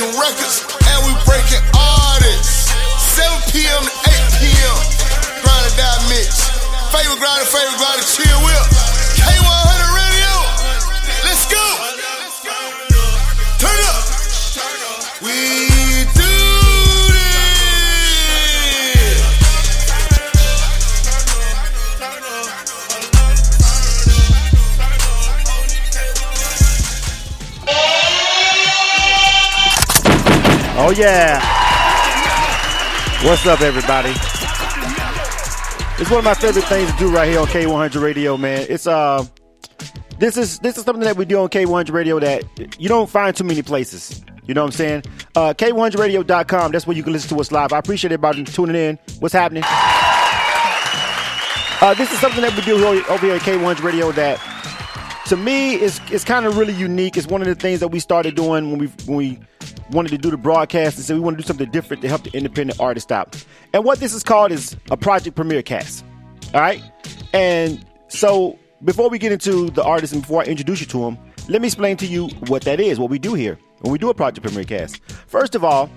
breaking 0.00 0.20
records, 0.20 0.64
and 0.88 0.98
we 1.04 1.12
breaking 1.28 1.60
artists. 1.76 2.72
7 3.20 3.52
p.m. 3.52 3.84
to 3.84 3.92
8 4.08 4.40
p.m. 4.40 4.76
Grind 5.44 5.76
down 5.76 6.00
Mitch. 6.08 6.40
Favorite 6.88 7.20
grinder, 7.20 7.44
favorite 7.44 7.76
grinder, 7.76 8.04
chill 8.08 8.40
whip. 8.40 8.64
K100 9.20 9.59
Oh 30.82 30.92
yeah. 30.92 31.38
What's 33.22 33.44
up, 33.44 33.60
everybody? 33.60 34.08
It's 36.00 36.10
one 36.10 36.20
of 36.20 36.24
my 36.24 36.32
favorite 36.32 36.64
things 36.64 36.90
to 36.90 36.96
do 36.96 37.14
right 37.14 37.28
here 37.28 37.38
on 37.38 37.48
K100 37.48 38.02
Radio, 38.02 38.38
man. 38.38 38.64
It's 38.66 38.86
uh, 38.86 39.26
this 40.18 40.38
is 40.38 40.58
this 40.60 40.78
is 40.78 40.84
something 40.84 41.04
that 41.04 41.18
we 41.18 41.26
do 41.26 41.38
on 41.38 41.50
K100 41.50 41.92
Radio 41.92 42.18
that 42.20 42.44
you 42.80 42.88
don't 42.88 43.10
find 43.10 43.36
too 43.36 43.44
many 43.44 43.60
places. 43.60 44.24
You 44.46 44.54
know 44.54 44.62
what 44.62 44.68
I'm 44.68 44.72
saying? 44.72 45.02
Uh, 45.36 45.52
K100Radio.com. 45.52 46.72
That's 46.72 46.86
where 46.86 46.96
you 46.96 47.02
can 47.02 47.12
listen 47.12 47.28
to 47.36 47.40
us 47.42 47.52
live. 47.52 47.74
I 47.74 47.78
appreciate 47.78 48.12
everybody 48.12 48.44
tuning 48.44 48.74
in. 48.74 48.98
What's 49.18 49.34
happening? 49.34 49.64
Uh, 51.82 51.92
this 51.92 52.10
is 52.10 52.18
something 52.20 52.40
that 52.40 52.56
we 52.56 52.62
do 52.62 52.82
over 52.86 53.26
here 53.26 53.34
at 53.34 53.42
K100 53.42 53.82
Radio 53.82 54.12
that 54.12 54.40
to 55.26 55.36
me 55.36 55.74
is 55.74 56.00
is 56.10 56.24
kind 56.24 56.46
of 56.46 56.56
really 56.56 56.72
unique. 56.72 57.18
It's 57.18 57.26
one 57.26 57.42
of 57.42 57.48
the 57.48 57.54
things 57.54 57.80
that 57.80 57.88
we 57.88 58.00
started 58.00 58.34
doing 58.34 58.70
when 58.70 58.78
we 58.78 58.86
when 59.04 59.18
we 59.18 59.38
wanted 59.92 60.10
to 60.10 60.18
do 60.18 60.30
the 60.30 60.36
broadcast 60.36 60.96
and 60.96 61.04
said 61.04 61.14
we 61.14 61.20
want 61.20 61.36
to 61.36 61.42
do 61.42 61.46
something 61.46 61.70
different 61.70 62.02
to 62.02 62.08
help 62.08 62.24
the 62.24 62.30
independent 62.36 62.80
artist 62.80 63.12
out. 63.12 63.44
And 63.72 63.84
what 63.84 64.00
this 64.00 64.14
is 64.14 64.22
called 64.22 64.52
is 64.52 64.76
a 64.90 64.96
project 64.96 65.36
premiere 65.36 65.62
cast. 65.62 66.04
All 66.54 66.60
right, 66.60 66.82
and 67.32 67.84
so 68.08 68.58
before 68.84 69.08
we 69.08 69.18
get 69.18 69.32
into 69.32 69.70
the 69.70 69.84
artist 69.84 70.12
and 70.12 70.22
before 70.22 70.42
I 70.42 70.46
introduce 70.46 70.80
you 70.80 70.86
to 70.86 71.06
him, 71.06 71.18
let 71.48 71.60
me 71.60 71.68
explain 71.68 71.96
to 71.98 72.06
you 72.06 72.28
what 72.46 72.62
that 72.62 72.80
is. 72.80 72.98
What 72.98 73.10
we 73.10 73.18
do 73.18 73.34
here 73.34 73.58
when 73.80 73.92
we 73.92 73.98
do 73.98 74.10
a 74.10 74.14
project 74.14 74.46
premiere 74.46 74.64
cast. 74.64 75.00
First 75.26 75.54
of 75.54 75.64
all, 75.64 75.90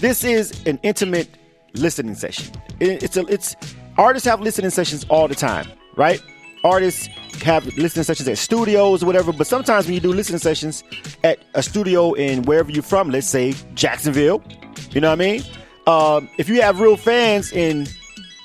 this 0.00 0.24
is 0.24 0.64
an 0.66 0.78
intimate 0.82 1.28
listening 1.74 2.14
session. 2.14 2.52
It's 2.80 3.16
a 3.16 3.26
it's 3.26 3.56
artists 3.96 4.28
have 4.28 4.40
listening 4.40 4.70
sessions 4.70 5.04
all 5.08 5.28
the 5.28 5.34
time, 5.34 5.66
right? 5.96 6.20
Artists 6.64 7.06
have 7.42 7.66
listening 7.76 8.04
sessions 8.04 8.28
at 8.28 8.38
studios 8.38 9.02
or 9.02 9.06
whatever, 9.06 9.32
but 9.32 9.46
sometimes 9.46 9.86
when 9.86 9.94
you 9.94 10.00
do 10.00 10.12
listening 10.12 10.38
sessions 10.38 10.82
at 11.22 11.38
a 11.54 11.62
studio 11.62 12.12
in 12.14 12.42
wherever 12.42 12.70
you're 12.70 12.82
from, 12.82 13.10
let's 13.10 13.26
say 13.26 13.54
Jacksonville, 13.74 14.42
you 14.90 15.00
know 15.00 15.08
what 15.08 15.20
I 15.20 15.24
mean? 15.24 15.42
Um, 15.86 16.28
if 16.38 16.48
you 16.48 16.62
have 16.62 16.80
real 16.80 16.96
fans 16.96 17.52
in 17.52 17.86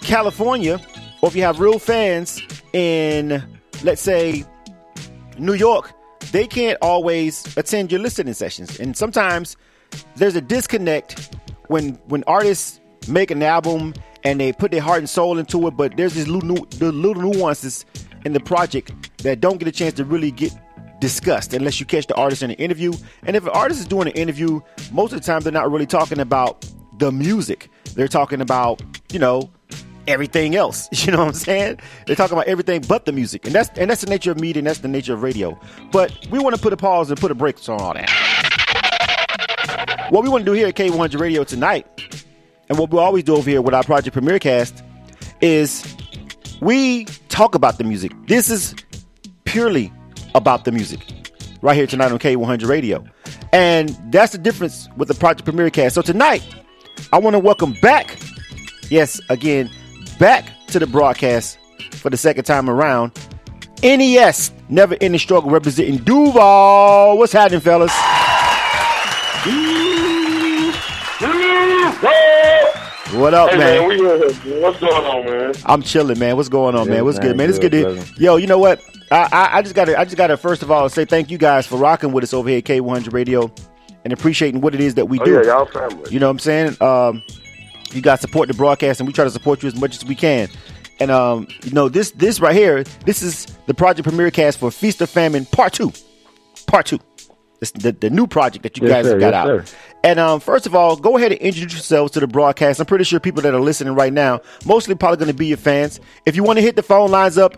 California, 0.01 0.79
or 1.21 1.29
if 1.29 1.35
you 1.35 1.41
have 1.43 1.59
real 1.59 1.79
fans 1.79 2.41
in, 2.73 3.43
let's 3.83 4.01
say, 4.01 4.43
New 5.37 5.53
York, 5.53 5.91
they 6.31 6.45
can't 6.45 6.77
always 6.81 7.57
attend 7.57 7.91
your 7.91 8.01
listening 8.01 8.33
sessions. 8.33 8.79
And 8.79 8.95
sometimes 8.95 9.57
there's 10.15 10.35
a 10.35 10.41
disconnect 10.41 11.35
when 11.67 11.93
when 12.07 12.23
artists 12.25 12.79
make 13.07 13.31
an 13.31 13.41
album 13.41 13.93
and 14.23 14.39
they 14.39 14.53
put 14.53 14.71
their 14.71 14.81
heart 14.81 14.99
and 14.99 15.09
soul 15.09 15.37
into 15.37 15.67
it, 15.67 15.71
but 15.71 15.97
there's 15.97 16.13
these 16.13 16.27
little, 16.27 16.47
nu- 16.47 16.65
the 16.77 16.91
little 16.91 17.23
nuances 17.23 17.85
in 18.25 18.33
the 18.33 18.39
project 18.39 18.91
that 19.23 19.39
don't 19.41 19.57
get 19.57 19.67
a 19.67 19.71
chance 19.71 19.93
to 19.95 20.05
really 20.05 20.31
get 20.31 20.53
discussed 20.99 21.53
unless 21.53 21.79
you 21.79 21.85
catch 21.85 22.07
the 22.07 22.15
artist 22.15 22.43
in 22.43 22.51
an 22.51 22.55
interview. 22.57 22.93
And 23.23 23.35
if 23.35 23.43
an 23.43 23.49
artist 23.49 23.81
is 23.81 23.87
doing 23.87 24.07
an 24.07 24.13
interview, 24.13 24.61
most 24.91 25.11
of 25.13 25.19
the 25.19 25.25
time 25.25 25.41
they're 25.41 25.51
not 25.51 25.71
really 25.71 25.87
talking 25.87 26.19
about 26.19 26.65
the 26.99 27.11
music. 27.11 27.69
They're 27.95 28.07
talking 28.07 28.39
about, 28.41 28.81
you 29.11 29.19
know, 29.19 29.49
everything 30.07 30.55
else. 30.55 30.87
You 31.05 31.11
know 31.11 31.19
what 31.19 31.29
I'm 31.29 31.33
saying? 31.33 31.79
They're 32.05 32.15
talking 32.15 32.37
about 32.37 32.47
everything 32.47 32.81
but 32.87 33.05
the 33.05 33.11
music. 33.11 33.45
And 33.47 33.55
that's 33.55 33.69
and 33.77 33.89
that's 33.89 34.01
the 34.01 34.09
nature 34.09 34.31
of 34.31 34.39
media 34.39 34.59
and 34.59 34.67
that's 34.67 34.79
the 34.79 34.87
nature 34.87 35.13
of 35.15 35.23
radio. 35.23 35.59
But 35.91 36.15
we 36.29 36.37
want 36.39 36.55
to 36.55 36.61
put 36.61 36.73
a 36.73 36.77
pause 36.77 37.09
and 37.09 37.19
put 37.19 37.31
a 37.31 37.35
break 37.35 37.57
on 37.67 37.81
all 37.81 37.93
that. 37.95 38.09
What 40.11 40.23
we 40.23 40.29
want 40.29 40.45
to 40.45 40.51
do 40.51 40.55
here 40.55 40.67
at 40.67 40.75
K100 40.75 41.19
Radio 41.19 41.43
tonight, 41.43 41.87
and 42.71 42.79
what 42.79 42.89
we 42.89 42.97
always 42.99 43.25
do 43.25 43.35
over 43.35 43.49
here 43.49 43.61
with 43.61 43.73
our 43.73 43.83
Project 43.83 44.13
Premiere 44.13 44.39
Cast, 44.39 44.81
is 45.41 45.83
we 46.61 47.03
talk 47.27 47.53
about 47.53 47.77
the 47.77 47.83
music. 47.83 48.13
This 48.27 48.49
is 48.49 48.73
purely 49.43 49.91
about 50.35 50.63
the 50.63 50.71
music 50.71 51.01
right 51.61 51.75
here 51.75 51.85
tonight 51.85 52.13
on 52.13 52.19
K100 52.19 52.69
Radio. 52.69 53.03
And 53.51 53.89
that's 54.09 54.31
the 54.31 54.37
difference 54.37 54.87
with 54.95 55.09
the 55.09 55.13
Project 55.13 55.43
Premiere 55.43 55.69
Cast. 55.69 55.95
So 55.95 56.01
tonight, 56.01 56.47
I 57.11 57.19
want 57.19 57.33
to 57.33 57.39
welcome 57.39 57.73
back, 57.81 58.17
yes, 58.89 59.19
again, 59.27 59.69
back 60.17 60.45
to 60.67 60.79
the 60.79 60.87
broadcast 60.87 61.57
for 61.91 62.09
the 62.09 62.15
second 62.15 62.45
time 62.45 62.69
around. 62.69 63.11
NES, 63.83 64.49
Never 64.69 64.95
Ending 65.01 65.19
Struggle, 65.19 65.51
representing 65.51 65.97
Duval. 65.97 67.17
What's 67.17 67.33
happening, 67.33 67.59
fellas? 67.59 67.91
What 73.13 73.33
up, 73.33 73.49
Hey 73.49 73.57
man? 73.57 73.79
man, 73.79 73.87
we 73.89 73.95
here. 73.97 74.61
What's 74.61 74.79
going 74.79 74.93
on, 75.05 75.25
man? 75.25 75.53
I'm 75.65 75.81
chilling, 75.81 76.17
man. 76.17 76.37
What's 76.37 76.47
going 76.47 76.75
on, 76.75 76.87
Yeah, 76.87 76.93
man? 76.93 77.05
What's 77.05 77.17
man, 77.17 77.27
good, 77.27 77.37
man? 77.37 77.49
It's 77.49 77.59
good, 77.59 77.71
good 77.71 78.01
to 78.05 78.21
yo. 78.21 78.37
You 78.37 78.47
know 78.47 78.57
what? 78.57 78.81
I, 79.11 79.27
I 79.31 79.57
I 79.57 79.61
just 79.61 79.75
gotta 79.75 79.99
I 79.99 80.05
just 80.05 80.15
gotta 80.15 80.37
first 80.37 80.63
of 80.63 80.71
all 80.71 80.87
say 80.87 81.03
thank 81.03 81.29
you 81.29 81.37
guys 81.37 81.67
for 81.67 81.77
rocking 81.77 82.13
with 82.13 82.23
us 82.23 82.33
over 82.33 82.47
here 82.47 82.59
at 82.59 82.63
K100 82.63 83.11
Radio 83.11 83.51
and 84.05 84.13
appreciating 84.13 84.61
what 84.61 84.73
it 84.73 84.79
is 84.79 84.95
that 84.95 85.07
we 85.07 85.19
Oh 85.19 85.25
do. 85.25 85.33
yeah, 85.33 85.41
y'all 85.43 85.65
family. 85.65 86.09
You 86.09 86.19
know 86.19 86.27
what 86.27 86.31
I'm 86.31 86.39
saying? 86.39 86.77
Um, 86.81 87.21
you 87.91 88.01
guys 88.01 88.21
support 88.21 88.47
the 88.47 88.53
broadcast, 88.53 89.01
and 89.01 89.07
we 89.07 89.11
try 89.13 89.25
to 89.25 89.31
support 89.31 89.61
you 89.61 89.67
as 89.67 89.75
much 89.75 89.97
as 89.97 90.05
we 90.05 90.15
can. 90.15 90.47
And 91.01 91.11
um, 91.11 91.47
you 91.63 91.71
know 91.71 91.89
this 91.89 92.11
this 92.11 92.39
right 92.39 92.55
here, 92.55 92.83
this 93.05 93.21
is 93.21 93.45
the 93.65 93.73
project 93.73 94.07
premiere 94.07 94.31
cast 94.31 94.57
for 94.59 94.71
Feast 94.71 95.01
or 95.01 95.05
Famine 95.07 95.45
Part 95.45 95.73
Two. 95.73 95.91
Part 96.67 96.85
Two. 96.85 96.99
This, 97.61 97.71
the, 97.71 97.91
the 97.91 98.09
new 98.09 98.25
project 98.25 98.63
that 98.63 98.75
you 98.77 98.87
Yes, 98.87 98.91
guys 98.91 99.05
sir, 99.05 99.19
got 99.19 99.33
yes, 99.33 99.35
out. 99.35 99.67
sir. 99.67 99.77
And 100.03 100.19
um, 100.19 100.39
first 100.39 100.65
of 100.65 100.73
all, 100.73 100.95
go 100.95 101.15
ahead 101.15 101.31
and 101.31 101.39
introduce 101.39 101.73
yourselves 101.73 102.11
to 102.13 102.19
the 102.19 102.25
broadcast. 102.25 102.79
I'm 102.79 102.87
pretty 102.87 103.03
sure 103.03 103.19
people 103.19 103.43
that 103.43 103.53
are 103.53 103.59
listening 103.61 103.93
right 103.93 104.11
now, 104.11 104.41
mostly 104.65 104.95
probably 104.95 105.17
going 105.17 105.27
to 105.31 105.37
be 105.37 105.45
your 105.45 105.57
fans. 105.57 105.99
If 106.25 106.35
you 106.35 106.43
want 106.43 106.57
to 106.57 106.63
hit 106.63 106.75
the 106.75 106.81
phone 106.81 107.11
lines 107.11 107.37
up 107.37 107.53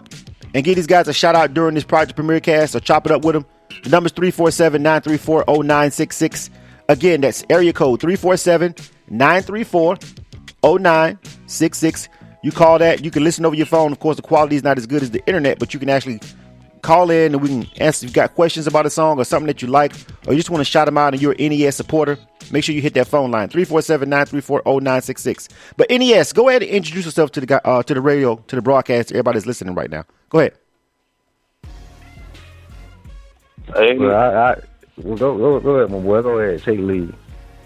and 0.54 0.64
give 0.66 0.76
these 0.76 0.88
guys 0.88 1.08
a 1.08 1.14
shout 1.14 1.36
out 1.36 1.54
during 1.54 1.74
this 1.74 1.86
project 1.86 2.18
premiere 2.18 2.42
cast 2.42 2.76
or 2.76 2.82
chop 2.82 3.06
it 3.06 3.14
up 3.14 3.24
with 3.24 3.34
them, 3.34 3.46
the 3.84 3.90
number's 3.90 4.12
347 4.12 4.84
934 4.84 5.46
0966. 5.48 6.50
Again, 6.90 7.22
that's 7.22 7.46
area 7.50 7.72
code 7.72 8.02
347 8.02 8.76
934 9.10 9.98
0966. 10.64 12.10
You 12.44 12.52
call 12.52 12.78
that, 12.80 13.06
you 13.06 13.10
can 13.10 13.24
listen 13.24 13.46
over 13.46 13.56
your 13.56 13.66
phone. 13.66 13.94
Of 13.94 14.00
course, 14.02 14.18
the 14.18 14.22
quality 14.22 14.58
is 14.58 14.64
not 14.64 14.78
as 14.78 14.86
good 14.86 15.02
as 15.02 15.12
the 15.12 15.26
internet, 15.28 15.60
but 15.60 15.74
you 15.74 15.80
can 15.80 15.88
actually 15.90 16.20
call 16.84 17.10
in 17.10 17.34
and 17.34 17.42
we 17.42 17.48
can 17.50 17.68
answer 17.78 18.06
if 18.06 18.10
you've 18.10 18.14
got 18.14 18.36
questions 18.36 18.68
about 18.68 18.86
a 18.86 18.90
song 18.90 19.20
or 19.20 19.24
something 19.26 19.48
that 19.48 19.62
you 19.62 19.68
like, 19.68 19.94
or 20.28 20.34
you 20.34 20.38
just 20.38 20.52
want 20.52 20.62
to 20.62 20.66
shout 20.66 20.86
them 20.86 20.98
out 20.98 21.14
and 21.14 21.22
you're 21.22 21.36
an 21.40 21.50
NES 21.50 21.76
supporter. 21.76 22.20
Make 22.52 22.64
sure 22.64 22.76
you 22.76 22.82
hit 22.82 22.94
that 22.94 23.08
phone 23.08 23.32
line 23.32 23.50
347 23.50 24.08
934 24.08 24.62
0966. 24.66 25.50
But 25.78 25.90
NES, 25.90 26.34
go 26.34 26.50
ahead 26.50 26.62
and 26.62 26.70
introduce 26.70 27.06
yourself 27.06 27.32
to 27.32 27.40
the 27.40 27.48
guy, 27.48 27.62
uh, 27.66 27.82
to 27.84 27.94
the 27.94 28.02
radio, 28.02 28.36
to 28.36 28.56
the 28.56 28.62
broadcast, 28.62 29.12
everybody's 29.12 29.48
listening 29.48 29.74
right 29.74 29.90
now. 29.90 30.06
Go 30.30 30.40
ahead. 30.40 30.54
Hey, 33.76 33.98
Well, 33.98 34.14
I, 34.14 34.52
I 34.52 34.56
well, 34.98 35.18
go, 35.18 35.38
go, 35.38 35.60
go 35.60 35.76
ahead, 35.78 35.92
my 35.92 36.00
boy. 36.00 36.22
Go 36.22 36.40
ahead, 36.40 36.62
take 36.62 36.80
lead. 36.80 37.14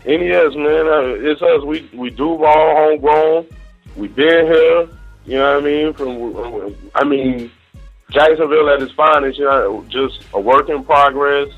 NES 0.05 0.55
man, 0.55 0.87
uh, 0.87 1.01
it's 1.19 1.41
us. 1.41 1.63
We 1.65 1.89
we 1.93 2.09
do 2.09 2.43
all 2.45 2.75
homegrown. 2.75 3.47
We 3.97 4.07
been 4.07 4.45
here. 4.45 4.87
You 5.25 5.37
know 5.37 5.55
what 5.55 5.63
I 5.63 5.65
mean? 5.65 5.93
From 5.93 6.75
I 6.95 7.03
mean, 7.03 7.51
Jacksonville 8.11 8.69
at 8.69 8.81
its 8.81 8.93
finest. 8.93 9.37
You 9.39 9.45
know, 9.45 9.85
just 9.89 10.23
a 10.33 10.39
work 10.39 10.69
in 10.69 10.83
progress. 10.83 11.49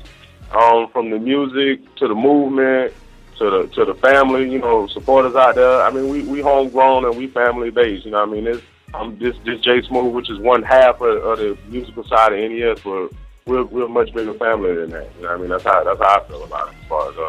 Um, 0.52 0.88
from 0.88 1.10
the 1.10 1.18
music 1.18 1.94
to 1.96 2.08
the 2.08 2.14
movement 2.14 2.92
to 3.38 3.50
the 3.50 3.66
to 3.74 3.84
the 3.84 3.94
family. 3.94 4.50
You 4.50 4.58
know, 4.58 4.86
supporters 4.88 5.34
out 5.36 5.54
there. 5.54 5.82
I 5.82 5.90
mean, 5.90 6.08
we 6.08 6.22
we 6.22 6.40
homegrown 6.40 7.04
and 7.04 7.16
we 7.16 7.28
family 7.28 7.70
based. 7.70 8.04
You 8.04 8.12
know 8.12 8.20
what 8.20 8.30
I 8.30 8.32
mean? 8.32 8.46
It's 8.46 8.62
um, 8.94 9.16
this 9.18 9.36
this 9.44 9.60
J 9.60 9.82
Smooth, 9.82 10.12
which 10.14 10.30
is 10.30 10.38
one 10.38 10.62
half 10.62 11.00
of, 11.00 11.22
of 11.24 11.38
the 11.38 11.56
musical 11.68 12.04
side 12.04 12.32
of 12.32 12.38
NES, 12.50 12.80
but 12.82 13.10
we're 13.46 13.64
we're 13.64 13.86
a 13.86 13.88
much 13.88 14.12
bigger 14.12 14.34
family 14.34 14.74
than 14.74 14.90
that. 14.90 15.08
You 15.16 15.22
know 15.22 15.28
what 15.28 15.38
I 15.38 15.40
mean? 15.40 15.50
That's 15.50 15.64
how 15.64 15.84
that's 15.84 16.00
how 16.00 16.20
I 16.20 16.28
feel 16.28 16.44
about 16.44 16.68
it 16.68 16.74
as 16.82 16.88
far 16.88 17.10
as 17.10 17.16
uh, 17.16 17.20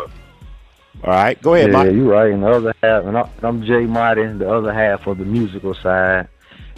All 1.03 1.13
right, 1.13 1.41
go 1.41 1.53
ahead, 1.53 1.71
yeah, 1.71 1.77
Mike. 1.77 1.93
you're 1.93 2.07
right. 2.07 2.31
And 2.31 2.43
the 2.43 2.49
other 2.49 2.73
half, 2.81 3.05
and 3.05 3.17
I'm 3.45 3.63
Jay 3.65 3.85
Martin, 3.85 4.39
the 4.39 4.51
other 4.51 4.73
half 4.73 5.05
of 5.07 5.19
the 5.19 5.25
musical 5.25 5.73
side. 5.75 6.27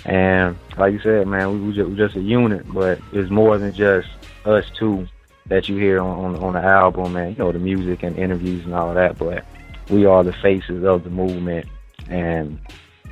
And 0.05 0.57
like 0.77 0.93
you 0.93 0.99
said, 0.99 1.27
man, 1.27 1.51
we, 1.51 1.67
we 1.67 1.73
just, 1.73 1.89
we 1.89 1.95
just 1.95 2.15
a 2.15 2.21
unit, 2.21 2.71
but 2.73 2.99
it's 3.11 3.29
more 3.29 3.57
than 3.57 3.73
just 3.73 4.07
us 4.45 4.65
two 4.77 5.07
that 5.47 5.67
you 5.69 5.77
hear 5.77 5.99
on, 5.99 6.35
on 6.35 6.43
on 6.43 6.53
the 6.53 6.61
album, 6.61 7.15
and 7.15 7.37
you 7.37 7.43
know 7.43 7.51
the 7.51 7.59
music 7.59 8.03
and 8.03 8.17
interviews 8.17 8.65
and 8.65 8.73
all 8.73 8.93
that. 8.93 9.17
But 9.17 9.45
we 9.89 10.05
are 10.05 10.23
the 10.23 10.33
faces 10.33 10.83
of 10.83 11.03
the 11.03 11.09
movement, 11.09 11.67
and 12.09 12.59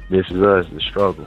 this 0.09 0.25
is 0.29 0.41
us, 0.41 0.65
the 0.71 0.81
struggle. 0.81 1.25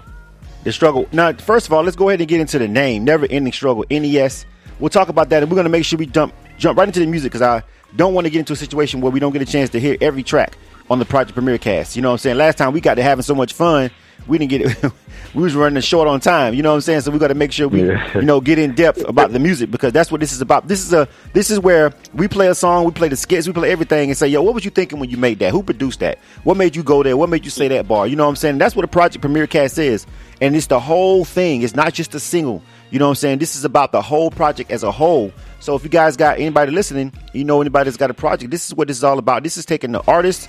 The 0.64 0.72
struggle. 0.72 1.08
Now, 1.12 1.32
first 1.32 1.66
of 1.66 1.72
all, 1.72 1.82
let's 1.82 1.96
go 1.96 2.08
ahead 2.08 2.20
and 2.20 2.28
get 2.28 2.40
into 2.40 2.58
the 2.58 2.68
name. 2.68 3.04
Never 3.04 3.26
ending 3.28 3.52
struggle. 3.52 3.84
NES. 3.90 4.46
We'll 4.80 4.90
talk 4.90 5.08
about 5.08 5.28
that, 5.28 5.42
and 5.42 5.50
we're 5.50 5.56
going 5.56 5.66
to 5.66 5.70
make 5.70 5.84
sure 5.84 5.98
we 5.98 6.06
dump 6.06 6.34
jump 6.58 6.78
right 6.78 6.88
into 6.88 7.00
the 7.00 7.06
music 7.06 7.32
because 7.32 7.42
I 7.42 7.62
don't 7.96 8.14
want 8.14 8.26
to 8.26 8.30
get 8.30 8.40
into 8.40 8.52
a 8.52 8.56
situation 8.56 9.00
where 9.00 9.12
we 9.12 9.20
don't 9.20 9.32
get 9.32 9.42
a 9.42 9.46
chance 9.46 9.70
to 9.70 9.80
hear 9.80 9.96
every 10.00 10.22
track 10.22 10.56
on 10.90 10.98
the 10.98 11.04
Project 11.04 11.34
Premiere 11.34 11.58
cast. 11.58 11.96
You 11.96 12.02
know 12.02 12.08
what 12.08 12.14
I'm 12.14 12.18
saying? 12.18 12.36
Last 12.36 12.58
time 12.58 12.72
we 12.72 12.80
got 12.80 12.94
to 12.94 13.02
having 13.02 13.22
so 13.22 13.34
much 13.34 13.52
fun, 13.52 13.90
we 14.26 14.38
didn't 14.38 14.50
get 14.50 14.62
it. 14.62 14.92
we 15.34 15.42
was 15.42 15.54
running 15.54 15.80
short 15.82 16.08
on 16.08 16.20
time. 16.20 16.54
You 16.54 16.62
know 16.62 16.70
what 16.70 16.76
I'm 16.76 16.80
saying? 16.80 17.02
So 17.02 17.10
we 17.10 17.18
got 17.18 17.28
to 17.28 17.34
make 17.34 17.52
sure 17.52 17.68
we, 17.68 17.86
Yeah. 17.86 18.14
you 18.14 18.22
know, 18.22 18.40
get 18.40 18.58
in 18.58 18.74
depth 18.74 19.02
about 19.08 19.32
the 19.32 19.38
music 19.38 19.70
because 19.70 19.92
that's 19.92 20.10
what 20.10 20.20
this 20.20 20.32
is 20.32 20.40
about. 20.40 20.68
This 20.68 20.84
is 20.84 20.92
a 20.92 21.08
this 21.32 21.50
is 21.50 21.58
where 21.60 21.92
we 22.14 22.28
play 22.28 22.48
a 22.48 22.54
song, 22.54 22.84
we 22.84 22.92
play 22.92 23.08
the 23.08 23.16
skits, 23.16 23.46
we 23.46 23.52
play 23.52 23.70
everything, 23.70 24.10
and 24.10 24.16
say, 24.16 24.28
yo, 24.28 24.42
what 24.42 24.54
was 24.54 24.64
you 24.64 24.70
thinking 24.70 24.98
when 24.98 25.10
you 25.10 25.16
made 25.16 25.38
that? 25.40 25.52
Who 25.52 25.62
produced 25.62 26.00
that? 26.00 26.18
What 26.44 26.56
made 26.56 26.76
you 26.76 26.82
go 26.82 27.02
there? 27.02 27.16
What 27.16 27.28
made 27.28 27.44
you 27.44 27.50
say 27.50 27.68
that 27.68 27.88
bar? 27.88 28.06
You 28.06 28.16
know 28.16 28.24
what 28.24 28.30
I'm 28.30 28.36
saying? 28.36 28.58
That's 28.58 28.74
what 28.76 28.84
a 28.84 28.88
Project 28.88 29.20
Premiere 29.20 29.46
cast 29.46 29.78
is, 29.78 30.06
and 30.40 30.54
it's 30.56 30.66
the 30.68 30.80
whole 30.80 31.24
thing. 31.24 31.62
It's 31.62 31.74
not 31.74 31.92
just 31.92 32.14
a 32.14 32.20
single. 32.20 32.62
You 32.90 32.98
know 33.00 33.06
what 33.06 33.12
I'm 33.12 33.16
saying? 33.16 33.38
This 33.38 33.56
is 33.56 33.64
about 33.64 33.90
the 33.90 34.00
whole 34.00 34.30
project 34.30 34.70
as 34.70 34.84
a 34.84 34.92
whole. 34.92 35.32
So 35.58 35.74
if 35.74 35.82
you 35.82 35.88
guys 35.90 36.16
got 36.16 36.38
anybody 36.38 36.70
listening, 36.70 37.12
you 37.32 37.42
know 37.42 37.60
anybody 37.60 37.86
that's 37.86 37.96
got 37.96 38.10
a 38.10 38.14
project, 38.14 38.52
this 38.52 38.66
is 38.66 38.74
what 38.74 38.86
this 38.86 38.98
is 38.98 39.02
all 39.04 39.18
about. 39.18 39.42
This 39.42 39.56
is 39.56 39.66
taking 39.66 39.90
the 39.90 40.02
artist 40.02 40.48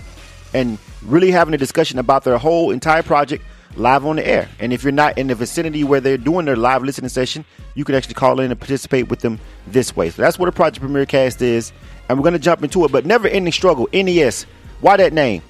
and 0.53 0.77
really 1.01 1.31
having 1.31 1.53
a 1.55 1.57
discussion 1.57 1.97
about 1.97 2.23
their 2.23 2.37
whole 2.37 2.69
entire 2.71 3.01
project 3.01 3.43
live 3.77 4.05
on 4.05 4.17
the 4.17 4.27
air. 4.27 4.49
And 4.59 4.73
if 4.73 4.83
you're 4.83 4.91
not 4.91 5.17
in 5.17 5.27
the 5.27 5.35
vicinity 5.35 5.83
where 5.83 5.99
they're 5.99 6.17
doing 6.17 6.45
their 6.45 6.55
live 6.55 6.83
listening 6.83 7.09
session, 7.09 7.45
you 7.73 7.83
can 7.83 7.95
actually 7.95 8.13
call 8.15 8.39
in 8.39 8.51
and 8.51 8.59
participate 8.59 9.09
with 9.09 9.19
them 9.19 9.39
this 9.67 9.95
way. 9.95 10.09
So 10.09 10.21
that's 10.21 10.39
what 10.39 10.49
a 10.49 10.51
Project 10.51 10.81
Premiere 10.81 11.05
Cast 11.05 11.41
is. 11.41 11.71
And 12.07 12.17
we're 12.17 12.23
going 12.23 12.33
to 12.33 12.39
jump 12.39 12.63
into 12.63 12.85
it. 12.85 12.91
But 12.91 13.05
never 13.05 13.27
ending 13.27 13.51
struggle, 13.51 13.87
NES. 13.93 14.45
Why 14.81 14.97
that 14.97 15.13
name? 15.13 15.41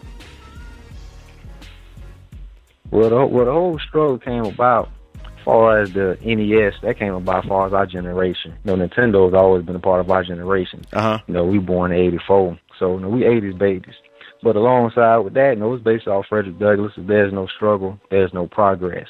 Well, 2.92 3.10
the, 3.10 3.26
well, 3.26 3.46
the 3.46 3.52
whole 3.52 3.80
struggle 3.80 4.18
came 4.20 4.46
about 4.46 4.90
as 5.26 5.44
far 5.44 5.82
as 5.82 5.94
the 5.94 6.18
NES, 6.24 6.74
that 6.82 6.98
came 6.98 7.14
about 7.14 7.44
as 7.44 7.50
far 7.50 7.68
as 7.68 7.74
our 7.74 7.86
generation. 7.86 8.54
You 8.64 8.76
know, 8.76 8.88
has 8.88 9.34
always 9.34 9.66
been 9.66 9.76
a 9.76 9.80
part 9.80 10.00
of 10.00 10.10
our 10.10 10.24
generation. 10.24 10.84
Uh 10.94 11.02
huh. 11.02 11.20
You 11.28 11.34
know, 11.34 11.44
we 11.44 11.60
born 11.60 11.92
in 11.92 12.00
84, 12.00 12.60
so 12.80 12.96
you 12.96 13.02
know, 13.02 13.10
we 13.10 13.22
80s 13.22 13.58
babies. 13.58 13.96
But 14.44 14.56
alongside 14.56 15.18
with 15.20 15.34
that, 15.34 15.56
you 15.56 15.60
know, 15.60 15.74
it's 15.74 15.84
based 15.84 16.08
off 16.08 16.28
Frederick 16.28 16.60
Douglass. 16.60 16.94
There's 16.98 17.34
no 17.34 17.48
struggle, 17.48 18.00
there's 18.10 18.34
no 18.34 18.48
progress. 18.48 19.08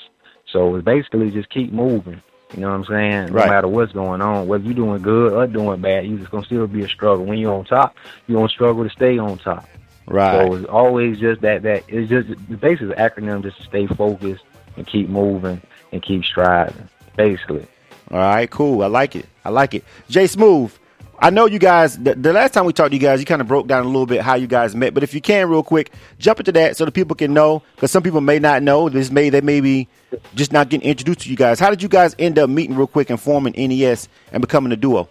So 0.51 0.75
it's 0.75 0.85
basically 0.85 1.31
just 1.31 1.49
keep 1.49 1.73
moving. 1.73 2.21
You 2.53 2.61
know 2.61 2.69
what 2.69 2.75
I'm 2.75 2.85
saying? 2.85 3.33
Right. 3.33 3.47
No 3.47 3.51
matter 3.51 3.67
what's 3.67 3.91
going 3.91 4.21
on, 4.21 4.47
whether 4.47 4.63
you're 4.63 4.73
doing 4.73 5.01
good 5.01 5.33
or 5.33 5.47
doing 5.47 5.81
bad, 5.81 6.05
you 6.05 6.17
just 6.17 6.31
gonna 6.31 6.45
still 6.45 6.67
be 6.67 6.83
a 6.83 6.87
struggle. 6.87 7.25
When 7.25 7.37
you're 7.37 7.53
on 7.53 7.65
top, 7.65 7.95
you're 8.27 8.37
gonna 8.37 8.49
struggle 8.49 8.83
to 8.83 8.89
stay 8.89 9.17
on 9.17 9.37
top. 9.39 9.67
Right. 10.07 10.45
So 10.45 10.53
it's 10.53 10.65
always 10.69 11.19
just 11.19 11.41
that 11.41 11.63
that 11.63 11.83
it's 11.87 12.09
just 12.09 12.29
basically 12.61 12.87
the 12.87 12.95
acronym 12.95 13.41
just 13.41 13.57
to 13.57 13.63
stay 13.63 13.87
focused 13.87 14.43
and 14.77 14.85
keep 14.85 15.09
moving 15.09 15.61
and 15.91 16.01
keep 16.01 16.23
striving. 16.23 16.87
Basically. 17.17 17.67
All 18.11 18.19
right, 18.19 18.49
cool. 18.49 18.83
I 18.83 18.87
like 18.87 19.15
it. 19.15 19.25
I 19.43 19.49
like 19.49 19.73
it. 19.73 19.83
Jay 20.07 20.27
Smooth, 20.27 20.77
I 21.19 21.29
know 21.29 21.45
you 21.45 21.59
guys, 21.59 21.97
the, 21.97 22.13
the 22.15 22.33
last 22.33 22.53
time 22.53 22.65
we 22.65 22.73
talked 22.73 22.91
to 22.91 22.95
you 22.95 23.01
guys, 23.01 23.19
you 23.19 23.25
kind 23.25 23.41
of 23.41 23.47
broke 23.47 23.67
down 23.67 23.83
a 23.83 23.87
little 23.87 24.05
bit 24.05 24.21
how 24.21 24.35
you 24.35 24.47
guys 24.47 24.75
met. 24.75 24.93
But 24.93 25.03
if 25.03 25.13
you 25.13 25.21
can, 25.21 25.49
real 25.49 25.63
quick, 25.63 25.93
jump 26.19 26.39
into 26.39 26.51
that 26.53 26.77
so 26.77 26.85
the 26.85 26.91
people 26.91 27.15
can 27.15 27.33
know, 27.33 27.63
because 27.75 27.91
some 27.91 28.03
people 28.03 28.21
may 28.21 28.39
not 28.39 28.63
know. 28.63 28.89
This 28.89 29.09
may, 29.09 29.29
they 29.29 29.41
may 29.41 29.61
be 29.61 29.87
just 30.35 30.51
not 30.51 30.69
getting 30.69 30.87
introduced 30.87 31.21
to 31.21 31.29
you 31.29 31.35
guys. 31.35 31.59
How 31.59 31.69
did 31.69 31.81
you 31.81 31.89
guys 31.89 32.15
end 32.19 32.37
up 32.37 32.49
meeting 32.49 32.75
real 32.75 32.87
quick 32.87 33.09
and 33.09 33.19
forming 33.19 33.53
NES 33.57 34.09
and 34.31 34.41
becoming 34.41 34.71
a 34.71 34.75
duo? 34.75 35.07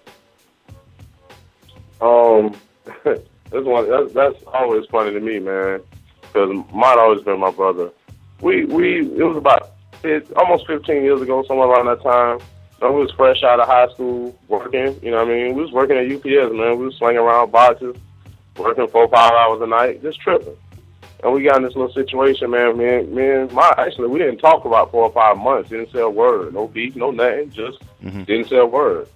Um, 2.00 2.54
that's 3.04 3.24
one. 3.64 3.88
That's, 4.12 4.42
always 4.48 4.86
funny 4.86 5.12
to 5.12 5.20
me, 5.20 5.38
man. 5.38 5.80
Because 6.20 6.50
mine 6.72 6.98
always 6.98 7.22
been 7.22 7.40
my 7.40 7.50
brother. 7.50 7.90
We 8.40 8.64
we 8.64 9.00
it 9.00 9.22
was 9.22 9.36
about 9.36 9.70
it, 10.02 10.30
almost 10.32 10.66
15 10.66 11.02
years 11.02 11.22
ago, 11.22 11.44
somewhere 11.44 11.68
around 11.68 11.86
that 11.86 12.02
time. 12.02 12.40
I 12.84 12.90
was 12.90 13.10
fresh 13.12 13.42
out 13.42 13.60
of 13.60 13.66
high 13.66 13.88
school, 13.88 14.38
working. 14.48 14.98
You 15.02 15.10
know 15.10 15.24
what 15.24 15.28
I 15.28 15.34
mean? 15.34 15.54
We 15.54 15.62
was 15.62 15.72
working 15.72 15.96
at 15.96 16.10
UPS, 16.10 16.52
man. 16.54 16.78
We 16.78 16.86
was 16.86 16.96
slinging 16.96 17.18
around 17.18 17.50
boxes, 17.50 17.96
working 18.56 18.86
four 18.88 19.08
five 19.08 19.32
hours 19.32 19.62
a 19.62 19.66
night, 19.66 20.02
just 20.02 20.20
tripping. 20.20 20.56
And 21.22 21.32
we 21.32 21.42
got 21.42 21.56
in 21.56 21.62
this 21.62 21.74
little 21.74 21.92
situation, 21.92 22.50
man. 22.50 22.76
Man, 22.76 23.14
man, 23.14 23.54
my 23.54 23.72
actually 23.78 24.08
we 24.08 24.18
didn't 24.18 24.38
talk 24.38 24.66
about 24.66 24.90
four 24.90 25.04
or 25.04 25.12
five 25.12 25.38
months. 25.38 25.70
Didn't 25.70 25.90
say 25.92 26.00
a 26.00 26.08
word. 26.08 26.52
No 26.52 26.68
beef, 26.68 26.94
no 26.94 27.10
nothing. 27.10 27.50
Just 27.50 27.78
didn't 28.26 28.48
say 28.48 28.58
a 28.58 28.66
word. 28.66 29.08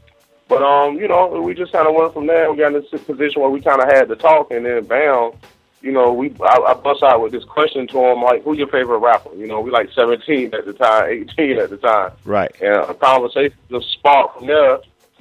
But 0.48 0.62
um, 0.62 0.96
you 0.96 1.06
know, 1.06 1.28
we 1.42 1.52
just 1.52 1.72
kind 1.72 1.86
of 1.86 1.94
went 1.94 2.14
from 2.14 2.26
there. 2.26 2.50
We 2.50 2.56
got 2.56 2.74
in 2.74 2.82
this 2.90 3.02
position 3.02 3.42
where 3.42 3.50
we 3.50 3.60
kind 3.60 3.82
of 3.82 3.88
had 3.88 4.08
to 4.08 4.16
talk, 4.16 4.50
and 4.50 4.64
then 4.64 4.84
bam, 4.84 5.32
you 5.80 5.92
know, 5.92 6.12
we 6.12 6.34
I, 6.42 6.58
I 6.68 6.74
bust 6.74 7.02
out 7.02 7.22
with 7.22 7.32
this 7.32 7.44
question 7.44 7.86
to 7.88 7.98
him 7.98 8.22
like, 8.22 8.42
"Who's 8.44 8.58
your 8.58 8.68
favorite 8.68 8.98
rapper?" 8.98 9.34
You 9.34 9.46
know, 9.46 9.60
we 9.60 9.70
like 9.70 9.90
17 9.92 10.54
at 10.54 10.64
the 10.66 10.72
time, 10.72 11.04
18 11.38 11.58
at 11.58 11.70
the 11.70 11.76
time, 11.76 12.12
Right. 12.24 12.50
and 12.60 12.74
a 12.90 12.94
conversation 12.94 13.56
just 13.70 13.90
sparked 13.92 14.38
from 14.38 14.46
there. 14.46 14.78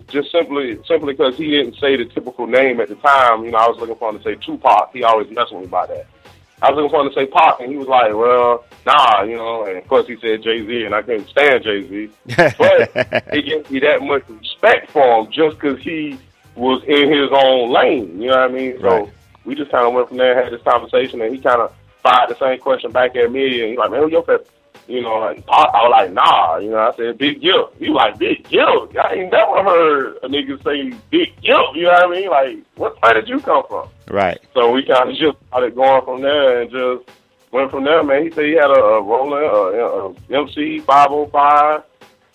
Just 0.09 0.31
simply, 0.31 0.79
simply 0.87 1.13
because 1.13 1.35
he 1.37 1.49
didn't 1.51 1.75
say 1.79 1.95
the 1.97 2.05
typical 2.05 2.45
name 2.47 2.79
at 2.79 2.87
the 2.87 2.95
time. 2.95 3.43
You 3.43 3.51
know, 3.51 3.57
I 3.57 3.67
was 3.67 3.77
looking 3.79 3.95
for 3.95 4.09
him 4.11 4.17
to 4.19 4.23
say 4.23 4.35
Tupac. 4.35 4.91
He 4.93 5.03
always 5.03 5.29
messed 5.31 5.51
with 5.51 5.61
me 5.61 5.67
about 5.67 5.89
that. 5.89 6.05
I 6.61 6.71
was 6.71 6.75
looking 6.77 6.89
for 6.91 7.01
him 7.01 7.09
to 7.09 7.13
say 7.15 7.25
Pac, 7.27 7.59
and 7.59 7.71
he 7.71 7.77
was 7.77 7.87
like, 7.87 8.13
"Well, 8.13 8.63
nah," 8.85 9.23
you 9.23 9.35
know. 9.35 9.65
And 9.65 9.77
of 9.77 9.87
course, 9.87 10.07
he 10.07 10.15
said 10.17 10.43
Jay 10.43 10.65
Z, 10.65 10.85
and 10.85 10.95
I 10.95 11.01
couldn't 11.01 11.27
stand 11.27 11.63
Jay 11.63 11.87
Z. 11.87 12.09
But 12.57 12.91
it 13.33 13.45
gives 13.45 13.69
me 13.69 13.79
that 13.81 14.01
much 14.01 14.23
respect 14.29 14.91
for 14.91 15.21
him 15.23 15.31
just 15.31 15.59
because 15.59 15.79
he 15.81 16.17
was 16.55 16.81
in 16.87 17.11
his 17.11 17.29
own 17.31 17.71
lane. 17.71 18.21
You 18.21 18.29
know 18.29 18.37
what 18.37 18.49
I 18.51 18.53
mean? 18.53 18.77
So 18.79 18.87
Right. 18.87 19.09
We 19.47 19.55
just 19.55 19.71
kind 19.71 19.87
of 19.87 19.93
went 19.93 20.09
from 20.09 20.17
there, 20.17 20.43
had 20.43 20.51
this 20.51 20.61
conversation, 20.61 21.21
and 21.21 21.33
he 21.33 21.41
kind 21.41 21.61
of 21.61 21.73
fired 22.03 22.29
the 22.29 22.35
same 22.35 22.59
question 22.59 22.91
back 22.91 23.15
at 23.15 23.31
me, 23.31 23.61
and 23.61 23.69
he's 23.69 23.77
like, 23.77 23.89
"Man, 23.89 24.01
who 24.03 24.11
your 24.11 24.21
favorite?" 24.23 24.49
You 24.87 25.01
know, 25.01 25.23
and 25.23 25.45
Pac, 25.45 25.69
I 25.73 25.83
was 25.83 25.91
like, 25.91 26.11
"Nah," 26.11 26.57
you 26.57 26.69
know. 26.69 26.79
I 26.79 26.95
said, 26.97 27.17
"Big 27.17 27.41
Gipp." 27.41 27.73
He 27.79 27.89
was 27.89 27.95
like, 27.95 28.19
"Big 28.19 28.43
Gipp." 28.49 28.95
I 28.97 29.13
ain't 29.13 29.31
never 29.31 29.63
heard 29.63 30.17
a 30.23 30.27
nigga 30.27 30.61
say 30.63 30.97
Big 31.09 31.29
Gipp. 31.41 31.75
You 31.75 31.83
know 31.83 31.91
what 31.91 32.03
I 32.03 32.09
mean? 32.09 32.29
Like, 32.29 32.57
what 32.75 32.97
planet 32.97 33.25
did 33.25 33.29
you 33.29 33.39
come 33.39 33.63
from? 33.69 33.87
right. 34.09 34.39
So 34.53 34.71
we 34.71 34.85
kind 34.85 35.09
of 35.09 35.15
just 35.15 35.37
started 35.47 35.75
going 35.75 36.03
from 36.03 36.21
there 36.21 36.61
and 36.61 36.69
just 36.69 37.09
went 37.51 37.71
from 37.71 37.85
there, 37.85 38.03
man. 38.03 38.23
He 38.23 38.31
said 38.31 38.45
he 38.45 38.53
had 38.53 38.69
a, 38.69 38.81
a 38.81 39.01
Roland 39.01 39.45
uh, 39.45 40.07
uh, 40.35 40.41
MC 40.41 40.79
505. 40.81 41.83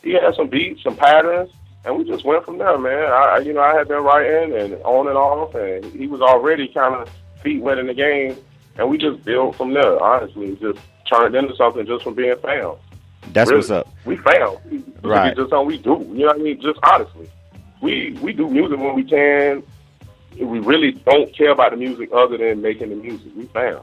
He 0.03 0.12
had 0.12 0.35
some 0.35 0.49
beats, 0.49 0.82
some 0.82 0.97
patterns, 0.97 1.50
and 1.84 1.96
we 1.99 2.05
just 2.05 2.25
went 2.25 2.44
from 2.44 2.58
there, 2.58 2.79
man. 2.79 3.11
I, 3.12 3.38
you 3.38 3.52
know, 3.52 3.61
I 3.61 3.75
had 3.75 3.88
been 3.88 4.02
writing 4.02 4.55
and 4.56 4.75
on 4.84 5.08
and 5.08 5.17
off, 5.17 5.55
and 5.55 5.84
he 5.87 6.06
was 6.06 6.20
already 6.20 6.69
kind 6.69 6.94
of 6.94 7.08
feet 7.43 7.61
wet 7.62 7.79
in 7.79 7.87
the 7.87 7.94
game, 7.94 8.37
and 8.76 8.88
we 8.88 8.99
just 8.99 9.25
built 9.25 9.56
from 9.56 9.73
there. 9.75 10.00
Honestly, 10.02 10.56
just 10.61 10.79
turned 11.12 11.34
into 11.34 11.55
something 11.56 11.84
just 11.87 12.05
from 12.05 12.14
being 12.14 12.37
fans. 12.38 12.76
That's 13.32 13.50
Really. 13.50 13.58
what's 13.61 13.70
up. 13.70 13.88
We. 14.05 14.17
Music 14.70 14.94
Right. 15.02 15.32
is 15.32 15.37
just 15.37 15.50
something 15.50 15.67
we 15.67 15.79
do. 15.79 15.99
You 16.12 16.20
know 16.20 16.26
what 16.29 16.37
I 16.37 16.38
mean? 16.43 16.61
Just 16.61 16.79
honestly, 16.82 17.29
we 17.81 18.17
we 18.23 18.32
do 18.32 18.49
music 18.49 18.78
when 18.78 18.94
we 18.94 19.05
can. 19.05 19.62
We 20.40 20.61
really 20.61 20.93
don't 20.93 21.32
care 21.37 21.50
about 21.50 21.73
the 21.73 21.76
music 21.76 22.11
other 22.12 22.38
than 22.38 22.62
making 22.62 22.88
the 22.90 22.97
music. 22.97 23.30
We 23.37 23.45
fans. 23.47 23.80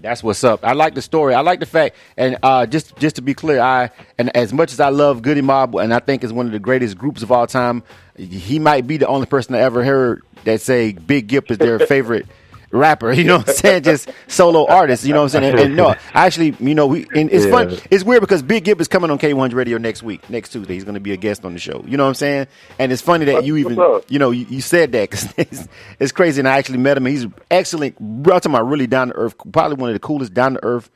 That's 0.00 0.22
what's 0.22 0.44
up. 0.44 0.64
I 0.64 0.72
like 0.72 0.94
the 0.94 1.02
story. 1.02 1.34
I 1.34 1.40
like 1.40 1.60
the 1.60 1.66
fact, 1.66 1.96
and 2.16 2.36
uh, 2.42 2.66
just 2.66 2.96
just 2.96 3.16
to 3.16 3.22
be 3.22 3.34
clear, 3.34 3.60
I 3.60 3.90
and 4.18 4.34
as 4.36 4.52
much 4.52 4.72
as 4.72 4.80
I 4.80 4.90
love 4.90 5.22
Goodie 5.22 5.40
Mob, 5.40 5.74
and 5.76 5.92
I 5.92 6.00
think 6.00 6.22
is 6.22 6.32
one 6.32 6.46
of 6.46 6.52
the 6.52 6.58
greatest 6.58 6.98
groups 6.98 7.22
of 7.22 7.32
all 7.32 7.46
time, 7.46 7.82
he 8.16 8.58
might 8.58 8.86
be 8.86 8.98
the 8.98 9.06
only 9.06 9.26
person 9.26 9.54
I 9.54 9.60
ever 9.60 9.82
heard 9.82 10.22
that 10.44 10.60
say 10.60 10.92
Big 10.92 11.28
Gipp 11.28 11.50
is 11.50 11.58
their 11.58 11.78
favorite 11.86 12.26
rapper. 12.70 13.12
You 13.16 13.24
know 13.24 13.38
what 13.38 13.48
I'm 13.48 13.54
saying? 13.54 13.82
Just 13.84 14.10
solo 14.28 14.66
artist. 14.66 15.04
You 15.04 15.12
know 15.12 15.22
what 15.22 15.34
I'm 15.34 15.42
saying? 15.42 15.52
And, 15.52 15.60
and 15.60 15.76
no, 15.76 15.94
actually, 16.12 16.54
you 16.60 16.74
know, 16.74 16.86
we 16.86 17.06
and 17.14 17.30
it's 17.32 17.46
fun. 17.46 17.76
It's 17.90 18.04
weird 18.04 18.20
because 18.20 18.42
Big 18.42 18.64
Gipp 18.64 18.80
is 18.80 18.88
coming 18.88 19.10
on 19.10 19.18
K100 19.18 19.54
Radio 19.54 19.78
next 19.78 20.02
week, 20.02 20.28
next 20.28 20.50
Tuesday. 20.50 20.74
He's 20.74 20.84
going 20.84 20.94
to 20.94 21.00
be 21.00 21.12
a 21.12 21.16
guest 21.16 21.44
on 21.44 21.54
the 21.54 21.58
show. 21.58 21.82
You 21.86 21.96
know 21.96 22.04
what 22.04 22.10
I'm 22.10 22.14
saying? 22.14 22.46
And 22.78 22.92
it's 22.92 23.02
funny 23.02 23.24
that 23.26 23.44
you 23.44 23.56
even, 23.56 23.78
up? 23.78 24.04
you 24.08 24.18
know, 24.18 24.30
you, 24.30 24.46
you 24.50 24.60
said 24.60 24.92
that 24.92 25.10
because 25.10 25.32
it's, 25.36 25.68
it's 25.98 26.12
crazy. 26.12 26.40
And 26.40 26.48
I 26.48 26.58
actually 26.58 26.78
met 26.78 26.96
him. 26.96 27.06
He's 27.06 27.26
excellent. 27.50 27.96
I'm 27.98 28.52
my 28.52 28.60
really 28.60 28.86
down 28.86 29.08
to 29.08 29.14
earth. 29.14 29.34
Probably 29.52 29.76
one 29.76 29.88
of 29.90 29.94
the 29.94 30.00
coolest 30.00 30.34
down 30.34 30.54
to 30.54 30.64
earth 30.64 30.90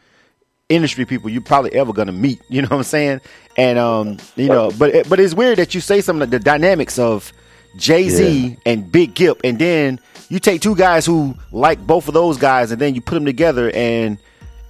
industry 0.71 1.05
people 1.05 1.29
you 1.29 1.41
probably 1.41 1.73
ever 1.75 1.93
gonna 1.93 2.12
meet. 2.12 2.41
You 2.50 2.62
know 2.62 2.69
what 2.69 2.79
I'm 2.79 2.83
saying? 2.85 3.21
And 3.57 3.79
um, 3.79 4.19
you 4.37 4.49
know, 4.49 4.73
but 4.77 5.09
but 5.09 5.21
it's 5.21 5.35
weird 5.35 5.59
that 5.59 5.75
you 5.75 5.81
say 5.81 6.00
some 6.00 6.21
of 6.21 6.31
the 6.31 6.39
dynamics 6.39 6.99
of 6.99 7.33
Jay 7.77 8.09
Z 8.09 8.49
Yeah. 8.49 8.57
and 8.67 8.91
Big 8.91 9.15
Gipp, 9.15 9.41
and 9.45 9.59
then 9.59 10.00
you 10.29 10.39
take 10.39 10.61
two 10.61 10.75
guys 10.77 11.07
who 11.07 11.35
like 11.53 11.85
both 11.87 12.09
of 12.09 12.15
those 12.15 12.37
guys, 12.37 12.71
and 12.71 12.81
then 12.81 12.95
you 12.95 13.00
put 13.00 13.15
them 13.15 13.25
together 13.25 13.71
and 13.75 14.19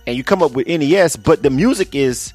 and 0.06 0.16
you 0.16 0.24
come 0.24 0.42
up 0.42 0.52
with 0.52 0.66
NES. 0.66 1.16
But 1.16 1.42
the 1.42 1.50
music 1.50 1.94
is 1.94 2.32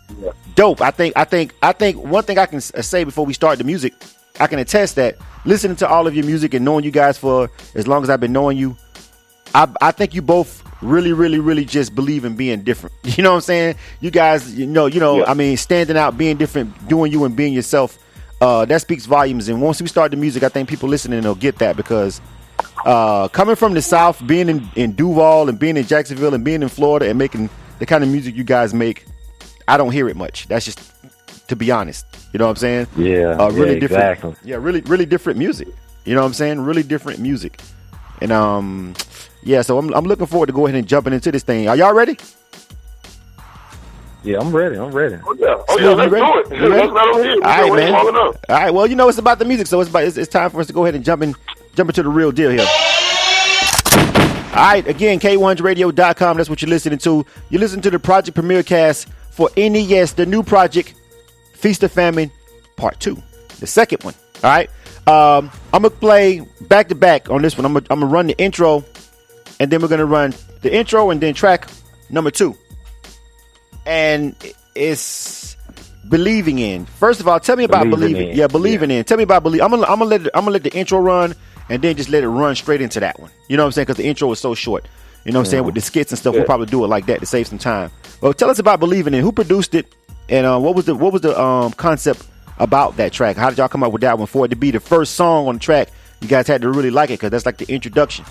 dope. 0.56 0.82
I 0.82 0.92
think 0.92 1.14
I 1.18 1.24
think 1.26 1.54
I 1.62 1.72
think 1.72 2.04
one 2.04 2.24
thing 2.24 2.38
I 2.38 2.46
can 2.46 2.58
uh, 2.58 2.82
say 2.82 3.04
before 3.04 3.26
we 3.26 3.34
start 3.34 3.58
the 3.58 3.64
music, 3.64 3.94
I 4.40 4.48
can 4.48 4.60
attest 4.60 4.96
that 4.96 5.18
listening 5.46 5.76
to 5.78 5.88
all 5.88 6.08
of 6.08 6.16
your 6.16 6.26
music 6.26 6.54
and 6.54 6.64
knowing 6.66 6.84
you 6.84 6.92
guys 6.92 7.18
for 7.18 7.50
as 7.76 7.88
long 7.88 8.04
as 8.04 8.10
I've 8.10 8.20
been 8.20 8.34
knowing 8.34 8.58
you, 8.58 8.76
I, 9.54 9.68
I 9.82 9.92
think 9.92 10.14
you 10.16 10.22
both 10.22 10.64
really, 10.82 11.14
really, 11.14 11.40
really 11.40 11.66
just 11.66 11.96
believe 11.96 12.26
in 12.26 12.36
being 12.36 12.64
different. 12.64 12.96
You 13.18 13.24
know 13.24 13.30
what 13.32 13.36
I'm 13.38 13.42
saying? 13.42 13.76
You 14.02 14.12
guys, 14.12 14.54
you 14.56 14.66
know, 14.66 14.88
you 14.88 15.00
know, 15.00 15.20
Yeah. 15.20 15.32
I 15.32 15.34
mean, 15.36 15.56
standing 15.58 15.96
out, 15.98 16.18
being 16.18 16.38
different, 16.38 16.88
doing 16.88 17.12
you 17.12 17.24
and 17.26 17.36
being 17.36 17.54
yourself. 17.54 17.98
Uh, 18.42 18.65
that 18.65 18.82
speaks 18.82 19.06
volumes. 19.06 19.48
And 19.50 19.62
once 19.62 19.82
we 19.82 19.88
start 19.88 20.12
the 20.12 20.18
music, 20.18 20.44
I 20.44 20.50
think 20.50 20.68
people 20.70 20.89
listening 20.89 21.24
will 21.24 21.36
get 21.36 21.58
that 21.60 21.75
because 21.77 22.20
uh, 22.86 23.27
coming 23.30 23.56
from 23.56 23.74
the 23.74 23.82
South, 23.82 24.25
being 24.27 24.50
in, 24.50 24.70
in 24.75 24.92
Duval 24.94 25.50
and 25.50 25.58
being 25.58 25.77
in 25.77 25.86
Jacksonville 25.86 26.34
and 26.34 26.44
being 26.44 26.62
in 26.62 26.70
Florida 26.70 27.10
and 27.10 27.18
making 27.18 27.50
the 27.80 27.86
kind 27.86 28.04
of 28.04 28.10
music 28.10 28.36
you 28.36 28.44
guys 28.44 28.74
make, 28.74 29.06
I 29.68 29.77
don't 29.77 29.92
hear 29.92 30.08
it 30.10 30.15
much. 30.15 30.48
That's 30.48 30.65
just 30.65 30.80
to 31.48 31.56
be 31.56 31.72
honest. 31.72 32.06
You 32.34 32.39
know 32.39 32.46
what 32.46 32.51
I'm 32.51 32.56
saying? 32.58 32.88
Yeah, 32.98 33.38
Uh, 33.39 33.50
really 33.51 33.74
yeah, 33.75 33.80
different. 33.80 34.04
exactly. 34.04 34.36
Yeah, 34.44 34.58
really, 34.58 34.82
really 34.82 35.06
different 35.06 35.39
music. 35.39 35.70
You 36.04 36.13
know 36.13 36.22
what 36.22 36.27
I'm 36.27 36.34
saying? 36.34 36.60
Really 36.62 36.84
different 36.84 37.20
music. 37.20 37.60
And 38.22 38.32
um, 38.32 38.94
yeah. 39.44 39.62
So 39.62 39.77
I'm 39.77 39.94
I'm 39.94 40.06
looking 40.06 40.25
forward 40.27 40.48
to 40.48 40.54
go 40.54 40.65
ahead 40.68 40.77
and 40.77 40.88
jumping 40.88 41.13
into 41.13 41.32
this 41.32 41.44
thing. 41.44 41.68
Are 41.68 41.75
y'all 41.75 41.94
ready? 41.94 42.18
Yeah, 44.25 44.39
I'm 44.39 44.51
ready. 44.55 44.75
I'm 44.75 44.91
ready. 44.91 45.17
Oh 45.24 45.36
yeah, 45.38 45.55
oh 45.70 45.77
yeah, 45.79 45.89
let's 45.89 46.12
you 46.12 46.17
ready? 46.17 46.50
do 46.50 46.55
it. 46.55 46.60
You 46.60 46.70
ready? 46.72 46.88
Let's 46.91 47.15
let. 47.15 47.44
All 47.44 47.70
right, 47.70 47.74
man. 47.75 47.91
long 47.91 48.01
All 48.01 48.10
enough. 48.10 48.36
right. 48.50 48.72
Well, 48.74 48.88
you 48.88 48.96
know 48.96 49.08
it's 49.08 49.20
about 49.20 49.38
the 49.38 49.46
music, 49.46 49.67
so 49.67 49.79
it's 49.82 49.89
about 49.91 50.03
it's, 50.03 50.17
it's 50.17 50.32
time 50.32 50.50
for 50.50 50.60
us 50.60 50.67
to 50.67 50.74
go 50.74 50.84
ahead 50.84 50.96
and 50.96 51.05
jump 51.05 51.22
in, 51.22 51.36
jump 51.75 51.91
into 51.91 52.01
the 52.01 52.10
real 52.10 52.32
deal 52.32 52.50
here. 52.50 52.65
All 54.50 54.55
right. 54.55 54.84
Again, 54.88 55.20
K100radio.com. 55.20 56.38
That's 56.38 56.50
what 56.50 56.62
you're 56.63 56.70
listening 56.70 56.98
to. 57.00 57.24
You 57.50 57.60
listen 57.60 57.82
to 57.82 57.91
the 57.91 58.00
Project 58.00 58.34
Premiere 58.34 58.63
Cast 58.63 59.10
for 59.29 59.50
NES, 59.55 60.13
the 60.13 60.25
new 60.25 60.41
project, 60.41 60.96
Feast 61.53 61.84
or 61.84 61.88
Famine, 61.88 62.32
Part 62.77 63.00
Two, 63.00 63.22
the 63.60 63.67
second 63.67 64.03
one. 64.03 64.15
All 64.44 64.50
right. 64.50 64.70
Um, 65.08 65.51
I'm 65.72 65.84
gonna 65.84 65.91
play 65.91 66.39
back 66.62 66.88
to 66.89 66.96
back 66.96 67.29
on 67.29 67.44
this 67.44 67.58
one. 67.60 67.65
I'm 67.65 67.74
gonna, 67.74 67.86
I'm 67.91 68.00
gonna 68.00 68.12
run 68.12 68.25
the 68.25 68.38
intro, 68.39 68.84
and 69.60 69.70
then 69.72 69.84
we're 69.84 69.88
gonna 69.88 70.03
run 70.05 70.34
the 70.62 70.74
intro 70.75 71.12
and 71.12 71.22
then 71.22 71.36
track 71.36 71.67
number 72.10 72.32
two. 72.32 72.58
And 73.86 74.36
it's 74.74 75.56
believing 76.08 76.60
in. 76.60 76.86
First 76.86 77.20
of 77.20 77.27
all, 77.27 77.39
tell 77.39 77.56
me 77.56 77.63
about 77.63 77.89
Believing 77.89 78.13
believing. 78.13 78.30
in. 78.32 78.38
Yeah, 78.38 78.48
believing 78.48 78.92
in. 78.92 79.04
Tell 79.04 79.18
me 79.18 79.24
about 79.24 79.44
believe. 79.44 79.62
I'm 79.62 79.70
gonna 79.72 79.84
I'm 79.84 80.00
gonna 80.00 80.06
let 80.06 80.22
it, 80.22 80.30
I'm 80.34 80.42
gonna 80.42 80.51
let 80.51 80.63
the 80.63 80.74
intro 80.74 81.00
run 81.00 81.36
and 81.70 81.82
then 81.82 81.96
just 81.96 82.10
let 82.10 82.24
it 82.24 82.30
run 82.30 82.56
straight 82.56 82.82
into 82.82 83.00
that 83.00 83.20
one. 83.20 83.32
You 83.48 83.58
know 83.58 83.63
what 83.63 83.68
I'm 83.68 83.72
saying? 83.74 83.86
Because 83.86 83.98
the 83.98 84.06
intro 84.08 84.32
is 84.32 84.39
so 84.39 84.56
short. 84.56 84.88
You 85.24 85.32
know 85.32 85.39
what 85.39 85.48
I'm 85.48 85.51
saying? 85.51 85.63
With 85.63 85.75
the 85.75 85.82
skits 85.82 86.12
and 86.12 86.20
stuff, 86.20 86.36
we'll 86.36 86.46
probably 86.46 86.68
do 86.68 86.84
it 86.84 86.88
like 86.88 87.08
that 87.08 87.20
to 87.20 87.25
save 87.25 87.48
some 87.48 87.58
time. 87.58 87.89
Well, 88.22 88.34
tell 88.34 88.50
us 88.51 88.60
about 88.60 88.80
believing 88.80 89.13
in. 89.15 89.22
Who 89.22 89.32
produced 89.32 89.74
it, 89.74 89.88
and 90.30 90.46
uh, 90.46 90.60
what 90.60 90.75
was 90.75 90.86
the 90.86 90.94
what 90.96 91.12
was 91.13 91.22
the 91.24 91.39
um, 91.39 91.72
concept 91.74 92.27
about 92.60 92.98
that 92.98 93.12
track? 93.12 93.36
How 93.36 93.50
did 93.50 93.58
y'all 93.58 93.68
come 93.68 93.84
up 93.84 93.92
with 93.92 94.01
that 94.01 94.18
one 94.20 94.27
for 94.27 94.46
it 94.46 94.50
to 94.50 94.56
be 94.56 94.70
the 94.72 94.80
first 94.80 95.15
song 95.15 95.48
on 95.48 95.56
the 95.56 95.60
track? 95.60 95.89
You 96.22 96.27
guys 96.27 96.48
had 96.48 96.62
to 96.62 96.70
really 96.72 96.92
like 96.92 97.10
it 97.10 97.13
because 97.13 97.32
that's 97.32 97.46
like 97.46 97.58
the 97.58 97.72
introduction. 97.74 98.24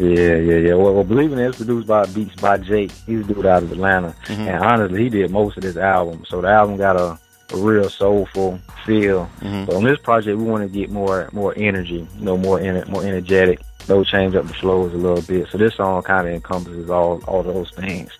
Yeah, 0.00 0.36
yeah, 0.36 0.56
yeah. 0.68 0.74
Well, 0.74 0.94
well 0.94 1.04
Believing 1.04 1.38
it, 1.38 1.42
It 1.42 1.48
is 1.50 1.56
produced 1.56 1.86
by 1.86 2.06
Beats 2.06 2.34
by 2.36 2.56
Jake. 2.58 2.90
He's 3.06 3.20
a 3.20 3.24
dude 3.24 3.44
out 3.46 3.62
of 3.62 3.70
Atlanta. 3.72 4.14
Mm-hmm. 4.26 4.42
And 4.48 4.64
honestly, 4.64 5.02
he 5.04 5.08
did 5.10 5.30
most 5.30 5.56
of 5.58 5.62
this 5.62 5.76
album. 5.76 6.24
So 6.28 6.40
the 6.40 6.48
album 6.48 6.76
got 6.78 6.96
a, 6.96 7.18
a 7.52 7.56
real 7.56 7.88
soulful 7.90 8.58
feel. 8.86 9.28
Mm-hmm. 9.40 9.66
But 9.66 9.76
on 9.76 9.84
this 9.84 9.98
project, 9.98 10.38
we 10.38 10.44
want 10.44 10.62
to 10.62 10.78
get 10.78 10.90
more 10.90 11.28
more 11.32 11.52
energy, 11.56 12.08
you 12.18 12.24
know, 12.24 12.36
more 12.38 12.58
ener- 12.58 12.88
more 12.88 13.04
energetic. 13.04 13.60
Though 13.86 14.04
change 14.04 14.34
up 14.36 14.46
the 14.46 14.54
flows 14.54 14.92
a 14.94 14.96
little 14.96 15.22
bit. 15.22 15.48
So 15.50 15.58
this 15.58 15.74
song 15.74 16.02
kind 16.02 16.26
of 16.28 16.32
encompasses 16.34 16.88
all 16.90 17.20
all 17.26 17.42
those 17.42 17.70
things. 17.72 18.10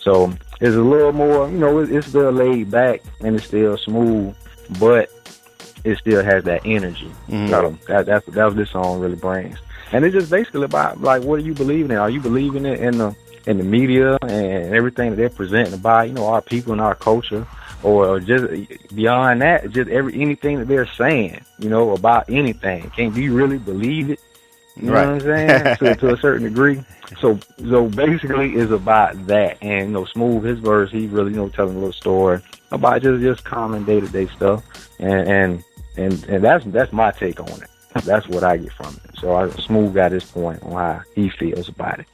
So 0.00 0.32
it's 0.60 0.74
a 0.76 0.80
little 0.80 1.12
more, 1.12 1.48
you 1.48 1.58
know, 1.58 1.78
it- 1.78 1.90
it's 1.92 2.08
still 2.08 2.30
laid 2.32 2.70
back 2.70 3.00
and 3.20 3.36
it's 3.36 3.46
still 3.46 3.76
smooth, 3.78 4.34
but 4.78 5.10
it 5.84 5.96
still 5.98 6.22
has 6.22 6.44
that 6.44 6.60
energy. 6.66 7.10
So 7.48 7.78
that, 7.88 8.04
that's 8.06 8.26
that's 8.26 8.50
what 8.50 8.56
this 8.56 8.70
song 8.70 9.00
really 9.00 9.16
brings. 9.16 9.58
And 9.92 10.04
it's 10.04 10.14
just 10.14 10.30
basically 10.30 10.64
about 10.64 11.00
like 11.00 11.22
what 11.22 11.40
are 11.40 11.42
you 11.42 11.54
believing 11.54 11.90
in? 11.90 11.96
Are 11.96 12.10
you 12.10 12.20
believing 12.20 12.64
it 12.64 12.80
in 12.80 12.98
the 12.98 13.14
in 13.46 13.58
the 13.58 13.64
media 13.64 14.18
and 14.22 14.74
everything 14.74 15.10
that 15.10 15.16
they're 15.16 15.30
presenting 15.30 15.74
about, 15.74 16.08
you 16.08 16.14
know, 16.14 16.26
our 16.26 16.42
people 16.42 16.72
and 16.72 16.80
our 16.80 16.94
culture, 16.94 17.46
or 17.82 18.20
just 18.20 18.94
beyond 18.94 19.42
that, 19.42 19.70
just 19.70 19.90
every 19.90 20.20
anything 20.20 20.58
that 20.58 20.68
they're 20.68 20.86
saying, 20.86 21.40
you 21.58 21.68
know, 21.68 21.92
about 21.92 22.28
anything. 22.28 22.90
Can 22.90 23.14
you 23.14 23.34
really 23.34 23.58
believe 23.58 24.10
it? 24.10 24.20
You 24.76 24.86
know 24.86 24.92
what 24.92 25.04
I'm 25.04 25.20
saying? 25.20 25.76
to, 25.78 25.94
to 25.96 26.14
a 26.14 26.16
certain 26.20 26.44
degree. 26.44 26.82
So 27.20 27.38
so 27.58 27.88
basically 27.88 28.54
it's 28.54 28.70
about 28.70 29.26
that. 29.26 29.58
And 29.62 29.88
you 29.88 29.92
know, 29.92 30.04
Smooth 30.04 30.44
his 30.44 30.58
verse, 30.58 30.90
he 30.90 31.06
really, 31.06 31.30
you 31.30 31.36
know, 31.36 31.48
telling 31.48 31.76
a 31.76 31.78
little 31.78 31.92
story 31.92 32.40
about 32.70 33.02
just 33.02 33.20
just 33.20 33.44
common 33.44 33.84
day 33.84 34.00
to 34.00 34.08
day 34.08 34.26
stuff. 34.28 34.62
And 34.98 35.28
and 35.28 35.64
and 35.96 36.24
and 36.24 36.44
that's 36.44 36.64
that's 36.66 36.92
my 36.92 37.10
take 37.10 37.40
on 37.40 37.62
it. 37.62 37.70
That's 38.04 38.28
what 38.28 38.44
I 38.44 38.56
get 38.56 38.72
from 38.72 38.94
it. 39.04 39.09
So 39.20 39.34
I 39.36 39.50
Smooth 39.50 39.94
got 39.94 40.12
his 40.12 40.24
point 40.24 40.62
on 40.62 40.72
how 40.72 41.02
he 41.14 41.28
feels 41.28 41.68
about 41.68 42.00
it. 42.00 42.06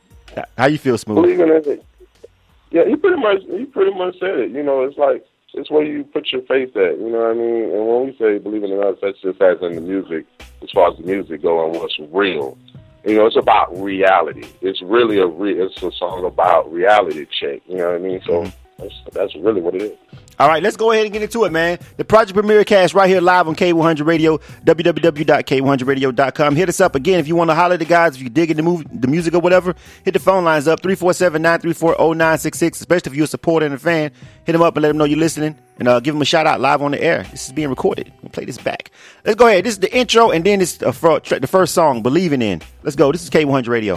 How 0.58 0.66
you 0.66 0.78
feel, 0.78 0.98
Smooth? 0.98 1.16
believing 1.16 1.48
in 1.48 1.72
it. 1.72 1.84
Yeah, 2.70 2.84
he 2.84 2.96
pretty 2.96 3.20
much 3.20 3.42
he 3.42 3.64
pretty 3.64 3.96
much 3.96 4.18
said 4.18 4.38
it. 4.38 4.50
You 4.50 4.62
know, 4.62 4.82
it's 4.82 4.98
like 4.98 5.24
it's 5.54 5.70
where 5.70 5.84
you 5.84 6.04
put 6.04 6.30
your 6.32 6.42
faith 6.42 6.76
at. 6.76 6.98
You 6.98 7.10
know 7.10 7.18
what 7.18 7.30
I 7.30 7.34
mean? 7.34 7.64
And 7.72 7.86
when 7.86 8.06
we 8.06 8.16
say 8.18 8.38
believing 8.38 8.72
in 8.72 8.82
us, 8.82 8.96
that's 9.00 9.20
just 9.20 9.40
as 9.40 9.58
in 9.62 9.76
the 9.76 9.80
music, 9.80 10.26
as 10.62 10.70
far 10.72 10.90
as 10.90 10.98
the 10.98 11.04
music 11.04 11.42
go 11.42 11.64
and 11.64 11.80
what's 11.80 11.98
real. 12.10 12.58
You 13.06 13.18
know, 13.18 13.26
it's 13.26 13.36
about 13.36 13.76
reality. 13.80 14.48
It's 14.60 14.82
really 14.82 15.18
a 15.18 15.26
re- 15.26 15.60
it's 15.60 15.80
a 15.82 15.92
song 15.92 16.24
about 16.24 16.70
reality 16.72 17.24
check. 17.40 17.62
You 17.68 17.76
know 17.76 17.92
what 17.92 17.94
I 17.94 17.98
mean? 17.98 18.20
So 18.26 18.42
mm-hmm. 18.42 18.82
that's 18.82 18.94
that's 19.12 19.36
really 19.36 19.60
what 19.60 19.76
it 19.76 19.82
is. 19.82 19.98
All 20.38 20.48
right, 20.48 20.62
let's 20.62 20.76
go 20.76 20.92
ahead 20.92 21.04
and 21.04 21.12
get 21.14 21.22
into 21.22 21.44
it, 21.44 21.52
man. 21.52 21.78
The 21.96 22.04
Project 22.04 22.34
Premiere 22.34 22.62
Cast 22.64 22.92
right 22.92 23.08
here 23.08 23.22
live 23.22 23.48
on 23.48 23.56
K100 23.56 24.04
Radio, 24.04 24.36
www.k100radio.com. 24.64 26.56
Hit 26.56 26.68
us 26.68 26.78
up 26.78 26.94
again 26.94 27.18
if 27.18 27.26
you 27.26 27.34
want 27.36 27.48
to 27.48 27.54
holler 27.54 27.72
at 27.74 27.78
the 27.78 27.86
guys, 27.86 28.16
if 28.16 28.22
you 28.22 28.28
dig 28.28 28.50
in 28.50 28.58
the, 28.58 28.62
movie, 28.62 28.86
the 28.92 29.08
music 29.08 29.32
or 29.32 29.40
whatever. 29.40 29.74
Hit 30.04 30.12
the 30.12 30.20
phone 30.20 30.44
lines 30.44 30.68
up, 30.68 30.82
347-934-0966, 30.82 32.72
especially 32.72 33.12
if 33.12 33.16
you're 33.16 33.24
a 33.24 33.28
supporter 33.28 33.64
and 33.64 33.74
a 33.74 33.78
fan. 33.78 34.10
Hit 34.44 34.52
them 34.52 34.60
up 34.60 34.76
and 34.76 34.82
let 34.82 34.88
them 34.88 34.98
know 34.98 35.04
you're 35.04 35.18
listening 35.18 35.58
and 35.78 35.88
uh, 35.88 36.00
give 36.00 36.14
them 36.14 36.20
a 36.20 36.26
shout 36.26 36.46
out 36.46 36.60
live 36.60 36.82
on 36.82 36.90
the 36.90 37.02
air. 37.02 37.22
This 37.30 37.46
is 37.46 37.52
being 37.52 37.70
recorded. 37.70 38.12
We'll 38.20 38.28
play 38.30 38.44
this 38.44 38.58
back. 38.58 38.90
Let's 39.24 39.36
go 39.36 39.46
ahead. 39.46 39.64
This 39.64 39.72
is 39.74 39.80
the 39.80 39.96
intro 39.96 40.32
and 40.32 40.44
then 40.44 40.60
it's 40.60 40.82
uh, 40.82 40.90
the 40.90 41.48
first 41.50 41.72
song, 41.72 42.02
Believing 42.02 42.42
In. 42.42 42.60
Let's 42.82 42.96
go. 42.96 43.10
This 43.10 43.22
is 43.22 43.30
K100 43.30 43.68
Radio. 43.68 43.96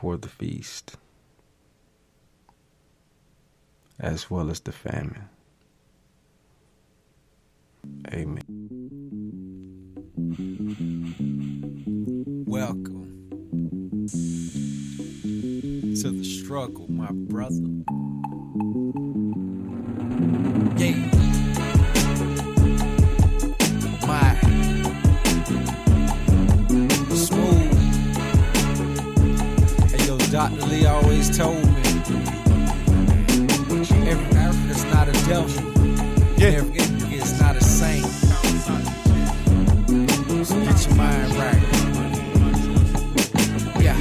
For 0.00 0.16
the 0.16 0.28
feast, 0.28 0.96
as 3.98 4.30
well 4.30 4.48
as 4.48 4.60
the 4.60 4.70
famine. 4.70 5.28
Amen. 8.12 8.44
Welcome 12.46 13.26
to 16.00 16.10
the 16.10 16.24
struggle, 16.24 16.86
my 16.88 17.10
brother. 17.10 17.56
Yeah. 20.76 21.17
Dr. 30.38 30.66
Lee 30.66 30.86
always 30.86 31.36
told 31.36 31.56
me 31.56 31.82
every 34.06 34.36
Africa's 34.36 34.84
not 34.84 35.08
a 35.08 35.12
devil. 35.26 35.50
Yeah. 36.38 36.60
Every 36.60 36.78
Africa 36.78 37.12
is 37.12 37.40
not 37.40 37.56
a 37.56 37.60
saint. 37.60 38.06
So 40.46 40.54
get 40.64 40.86
your 40.86 40.94
mind 40.94 41.34
right. 41.34 41.62
Yeah. 43.82 43.98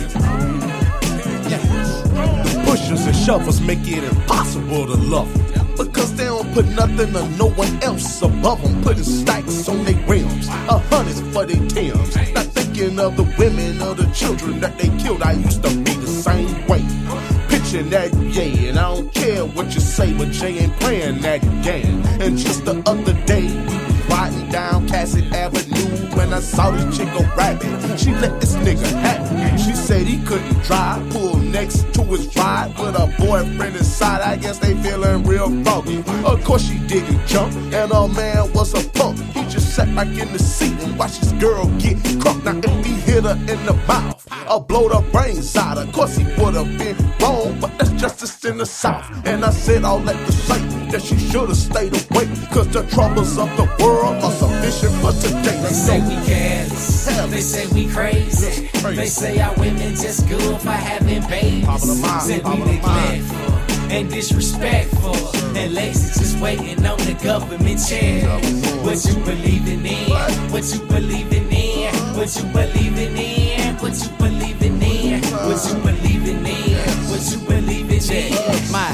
Yeah. 1.49 2.65
Pushers 2.65 3.07
and 3.07 3.15
shovers 3.15 3.59
make 3.59 3.87
it 3.87 4.03
impossible 4.03 4.85
to 4.85 4.93
love. 4.93 5.33
Because 5.75 6.13
they 6.17 6.25
don't 6.25 6.53
put 6.53 6.67
nothing 6.67 7.15
or 7.15 7.27
no 7.29 7.49
one 7.49 7.81
else 7.81 8.21
above 8.21 8.61
them. 8.61 8.79
Putting 8.83 9.03
stacks 9.03 9.67
on 9.67 9.83
their 9.85 9.97
rims, 10.07 10.47
a 10.49 10.77
hundred 10.77 11.15
for 11.33 11.47
their 11.47 11.67
Timbs. 11.67 12.56
Thinking 12.77 12.99
of 12.99 13.17
the 13.17 13.23
women 13.39 13.81
or 13.81 13.95
the 13.95 14.05
children 14.13 14.59
that 14.59 14.77
they 14.77 14.89
killed. 14.99 15.23
I 15.23 15.31
used 15.31 15.63
to 15.63 15.69
be 15.69 15.93
the 15.95 16.05
same 16.05 16.67
way. 16.67 16.85
Pitching 17.49 17.89
that 17.89 18.13
yeah, 18.13 18.69
and 18.69 18.77
I 18.77 18.93
don't 18.93 19.11
care 19.11 19.43
what 19.45 19.73
you 19.73 19.79
say, 19.79 20.13
but 20.13 20.29
Jay 20.29 20.59
ain't 20.59 20.79
playing 20.79 21.21
that 21.21 21.41
game. 21.63 22.03
And 22.21 22.37
just 22.37 22.65
the 22.65 22.83
other 22.85 23.13
day, 23.25 23.47
riding 24.09 24.49
down 24.49 24.87
Cassat 24.87 25.31
Avenue 25.33 26.15
when 26.15 26.31
I 26.31 26.39
saw 26.39 26.69
this 26.69 26.95
chick 26.95 27.11
go 27.13 27.23
rapping. 27.35 27.97
She 27.97 28.11
let 28.11 28.39
this 28.39 28.53
nigga 28.57 28.91
have 29.01 29.25
it. 29.31 29.59
She 29.59 29.73
said 29.73 30.05
he 30.05 30.23
couldn't 30.23 30.61
drive, 30.61 31.09
pull 31.09 31.37
next 31.37 31.91
to 31.95 32.03
his 32.03 32.35
ride 32.35 32.75
with 32.77 32.93
a 32.93 33.11
boyfriend 33.17 33.75
inside. 33.75 34.21
I 34.21 34.35
guess 34.35 34.59
they 34.59 34.75
feeling 34.83 35.23
real 35.23 35.49
funky. 35.63 36.03
Of 36.23 36.43
course 36.43 36.67
she 36.67 36.77
didn't 36.85 37.25
jump, 37.25 37.55
and 37.55 37.91
her 37.91 38.07
man 38.07 38.53
was 38.53 38.75
a 38.75 38.87
punk. 38.89 39.17
He 39.33 39.46
sat 39.77 39.95
back 39.95 40.07
in 40.07 40.33
the 40.33 40.39
seat 40.39 40.73
and 40.81 40.97
watched 40.97 41.19
his 41.19 41.33
girl 41.33 41.67
get 41.77 41.97
crunk. 42.21 42.43
Now 42.43 42.57
if 42.67 42.83
he 42.83 42.93
hit 42.93 43.25
her 43.25 43.37
in 43.53 43.63
the 43.69 43.75
mouth 43.87 44.27
or 44.49 44.59
blow 44.59 44.89
the 44.89 45.01
brains 45.11 45.55
out, 45.55 45.77
of 45.77 45.91
course 45.91 46.15
he 46.17 46.23
would 46.41 46.55
have 46.55 46.71
been 46.79 46.97
wrong. 47.21 47.59
But 47.61 47.77
that's 47.77 47.91
justice 47.91 48.43
in 48.43 48.57
the 48.57 48.65
South, 48.65 49.05
and 49.27 49.45
I 49.45 49.51
said 49.51 49.83
all 49.83 49.99
that 49.99 50.17
to 50.25 50.31
say 50.31 50.61
that 50.91 51.01
she 51.03 51.17
should 51.19 51.49
have 51.49 51.57
stayed 51.69 51.93
away. 51.93 52.25
Cause 52.51 52.69
the 52.69 52.83
troubles 52.95 53.37
of 53.37 53.49
the 53.55 53.67
world 53.83 54.23
are 54.23 54.31
sufficient 54.31 54.95
for 55.01 55.11
today. 55.21 55.57
They 55.61 55.77
say 55.87 55.99
we 56.09 56.15
careless. 56.25 57.05
They 57.29 57.41
say 57.41 57.67
we 57.75 57.93
crazy. 57.93 58.69
They 58.95 59.05
say 59.05 59.39
our 59.39 59.53
women 59.57 59.93
just 59.93 60.27
good 60.27 60.59
for 60.59 60.71
having 60.71 61.21
babies. 61.29 61.65
Top 61.65 61.83
of 61.83 61.87
the 61.87 61.95
mind, 62.01 62.21
Said 62.23 62.43
we 62.45 62.57
the 62.57 62.65
neglectful 62.65 63.66
and 63.89 64.09
disrespectful 64.09 65.15
and 65.55 65.73
lazy, 65.73 66.19
just 66.19 66.39
waiting 66.39 66.85
on 66.85 66.97
the 66.99 67.17
government 67.23 67.79
chair. 67.87 68.27
What 68.83 69.03
you 69.05 69.15
believing 69.23 69.85
in? 69.85 70.09
What 70.51 70.63
you 70.73 70.79
believing 70.87 71.51
in? 71.51 71.93
What 72.15 72.35
you 72.35 72.43
believing 72.51 73.17
in? 73.17 73.75
What 73.77 73.93
you 74.03 74.09
believing 74.17 74.81
in? 74.81 75.23
What 75.23 75.59
you 75.67 75.75
believing 75.81 76.45
in? 76.45 76.81
What 77.09 77.31
you 77.31 77.39
believing 77.39 78.05
in? 78.05 78.17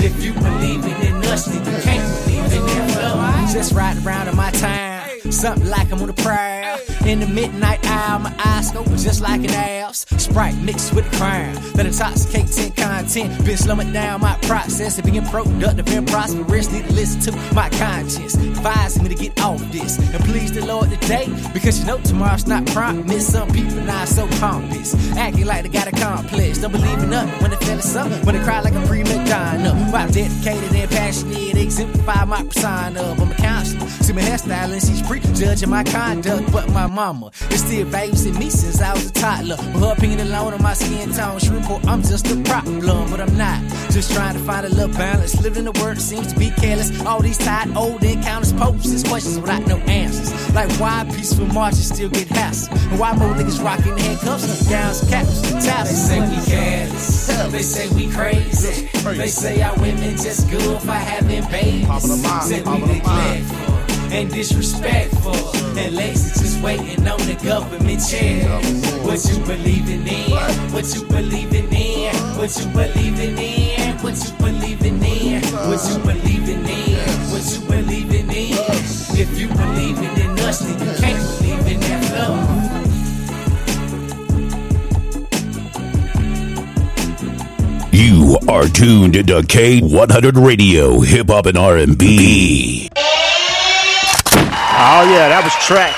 If 0.05 0.23
you 0.23 0.33
believing 0.33 1.01
in 1.01 1.15
us, 1.25 1.45
then 1.45 1.65
you 1.65 1.81
can't 1.81 2.25
believe 2.25 2.53
in 2.53 2.65
that. 2.65 3.51
Just 3.53 3.73
riding 3.73 4.05
around 4.05 4.27
in 4.27 4.35
my 4.35 4.51
town, 4.51 5.31
something 5.31 5.69
like 5.69 5.91
I'm 5.91 6.01
on 6.01 6.07
the 6.07 6.13
prowl. 6.13 6.79
In 7.05 7.19
the 7.19 7.27
midnight 7.27 7.85
hour, 7.85 8.17
my 8.17 8.33
eyes 8.45 8.73
open 8.73 8.97
just 8.97 9.19
like 9.19 9.43
an 9.43 9.49
ass. 9.51 10.05
Sprite 10.17 10.55
mixed 10.61 10.93
with 10.93 11.05
crown, 11.13 11.53
that 11.73 11.85
intoxicates 11.85 12.57
in 12.57 12.71
content. 12.71 13.45
Been 13.45 13.57
slowing 13.57 13.91
down 13.91 14.21
my 14.21 14.37
process 14.43 14.97
of 14.97 15.05
being 15.05 15.25
productive 15.25 15.87
and 15.89 16.07
prosperous. 16.07 16.71
Need 16.71 16.85
to 16.85 16.93
listen 16.93 17.19
to 17.21 17.53
my 17.53 17.69
conscience, 17.71 18.37
advising 18.37 19.03
me 19.03 19.09
to 19.09 19.15
get 19.15 19.41
off 19.41 19.59
this 19.73 19.97
and 19.97 20.23
please 20.23 20.53
the 20.53 20.65
Lord 20.65 20.89
today, 20.91 21.27
because 21.53 21.77
you 21.79 21.85
know 21.85 21.97
tomorrow's 21.99 22.47
not 22.47 22.65
promised. 22.67 23.33
Some 23.33 23.49
people 23.51 23.81
not 23.81 24.07
so 24.07 24.25
pompous, 24.39 24.95
acting 25.17 25.45
like 25.45 25.63
they 25.63 25.69
got 25.69 25.87
a 25.87 25.91
complex. 25.91 26.59
Don't 26.59 26.71
believe 26.71 26.99
in 26.99 27.09
nothing 27.09 27.37
when 27.41 27.51
they 27.51 27.57
feel 27.57 27.81
something, 27.81 28.25
when 28.25 28.35
they 28.35 28.43
cry 28.43 28.61
like 28.61 28.75
a 28.75 28.87
prima 28.87 29.25
donna. 29.27 29.75
While 29.91 30.09
dedicated 30.09 30.73
and 30.73 30.89
passionate, 30.89 31.57
exemplify 31.57 32.23
my 32.23 32.43
persona. 32.43 33.01
I'm 33.19 33.29
a 33.29 33.35
counselor, 33.35 33.87
see 33.87 34.13
my 34.13 34.21
hairstyle 34.21 34.71
and 34.71 34.81
she's 34.81 35.01
prejudging 35.01 35.69
my 35.69 35.83
conduct, 35.83 36.49
but 36.51 36.69
my 36.69 36.87
mama 36.93 37.31
is 37.49 37.61
still 37.61 37.85
babysitting 37.87 38.37
me 38.39 38.49
since 38.49 38.81
I 38.81 38.93
was 38.93 39.09
a 39.09 39.13
toddler. 39.13 39.57
With 39.73 39.81
her 39.83 39.93
opinion 39.93 40.19
alone 40.21 40.53
on 40.53 40.61
my 40.61 40.73
skin 40.73 41.11
tone, 41.11 41.39
she 41.39 41.49
report 41.49 41.85
I'm 41.87 42.01
just 42.01 42.27
a 42.29 42.35
problem, 42.43 43.09
but 43.09 43.19
I'm 43.19 43.35
not. 43.37 43.61
Just 43.91 44.13
trying 44.13 44.35
to 44.37 44.43
find 44.43 44.65
a 44.65 44.69
little 44.69 44.93
balance. 44.95 45.41
Living 45.41 45.65
in 45.65 45.75
a 45.75 45.79
world 45.81 45.99
seems 45.99 46.31
to 46.33 46.39
be 46.39 46.51
careless. 46.51 46.89
All 47.05 47.21
these 47.21 47.37
tired 47.37 47.75
old 47.75 48.03
encounters 48.03 48.53
poses 48.53 49.03
questions 49.03 49.39
without 49.39 49.65
no 49.67 49.77
answers. 49.79 50.31
Like 50.53 50.71
why 50.79 51.05
peaceful 51.15 51.47
marches 51.47 51.87
still 51.87 52.09
get 52.09 52.27
hassled, 52.27 52.71
and 52.91 52.99
why 52.99 53.13
more 53.13 53.33
niggas 53.33 53.63
rocking 53.63 53.97
handcuffs, 53.97 54.69
gowns, 54.69 55.01
caps, 55.09 55.41
They 55.41 55.59
tassels. 55.61 56.07
say 56.07 56.19
we 56.21 56.45
careless. 56.45 57.27
They 57.51 57.61
say 57.61 57.87
we 57.95 58.11
crazy. 58.11 58.87
They 59.17 59.27
say 59.27 59.61
our 59.61 59.75
women 59.79 60.15
just 60.17 60.49
good 60.49 60.81
for 60.81 60.91
having 60.91 61.43
babies. 61.49 61.87
Say 62.47 62.61
we 62.61 62.77
neglectful 62.79 63.72
and 64.13 64.29
disrespectful 64.31 65.35
and 65.77 65.95
lazy, 65.95 66.39
just 66.39 66.61
waiting 66.61 67.07
on 67.07 67.17
the 67.21 67.33
government 67.43 67.99
check. 68.07 68.45
What 69.03 69.25
you 69.25 69.39
believing 69.43 70.07
in? 70.07 70.31
What 70.71 70.85
you 70.93 71.03
believing 71.05 71.73
in? 71.73 72.13
What 72.37 72.55
you 72.59 72.67
believing 72.67 73.37
in? 73.37 73.97
What 73.97 74.15
you 74.23 74.31
believing 74.37 75.03
in? 75.03 75.41
What 75.43 75.81
you 75.89 75.97
believing 76.05 76.63
in? 76.63 77.01
What 77.31 77.43
you 77.51 77.59
believing 77.67 78.29
in? 78.29 78.53
If 79.15 79.39
you 79.39 79.47
believing 79.47 80.17
in 80.21 80.39
us, 80.39 80.59
then 80.59 80.79
you 80.79 80.93
can't 81.01 81.39
believe 81.39 81.67
in 81.67 81.79
that 81.79 82.03
love. 82.13 82.49
You 87.91 88.37
are 88.47 88.67
tuned 88.67 89.13
to 89.13 89.23
K100 89.23 90.45
Radio, 90.45 90.99
Hip 90.99 91.29
Hop 91.29 91.47
and 91.47 91.57
R&B. 91.57 92.89
Oh 94.75 95.03
yeah, 95.09 95.29
that 95.29 95.41
was 95.43 95.53
track. 95.65 95.95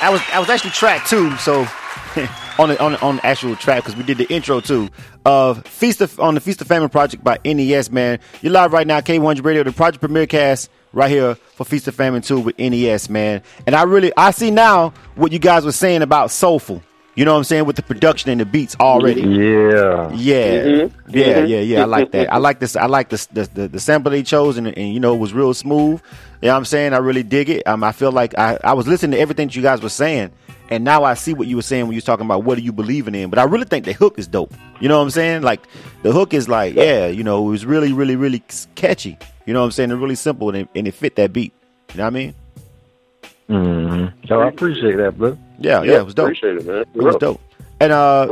That 0.00 0.10
was 0.10 0.20
that 0.28 0.38
was 0.40 0.48
actually 0.48 0.70
track 0.70 1.06
two. 1.06 1.36
So 1.36 1.60
on 2.58 2.70
the 2.70 2.82
on 2.82 2.92
the, 2.92 3.00
on 3.02 3.16
the 3.16 3.26
actual 3.26 3.56
track 3.56 3.82
because 3.82 3.94
we 3.96 4.02
did 4.04 4.16
the 4.18 4.26
intro 4.32 4.60
too 4.60 4.88
of 5.26 5.66
Feast 5.66 6.00
of, 6.00 6.18
on 6.18 6.34
the 6.34 6.40
Feast 6.40 6.62
or 6.62 6.64
Famine 6.64 6.88
project 6.88 7.22
by 7.22 7.38
NES. 7.44 7.90
Man, 7.90 8.20
you're 8.40 8.52
live 8.52 8.72
right 8.72 8.86
now, 8.86 9.00
K100 9.00 9.44
Radio, 9.44 9.62
the 9.62 9.72
project 9.72 10.00
premiere 10.00 10.26
cast 10.26 10.70
right 10.92 11.10
here 11.10 11.34
for 11.34 11.64
Feast 11.64 11.86
or 11.86 11.92
Famine 11.92 12.22
two 12.22 12.40
with 12.40 12.58
NES. 12.58 13.10
Man, 13.10 13.42
and 13.66 13.74
I 13.74 13.82
really 13.82 14.12
I 14.16 14.30
see 14.30 14.50
now 14.50 14.94
what 15.14 15.32
you 15.32 15.38
guys 15.38 15.64
were 15.64 15.72
saying 15.72 16.02
about 16.02 16.30
Soulful. 16.30 16.82
You 17.14 17.24
know 17.24 17.32
what 17.32 17.38
I'm 17.38 17.44
saying 17.44 17.64
with 17.64 17.76
the 17.76 17.82
production 17.82 18.30
and 18.30 18.40
the 18.40 18.44
beats 18.44 18.74
already. 18.80 19.22
Yeah. 19.22 20.10
Yeah, 20.12 20.88
yeah, 21.08 21.44
yeah, 21.44 21.60
yeah. 21.60 21.82
I 21.82 21.84
like 21.84 22.10
that. 22.10 22.32
I 22.32 22.38
like 22.38 22.58
this. 22.58 22.74
I 22.74 22.86
like 22.86 23.08
this. 23.08 23.26
The, 23.26 23.44
the, 23.54 23.68
the 23.68 23.80
sample 23.80 24.10
they 24.10 24.24
chose, 24.24 24.56
and, 24.56 24.66
and 24.66 24.92
you 24.92 24.98
know, 24.98 25.14
it 25.14 25.18
was 25.18 25.32
real 25.32 25.54
smooth. 25.54 26.00
You 26.42 26.48
know 26.48 26.54
what 26.54 26.58
I'm 26.58 26.64
saying? 26.64 26.92
I 26.92 26.98
really 26.98 27.22
dig 27.22 27.48
it. 27.50 27.66
Um, 27.68 27.84
I 27.84 27.92
feel 27.92 28.10
like 28.10 28.36
I, 28.36 28.58
I 28.64 28.72
was 28.72 28.88
listening 28.88 29.12
to 29.12 29.18
everything 29.18 29.48
that 29.48 29.54
you 29.54 29.62
guys 29.62 29.80
were 29.80 29.88
saying, 29.88 30.32
and 30.70 30.82
now 30.82 31.04
I 31.04 31.14
see 31.14 31.34
what 31.34 31.46
you 31.46 31.56
were 31.56 31.62
saying 31.62 31.84
when 31.84 31.92
you 31.92 31.98
was 31.98 32.04
talking 32.04 32.26
about 32.26 32.42
what 32.42 32.58
are 32.58 32.62
you 32.62 32.72
believing 32.72 33.14
in. 33.14 33.30
But 33.30 33.38
I 33.38 33.44
really 33.44 33.64
think 33.64 33.84
the 33.84 33.92
hook 33.92 34.18
is 34.18 34.26
dope. 34.26 34.52
You 34.80 34.88
know 34.88 34.98
what 34.98 35.04
I'm 35.04 35.10
saying? 35.10 35.42
Like 35.42 35.60
the 36.02 36.10
hook 36.10 36.34
is 36.34 36.48
like, 36.48 36.74
yeah, 36.74 37.06
you 37.06 37.22
know, 37.22 37.46
it 37.46 37.50
was 37.50 37.64
really, 37.64 37.92
really, 37.92 38.16
really 38.16 38.42
catchy. 38.74 39.16
You 39.46 39.52
know 39.52 39.60
what 39.60 39.66
I'm 39.66 39.72
saying? 39.72 39.92
It's 39.92 40.00
really 40.00 40.16
simple, 40.16 40.48
and 40.48 40.58
it, 40.58 40.68
and 40.74 40.88
it 40.88 40.92
fit 40.94 41.14
that 41.16 41.32
beat. 41.32 41.52
You 41.92 41.98
know 41.98 42.04
what 42.04 42.08
I 42.08 42.10
mean? 42.10 42.34
Mm-hmm. 43.48 44.26
So 44.26 44.40
I 44.40 44.48
appreciate 44.48 44.96
that, 44.96 45.16
bro. 45.16 45.38
Yeah, 45.58 45.82
yeah, 45.82 45.98
it 45.98 46.04
was 46.04 46.14
dope. 46.14 46.26
Appreciate 46.26 46.56
it, 46.56 46.66
man. 46.66 46.84
It 46.94 47.02
was 47.02 47.16
dope. 47.16 47.40
And 47.80 47.92
uh, 47.92 48.26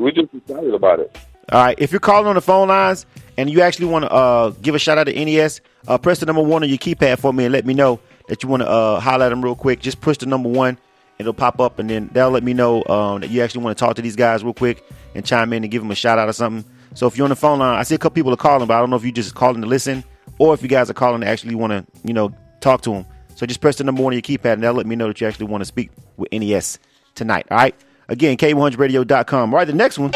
We 0.00 0.12
just 0.12 0.32
excited 0.34 0.74
about 0.74 1.00
it. 1.00 1.16
All 1.52 1.62
right. 1.62 1.78
If 1.78 1.92
you're 1.92 2.00
calling 2.00 2.26
on 2.26 2.36
the 2.36 2.40
phone 2.40 2.68
lines 2.68 3.06
and 3.36 3.50
you 3.50 3.60
actually 3.60 3.86
want 3.86 4.04
to 4.04 4.10
uh, 4.10 4.50
give 4.62 4.74
a 4.74 4.78
shout 4.78 4.98
out 4.98 5.04
to 5.04 5.24
NES, 5.24 5.60
uh, 5.88 5.98
press 5.98 6.20
the 6.20 6.26
number 6.26 6.42
one 6.42 6.62
on 6.62 6.68
your 6.68 6.78
keypad 6.78 7.18
for 7.18 7.32
me 7.32 7.44
and 7.44 7.52
let 7.52 7.66
me 7.66 7.74
know 7.74 8.00
that 8.28 8.42
you 8.42 8.48
want 8.48 8.62
to 8.62 8.68
uh, 8.68 8.98
highlight 9.00 9.30
them 9.30 9.44
real 9.44 9.54
quick. 9.54 9.80
Just 9.80 10.00
push 10.00 10.16
the 10.18 10.26
number 10.26 10.48
one. 10.48 10.78
It'll 11.18 11.34
pop 11.34 11.60
up 11.60 11.78
and 11.78 11.88
then 11.88 12.08
that'll 12.12 12.30
let 12.32 12.42
me 12.42 12.54
know 12.54 12.82
um, 12.86 13.20
that 13.20 13.30
you 13.30 13.42
actually 13.42 13.62
want 13.62 13.76
to 13.76 13.84
talk 13.84 13.96
to 13.96 14.02
these 14.02 14.16
guys 14.16 14.42
real 14.42 14.54
quick 14.54 14.84
and 15.14 15.24
chime 15.24 15.52
in 15.52 15.62
and 15.62 15.70
give 15.70 15.82
them 15.82 15.90
a 15.90 15.94
shout 15.94 16.18
out 16.18 16.28
or 16.28 16.32
something. 16.32 16.64
So 16.94 17.06
if 17.06 17.16
you're 17.16 17.24
on 17.24 17.30
the 17.30 17.36
phone 17.36 17.58
line, 17.58 17.78
I 17.78 17.82
see 17.82 17.94
a 17.94 17.98
couple 17.98 18.14
people 18.14 18.32
are 18.32 18.36
calling, 18.36 18.66
but 18.66 18.74
I 18.74 18.80
don't 18.80 18.90
know 18.90 18.96
if 18.96 19.02
you're 19.02 19.12
just 19.12 19.34
calling 19.34 19.60
to 19.60 19.66
listen 19.66 20.02
or 20.38 20.54
if 20.54 20.62
you 20.62 20.68
guys 20.68 20.90
are 20.90 20.94
calling 20.94 21.20
to 21.20 21.26
actually 21.26 21.54
want 21.54 21.72
to, 21.72 21.84
you 22.04 22.14
know, 22.14 22.32
talk 22.60 22.80
to 22.82 22.90
them. 22.90 23.06
So 23.34 23.46
just 23.46 23.60
press 23.60 23.76
the 23.76 23.84
number 23.84 24.02
one 24.02 24.12
on 24.12 24.14
your 24.14 24.22
keypad 24.22 24.54
and 24.54 24.62
they'll 24.62 24.72
let 24.72 24.86
me 24.86 24.96
know 24.96 25.08
that 25.08 25.20
you 25.20 25.26
actually 25.26 25.46
want 25.46 25.62
to 25.62 25.66
speak 25.66 25.90
with 26.16 26.32
NES 26.32 26.78
tonight. 27.14 27.46
All 27.50 27.58
right. 27.58 27.74
Again, 28.08 28.36
K100radio.com. 28.36 29.52
All 29.52 29.58
right. 29.58 29.66
The 29.66 29.72
next 29.72 29.98
one. 29.98 30.12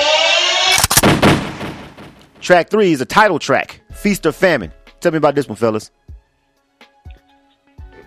Track 2.40 2.70
three 2.70 2.92
is 2.92 3.00
a 3.00 3.04
title 3.04 3.38
track, 3.38 3.80
Feast 3.92 4.24
or 4.24 4.32
Famine. 4.32 4.72
Tell 5.00 5.12
me 5.12 5.18
about 5.18 5.34
this 5.34 5.48
one, 5.48 5.56
fellas. 5.56 5.90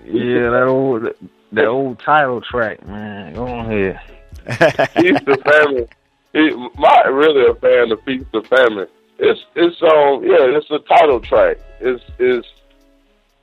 Yeah, 0.06 0.50
that 0.50 0.66
old 0.68 1.08
that 1.52 1.66
old 1.66 2.00
title 2.00 2.42
track, 2.42 2.86
man. 2.88 3.34
Go 3.34 3.46
on 3.46 3.70
here. 3.70 4.02
Feast 4.46 5.28
or 5.28 5.38
Famine. 5.38 5.88
It, 6.34 6.72
my 6.80 7.02
really 7.04 7.46
a 7.50 7.56
fan 7.56 7.92
of 7.92 8.02
Feast 8.04 8.26
or 8.34 8.44
Famine. 8.44 8.88
It's 9.20 9.42
it's 9.56 9.82
um 9.82 10.24
yeah 10.24 10.58
it's 10.58 10.72
a 10.72 10.80
title 10.80 11.20
track. 11.20 11.58
It's 11.82 12.04
it's 12.18 12.48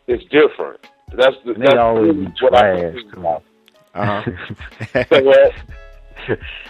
it's 0.06 0.24
different. 0.24 0.80
That's 1.16 1.36
the 1.44 1.54
They 1.54 1.60
that's 1.64 1.76
always 1.76 2.12
be 2.14 2.24
what 2.40 2.54
I 2.54 2.60
trash. 2.80 2.94
consider. 2.94 3.38
Uh-huh. 3.94 4.22
Say 5.10 5.22
what? 5.22 5.52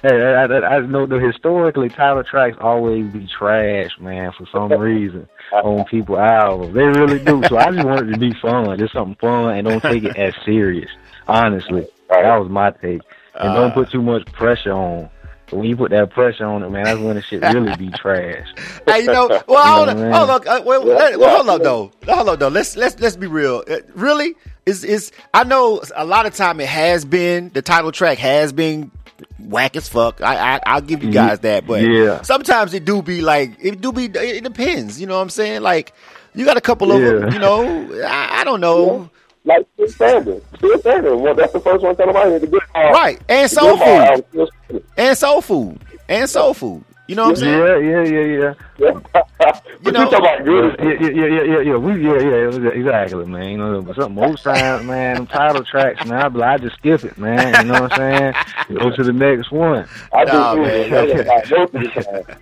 hey, 0.02 0.22
I, 0.34 0.44
I, 0.44 0.76
I 0.76 0.80
know 0.80 1.06
the 1.06 1.18
historically 1.18 1.88
Tyler 1.88 2.22
tracks 2.22 2.56
always 2.60 3.10
be 3.12 3.26
trash, 3.26 3.90
man, 4.00 4.32
for 4.38 4.46
some 4.52 4.70
reason 4.80 5.28
on 5.52 5.84
people 5.86 6.18
albums. 6.18 6.74
They 6.74 6.84
really 6.84 7.18
do. 7.18 7.42
So 7.48 7.58
I 7.58 7.70
just 7.72 7.86
want 7.86 8.08
it 8.08 8.12
to 8.12 8.18
be 8.18 8.32
fun, 8.40 8.78
just 8.78 8.92
something 8.92 9.16
fun, 9.20 9.56
and 9.56 9.66
don't 9.66 9.82
take 9.82 10.04
it 10.04 10.16
as 10.16 10.34
serious. 10.44 10.90
Honestly, 11.26 11.86
that 12.08 12.36
was 12.36 12.48
my 12.48 12.70
take. 12.70 13.02
And 13.34 13.54
don't 13.54 13.72
put 13.74 13.90
too 13.90 14.02
much 14.02 14.24
pressure 14.32 14.72
on. 14.72 15.10
But 15.50 15.56
when 15.58 15.68
you 15.68 15.76
put 15.76 15.90
that 15.92 16.10
pressure 16.10 16.44
on 16.44 16.62
it, 16.62 16.70
man, 16.70 16.84
that's 16.84 16.98
when 16.98 17.16
the 17.16 17.22
shit 17.22 17.42
really 17.42 17.74
be 17.76 17.88
trash. 17.96 18.46
hey, 18.86 19.00
you 19.00 19.06
know, 19.06 19.28
well, 19.48 19.86
hold 19.86 19.88
You 19.88 19.94
on, 20.04 20.10
know, 20.10 20.18
hold 20.18 20.30
on, 20.30 20.48
uh, 20.48 20.62
well, 20.64 20.84
well, 20.84 21.36
hold 21.36 21.48
up 21.48 21.62
though, 21.62 21.92
hold 22.06 22.28
up 22.28 22.38
though. 22.38 22.48
Let's 22.48 22.76
let's 22.76 22.98
let's 23.00 23.16
be 23.16 23.26
real. 23.26 23.64
Uh, 23.68 23.76
really, 23.94 24.34
is 24.66 24.84
is 24.84 25.10
I 25.32 25.44
know 25.44 25.80
a 25.96 26.04
lot 26.04 26.26
of 26.26 26.34
time 26.34 26.60
it 26.60 26.68
has 26.68 27.04
been 27.04 27.50
the 27.54 27.62
title 27.62 27.92
track 27.92 28.18
has 28.18 28.52
been 28.52 28.90
whack 29.38 29.74
as 29.76 29.88
fuck. 29.88 30.20
I, 30.20 30.56
I 30.56 30.60
I'll 30.66 30.80
give 30.82 31.02
you 31.02 31.10
guys 31.10 31.40
that, 31.40 31.66
but 31.66 31.82
Yeah. 31.82 32.22
sometimes 32.22 32.74
it 32.74 32.84
do 32.84 33.00
be 33.02 33.20
like 33.22 33.52
it 33.60 33.80
do 33.80 33.92
be. 33.92 34.04
It 34.04 34.44
depends. 34.44 35.00
You 35.00 35.06
know 35.06 35.16
what 35.16 35.22
I'm 35.22 35.30
saying? 35.30 35.62
Like 35.62 35.92
you 36.34 36.44
got 36.44 36.56
a 36.58 36.60
couple 36.60 36.92
of 36.92 37.00
them. 37.00 37.32
You 37.32 37.38
know, 37.38 38.02
I, 38.04 38.40
I 38.40 38.44
don't 38.44 38.60
know. 38.60 39.10
Like 39.48 39.66
Still 39.74 39.88
Standing. 39.88 40.40
Still 40.56 40.78
Standing. 40.78 41.22
Well, 41.22 41.34
that's 41.34 41.54
the 41.54 41.60
first 41.60 41.82
one 41.82 41.96
coming 41.96 42.14
out 42.14 42.26
here. 42.26 42.38
The 42.38 42.46
good. 42.46 42.62
Right, 42.74 43.18
and 43.30 43.50
soul 43.50 43.78
good 43.78 43.78
part, 43.78 44.26
I 44.34 44.46
food, 44.68 44.84
and 44.98 45.18
soul 45.18 45.40
food, 45.40 45.80
and 46.06 46.28
soul 46.28 46.52
food. 46.52 46.84
You 47.08 47.14
know 47.14 47.24
what 47.30 47.30
I'm 47.30 47.36
saying? 47.36 47.84
Yeah, 47.86 48.02
yeah, 48.02 48.20
yeah, 48.20 48.54
yeah. 48.78 48.92
but 49.42 49.64
you, 49.82 49.92
know- 49.92 50.10
talking 50.10 50.18
about 50.18 50.44
good. 50.44 50.76
Yeah, 50.78 50.84
yeah, 51.00 51.08
yeah, 51.08 51.26
yeah, 51.26 51.42
yeah, 51.42 51.60
yeah. 51.60 51.76
We, 51.76 52.04
yeah, 52.04 52.20
yeah, 52.20 52.68
exactly, 52.68 53.24
man. 53.24 53.48
You 53.52 53.56
know, 53.56 53.80
but 53.80 53.96
some 53.96 54.14
most 54.14 54.42
times, 54.44 54.84
man, 54.84 55.16
them 55.16 55.26
title 55.26 55.64
tracks, 55.64 56.04
man, 56.06 56.20
I, 56.20 56.28
be 56.28 56.42
I 56.42 56.58
just 56.58 56.76
skip 56.76 57.04
it, 57.04 57.16
man. 57.16 57.64
You 57.66 57.72
know 57.72 57.80
what 57.80 57.98
I'm 57.98 58.34
saying? 58.68 58.78
Go 58.78 58.90
to 58.94 59.02
the 59.02 59.12
next 59.14 59.50
one. 59.50 59.88
I 60.12 60.24
do 60.26 60.32
Nah, 60.32 60.54
too, 60.54 60.60
man. 60.62 60.90
man. 60.90 61.26
Most 61.26 61.52
of 61.52 61.72
the 61.72 61.88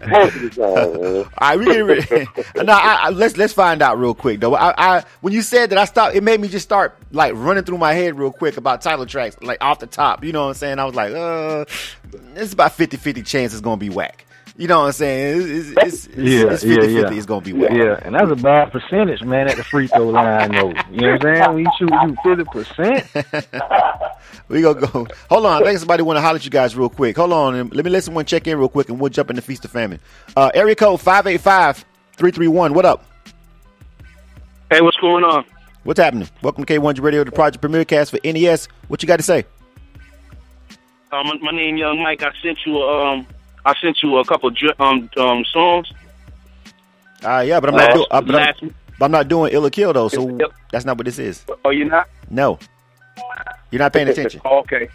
time. 0.01 0.11
Most 0.11 0.35
of 0.37 0.43
the 0.43 0.51
time. 0.51 1.31
All 1.39 1.49
right, 1.49 1.59
we 1.61 1.65
get 1.67 1.79
ready. 1.79 2.29
no, 2.57 2.73
I, 2.73 2.99
I, 3.03 3.11
let's 3.11 3.37
let's 3.37 3.53
find 3.53 3.81
out 3.83 4.01
real 4.01 4.15
quick 4.15 4.41
though. 4.41 4.57
I, 4.57 4.97
I 4.99 5.05
when 5.21 5.33
you 5.33 5.43
said 5.43 5.71
that, 5.71 5.79
I 5.79 5.85
stopped. 5.85 6.17
It 6.17 6.25
made 6.25 6.41
me 6.41 6.49
just 6.49 6.65
start 6.65 6.97
like 7.13 7.35
running 7.37 7.63
through 7.63 7.79
my 7.79 7.93
head 7.95 8.19
real 8.19 8.33
quick 8.33 8.57
about 8.57 8.83
title 8.83 9.07
tracks, 9.07 9.37
like 9.43 9.63
off 9.63 9.79
the 9.79 9.87
top. 9.87 10.25
You 10.25 10.33
know 10.33 10.43
what 10.43 10.49
I'm 10.49 10.55
saying? 10.55 10.79
I 10.81 10.85
was 10.85 10.97
like, 10.97 11.13
uh, 11.15 11.65
it's 12.35 12.53
about 12.53 12.77
50-50 12.77 13.25
chance 13.25 13.53
it's 13.53 13.61
gonna 13.61 13.77
be 13.77 13.91
whack. 13.91 14.25
You 14.59 14.69
know 14.69 14.81
what 14.81 14.87
I'm 14.87 14.93
saying? 14.93 15.43
It's, 15.43 15.69
it's, 15.71 16.07
it's, 16.07 16.17
Yeah, 16.17 16.53
it's 16.53 16.65
yeah, 16.65 16.77
50-50 16.77 16.95
yeah. 16.95 17.13
It's 17.13 17.27
gonna 17.27 17.41
be 17.43 17.53
whack. 17.53 17.73
Yeah, 17.73 18.01
and 18.03 18.15
that's 18.15 18.31
a 18.31 18.37
bad 18.37 18.73
percentage, 18.73 19.23
man, 19.23 19.49
at 19.51 19.57
the 19.57 19.65
free 19.65 19.87
throw 19.87 20.09
line, 20.09 20.53
though. 20.53 20.73
You 20.91 21.01
know 21.03 21.13
what 21.13 21.27
I'm 21.27 21.37
saying? 21.37 21.55
We 21.55 21.69
shoot 21.79 21.91
you 21.91 22.17
fifty 22.25 22.45
percent, 22.45 23.07
We 24.49 24.63
gonna 24.63 24.81
go. 24.81 25.07
Hold 25.29 25.47
on. 25.47 25.63
I 25.63 25.67
think 25.67 25.79
somebody 25.79 26.03
want 26.03 26.17
to 26.17 26.23
holler 26.23 26.37
at 26.37 26.45
you 26.45 26.51
guys 26.51 26.75
real 26.75 26.89
quick. 26.89 27.17
Hold 27.17 27.33
on. 27.33 27.69
Let 27.69 27.85
me 27.85 27.91
let 27.91 28.05
someone 28.05 28.25
check 28.25 28.47
in 28.47 28.59
real 28.59 28.69
quick, 28.71 28.89
and 28.89 28.99
we'll 28.99 29.11
jump 29.11 29.29
into 29.29 29.43
feast 29.43 29.65
or 29.65 29.69
famine. 29.69 30.01
Uh, 30.35 30.51
area 30.55 30.75
code 30.75 31.01
585-331. 31.01 32.73
What 32.73 32.87
up? 32.87 33.05
Hey, 34.71 34.81
what's 34.81 34.97
going 34.97 35.25
on? 35.25 35.45
What's 35.83 36.01
happening? 36.01 36.29
Welcome 36.43 36.65
to 36.65 36.81
K100 36.81 37.03
Radio, 37.03 37.25
the 37.25 37.31
project 37.31 37.61
premiere 37.61 37.85
cast 37.85 38.11
for 38.11 38.19
NES. 38.25 38.69
What 38.89 39.03
you 39.03 39.07
got 39.07 39.19
to 39.19 39.23
say? 39.23 39.45
My, 41.13 41.23
my 41.41 41.51
name 41.51 41.77
Young 41.77 42.03
Mike. 42.03 42.23
I 42.23 42.31
sent 42.43 42.59
you 42.65 42.79
a 42.79 43.13
um 43.13 43.27
I 43.67 43.75
sent 43.83 44.01
you 44.03 44.17
a 44.19 44.25
couple 44.25 44.51
um 44.79 45.11
um 45.19 45.45
songs. 45.45 45.93
Uh, 47.25 47.43
yeah, 47.47 47.59
but 47.61 47.71
I'm 47.71 47.77
not, 47.77 47.91
Uh, 47.91 47.95
do- 47.95 48.07
uh, 48.11 48.21
but 48.21 48.35
I'm, 48.35 48.43
last- 48.47 48.63
but 48.99 49.05
I'm 49.07 49.11
not 49.11 49.27
doing 49.29 49.53
Ill 49.53 49.67
or 49.67 49.71
Kill 49.71 49.93
though, 49.93 50.09
so 50.09 50.39
that's 50.71 50.85
not 50.85 50.97
what 50.97 51.05
this 51.05 51.19
is. 51.19 51.45
Oh, 51.65 51.71
you're 51.71 51.89
not? 51.89 52.09
No, 52.31 52.59
you're 53.71 53.81
not 53.81 53.93
paying 53.93 54.09
attention. 54.13 54.41
Okay. 54.45 54.89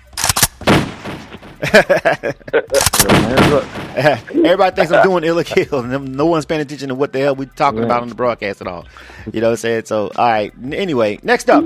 Everybody 4.44 4.76
thinks 4.76 4.92
I'm 4.92 5.04
doing 5.04 5.24
Ill 5.24 5.44
Kill, 5.44 5.80
and 5.80 6.16
no 6.18 6.26
one's 6.26 6.48
paying 6.48 6.62
attention 6.62 6.90
to 6.90 6.96
what 6.96 7.14
the 7.14 7.20
hell 7.20 7.36
we're 7.36 7.46
talking 7.46 7.84
about 7.84 8.02
on 8.02 8.10
the 8.10 8.16
broadcast 8.16 8.62
at 8.62 8.68
all. 8.68 8.88
You 9.32 9.42
know 9.42 9.48
what 9.48 9.52
I'm 9.52 9.58
saying? 9.58 9.86
So, 9.86 10.12
all 10.16 10.28
right. 10.28 10.52
Anyway, 10.72 11.20
next 11.22 11.52
up. 11.52 11.64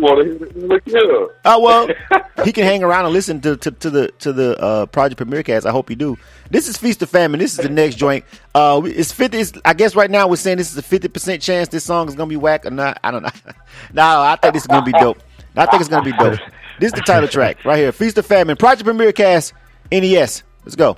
Oh 1.45 1.59
well, 1.61 1.87
he 2.43 2.51
can 2.51 2.65
hang 2.65 2.83
around 2.83 3.05
and 3.05 3.13
listen 3.13 3.39
to, 3.41 3.55
to, 3.55 3.71
to 3.71 3.89
the 3.89 4.07
to 4.19 4.33
the 4.33 4.59
uh, 4.59 4.85
Project 4.87 5.15
Premiere 5.15 5.43
cast. 5.43 5.65
I 5.65 5.71
hope 5.71 5.89
you 5.89 5.95
do. 5.95 6.17
This 6.49 6.67
is 6.67 6.75
Feast 6.75 7.01
or 7.01 7.05
Famine. 7.05 7.39
This 7.39 7.57
is 7.57 7.59
the 7.59 7.69
next 7.69 7.95
joint. 7.95 8.25
Uh, 8.53 8.81
it's 8.83 9.13
fifty. 9.13 9.37
It's, 9.39 9.53
I 9.63 9.73
guess 9.73 9.95
right 9.95 10.11
now 10.11 10.27
we're 10.27 10.35
saying 10.35 10.57
this 10.57 10.71
is 10.71 10.77
a 10.77 10.83
fifty 10.83 11.07
percent 11.07 11.41
chance 11.41 11.69
this 11.69 11.85
song 11.85 12.09
is 12.09 12.15
gonna 12.15 12.27
be 12.27 12.35
whack 12.35 12.65
or 12.65 12.71
not. 12.71 12.99
I 13.01 13.11
don't 13.11 13.23
know. 13.23 13.29
no, 13.93 14.03
I 14.03 14.35
think 14.41 14.55
this 14.55 14.63
is 14.63 14.67
gonna 14.67 14.85
be 14.85 14.91
dope. 14.91 15.19
I 15.55 15.65
think 15.67 15.79
it's 15.79 15.89
gonna 15.89 16.03
be 16.03 16.11
dope. 16.17 16.39
This 16.79 16.87
is 16.87 16.93
the 16.93 17.01
title 17.01 17.29
track 17.29 17.63
right 17.63 17.77
here. 17.77 17.93
Feast 17.93 18.17
or 18.17 18.23
Famine. 18.23 18.57
Project 18.57 18.83
Premiere 18.83 19.13
cast. 19.13 19.53
NES. 19.91 20.43
Let's 20.63 20.75
go. 20.75 20.97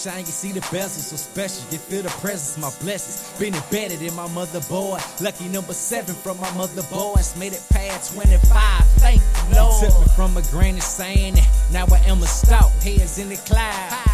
Shine. 0.00 0.20
You 0.20 0.32
see 0.32 0.52
the 0.52 0.60
bezels 0.60 1.10
so 1.10 1.16
special. 1.16 1.62
You 1.70 1.78
feel 1.78 2.02
the 2.02 2.08
presence, 2.20 2.56
my 2.56 2.70
blessings. 2.82 3.38
Been 3.38 3.54
embedded 3.54 4.02
in 4.02 4.14
my 4.14 4.28
motherboard. 4.28 5.00
Lucky 5.20 5.48
number 5.48 5.72
seven 5.72 6.14
from 6.14 6.40
my 6.40 6.50
mother 6.52 6.82
motherboards. 6.82 7.38
Made 7.38 7.52
it 7.52 7.62
past 7.70 8.14
25. 8.14 8.86
Thank 8.98 9.20
you, 9.20 9.56
Lord. 9.56 9.84
Took 9.84 10.00
me 10.00 10.06
from 10.16 10.36
a 10.36 10.42
grain 10.50 10.76
of 10.76 10.82
sand. 10.82 11.40
Now 11.72 11.86
I 11.92 11.98
am 12.06 12.22
a 12.22 12.26
stout. 12.26 12.70
Heads 12.82 13.18
in 13.18 13.28
the 13.28 13.36
cloud. 13.36 14.09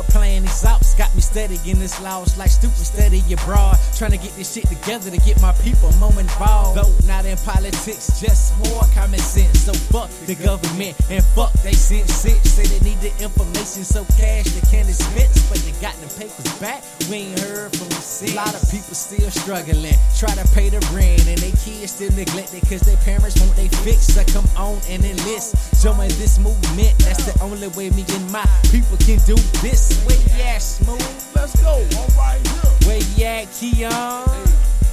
Like 0.00 0.20
these 0.20 0.42
exhaust. 0.44 0.98
Got 0.98 1.14
me 1.14 1.20
steady 1.20 1.58
in 1.66 1.78
this 1.78 2.00
loss. 2.00 2.38
Like 2.38 2.50
stupid 2.50 2.76
steady 2.76 3.22
abroad. 3.32 3.76
Trying 3.96 4.12
to 4.12 4.16
get 4.18 4.34
this 4.36 4.52
shit 4.54 4.66
together 4.66 5.10
to 5.10 5.16
get 5.18 5.40
my 5.40 5.52
people 5.62 5.92
more 5.98 6.18
involved. 6.18 6.78
Though 6.78 6.92
not 7.06 7.24
in 7.26 7.36
politics, 7.38 8.20
just 8.20 8.56
more 8.58 8.82
common 8.94 9.20
sense. 9.20 9.60
So 9.60 9.72
fuck 9.72 10.10
the 10.26 10.34
government 10.34 10.96
and 11.10 11.24
fuck 11.36 11.52
they 11.62 11.72
sent 11.72 12.08
six. 12.08 12.50
Say 12.50 12.64
they 12.66 12.82
need 12.84 13.00
the 13.00 13.12
information 13.22 13.84
so 13.84 14.04
cash 14.16 14.46
they 14.46 14.64
can't 14.70 14.88
expense. 14.88 15.48
But 15.48 15.58
they 15.58 15.72
got 15.80 15.94
the 16.00 16.08
papers 16.18 16.48
back. 16.60 16.82
We 17.08 17.28
ain't 17.28 17.40
heard 17.40 17.76
from 17.76 17.88
them 17.88 18.00
since. 18.00 18.32
A 18.32 18.36
lot 18.36 18.54
of 18.54 18.62
people 18.70 18.94
still 18.94 19.30
struggling. 19.30 19.96
Try 20.16 20.32
to 20.34 20.46
pay 20.54 20.68
the 20.68 20.80
rent 20.92 21.26
and 21.28 21.38
they 21.38 21.52
kids 21.60 21.92
still 21.92 22.12
neglected 22.12 22.62
cause 22.68 22.80
their 22.80 23.00
parents 23.04 23.38
want 23.40 23.54
they 23.56 23.68
fix. 23.84 24.12
So 24.12 24.24
come 24.32 24.48
on 24.56 24.80
and 24.88 25.04
enlist. 25.04 25.56
Join 25.82 26.08
this 26.20 26.38
movement. 26.38 26.96
That's 27.00 27.24
the 27.24 27.36
only 27.42 27.68
way 27.68 27.90
me 27.90 28.04
and 28.08 28.30
my 28.32 28.44
people 28.70 28.96
can 28.98 29.18
do 29.26 29.36
this. 29.60 29.89
Where 30.06 30.16
you 30.16 30.42
at, 30.44 30.62
Smooth? 30.62 31.00
Let's 31.34 31.54
go. 31.62 31.82
All 31.98 32.08
right 32.16 32.40
here. 32.42 32.70
Where 32.86 32.98
you 32.98 33.24
at, 33.24 33.50
Keon? 33.52 34.28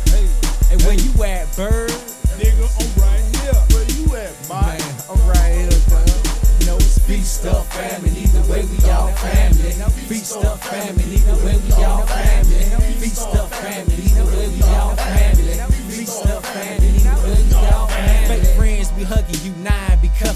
Hey, 0.09 0.27
hey, 0.69 0.77
where 0.85 0.95
you 0.97 1.11
at, 1.23 1.47
Bird? 1.55 1.91
Nigga, 2.37 2.67
I'm 2.67 2.91
right 3.01 3.23
here. 3.41 3.59
Where 3.73 3.87
you 3.97 4.05
at, 4.15 4.33
man? 4.49 4.81
I'm 5.09 5.19
right 5.27 5.53
here, 5.57 5.81
cuz. 5.89 6.67
No 6.67 6.77
feast 6.79 7.45
of 7.45 7.65
family, 7.67 8.11
either 8.11 8.43
way 8.51 8.65
we 8.65 8.89
all 8.89 9.11
family. 9.13 9.71
Feast 10.07 10.35
of 10.37 10.59
family, 10.61 11.03
either 11.15 11.35
way 11.45 11.57
we 11.57 11.71
all 11.83 12.05
family. 12.05 12.63
Feast 12.99 13.27
of 13.27 13.49
family, 13.51 13.95
either 14.03 14.25
way 14.25 14.47
we 14.49 14.61
all 14.63 14.95
family. 14.95 15.57
Feast 15.89 16.25
of 16.27 16.45
family, 16.45 16.87
either 16.97 17.15
way 17.23 17.43
we 17.47 17.55
all 17.55 17.87
family. 17.87 18.27
Fake 18.27 18.55
friends 18.57 18.91
be 18.91 19.03
hugging 19.03 19.41
you, 19.43 19.46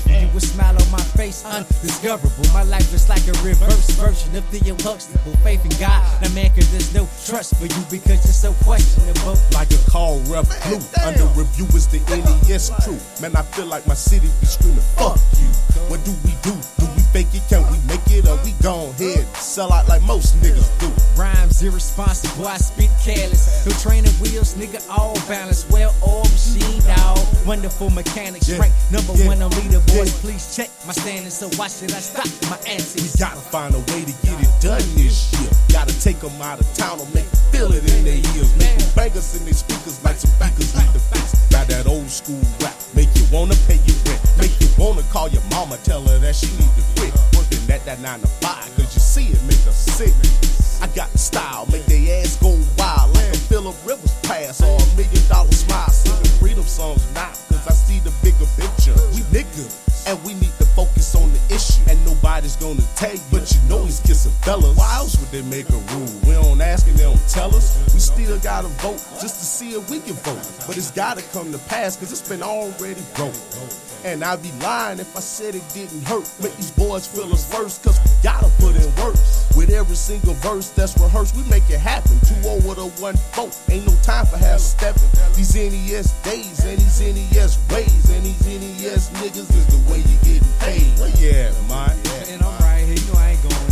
be 0.06 0.14
you. 0.14 0.30
A 0.36 0.40
smile 0.40 0.76
on 0.78 0.92
my 0.92 1.02
face, 1.18 1.44
undiscoverable. 1.46 2.46
My 2.54 2.64
life 2.64 2.94
is 2.94 3.10
like 3.10 3.26
a 3.28 3.34
reverse 3.44 3.90
version 3.98 4.36
of 4.36 4.50
the 4.52 4.60
Huxtable. 4.84 5.34
Faith 5.44 5.64
in 5.66 5.72
God, 5.80 6.02
now 6.22 6.30
man, 6.34 6.50
cause 6.56 6.72
there's 6.72 6.94
no 6.94 7.08
trust 7.26 7.56
for 7.58 7.66
you 7.66 7.82
because 7.90 8.24
you're 8.24 8.34
so 8.34 8.54
questionable. 8.64 9.36
Like 9.54 9.72
a 9.72 9.78
call 9.90 10.20
rep 10.30 10.46
blue. 10.70 10.80
Under 11.04 11.26
review 11.36 11.66
is 11.76 11.88
the 11.88 12.00
NES 12.10 12.70
crew. 12.84 12.98
Man, 13.22 13.36
I 13.36 13.42
feel 13.42 13.66
like 13.66 13.86
my 13.88 13.94
city 13.96 14.28
be 14.40 14.46
screaming, 14.46 14.80
fuck 14.96 15.20
you. 15.40 15.50
What 15.90 16.04
do 16.06 16.12
we 16.24 16.32
do? 16.42 16.54
Do 16.80 16.86
we 16.96 17.02
fake 17.12 17.34
it? 17.34 17.44
Can 17.50 17.64
we 17.72 17.78
make 17.88 18.06
it? 18.10 18.28
Or 18.28 18.38
we 18.46 18.52
gon' 18.62 18.90
ahead 18.96 19.20
and 19.26 19.36
sell 19.36 19.74
out 19.74 19.88
like 19.90 20.02
most 20.04 20.36
niggas 20.38 20.70
do? 20.80 20.90
Rhymes 21.20 21.62
irresponsible, 21.62 22.48
I 22.48 22.58
spit 22.58 22.90
careless. 23.04 23.66
No 23.66 23.74
training 23.82 24.14
wheels, 24.22 24.54
nigga, 24.56 24.80
all 24.90 25.16
balance. 25.28 25.68
Well 25.70 25.94
oiled 26.08 26.32
machine, 26.32 26.82
dog. 26.88 27.20
Wonderful 27.46 27.90
mechanics, 27.90 28.48
Yeah. 28.48 28.60
rank 28.60 28.74
number 28.92 29.14
Yeah. 29.14 29.28
one 29.28 29.42
on 29.42 29.52
leaderboards. 29.72 30.12
Yeah. 30.12 30.22
Please 30.22 30.56
check 30.56 30.70
my 30.86 30.94
standings, 30.94 31.34
so 31.38 31.48
why 31.58 31.68
should 31.68 31.92
I 31.94 32.00
stop 32.00 32.28
my 32.50 32.58
We 32.64 32.72
antics? 32.76 33.16
gotta 33.16 33.40
find 33.40 33.74
a 33.76 33.80
way 33.80 34.04
to 34.06 34.14
get 34.24 34.36
it 34.42 34.52
done 34.62 34.84
this 34.96 35.32
year. 35.40 35.50
Gotta 35.72 35.96
take 36.02 36.20
them 36.20 36.36
out 36.42 36.60
of 36.60 36.68
town 36.74 37.00
or 37.00 37.08
make 37.16 37.30
them 37.32 37.42
feel 37.52 37.72
it 37.72 37.84
in 37.88 38.04
their 38.04 38.20
ears. 38.36 38.52
Make 38.58 38.78
them 38.78 39.18
us 39.18 39.38
in 39.40 39.46
their 39.46 39.54
speakers 39.54 40.04
like 40.04 40.18
some 40.18 40.32
speakers 40.32 40.76
need 40.76 40.92
to 40.94 41.00
fix. 41.00 41.48
Got 41.50 41.68
that 41.68 41.88
old 41.88 42.10
school 42.10 42.42
rap, 42.62 42.76
make 42.96 43.10
you 43.16 43.26
wanna 43.32 43.56
pay 43.68 43.80
your 43.88 43.98
rent. 44.08 44.22
Make 44.38 44.56
you 44.60 44.68
wanna 44.78 45.04
call 45.12 45.30
your 45.30 45.44
mama, 45.52 45.78
tell 45.84 46.02
her 46.04 46.20
that 46.20 46.36
she 46.36 46.48
need 46.60 46.72
to 46.76 46.84
quit. 47.00 47.14
Working 47.36 47.64
at 47.72 47.84
that 47.86 48.00
9 48.00 48.20
to 48.22 48.28
5, 48.28 48.76
cause 48.76 48.92
you 48.96 49.02
see 49.02 49.28
it 49.32 49.42
make 49.44 49.62
her 49.64 49.72
sick. 49.72 50.14
I 50.82 50.88
got 50.96 51.12
the 51.12 51.18
style, 51.18 51.68
make 51.72 51.86
their 51.86 52.22
ass 52.22 52.38
go 52.38 52.58
wild 52.78 53.14
like 53.16 53.34
a 53.34 53.38
Philip 53.52 53.76
Rivers 53.86 54.14
pass 54.24 54.62
or 54.62 54.76
a 54.76 54.86
million 54.98 55.24
dollar 55.30 55.52
smile. 55.52 55.90
Singing 55.90 56.40
freedom 56.40 56.64
songs 56.64 57.06
now, 57.14 57.32
cause 57.62 57.68
I 57.68 57.74
see 57.74 58.00
the 58.00 58.14
bigger 58.24 58.46
picture. 58.58 58.94
We 59.14 59.22
niggas. 59.30 60.08
And 60.08 60.18
we 60.24 60.34
need 60.34 60.52
to 60.58 60.66
focus 60.74 61.14
on 61.16 61.32
the 61.32 61.40
issue. 61.54 61.82
And 61.90 62.04
nobody's 62.06 62.56
gonna 62.56 62.82
you, 62.82 63.20
but 63.32 63.52
you 63.54 63.62
know 63.70 63.86
he's 63.86 64.00
kissing 64.00 64.32
fellas. 64.42 64.76
Why 64.76 64.96
else 64.96 65.20
would 65.20 65.30
they 65.30 65.44
make 65.44 65.70
a 65.70 65.78
rule? 65.94 66.10
We 66.26 66.34
don't 66.34 66.62
ask 66.62 66.88
and 66.88 66.98
they 66.98 67.04
don't 67.04 67.30
tell 67.30 67.54
us. 67.56 67.78
We 67.94 68.00
still 68.00 68.40
gotta 68.40 68.68
vote 68.82 68.98
just 69.22 69.40
to 69.40 69.46
see 69.46 69.72
if 69.74 69.90
we 69.90 70.00
can 70.00 70.16
vote. 70.26 70.42
But 70.66 70.78
it's 70.78 70.92
gotta 70.92 71.22
come 71.34 71.52
to 71.52 71.60
pass, 71.70 71.98
cause 71.98 72.12
it's 72.12 72.28
been 72.28 72.42
already 72.42 73.02
broke. 73.16 73.36
And 74.04 74.24
I'd 74.24 74.42
be 74.42 74.52
lying 74.64 75.00
if 75.00 75.16
I 75.16 75.20
said 75.20 75.54
it 75.54 75.64
didn't 75.74 76.04
hurt. 76.04 76.28
Make 76.42 76.56
these 76.56 76.72
boys 76.72 77.06
feel 77.06 77.32
us 77.32 77.46
first, 77.46 77.84
cause 77.84 78.00
we 78.00 78.12
gotta 78.24 78.50
put 78.58 78.76
in 78.76 78.90
work. 78.96 79.16
With 79.56 79.70
every 79.70 79.96
single 79.96 80.34
verse 80.36 80.70
that's 80.70 80.98
rehearsed, 80.98 81.36
we 81.36 81.44
make 81.50 81.70
it 81.70 81.80
happen. 81.80 82.20
Two 82.26 82.36
oh 82.46 82.58
over 82.58 82.76
to 82.76 82.88
one 83.02 83.16
vote. 83.34 83.56
Ain't 83.70 83.86
no 83.86 83.94
time 84.02 84.26
for 84.26 84.38
half 84.38 84.60
stepping. 84.60 85.10
These 85.36 85.56
NES 85.56 86.12
days 86.24 86.66
and 86.66 86.78
these 86.80 87.02
NES 87.02 87.60
ways 87.70 88.10
and 88.10 88.26
these 88.26 88.46
NES 88.46 89.10
niggas 89.22 89.50
is 89.54 89.68
the 89.68 89.92
way 89.92 90.00
you 90.00 90.18
getting 90.26 90.50
paid. 90.60 91.00
Where 91.00 91.10
you 91.22 91.30
at, 91.38 91.54
man? 91.70 91.98
And 92.30 92.42
I'm 92.42 92.60
right 92.62 92.84
here, 92.84 92.96
you 92.96 93.14
know 93.14 93.20
I 93.20 93.32
ain't 93.32 93.42
going 93.44 93.71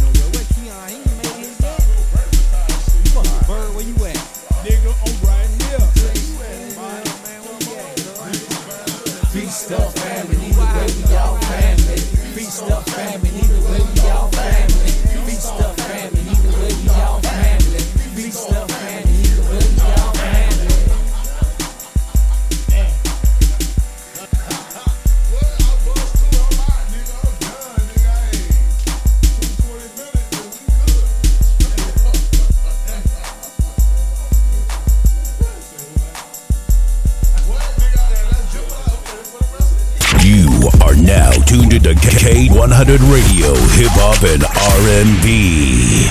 Feast 9.60 9.74
of 9.74 9.94
family, 9.94 10.38
either 10.48 10.62
way 10.62 10.88
we 10.96 11.16
all 11.18 11.36
family. 11.36 11.98
Feast 12.32 12.64
of 12.64 12.86
family, 12.86 13.30
either 13.30 13.60
way 13.68 13.82
we 13.94 14.10
all 14.10 14.30
family. 14.30 14.92
Feast 15.28 15.52
of 15.52 15.76
family, 15.76 16.22
either 16.32 16.52
way 16.60 16.74
we 16.82 16.90
all 17.02 17.20
family. 17.20 17.80
Feast 18.16 18.52
of 18.52 18.72
family, 18.72 18.79
100 42.60 43.00
Radio, 43.04 43.56
Hip 43.80 43.88
Hop 43.96 44.22
and 44.22 44.44
R&B. 44.44 46.10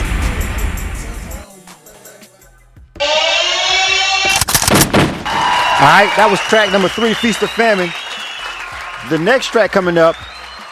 All 5.79 5.85
right, 5.85 6.11
that 6.17 6.29
was 6.31 6.41
track 6.41 6.73
number 6.73 6.89
three, 6.89 7.13
Feast 7.13 7.43
or 7.43 7.49
Famine. 7.49 7.91
The 9.11 9.19
next 9.19 9.49
track 9.49 9.73
coming 9.73 9.99
up 9.99 10.17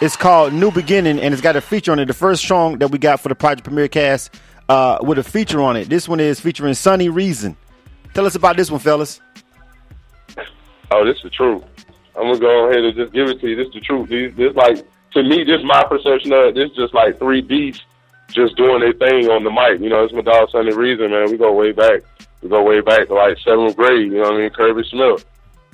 is 0.01 0.17
called 0.17 0.55
New 0.55 0.71
Beginning, 0.71 1.21
and 1.21 1.35
it's 1.35 1.43
got 1.43 1.57
a 1.57 1.61
feature 1.61 1.93
on 1.93 1.99
it. 1.99 2.07
The 2.07 2.15
first 2.15 2.49
song 2.49 2.79
that 2.79 2.91
we 2.91 2.97
got 2.97 3.21
for 3.21 3.29
the 3.29 3.35
Project 3.35 3.65
Premiere 3.65 3.89
Cast 3.89 4.35
uh, 4.71 4.97
with 5.03 5.19
a 5.19 5.23
feature 5.23 5.61
on 5.61 5.77
it. 5.77 5.91
This 5.91 6.09
one 6.09 6.21
is 6.21 6.41
featuring 6.41 6.73
Sunny 6.73 7.11
Reason. 7.11 7.55
Tell 8.15 8.25
us 8.25 8.35
about 8.35 8.57
this 8.57 8.71
one, 8.71 8.81
fellas. 8.81 9.21
Oh, 10.91 11.05
this 11.05 11.19
is 11.19 11.25
the 11.25 11.31
truth. 11.31 11.63
I'm 12.17 12.29
gonna 12.29 12.39
go 12.39 12.71
ahead 12.71 12.83
and 12.83 12.97
just 12.97 13.13
give 13.13 13.29
it 13.29 13.43
to 13.43 13.49
you. 13.51 13.57
This 13.57 13.67
is 13.67 13.75
the 13.75 13.81
truth. 13.81 14.09
These, 14.09 14.35
this 14.37 14.55
like 14.55 14.87
to 15.17 15.23
me, 15.23 15.45
just 15.45 15.65
my 15.65 15.83
perception 15.85 16.33
of 16.33 16.45
it. 16.45 16.59
it's 16.59 16.77
just 16.77 16.95
like 16.95 17.19
three 17.19 17.41
beats 17.41 17.81
just 18.29 18.57
doing 18.57 18.81
their 18.81 18.93
thing 18.93 19.29
on 19.29 19.45
the 19.45 19.51
mic. 19.51 19.81
You 19.81 19.89
know, 19.89 20.05
it's 20.05 20.13
my 20.13 20.21
dog 20.21 20.51
Sunny 20.51 20.75
Reason, 20.75 21.11
man. 21.11 21.31
We 21.31 21.39
go 21.39 21.53
way 21.53 21.73
back. 21.73 22.03
We 22.43 22.49
go 22.49 22.63
way 22.63 22.81
back 22.81 23.09
to 23.09 23.15
like 23.15 23.39
seventh 23.39 23.77
grade. 23.77 24.13
You 24.13 24.21
know 24.21 24.31
what 24.31 24.35
I 24.35 24.39
mean? 24.39 24.51
Kirby 24.51 24.85
Smith, 24.91 25.25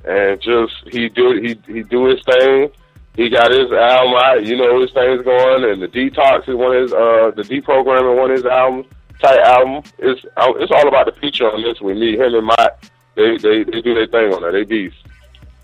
and 0.05 0.41
just 0.41 0.73
he 0.91 1.09
do 1.09 1.41
he 1.41 1.59
he 1.73 1.83
do 1.83 2.07
his 2.07 2.23
thing. 2.25 2.71
He 3.17 3.29
got 3.29 3.51
his 3.51 3.71
album 3.73 4.15
out. 4.15 4.47
You 4.47 4.57
know, 4.57 4.81
his 4.81 4.93
thing's 4.93 5.23
going, 5.23 5.65
and 5.65 5.83
the 5.83 5.89
Detox 5.89 6.49
is 6.49 6.55
one 6.55 6.77
of 6.77 6.83
his 6.83 6.93
uh 6.93 7.33
the 7.35 7.43
deprogramming 7.43 8.17
one 8.17 8.31
of 8.31 8.37
his 8.37 8.47
albums 8.47 8.87
type 9.21 9.41
album. 9.41 9.83
It's 9.99 10.25
uh, 10.37 10.53
it's 10.57 10.73
all 10.73 10.89
about 10.89 11.07
the 11.07 11.21
feature 11.21 11.51
on 11.51 11.63
this 11.63 11.81
with 11.81 11.97
me, 11.97 12.17
him 12.17 12.35
and 12.35 12.47
Mike. 12.47 12.91
They 13.15 13.37
they 13.39 13.65
they 13.65 13.83
do 13.83 13.95
their 13.95 14.07
thing 14.07 14.33
on 14.33 14.43
that. 14.43 14.53
They 14.53 14.65
beast. 14.65 14.97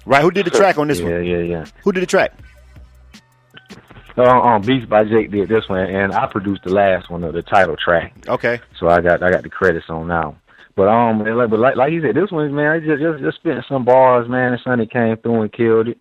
Right, 0.04 0.22
who 0.22 0.30
did 0.30 0.46
the 0.46 0.50
track 0.50 0.78
on 0.78 0.88
this 0.88 1.00
yeah, 1.00 1.04
one? 1.04 1.24
Yeah, 1.24 1.36
yeah, 1.36 1.42
yeah, 1.42 1.66
Who 1.82 1.92
did 1.92 2.02
the 2.02 2.06
track? 2.06 2.32
Uh, 4.18 4.40
um, 4.40 4.62
Beats 4.62 4.84
by 4.84 5.04
Jake 5.04 5.30
did 5.30 5.48
this 5.48 5.68
one, 5.68 5.86
and 5.86 6.12
I 6.12 6.26
produced 6.26 6.64
the 6.64 6.72
last 6.74 7.08
one 7.08 7.22
of 7.22 7.34
the 7.34 7.42
title 7.42 7.76
track. 7.76 8.12
Okay. 8.26 8.60
So 8.78 8.88
I 8.88 9.00
got 9.00 9.22
I 9.22 9.30
got 9.30 9.44
the 9.44 9.48
credits 9.48 9.88
on 9.88 10.08
now. 10.08 10.36
But 10.74 10.88
um, 10.88 11.20
like, 11.24 11.50
but 11.50 11.58
like 11.60 11.76
like 11.76 11.92
you 11.92 12.02
said, 12.02 12.16
this 12.16 12.30
one 12.30 12.52
man, 12.54 12.72
I 12.72 12.80
just 12.80 13.00
just 13.00 13.22
just 13.22 13.36
spent 13.38 13.64
some 13.68 13.84
bars, 13.84 14.28
man. 14.28 14.52
And 14.52 14.62
Sonny 14.62 14.86
came 14.86 15.16
through 15.18 15.42
and 15.42 15.52
killed 15.52 15.88
it. 15.88 15.98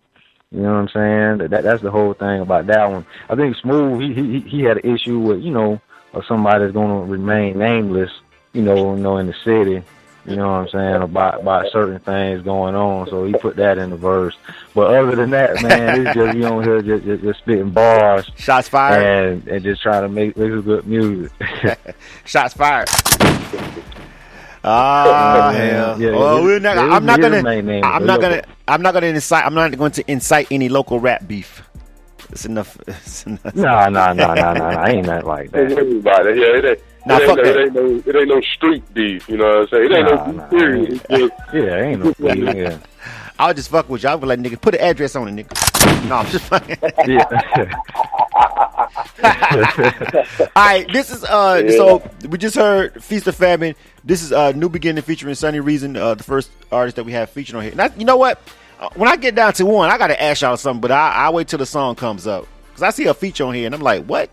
You 0.50 0.62
know 0.62 0.72
what 0.72 0.78
I'm 0.78 0.88
saying? 0.88 1.50
That 1.50 1.62
that's 1.62 1.82
the 1.82 1.90
whole 1.90 2.14
thing 2.14 2.40
about 2.40 2.66
that 2.66 2.90
one. 2.90 3.06
I 3.28 3.36
think 3.36 3.56
Smooth 3.56 4.00
he 4.00 4.14
he 4.14 4.40
he 4.40 4.62
had 4.62 4.78
an 4.78 4.94
issue 4.94 5.18
with 5.18 5.40
you 5.42 5.50
know 5.50 5.80
somebody 6.26 6.64
that's 6.64 6.72
going 6.72 7.06
to 7.06 7.12
remain 7.12 7.58
nameless. 7.58 8.10
You 8.52 8.62
know, 8.62 8.96
you 8.96 9.02
know 9.02 9.18
in 9.18 9.26
the 9.26 9.34
city. 9.44 9.84
You 10.28 10.36
know 10.36 10.48
what 10.48 10.54
I'm 10.54 10.68
saying 10.68 11.02
about 11.02 11.40
about 11.40 11.72
certain 11.72 11.98
things 12.00 12.42
going 12.42 12.74
on. 12.74 13.08
So 13.08 13.24
he 13.24 13.32
put 13.32 13.56
that 13.56 13.78
in 13.78 13.90
the 13.90 13.96
verse. 13.96 14.36
But 14.74 14.94
other 14.94 15.16
than 15.16 15.30
that, 15.30 15.62
man, 15.62 16.06
it's 16.06 16.14
just 16.14 16.36
you 16.36 16.42
know 16.42 16.60
here 16.60 16.82
just, 16.82 17.04
just, 17.04 17.22
just 17.22 17.38
spitting 17.40 17.70
bars, 17.70 18.30
shots 18.36 18.68
fired, 18.68 19.02
and 19.02 19.48
and 19.48 19.64
just 19.64 19.80
trying 19.80 20.02
to 20.02 20.08
make 20.08 20.36
make 20.36 20.50
good 20.64 20.86
music. 20.86 21.32
Shots 22.24 22.54
fired. 22.54 22.88
Ah, 24.64 25.52
hell. 25.54 26.00
Yeah, 26.00 26.10
well, 26.10 26.42
we're 26.42 26.58
not, 26.58 26.76
I'm 26.76 27.06
not 27.06 27.20
gonna. 27.20 27.38
I'm 27.82 28.04
not 28.04 28.20
gonna. 28.20 28.42
I'm 28.66 28.82
not 28.82 28.92
gonna 28.92 29.06
incite. 29.06 29.46
I'm 29.46 29.54
not 29.54 29.76
going 29.78 29.92
to 29.92 30.10
incite 30.10 30.48
any 30.50 30.68
local 30.68 31.00
rap 31.00 31.26
beef. 31.26 31.62
It's 32.30 32.44
enough. 32.44 32.76
It's 32.88 33.24
enough. 33.24 33.54
No, 33.54 33.88
no, 33.88 34.12
no, 34.12 34.34
no, 34.34 34.52
no, 34.52 34.70
no. 34.70 34.84
Ain't 34.86 35.06
nothing 35.06 35.26
like 35.26 35.50
that. 35.52 35.72
Everybody, 35.72 36.40
yeah, 36.40 36.58
it 36.58 36.64
ain't. 36.64 36.80
Nah, 37.06 37.16
it, 37.16 37.20
ain't 37.22 37.28
fuck 37.28 37.36
no, 37.38 37.42
that. 37.44 37.56
it 37.56 37.64
ain't 37.64 37.74
no, 37.74 38.02
it 38.06 38.16
ain't 38.16 38.28
no 38.28 38.40
street 38.40 38.94
beef, 38.94 39.28
you 39.28 39.36
know 39.36 39.44
what 39.44 39.56
I'm 39.60 39.68
saying? 39.68 39.84
It 39.84 39.92
ain't 39.96 40.08
Nah, 40.08 40.26
no 40.26 40.32
nah, 40.32 40.48
period. 40.48 41.00
It's 41.10 41.34
Yeah, 41.54 41.82
ain't 41.82 42.04
no 42.04 42.12
beef, 42.34 42.54
yeah. 42.54 42.78
I'll 43.38 43.54
just 43.54 43.70
fuck 43.70 43.88
with 43.88 44.02
you. 44.02 44.08
I'll 44.08 44.18
be 44.18 44.26
like, 44.26 44.40
nigga, 44.40 44.60
put 44.60 44.74
an 44.74 44.80
address 44.80 45.14
on 45.14 45.28
it, 45.38 45.46
nigga. 45.46 46.08
No, 46.08 46.16
I'm 46.16 46.26
just 46.26 46.44
fucking. 46.46 46.76
yeah. 47.06 47.24
All 50.56 50.64
right, 50.66 50.86
this 50.92 51.10
is 51.10 51.24
uh. 51.24 51.62
Yeah. 51.64 51.70
So 51.76 52.10
we 52.28 52.36
just 52.38 52.56
heard 52.56 53.02
Feast 53.02 53.28
or 53.28 53.32
Famine. 53.32 53.74
This 54.04 54.22
is 54.22 54.32
uh 54.32 54.52
new 54.52 54.68
beginning 54.68 55.02
featuring 55.02 55.34
Sunny 55.34 55.60
Reason, 55.60 55.96
uh, 55.96 56.14
the 56.14 56.24
first 56.24 56.50
artist 56.72 56.96
that 56.96 57.04
we 57.04 57.12
have 57.12 57.30
featured 57.30 57.56
on 57.56 57.62
here. 57.62 57.74
Now, 57.74 57.90
you 57.96 58.04
know 58.04 58.16
what? 58.16 58.40
Uh, 58.80 58.88
when 58.94 59.08
I 59.08 59.16
get 59.16 59.34
down 59.34 59.52
to 59.54 59.66
one, 59.66 59.90
I 59.90 59.98
gotta 59.98 60.20
ask 60.20 60.42
y'all 60.42 60.56
something, 60.56 60.80
but 60.80 60.90
I 60.90 61.12
I 61.12 61.30
wait 61.30 61.48
till 61.48 61.58
the 61.58 61.66
song 61.66 61.94
comes 61.94 62.26
up 62.26 62.46
because 62.68 62.82
I 62.82 62.90
see 62.90 63.06
a 63.06 63.14
feature 63.14 63.44
on 63.44 63.54
here 63.54 63.66
and 63.66 63.74
I'm 63.74 63.80
like, 63.82 64.04
what? 64.04 64.30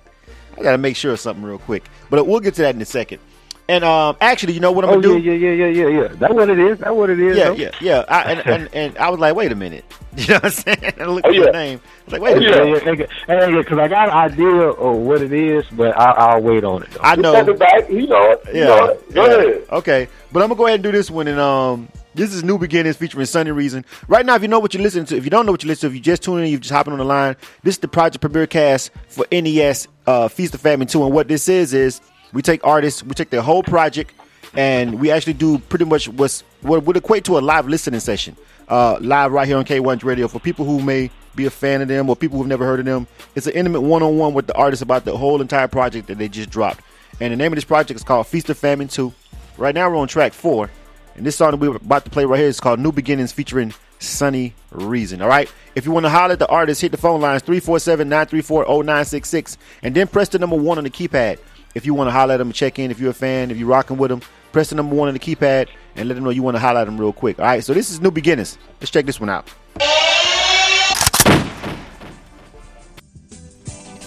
I 0.57 0.61
gotta 0.63 0.77
make 0.77 0.95
sure 0.95 1.11
of 1.13 1.19
something 1.19 1.43
real 1.43 1.59
quick. 1.59 1.83
But 2.09 2.25
we'll 2.27 2.39
get 2.39 2.55
to 2.55 2.61
that 2.63 2.75
in 2.75 2.81
a 2.81 2.85
second. 2.85 3.19
And 3.67 3.83
um, 3.83 4.15
actually, 4.21 4.53
you 4.53 4.59
know 4.59 4.71
what 4.71 4.85
I'm 4.85 4.91
Oh 4.91 5.01
gonna 5.01 5.17
do? 5.17 5.17
yeah, 5.17 5.33
yeah, 5.33 5.51
yeah, 5.51 5.65
yeah, 5.65 5.87
yeah, 5.87 6.01
yeah. 6.03 6.07
That's 6.19 6.33
what 6.35 6.49
it 6.51 6.59
is. 6.59 6.77
That's 6.77 6.91
what 6.91 7.09
it 7.09 7.19
is. 7.19 7.35
Yeah, 7.35 7.45
though. 7.45 7.53
yeah, 7.55 7.71
yeah. 7.81 8.05
I, 8.07 8.21
and, 8.31 8.47
and 8.47 8.69
and 8.73 8.97
I 8.99 9.09
was 9.09 9.19
like, 9.19 9.35
wait 9.35 9.51
a 9.51 9.55
minute. 9.55 9.85
You 10.17 10.27
know 10.27 10.33
what 10.35 10.45
I'm 10.45 10.51
saying? 10.51 10.93
I 10.99 11.05
looked 11.05 11.25
Oh, 11.25 11.29
at 11.29 11.35
yeah. 11.35 11.45
the 11.47 11.51
name. 11.51 11.81
I 11.83 12.03
was 12.05 12.13
like, 12.13 12.21
wait 12.21 12.37
a 12.37 12.41
yeah, 12.41 12.49
minute. 12.63 13.09
yeah, 13.27 13.47
yeah, 13.49 13.57
because 13.57 13.79
I 13.79 13.87
got 13.89 14.07
an 14.07 14.13
idea 14.31 14.47
of 14.69 14.97
what 14.99 15.21
it 15.21 15.33
is, 15.33 15.65
but 15.73 15.97
I, 15.99 16.11
I'll 16.11 16.41
wait 16.41 16.63
on 16.63 16.83
it. 16.83 16.91
Though. 16.91 16.99
I 17.03 17.15
know. 17.15 17.53
back, 17.55 17.89
you 17.89 18.07
know 18.07 18.31
it. 18.31 18.41
You 18.53 18.59
Yeah. 18.61 18.65
know 18.67 18.85
it. 18.85 19.13
Go 19.13 19.25
yeah. 19.25 19.33
ahead. 19.49 19.65
Okay, 19.71 20.07
but 20.31 20.41
I'm 20.41 20.47
gonna 20.49 20.57
go 20.57 20.67
ahead 20.67 20.75
and 20.75 20.83
do 20.83 20.91
this 20.93 21.09
one. 21.11 21.27
And 21.27 21.37
um, 21.39 21.89
this 22.15 22.33
is 22.33 22.43
New 22.43 22.57
Beginnings 22.57 22.95
featuring 22.95 23.25
Sunny 23.25 23.51
Reason. 23.51 23.85
Right 24.07 24.25
now, 24.25 24.35
if 24.35 24.41
you 24.41 24.47
know 24.47 24.59
what 24.59 24.73
you're 24.73 24.83
listening 24.83 25.05
to, 25.07 25.17
if 25.17 25.25
you 25.25 25.29
don't 25.29 25.45
know 25.45 25.51
what 25.51 25.63
you're 25.63 25.67
listening 25.69 25.91
to, 25.91 25.93
if 25.93 25.97
you 25.97 26.01
just 26.01 26.23
tuning 26.23 26.45
in, 26.45 26.51
you're 26.51 26.59
just 26.59 26.71
hopping 26.71 26.93
on 26.93 26.99
the 26.99 27.05
line. 27.05 27.35
This 27.63 27.75
is 27.75 27.79
the 27.79 27.87
Project 27.87 28.21
Premiere 28.21 28.47
Cast 28.47 28.91
for 29.09 29.25
NES 29.31 29.87
uh, 30.07 30.27
Feast 30.27 30.55
or 30.55 30.57
Famine 30.57 30.87
2. 30.87 31.03
And 31.03 31.13
what 31.13 31.27
this 31.27 31.49
is 31.49 31.73
is 31.73 32.01
we 32.33 32.41
take 32.41 32.65
artists, 32.65 33.03
we 33.03 33.13
take 33.13 33.29
their 33.29 33.41
whole 33.41 33.63
project, 33.63 34.13
and 34.53 34.99
we 34.99 35.11
actually 35.11 35.33
do 35.33 35.59
pretty 35.59 35.85
much 35.85 36.07
what's 36.07 36.41
what 36.61 36.83
would 36.83 36.97
equate 36.97 37.25
to 37.25 37.37
a 37.37 37.39
live 37.39 37.67
listening 37.67 37.99
session, 37.99 38.37
uh, 38.69 38.97
live 39.01 39.31
right 39.31 39.47
here 39.47 39.57
on 39.57 39.65
K100 39.65 40.03
Radio 40.03 40.27
for 40.27 40.39
people 40.39 40.65
who 40.65 40.81
may 40.81 41.11
be 41.35 41.45
a 41.45 41.49
fan 41.49 41.81
of 41.81 41.89
them 41.89 42.09
or 42.09 42.15
people 42.15 42.37
who've 42.37 42.47
never 42.47 42.65
heard 42.65 42.79
of 42.79 42.85
them. 42.85 43.07
It's 43.35 43.45
an 43.45 43.53
intimate 43.53 43.81
one-on-one 43.81 44.33
with 44.33 44.47
the 44.47 44.55
artist 44.55 44.81
about 44.81 45.03
the 45.03 45.17
whole 45.17 45.41
entire 45.41 45.67
project 45.67 46.07
that 46.07 46.17
they 46.17 46.29
just 46.29 46.49
dropped. 46.49 46.81
And 47.19 47.33
the 47.33 47.35
name 47.35 47.51
of 47.51 47.57
this 47.57 47.65
project 47.65 47.99
is 47.99 48.03
called 48.03 48.27
Feast 48.27 48.49
or 48.49 48.53
Famine 48.53 48.87
2. 48.87 49.13
Right 49.57 49.75
now 49.75 49.89
we're 49.89 49.97
on 49.97 50.07
track 50.07 50.33
four. 50.33 50.69
And 51.15 51.25
this 51.25 51.35
song 51.37 51.51
that 51.51 51.57
we're 51.57 51.75
about 51.75 52.03
to 52.05 52.11
play 52.11 52.25
right 52.25 52.39
here 52.39 52.47
is 52.49 52.59
called 52.59 52.79
New 52.79 52.91
Beginnings 52.91 53.31
featuring 53.31 53.73
Sunny 53.99 54.53
Reason. 54.71 55.21
All 55.21 55.29
right. 55.29 55.51
If 55.73 55.85
you 55.85 55.91
want 55.91 56.05
to 56.05 56.09
holler 56.09 56.33
at 56.33 56.39
the 56.39 56.47
artist, 56.47 56.81
hit 56.81 56.91
the 56.91 56.97
phone 56.97 57.21
lines 57.21 57.41
347 57.43 58.07
934 58.09 58.65
0966 58.65 59.57
and 59.83 59.95
then 59.95 60.07
press 60.07 60.29
the 60.29 60.39
number 60.39 60.57
one 60.57 60.77
on 60.77 60.83
the 60.83 60.89
keypad. 60.89 61.39
If 61.73 61.85
you 61.85 61.93
want 61.93 62.07
to 62.07 62.11
holler 62.11 62.33
at 62.33 62.37
them 62.37 62.51
check 62.51 62.79
in, 62.79 62.91
if 62.91 62.99
you're 62.99 63.11
a 63.11 63.13
fan, 63.13 63.51
if 63.51 63.57
you're 63.57 63.67
rocking 63.67 63.97
with 63.97 64.09
them, 64.09 64.21
press 64.51 64.69
the 64.69 64.75
number 64.75 64.95
one 64.95 65.07
on 65.07 65.13
the 65.13 65.19
keypad 65.19 65.69
and 65.95 66.07
let 66.07 66.15
them 66.15 66.23
know 66.23 66.29
you 66.29 66.43
want 66.43 66.55
to 66.55 66.59
holler 66.59 66.81
at 66.81 66.85
them 66.85 66.99
real 66.99 67.13
quick. 67.13 67.39
All 67.39 67.45
right. 67.45 67.63
So 67.63 67.73
this 67.73 67.89
is 67.89 68.01
New 68.01 68.11
Beginnings. 68.11 68.57
Let's 68.81 68.91
check 68.91 69.05
this 69.05 69.19
one 69.19 69.29
out. 69.29 69.49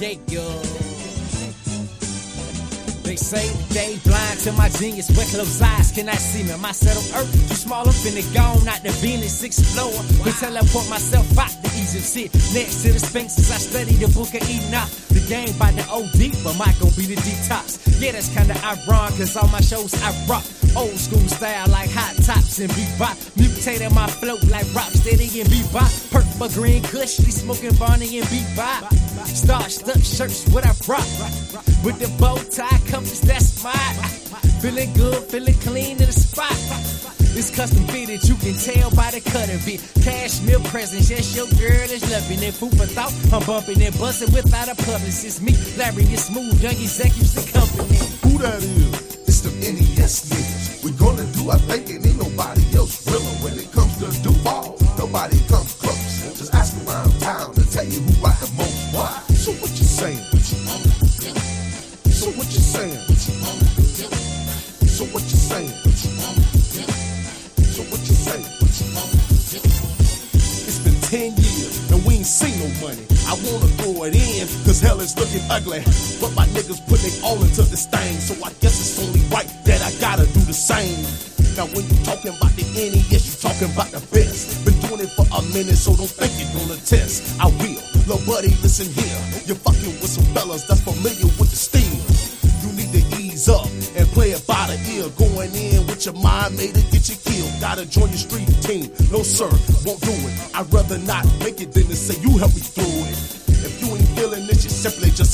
Yeah, 0.01 0.15
yo. 0.29 0.88
Say 3.19 3.51
they 3.75 3.99
blind 4.07 4.39
to 4.47 4.53
my 4.53 4.69
genius. 4.69 5.11
Where 5.11 5.27
closed 5.27 5.61
eyes 5.61 5.91
cannot 5.91 6.17
see 6.17 6.45
me. 6.45 6.55
My 6.63 6.73
set 6.73 6.97
of 6.97 7.05
earth 7.19 7.33
too 7.49 7.55
small. 7.55 7.83
I'm 7.83 7.93
finna 7.93 8.23
gone 8.33 8.67
out 8.69 8.83
the 8.83 8.91
Venus 9.03 9.43
explore. 9.43 9.91
We 10.25 10.31
teleport 10.39 10.89
myself 10.89 11.27
out 11.37 11.51
the 11.63 11.69
Egypt 11.75 12.07
sit 12.07 12.33
next 12.55 12.83
to 12.83 12.93
the 12.93 12.99
Sphinx 12.99 13.39
as 13.39 13.51
I 13.51 13.59
study 13.59 13.95
the 13.99 14.09
book 14.15 14.31
of 14.35 14.43
Enoch. 14.49 14.89
The 15.11 15.21
game 15.27 15.51
by 15.59 15.73
the 15.73 15.83
OD, 15.91 16.31
but 16.45 16.55
my 16.57 16.71
gon' 16.79 16.95
be 16.95 17.11
the 17.11 17.19
detox. 17.19 17.83
Yeah, 18.01 18.13
that's 18.13 18.31
kinda 18.31 18.55
ironic, 18.63 19.19
cause 19.19 19.37
all 19.37 19.49
my 19.49 19.61
shows 19.61 19.93
I 20.01 20.15
rock. 20.31 20.47
Old 20.77 20.97
school 20.97 21.27
style 21.29 21.67
like 21.69 21.91
hot 21.91 22.15
tops 22.23 22.61
and 22.61 22.71
bebop. 22.71 23.19
Mutating 23.35 23.95
my 23.95 24.07
flow 24.07 24.39
like 24.47 24.69
rock 24.75 24.91
steady 24.95 25.27
and 25.41 25.51
bebop. 25.51 25.91
Purple 26.19 26.49
green 26.49 26.83
kush, 26.83 27.21
we 27.21 27.31
smoking 27.31 27.75
Barney 27.77 28.19
and 28.19 28.27
bebop. 28.27 28.91
Starched 29.25 29.87
up 29.89 30.03
shirts, 30.03 30.49
what 30.49 30.67
I 30.67 30.75
rock. 30.91 31.07
With 31.85 32.01
the 32.03 32.11
bow 32.19 32.35
tie 32.51 32.83
compass, 32.91 33.21
that's 33.21 33.63
mine. 33.63 33.75
Feeling 34.59 34.93
good, 34.95 35.23
feeling 35.31 35.55
clean 35.63 35.93
in 35.93 35.99
the 35.99 36.13
spot. 36.13 36.51
It's 37.39 37.55
custom 37.55 37.87
fitted, 37.87 38.27
you 38.29 38.35
can 38.35 38.59
tell 38.59 38.91
by 38.99 39.13
the 39.13 39.21
cut 39.21 39.49
of 39.49 39.63
it. 39.69 39.79
Cashmere 40.03 40.59
presents, 40.71 41.09
yes, 41.09 41.37
your 41.37 41.47
girl 41.55 41.87
is 41.87 42.03
loving 42.11 42.43
it. 42.43 42.55
Food 42.55 42.75
for 42.77 42.87
thought, 42.87 43.15
I'm 43.33 43.47
bumping 43.47 43.81
and 43.81 43.97
busting 43.97 44.35
without 44.35 44.67
a 44.67 44.75
publicist. 44.75 45.41
Me, 45.41 45.55
Larry, 45.79 46.03
is 46.11 46.25
smooth, 46.25 46.61
young 46.61 46.75
executives 46.75 47.37
and 47.39 47.47
company. 47.55 47.99
Who 48.27 48.39
that 48.43 48.59
is? 48.59 49.19
It's 49.23 49.41
the 49.43 49.51
NES 49.55 50.31
niggas. 50.35 50.83
We 50.83 50.91
gonna 50.99 51.27
do 51.31 51.51
our 51.51 51.59
thing 51.71 51.98
looking 75.29 75.51
ugly. 75.51 75.81
But 76.21 76.35
my 76.35 76.47
niggas 76.57 76.81
put 76.89 77.01
they 77.01 77.13
all 77.23 77.41
into 77.43 77.63
this 77.63 77.87
thing, 77.87 78.19
so 78.19 78.35
I 78.45 78.53
guess 78.61 78.81
it's 78.81 78.99
only 78.99 79.21
right 79.29 79.49
that 79.65 79.83
I 79.83 79.93
gotta 80.01 80.27
do 80.33 80.41
the 80.41 80.53
same. 80.53 81.05
Now 81.57 81.67
when 81.75 81.85
you 81.85 81.97
talking 82.05 82.33
about 82.33 82.53
the 82.57 82.65
NES, 82.75 83.13
you 83.13 83.35
talking 83.41 83.71
about 83.73 83.91
the 83.91 84.01
best. 84.15 84.65
Been 84.65 84.79
doing 84.89 85.03
it 85.03 85.13
for 85.13 85.27
a 85.27 85.43
minute, 85.53 85.77
so 85.77 85.95
don't 85.95 86.09
think 86.09 86.33
you're 86.39 86.53
gonna 86.57 86.81
test. 86.81 87.41
I 87.41 87.47
will. 87.61 87.83
Little 88.09 88.25
buddy, 88.25 88.55
listen 88.65 88.89
here. 88.89 89.21
You're 89.45 89.61
fucking 89.61 90.01
with 90.01 90.09
some 90.09 90.25
fellas 90.33 90.65
that's 90.65 90.81
familiar 90.81 91.29
with 91.37 91.51
the 91.51 91.61
steel. 91.61 91.99
You 92.65 92.73
need 92.73 92.91
to 92.97 93.03
ease 93.21 93.49
up 93.49 93.67
and 93.97 94.07
play 94.17 94.33
it 94.33 94.47
by 94.47 94.71
the 94.71 94.79
ear. 94.97 95.11
Going 95.19 95.53
in 95.53 95.87
with 95.87 96.07
your 96.07 96.15
mind 96.15 96.57
made 96.57 96.77
it 96.77 96.89
get 96.91 97.09
you 97.09 97.17
killed. 97.21 97.53
Gotta 97.61 97.85
join 97.85 98.09
your 98.09 98.23
street 98.23 98.49
team. 98.63 98.89
No 99.13 99.23
sir, 99.23 99.51
won't 99.85 100.01
do 100.01 100.15
it. 100.15 100.35
I'd 100.55 100.73
rather 100.73 100.99
not 100.99 101.27
make 101.45 101.61
it 101.61 101.73
than 101.73 101.87
to 101.91 101.97
say 101.97 102.17
you 102.23 102.39
help 102.39 102.55
me 102.55 102.63
through 102.63 102.98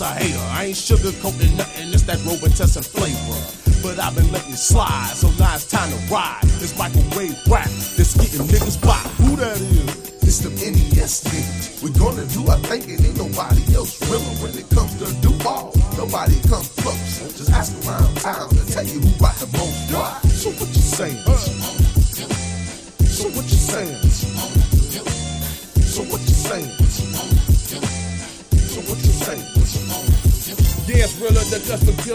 a 0.04 0.12
hater. 0.20 0.44
I 0.52 0.66
ain't 0.66 0.76
sugarcoating 0.76 1.56
nothing, 1.56 1.88
it's 1.92 2.02
that 2.04 2.18
Robitussin 2.18 2.84
flavor. 2.84 3.40
But 3.82 3.98
I've 3.98 4.14
been 4.14 4.30
letting 4.32 4.56
slide, 4.56 5.12
so 5.14 5.28
now 5.38 5.54
it's 5.54 5.66
time 5.66 5.90
to 5.90 5.98
ride. 6.12 6.42
This 6.60 6.76
microwave 6.78 7.36
rap 7.48 7.68
that's 7.96 8.14
getting 8.16 8.46
niggas 8.46 8.80
by. 8.80 9.00
Who 9.24 9.36
that 9.36 9.60
is? 9.60 10.14
It's 10.24 10.38
the 10.40 10.50
NES 10.50 11.24
niggas. 11.24 11.82
We 11.82 11.90
gonna 11.92 12.24
do 12.26 12.48
our 12.48 12.56
and 12.56 13.00
ain't 13.04 13.16
nobody 13.16 13.74
else 13.74 14.00
realer 14.08 14.43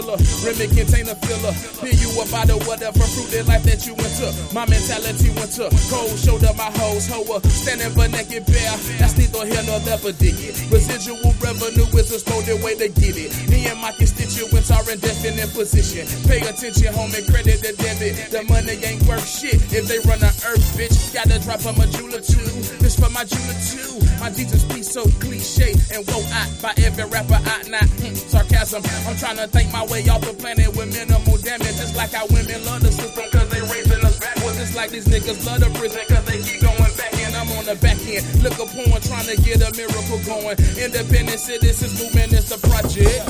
killer. 0.00 0.29
Remy 0.40 0.72
container 0.72 1.16
filler. 1.26 1.52
Hear 1.84 1.96
you 2.00 2.10
about 2.16 2.48
the 2.48 2.56
whatever 2.64 3.04
fruited 3.04 3.44
life 3.46 3.64
that 3.68 3.84
you 3.84 3.92
went 3.92 4.14
to. 4.22 4.32
My 4.56 4.64
mentality 4.64 5.28
went 5.36 5.52
to 5.60 5.68
cold 5.92 6.16
shoulder, 6.16 6.48
my 6.56 6.72
hoes 6.80 7.04
hoa. 7.04 7.44
Standing 7.44 7.92
but 7.92 8.10
naked 8.10 8.46
bare. 8.48 8.76
That's 8.96 9.16
neither 9.20 9.44
here 9.44 9.62
nor 9.68 9.80
there 9.84 10.00
but 10.00 10.16
dig 10.16 10.40
it. 10.40 10.56
Residual 10.72 11.36
revenue 11.44 11.84
is 11.92 12.08
a 12.08 12.16
exploded 12.16 12.62
way 12.64 12.74
to 12.80 12.88
get 12.88 13.20
it. 13.20 13.36
Me 13.52 13.68
and 13.68 13.80
my 13.80 13.92
constituents 13.92 14.70
are 14.72 14.84
in 14.88 14.98
definite 15.00 15.52
position. 15.52 16.08
Pay 16.24 16.40
attention, 16.40 16.92
homie, 16.96 17.24
credit 17.28 17.60
the 17.60 17.76
debit. 17.76 18.32
The 18.32 18.40
money 18.48 18.80
ain't 18.80 19.04
worth 19.04 19.26
shit 19.28 19.60
if 19.72 19.84
they 19.88 20.00
run 20.08 20.20
the 20.20 20.32
earth, 20.48 20.64
bitch. 20.72 21.12
Gotta 21.12 21.36
drop 21.40 21.64
on 21.66 21.76
my 21.76 21.86
jeweler 21.92 22.24
too. 22.24 22.48
This 22.80 22.96
for 22.96 23.10
my 23.12 23.24
jeweler 23.24 23.58
too. 23.68 24.00
My 24.20 24.28
Jesus 24.30 24.64
be 24.64 24.82
so 24.82 25.04
cliche 25.16 25.72
and 25.96 26.06
woe 26.08 26.24
out 26.36 26.48
by 26.60 26.74
every 26.84 27.04
rapper 27.08 27.40
out 27.40 27.68
now. 27.68 27.84
Hmm, 28.04 28.14
sarcasm. 28.14 28.82
I'm 29.08 29.16
trying 29.16 29.36
to 29.36 29.48
think 29.48 29.72
my 29.72 29.84
way 29.86 30.06
off 30.08 30.20
the 30.20 30.29
planet 30.34 30.68
with 30.76 30.92
minimal 30.92 31.36
damage. 31.38 31.76
Just 31.76 31.96
like 31.96 32.12
how 32.12 32.26
women 32.28 32.64
love 32.64 32.82
the 32.82 32.92
system 32.92 33.24
cause 33.30 33.48
they 33.48 33.60
raising 33.72 34.04
us 34.04 34.18
backwards. 34.18 34.56
Just 34.58 34.74
like 34.76 34.90
these 34.90 35.06
niggas 35.06 35.46
love 35.46 35.60
the 35.60 35.70
prison 35.78 36.02
cause 36.08 36.24
they 36.26 36.38
keep 36.42 36.60
going 36.60 36.94
back 36.96 37.14
and 37.18 37.34
I'm 37.36 37.50
on 37.58 37.64
the 37.64 37.76
back 37.80 37.98
end. 38.06 38.24
Look 38.42 38.58
a 38.58 38.66
porn 38.66 39.00
trying 39.02 39.26
to 39.26 39.36
get 39.42 39.62
a 39.62 39.70
miracle 39.76 40.20
going. 40.26 40.56
Independent 40.78 41.40
citizens 41.40 42.00
movement 42.00 42.32
is 42.32 42.48
the 42.48 42.58
project. 42.68 43.26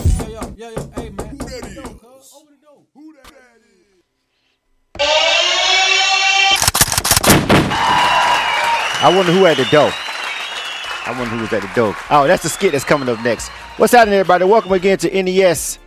I 9.02 9.16
wonder 9.16 9.32
who 9.32 9.44
had 9.44 9.56
the 9.56 9.64
dough. 9.70 9.90
I 11.06 11.14
wonder 11.18 11.34
who 11.34 11.40
was 11.40 11.52
at 11.54 11.62
the 11.62 11.70
dough. 11.74 11.96
Oh, 12.10 12.26
that's 12.26 12.42
the 12.42 12.50
skit 12.50 12.72
that's 12.72 12.84
coming 12.84 13.08
up 13.08 13.18
next. 13.24 13.48
What's 13.78 13.92
happening, 13.92 14.18
everybody? 14.18 14.44
Welcome 14.44 14.72
again 14.72 14.98
to 14.98 15.22
NES 15.22 15.78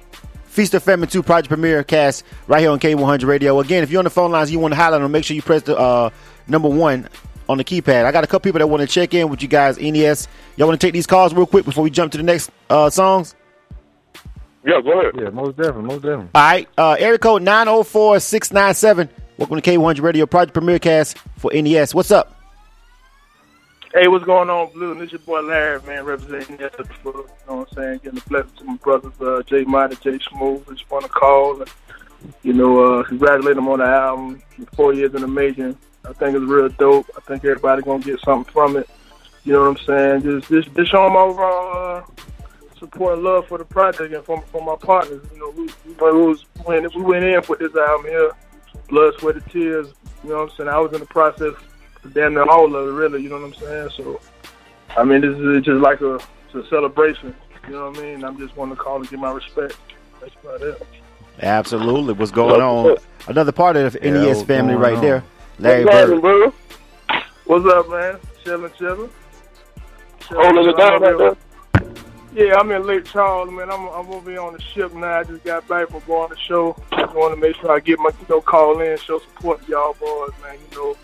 Feast 0.54 0.76
or 0.76 0.80
Famine 0.80 1.10
2 1.10 1.24
Project 1.24 1.48
Premier 1.48 1.84
Cast 1.84 2.24
right 2.46 2.60
here 2.62 2.70
on 2.70 2.80
K100 2.80 3.26
Radio. 3.26 3.60
Again, 3.60 3.82
if 3.82 3.90
you're 3.90 3.98
on 3.98 4.04
the 4.04 4.12
phone 4.12 4.32
lines 4.32 4.52
you 4.52 4.60
want 4.60 4.72
to 4.72 4.76
highlight 4.76 5.02
them, 5.02 5.12
make 5.12 5.24
sure 5.24 5.36
you 5.36 5.42
press 5.42 5.64
the 5.64 5.76
uh, 5.76 6.12
number 6.48 6.70
one 6.70 7.10
on 7.50 7.58
the 7.58 7.64
keypad. 7.64 8.06
I 8.06 8.12
got 8.12 8.24
a 8.24 8.28
couple 8.28 8.42
people 8.42 8.60
that 8.60 8.68
want 8.68 8.82
to 8.82 8.88
check 8.88 9.16
in 9.16 9.30
with 9.30 9.42
you 9.42 9.48
guys, 9.48 9.80
NES. 9.80 10.28
Y'all 10.56 10.68
want 10.68 10.80
to 10.80 10.86
take 10.86 10.94
these 10.94 11.08
calls 11.08 11.34
real 11.34 11.48
quick 11.48 11.66
before 11.66 11.84
we 11.84 11.90
jump 11.90 12.12
to 12.12 12.20
the 12.20 12.24
next 12.24 12.52
uh, 12.70 12.92
songs? 12.92 13.34
Yeah, 14.64 14.80
go 14.82 15.00
ahead. 15.00 15.20
Yeah, 15.20 15.32
most 15.32 15.58
definitely, 15.58 15.84
most 15.86 16.04
definitely. 16.04 16.30
All 16.36 16.42
right. 16.42 16.70
Uh, 16.78 16.96
area 17.00 17.18
code 17.18 17.42
904 17.42 18.20
697. 18.20 19.10
Welcome 19.40 19.60
to 19.60 19.72
K100 19.72 20.02
Radio 20.04 20.28
Project 20.28 20.54
Premier 20.54 20.78
Cast 20.78 21.18
for 21.38 21.52
NES. 21.52 21.96
What's 21.96 22.12
up? 22.12 22.43
Hey, 23.96 24.08
what's 24.08 24.26
going 24.26 24.50
on, 24.50 24.74
Blue? 24.74 24.96
This 24.96 25.12
your 25.12 25.20
boy 25.20 25.42
Larry, 25.42 25.80
man, 25.84 26.04
representing 26.04 26.58
the 26.58 26.72
you 27.06 27.14
know 27.14 27.28
what 27.46 27.68
I'm 27.70 27.76
saying? 27.76 28.00
Getting 28.04 28.18
a 28.18 28.28
blessing 28.28 28.58
to 28.58 28.64
my 28.64 28.76
brothers, 28.78 29.14
uh, 29.22 29.44
Jay 29.46 29.66
Mighty, 29.66 29.96
Jay 29.98 30.18
Smooth. 30.32 30.68
Just 30.68 30.90
want 30.90 31.06
to 31.06 31.12
call 31.12 31.62
and, 31.62 31.70
you 32.42 32.54
know, 32.54 32.84
uh, 32.84 33.04
congratulate 33.04 33.56
them 33.56 33.68
on 33.68 33.78
the 33.78 33.86
album. 33.86 34.42
Four 34.76 34.96
years 34.96 35.14
in 35.14 35.22
the 35.22 35.28
making. 35.28 35.78
I 36.06 36.14
think 36.14 36.36
it's 36.36 36.44
real 36.44 36.70
dope. 36.70 37.06
I 37.16 37.20
think 37.22 37.46
everybody 37.46 37.84
gonna 37.84 38.04
get 38.04 38.20
something 38.22 38.52
from 38.52 38.78
it. 38.78 38.90
You 39.44 39.54
know 39.54 39.70
what 39.70 39.78
I'm 39.78 39.86
saying? 39.86 40.24
Just, 40.24 40.50
just, 40.50 40.76
just 40.76 40.90
show 40.90 41.04
them 41.04 41.16
overall 41.16 41.98
uh, 41.98 42.04
support 42.80 43.14
and 43.14 43.24
love 43.24 43.48
for 43.48 43.60
the 43.60 43.66
project 43.66 44.12
and 44.12 44.26
for, 44.26 44.42
from 44.52 44.66
my 44.66 44.76
partners. 44.76 45.24
You 45.32 45.40
know, 45.40 45.50
we, 45.52 45.70
we, 45.86 45.94
was, 46.20 46.44
when 46.66 46.90
we 46.96 47.02
went 47.04 47.26
in 47.26 47.44
for 47.44 47.58
this 47.58 47.76
album 47.76 48.08
here, 48.08 48.32
blood, 48.90 49.14
sweat, 49.20 49.36
and 49.36 49.46
tears. 49.52 49.94
You 50.24 50.30
know 50.30 50.38
what 50.38 50.52
I'm 50.52 50.58
saying? 50.58 50.70
I 50.70 50.80
was 50.80 50.94
in 50.94 51.00
the 51.00 51.06
process 51.06 51.54
damn 52.12 52.34
near 52.34 52.44
all 52.50 52.76
of 52.76 52.88
it, 52.88 52.92
really. 52.92 53.22
You 53.22 53.30
know 53.30 53.40
what 53.40 53.46
I'm 53.46 53.54
saying? 53.56 53.90
So, 53.98 54.20
I 54.98 55.04
mean, 55.04 55.22
this 55.22 55.38
is 55.38 55.64
just 55.64 55.82
like 55.82 56.02
a, 56.02 56.16
it's 56.16 56.56
a 56.56 56.68
celebration. 56.70 57.36
You 57.68 57.74
know 57.74 57.90
what 57.90 58.00
I 58.00 58.02
mean? 58.02 58.24
I'm 58.24 58.38
just 58.38 58.56
wanting 58.58 58.76
to 58.76 58.82
call 58.82 58.98
and 58.98 59.10
give 59.10 59.20
my 59.20 59.32
respect. 59.32 59.78
That's 60.20 60.34
about 60.44 60.62
it. 60.62 60.82
Absolutely. 61.42 62.14
What's 62.14 62.32
going 62.32 62.62
on? 62.62 62.98
Another 63.28 63.52
part 63.52 63.76
of 63.78 63.94
the 63.94 64.00
Yeah, 64.04 64.12
NES 64.12 64.44
family 64.44 64.76
right 64.76 64.96
on? 64.96 65.02
there. 65.02 65.24
Larry 65.60 65.86
What's 65.86 65.96
happening, 65.98 66.22
Bird. 66.22 66.54
bro? 67.08 67.20
What's 67.46 67.74
up, 67.74 67.90
man? 67.90 68.20
Chilling, 68.44 68.72
chilling. 68.78 69.10
Holding 70.30 70.70
it 70.70 70.78
down 70.78 71.02
right 71.02 71.18
there? 71.18 71.36
Yeah, 72.36 72.56
I'm 72.58 72.72
in 72.72 72.86
Lake 72.88 73.06
Charles, 73.06 73.52
man. 73.52 73.70
I'm 73.70 73.88
I'm 73.90 74.10
gonna 74.10 74.22
be 74.22 74.38
on 74.38 74.54
the 74.54 74.62
ship 74.62 74.92
now. 74.94 75.20
I 75.20 75.24
just 75.24 75.44
got 75.44 75.68
back 75.68 75.90
from 75.90 76.02
going 76.08 76.30
to 76.30 76.36
the 76.36 76.42
show. 76.42 76.76
Just 76.98 77.14
want 77.14 77.36
to 77.36 77.40
make 77.40 77.56
sure 77.58 77.72
I 77.72 77.80
get 77.80 78.00
my 78.00 78.10
you 78.10 78.26
know 78.28 78.42
call 78.42 78.80
in, 78.82 78.98
show 78.98 79.20
support 79.20 79.64
to 79.66 79.72
y'all 79.72 79.94
boys, 80.00 80.32
man. 80.42 80.58
You 80.72 80.78
know, 80.78 80.98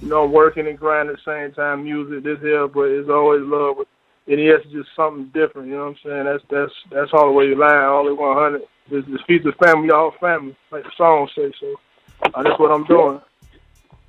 you 0.00 0.08
know, 0.08 0.26
working 0.26 0.66
and 0.66 0.78
grinding 0.78 1.14
at 1.14 1.20
the 1.24 1.30
same 1.30 1.52
time, 1.52 1.84
music 1.84 2.24
this 2.24 2.40
here, 2.40 2.66
but 2.68 2.88
it's 2.88 3.08
always 3.08 3.42
love. 3.42 3.76
With 3.78 3.88
NES 4.26 4.64
is 4.66 4.72
just 4.72 4.88
something 4.94 5.26
different. 5.34 5.68
You 5.68 5.74
know 5.76 5.86
what 5.86 5.90
I'm 5.90 5.96
saying? 6.04 6.24
That's 6.24 6.44
that's 6.50 6.72
that's 6.90 7.12
all 7.12 7.26
the 7.26 7.32
way 7.32 7.46
you 7.46 7.56
lie, 7.56 7.84
all 7.84 8.04
the 8.04 8.14
100. 8.14 8.62
This 8.90 9.04
this 9.06 9.20
feeds 9.26 9.44
the 9.44 9.52
family, 9.52 9.90
all 9.90 10.12
family, 10.20 10.56
like 10.70 10.84
the 10.84 10.92
song 10.96 11.28
say. 11.34 11.52
So 11.60 11.74
uh, 12.34 12.42
that's 12.42 12.58
what 12.58 12.70
I'm 12.70 12.84
doing. 12.84 13.20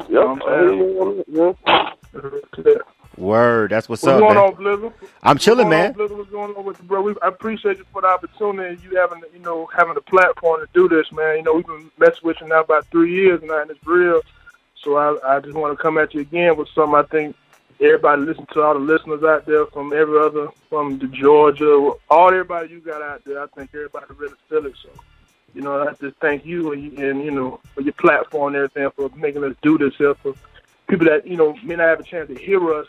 You 0.08 0.16
know 0.16 0.34
what 0.34 0.48
I'm 0.48 1.56
saying? 2.14 2.46
Word. 3.18 3.72
That's 3.72 3.88
what's, 3.88 4.04
What's 4.04 4.14
up, 4.14 4.20
going 4.20 4.36
man. 4.36 4.44
on, 4.44 4.54
Blizzard? 4.56 4.94
I'm 5.22 5.38
chilling, 5.38 5.68
What's 5.68 5.70
going 5.70 5.82
man. 5.82 5.90
on, 5.90 5.94
Blizzard? 5.94 6.18
What's 6.18 6.32
going 6.32 6.56
on 6.56 6.66
with 6.66 6.80
you, 6.80 6.86
bro? 6.86 7.02
We, 7.02 7.14
I 7.22 7.28
appreciate 7.28 7.78
you 7.78 7.86
for 7.92 8.02
the 8.02 8.08
opportunity 8.08 8.70
and 8.70 8.84
you 8.84 8.98
having, 8.98 9.22
you 9.34 9.40
know, 9.40 9.70
having 9.76 9.94
the 9.94 10.02
platform 10.02 10.62
to 10.62 10.68
do 10.74 10.88
this, 10.88 11.12
man. 11.12 11.38
You 11.38 11.44
know, 11.44 11.54
we've 11.54 11.66
been 11.66 11.92
messing 12.00 12.22
with 12.24 12.38
you 12.42 12.48
now 12.48 12.62
about 12.62 12.88
three 12.88 13.14
years 13.14 13.42
now, 13.44 13.62
and 13.62 13.70
it's 13.70 13.86
real. 13.86 14.22
So 14.84 14.96
I, 14.98 15.36
I 15.38 15.40
just 15.40 15.56
want 15.56 15.78
to 15.78 15.82
come 15.82 15.98
at 15.98 16.14
you 16.14 16.22
again 16.22 16.58
with 16.58 16.70
something 16.74 16.96
I 16.96 17.04
think 17.04 17.36
everybody 17.80 18.22
listen 18.24 18.46
to, 18.54 18.62
all 18.62 18.74
the 18.74 18.80
listeners 18.80 19.24
out 19.24 19.46
there 19.46 19.66
from 19.68 19.94
every 19.94 20.20
other, 20.20 20.50
from 20.70 20.98
the 21.00 21.08
Georgia, 21.08 21.92
all 22.10 22.28
everybody 22.30 22.70
you 22.70 22.80
got 22.80 23.02
out 23.02 23.24
there. 23.26 23.42
I 23.42 23.48
think 23.48 23.70
everybody 23.74 24.06
really 24.18 24.36
feel 24.50 24.66
it. 24.66 24.74
So, 24.82 24.90
you 25.54 25.62
know, 25.62 25.88
I 25.88 25.94
just 25.94 26.18
thank 26.18 26.46
you 26.46 26.72
and, 26.74 26.84
you- 26.84 27.10
and 27.10 27.24
you 27.24 27.32
know, 27.32 27.60
for 27.74 27.82
your 27.82 27.94
platform 27.94 28.56
and 28.56 28.64
everything 28.64 28.90
for 28.96 29.10
making 29.18 29.44
us 29.44 29.56
do 29.62 29.78
this 29.78 29.96
here 29.98 30.16
for 30.16 30.34
people 30.88 31.06
that, 31.08 31.26
you 31.28 31.38
know, 31.38 31.56
may 31.64 31.76
not 31.76 31.88
have 31.90 32.00
a 32.00 32.04
chance 32.04 32.28
to 32.30 32.36
hear 32.36 32.74
us, 32.74 32.88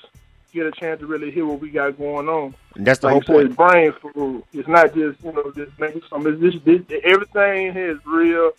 get 0.53 0.67
a 0.67 0.73
chance 0.73 1.01
to 1.01 1.07
really 1.07 1.31
hear 1.31 1.47
what 1.47 1.61
we 1.61 1.71
got 1.71 1.97
going 1.99 2.29
on. 2.29 2.55
And 2.75 2.87
that's 2.87 3.01
the 3.01 3.07
like 3.09 3.27
whole 3.27 3.37
point. 3.45 3.57
brain 3.57 3.93
food. 3.93 4.45
It's 4.53 4.69
not 4.69 4.95
just 4.95 5.23
you 5.25 5.33
know 5.33 5.51
just 5.55 5.79
making 5.79 6.03
something. 6.09 6.33
It's 6.43 6.55
just 6.55 6.65
this, 6.65 7.01
everything 7.05 7.73
here 7.73 7.91
is 7.93 7.99
real. 8.07 8.53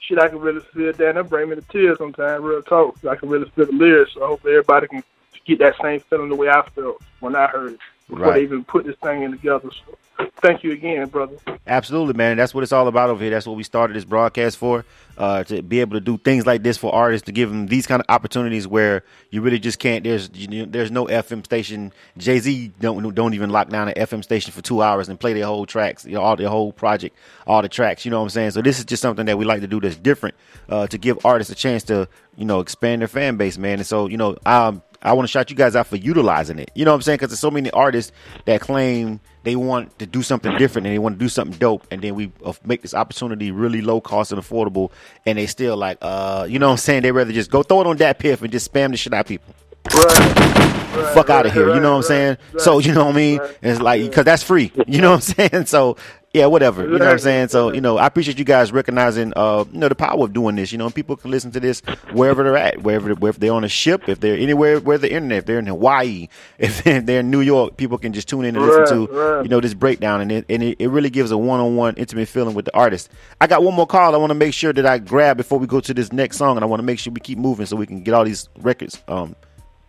Shit, 0.00 0.18
I 0.18 0.28
can 0.28 0.40
really 0.40 0.60
feel 0.60 0.92
that. 0.92 1.14
That 1.14 1.28
bring 1.28 1.50
me 1.50 1.56
to 1.56 1.62
tears 1.62 1.98
sometimes. 1.98 2.42
Real 2.42 2.62
talk. 2.62 2.96
I 3.04 3.16
can 3.16 3.28
really 3.28 3.48
feel 3.50 3.66
the 3.66 3.72
lyrics. 3.72 4.14
So 4.14 4.24
I 4.24 4.26
hope 4.28 4.40
everybody 4.40 4.88
can 4.88 5.04
get 5.44 5.58
that 5.60 5.74
same 5.82 6.00
feeling 6.00 6.30
the 6.30 6.36
way 6.36 6.48
I 6.48 6.62
felt 6.70 7.02
when 7.20 7.36
I 7.36 7.46
heard 7.46 7.74
it 7.74 7.80
before 8.10 8.26
Right. 8.26 8.34
they 8.36 8.42
even 8.42 8.64
put 8.64 8.84
this 8.84 8.96
thing 9.02 9.22
in 9.22 9.30
together. 9.32 9.70
So 9.70 10.26
thank 10.42 10.62
you 10.62 10.72
again, 10.72 11.06
brother. 11.08 11.36
Absolutely, 11.66 12.14
man. 12.14 12.36
That's 12.36 12.54
what 12.54 12.62
it's 12.62 12.72
all 12.72 12.88
about 12.88 13.10
over 13.10 13.22
here. 13.22 13.30
That's 13.30 13.46
what 13.46 13.56
we 13.56 13.62
started 13.62 13.96
this 13.96 14.04
broadcast 14.04 14.56
for. 14.58 14.84
Uh, 15.18 15.44
to 15.44 15.60
be 15.60 15.80
able 15.80 15.92
to 15.92 16.00
do 16.00 16.16
things 16.16 16.46
like 16.46 16.62
this 16.62 16.78
for 16.78 16.94
artists, 16.94 17.26
to 17.26 17.32
give 17.32 17.50
them 17.50 17.66
these 17.66 17.86
kind 17.86 18.00
of 18.00 18.06
opportunities 18.08 18.66
where 18.66 19.04
you 19.30 19.42
really 19.42 19.58
just 19.58 19.78
can't. 19.78 20.02
There's 20.02 20.30
you 20.32 20.64
there's 20.64 20.90
no 20.90 21.04
FM 21.06 21.44
station. 21.44 21.92
Jay 22.16 22.38
Z 22.38 22.72
don't 22.80 23.14
don't 23.14 23.34
even 23.34 23.50
lock 23.50 23.68
down 23.68 23.88
an 23.88 23.94
FM 23.94 24.24
station 24.24 24.50
for 24.52 24.62
two 24.62 24.82
hours 24.82 25.10
and 25.10 25.20
play 25.20 25.34
their 25.34 25.44
whole 25.44 25.66
tracks, 25.66 26.06
you 26.06 26.12
know, 26.14 26.22
all 26.22 26.36
their 26.36 26.48
whole 26.48 26.72
project, 26.72 27.14
all 27.46 27.60
the 27.60 27.68
tracks. 27.68 28.06
You 28.06 28.10
know 28.10 28.18
what 28.20 28.24
I'm 28.24 28.30
saying? 28.30 28.52
So 28.52 28.62
this 28.62 28.78
is 28.78 28.86
just 28.86 29.02
something 29.02 29.26
that 29.26 29.36
we 29.36 29.44
like 29.44 29.60
to 29.60 29.66
do 29.66 29.78
that's 29.78 29.96
different 29.96 30.36
uh, 30.70 30.86
to 30.86 30.96
give 30.96 31.18
artists 31.26 31.52
a 31.52 31.56
chance 31.56 31.82
to 31.84 32.08
you 32.36 32.46
know 32.46 32.60
expand 32.60 33.02
their 33.02 33.08
fan 33.08 33.36
base, 33.36 33.58
man. 33.58 33.74
And 33.78 33.86
so 33.86 34.06
you 34.06 34.16
know, 34.16 34.38
um, 34.46 34.82
I 35.02 35.12
want 35.14 35.26
to 35.26 35.30
shout 35.30 35.50
you 35.50 35.56
guys 35.56 35.74
out 35.76 35.86
for 35.86 35.96
utilizing 35.96 36.58
it. 36.58 36.70
You 36.74 36.84
know 36.84 36.90
what 36.90 36.96
I'm 36.96 37.02
saying? 37.02 37.16
Because 37.16 37.30
there's 37.30 37.40
so 37.40 37.50
many 37.50 37.70
artists 37.70 38.12
that 38.44 38.60
claim 38.60 39.20
they 39.42 39.56
want 39.56 39.98
to 39.98 40.06
do 40.06 40.22
something 40.22 40.56
different 40.58 40.86
and 40.86 40.94
they 40.94 40.98
want 40.98 41.18
to 41.18 41.18
do 41.18 41.28
something 41.28 41.58
dope, 41.58 41.86
and 41.90 42.02
then 42.02 42.14
we 42.14 42.30
uh, 42.44 42.52
make 42.64 42.82
this 42.82 42.92
opportunity 42.94 43.50
really 43.50 43.80
low 43.80 44.00
cost 44.00 44.32
and 44.32 44.40
affordable, 44.40 44.90
and 45.24 45.38
they 45.38 45.46
still 45.46 45.76
like, 45.76 45.98
uh, 46.02 46.46
you 46.48 46.58
know 46.58 46.66
what 46.66 46.72
I'm 46.72 46.78
saying? 46.78 47.02
They 47.02 47.12
rather 47.12 47.32
just 47.32 47.50
go 47.50 47.62
throw 47.62 47.80
it 47.80 47.86
on 47.86 47.96
that 47.98 48.18
piff 48.18 48.42
and 48.42 48.52
just 48.52 48.70
spam 48.72 48.90
the 48.90 48.96
shit 48.96 49.14
out 49.14 49.26
people. 49.26 49.54
Right, 49.94 50.79
fuck 51.14 51.30
out 51.30 51.46
of 51.46 51.52
here. 51.52 51.74
you 51.74 51.80
know 51.80 51.92
what 51.92 51.96
I'm 51.98 52.02
saying? 52.02 52.36
So 52.58 52.78
you 52.78 52.92
know 52.92 53.04
what 53.06 53.14
I 53.14 53.16
mean? 53.16 53.40
It's 53.62 53.80
like 53.80 54.02
because 54.02 54.24
that's 54.24 54.42
free. 54.42 54.72
You 54.86 55.00
know 55.00 55.12
what 55.12 55.28
I'm 55.38 55.48
saying? 55.50 55.66
So 55.66 55.96
yeah, 56.32 56.46
whatever. 56.46 56.82
You 56.84 56.90
know 56.90 57.06
what 57.06 57.08
I'm 57.08 57.18
saying? 57.18 57.48
So 57.48 57.72
you 57.72 57.80
know, 57.80 57.98
I 57.98 58.06
appreciate 58.06 58.38
you 58.38 58.44
guys 58.44 58.70
recognizing 58.70 59.32
uh 59.34 59.64
you 59.72 59.78
know 59.80 59.88
the 59.88 59.96
power 59.96 60.24
of 60.24 60.32
doing 60.32 60.54
this. 60.54 60.70
You 60.70 60.78
know, 60.78 60.88
people 60.88 61.16
can 61.16 61.30
listen 61.32 61.50
to 61.52 61.60
this 61.60 61.80
wherever 62.12 62.44
they're 62.44 62.56
at, 62.56 62.82
wherever 62.82 63.12
wherever 63.14 63.38
they're 63.38 63.52
on 63.52 63.64
a 63.64 63.68
ship, 63.68 64.08
if 64.08 64.20
they're 64.20 64.36
anywhere 64.36 64.78
where 64.78 64.96
the 64.96 65.12
internet, 65.12 65.38
if 65.38 65.46
they're 65.46 65.58
in 65.58 65.66
Hawaii, 65.66 66.28
if 66.58 66.84
they're 66.84 67.20
in 67.20 67.30
New 67.32 67.40
York, 67.40 67.76
people 67.76 67.98
can 67.98 68.12
just 68.12 68.28
tune 68.28 68.44
in 68.44 68.54
and 68.56 68.64
listen 68.64 68.86
to 68.96 69.12
Right, 69.12 69.30
right. 69.36 69.42
you 69.42 69.48
know 69.48 69.60
this 69.60 69.74
breakdown, 69.74 70.20
and 70.20 70.30
it 70.30 70.44
and 70.48 70.62
it, 70.62 70.76
it 70.78 70.88
really 70.88 71.10
gives 71.10 71.32
a 71.32 71.38
one 71.38 71.58
on 71.58 71.74
one 71.74 71.94
intimate 71.96 72.28
feeling 72.28 72.54
with 72.54 72.64
the 72.66 72.76
artist. 72.76 73.10
I 73.40 73.48
got 73.48 73.64
one 73.64 73.74
more 73.74 73.86
call. 73.86 74.14
I 74.14 74.18
want 74.18 74.30
to 74.30 74.34
make 74.36 74.54
sure 74.54 74.72
that 74.72 74.86
I 74.86 74.98
grab 74.98 75.36
before 75.36 75.58
we 75.58 75.66
go 75.66 75.80
to 75.80 75.92
this 75.92 76.12
next 76.12 76.36
song, 76.36 76.56
and 76.56 76.62
I 76.62 76.66
want 76.68 76.78
to 76.78 76.84
make 76.84 77.00
sure 77.00 77.12
we 77.12 77.20
keep 77.20 77.38
moving 77.38 77.66
so 77.66 77.74
we 77.74 77.86
can 77.86 78.02
get 78.04 78.14
all 78.14 78.24
these 78.24 78.48
records 78.60 79.02
um 79.08 79.34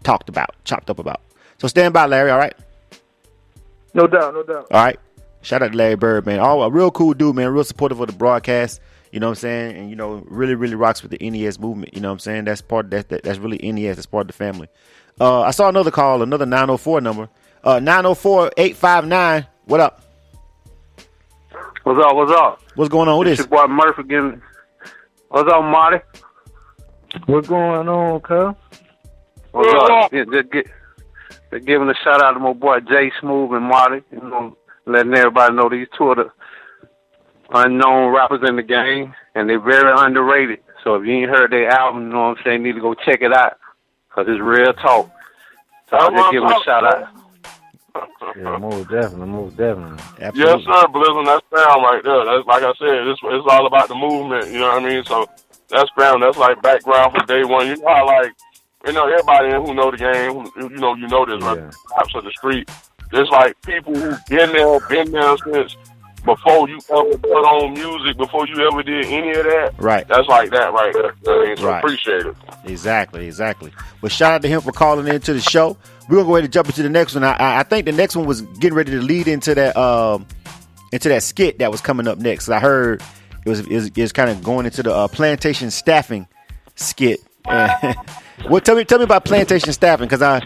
talked 0.04 0.30
about, 0.30 0.50
chopped 0.64 0.90
up 0.90 1.00
about. 1.00 1.22
So 1.58 1.68
stand 1.68 1.94
by, 1.94 2.06
Larry. 2.06 2.32
All 2.32 2.38
right. 2.40 2.56
No 3.94 4.08
doubt, 4.08 4.34
no 4.34 4.44
doubt. 4.44 4.68
All 4.72 4.84
right. 4.84 5.00
Shout 5.42 5.62
out 5.62 5.72
to 5.72 5.78
Larry 5.78 5.96
Bird, 5.96 6.26
man. 6.26 6.40
Oh, 6.40 6.62
a 6.62 6.70
real 6.70 6.92
cool 6.92 7.14
dude, 7.14 7.36
man. 7.36 7.50
Real 7.50 7.64
supportive 7.64 8.00
of 8.00 8.08
the 8.08 8.14
broadcast. 8.14 8.80
You 9.12 9.20
know 9.20 9.28
what 9.28 9.32
I'm 9.32 9.36
saying? 9.36 9.76
And 9.76 9.90
you 9.90 9.96
know, 9.96 10.24
really, 10.28 10.56
really 10.56 10.76
rocks 10.76 11.02
with 11.04 11.12
the 11.12 11.30
NES 11.30 11.60
movement. 11.60 11.94
You 11.94 12.00
know 12.02 12.10
what 12.10 12.14
I'm 12.14 12.20
saying? 12.20 12.46
That's 12.46 12.62
part 12.62 12.86
of 12.86 12.92
that, 12.92 13.10
that 13.10 13.24
that's 13.24 13.40
really 13.40 13.58
NES. 13.58 13.98
That's 13.98 14.06
part 14.06 14.22
of 14.22 14.28
the 14.28 14.34
family. 14.34 14.68
Uh, 15.20 15.42
I 15.42 15.52
saw 15.52 15.68
another 15.68 15.92
call, 15.92 16.22
another 16.22 16.46
904 16.46 17.02
number. 17.02 17.30
Uh 17.64 17.80
904-859. 17.80 19.48
What 19.66 19.80
up? 19.82 20.02
What's 21.84 22.00
up? 22.00 22.16
What's 22.16 22.32
up? 22.32 22.62
What's 22.76 22.90
going 22.90 23.10
on 23.10 23.20
with 23.20 23.28
It's 23.28 23.42
this? 23.42 23.50
your 23.52 23.68
boy 23.68 23.74
Murphy 23.74 24.04
giving. 24.04 24.42
What's 25.30 25.52
up, 25.52 25.64
Marty? 25.64 25.98
What's 27.26 27.48
going 27.48 27.90
on, 27.90 28.20
cuz? 28.22 28.56
What's 29.52 29.92
up? 29.92 30.14
Yeah, 30.14 30.24
just, 30.32 30.52
get, 30.52 30.68
just 31.52 31.66
giving 31.66 31.90
a 31.90 31.94
shout 32.04 32.22
out 32.22 32.34
to 32.34 32.40
my 32.40 32.54
boy 32.54 32.80
Jay 32.82 33.12
Smooth 33.20 33.52
and 33.52 33.66
Marty. 33.66 34.04
You 34.12 34.20
know, 34.20 34.58
letting 34.86 35.14
everybody 35.14 35.54
know 35.56 35.70
these 35.70 35.88
two 35.98 36.12
of 36.12 36.18
the 36.18 36.32
unknown 37.54 38.14
rappers 38.14 38.48
in 38.48 38.56
the 38.56 38.64
game, 38.64 39.14
and 39.36 39.50
they're 39.50 39.60
very 39.60 39.92
underrated. 39.96 40.60
So 40.84 40.96
if 40.96 41.06
you 41.06 41.14
ain't 41.14 41.30
heard 41.30 41.52
their 41.52 41.70
album, 41.70 42.04
you 42.04 42.10
know 42.14 42.30
what 42.30 42.38
I'm 42.38 42.44
saying, 42.44 42.62
you 42.62 42.68
need 42.68 42.76
to 42.76 42.82
go 42.82 42.94
check 42.94 43.22
it 43.22 43.34
out, 43.34 43.58
cause 44.10 44.26
it's 44.28 44.42
real 44.42 44.74
talk. 44.74 45.12
So 45.90 45.98
I'll 45.98 46.12
just 46.12 46.32
give 46.32 46.42
them 46.42 46.52
a 46.52 46.64
shout 46.64 46.86
out. 46.86 47.10
Yeah, 48.38 48.58
most 48.58 48.90
definitely, 48.90 49.28
most 49.28 49.58
definitely. 49.58 50.02
Yes, 50.34 50.64
sir, 50.64 50.88
Blizzard. 50.88 51.28
That's 51.28 51.46
Brown 51.50 51.84
right 51.84 52.02
there. 52.02 52.24
That's 52.24 52.48
like 52.48 52.64
I 52.64 52.72
said. 52.80 53.08
It's 53.08 53.20
it's 53.22 53.48
all 53.50 53.68
about 53.68 53.90
the 53.90 53.96
movement. 53.96 54.48
You 54.48 54.60
know 54.60 54.70
what 54.70 54.84
I 54.84 54.90
mean? 54.90 55.04
So 55.04 55.30
that's 55.68 55.90
Brown. 55.92 56.22
That's 56.22 56.38
like 56.38 56.62
background 56.62 57.12
from 57.12 57.26
day 57.26 57.44
one. 57.44 57.68
You 57.68 57.76
know 57.76 57.88
how 57.90 58.06
like 58.06 58.32
you 58.86 58.94
know 58.94 59.08
everybody 59.08 59.52
who 59.54 59.74
know 59.74 59.92
the 59.92 59.98
game. 59.98 60.34
Who, 60.34 60.70
you 60.74 60.78
know 60.78 60.96
you 60.96 61.08
know 61.08 61.26
this. 61.26 61.44
Right? 61.44 61.74
Cops 61.96 62.16
of 62.16 62.24
the 62.24 62.32
street. 62.32 62.70
There's 63.12 63.30
like 63.30 63.62
people 63.64 63.94
who 63.96 64.16
been 64.30 64.52
there, 64.54 64.80
been 64.88 65.12
there 65.12 65.36
since 65.38 65.76
before 66.24 66.70
you 66.70 66.80
ever 66.92 67.18
put 67.18 67.30
on 67.32 67.74
music, 67.74 68.16
before 68.18 68.48
you 68.48 68.68
ever 68.68 68.84
did 68.84 69.06
any 69.08 69.32
of 69.32 69.44
that. 69.44 69.74
Right. 69.80 70.08
That's 70.08 70.28
like 70.28 70.52
that 70.52 70.72
right 70.72 70.94
there. 70.94 71.12
I 71.52 71.56
so 71.56 71.66
Right. 71.68 71.80
appreciate 71.84 72.26
it. 72.28 72.36
Exactly, 72.66 73.26
exactly. 73.26 73.72
But 74.02 74.12
shout 74.12 74.34
out 74.34 74.42
to 74.44 74.48
him 74.48 74.62
for 74.62 74.72
calling 74.72 75.08
into 75.08 75.34
the 75.34 75.42
show. 75.42 75.78
We're 76.08 76.18
gonna 76.18 76.28
go 76.28 76.36
ahead 76.36 76.44
and 76.46 76.54
jump 76.54 76.68
into 76.68 76.84
the 76.84 76.90
next 76.90 77.16
one. 77.16 77.24
I, 77.24 77.60
I- 77.60 77.64
think 77.64 77.86
the 77.86 77.92
next 77.92 78.16
one 78.16 78.26
was 78.28 78.42
getting 78.42 78.76
ready 78.76 78.92
to 78.92 79.02
lead 79.02 79.28
into 79.28 79.56
that 79.56 79.76
um 79.76 80.26
into 80.92 81.10
that 81.10 81.24
skit 81.24 81.60
that 81.60 81.72
was 81.72 81.82
coming 81.82 82.08
up 82.08 82.18
next. 82.20 82.50
I 82.50 82.60
heard 82.60 83.02
it 83.46 83.50
was 83.50 83.62
it 83.62 83.70
was, 83.70 83.92
was 83.96 84.12
kind 84.14 84.30
of 84.30 84.44
going 84.44 84.66
into 84.68 84.84
the 84.84 84.94
uh, 84.94 85.08
plantation 85.08 85.72
staffing 85.72 86.28
skit. 86.76 87.20
Well, 88.50 88.60
tell 88.60 88.76
me 88.76 88.84
tell 88.86 88.98
me 88.98 89.04
about 89.04 89.24
plantation 89.26 89.72
staffing 89.72 90.08
because 90.08 90.22
I 90.24 90.42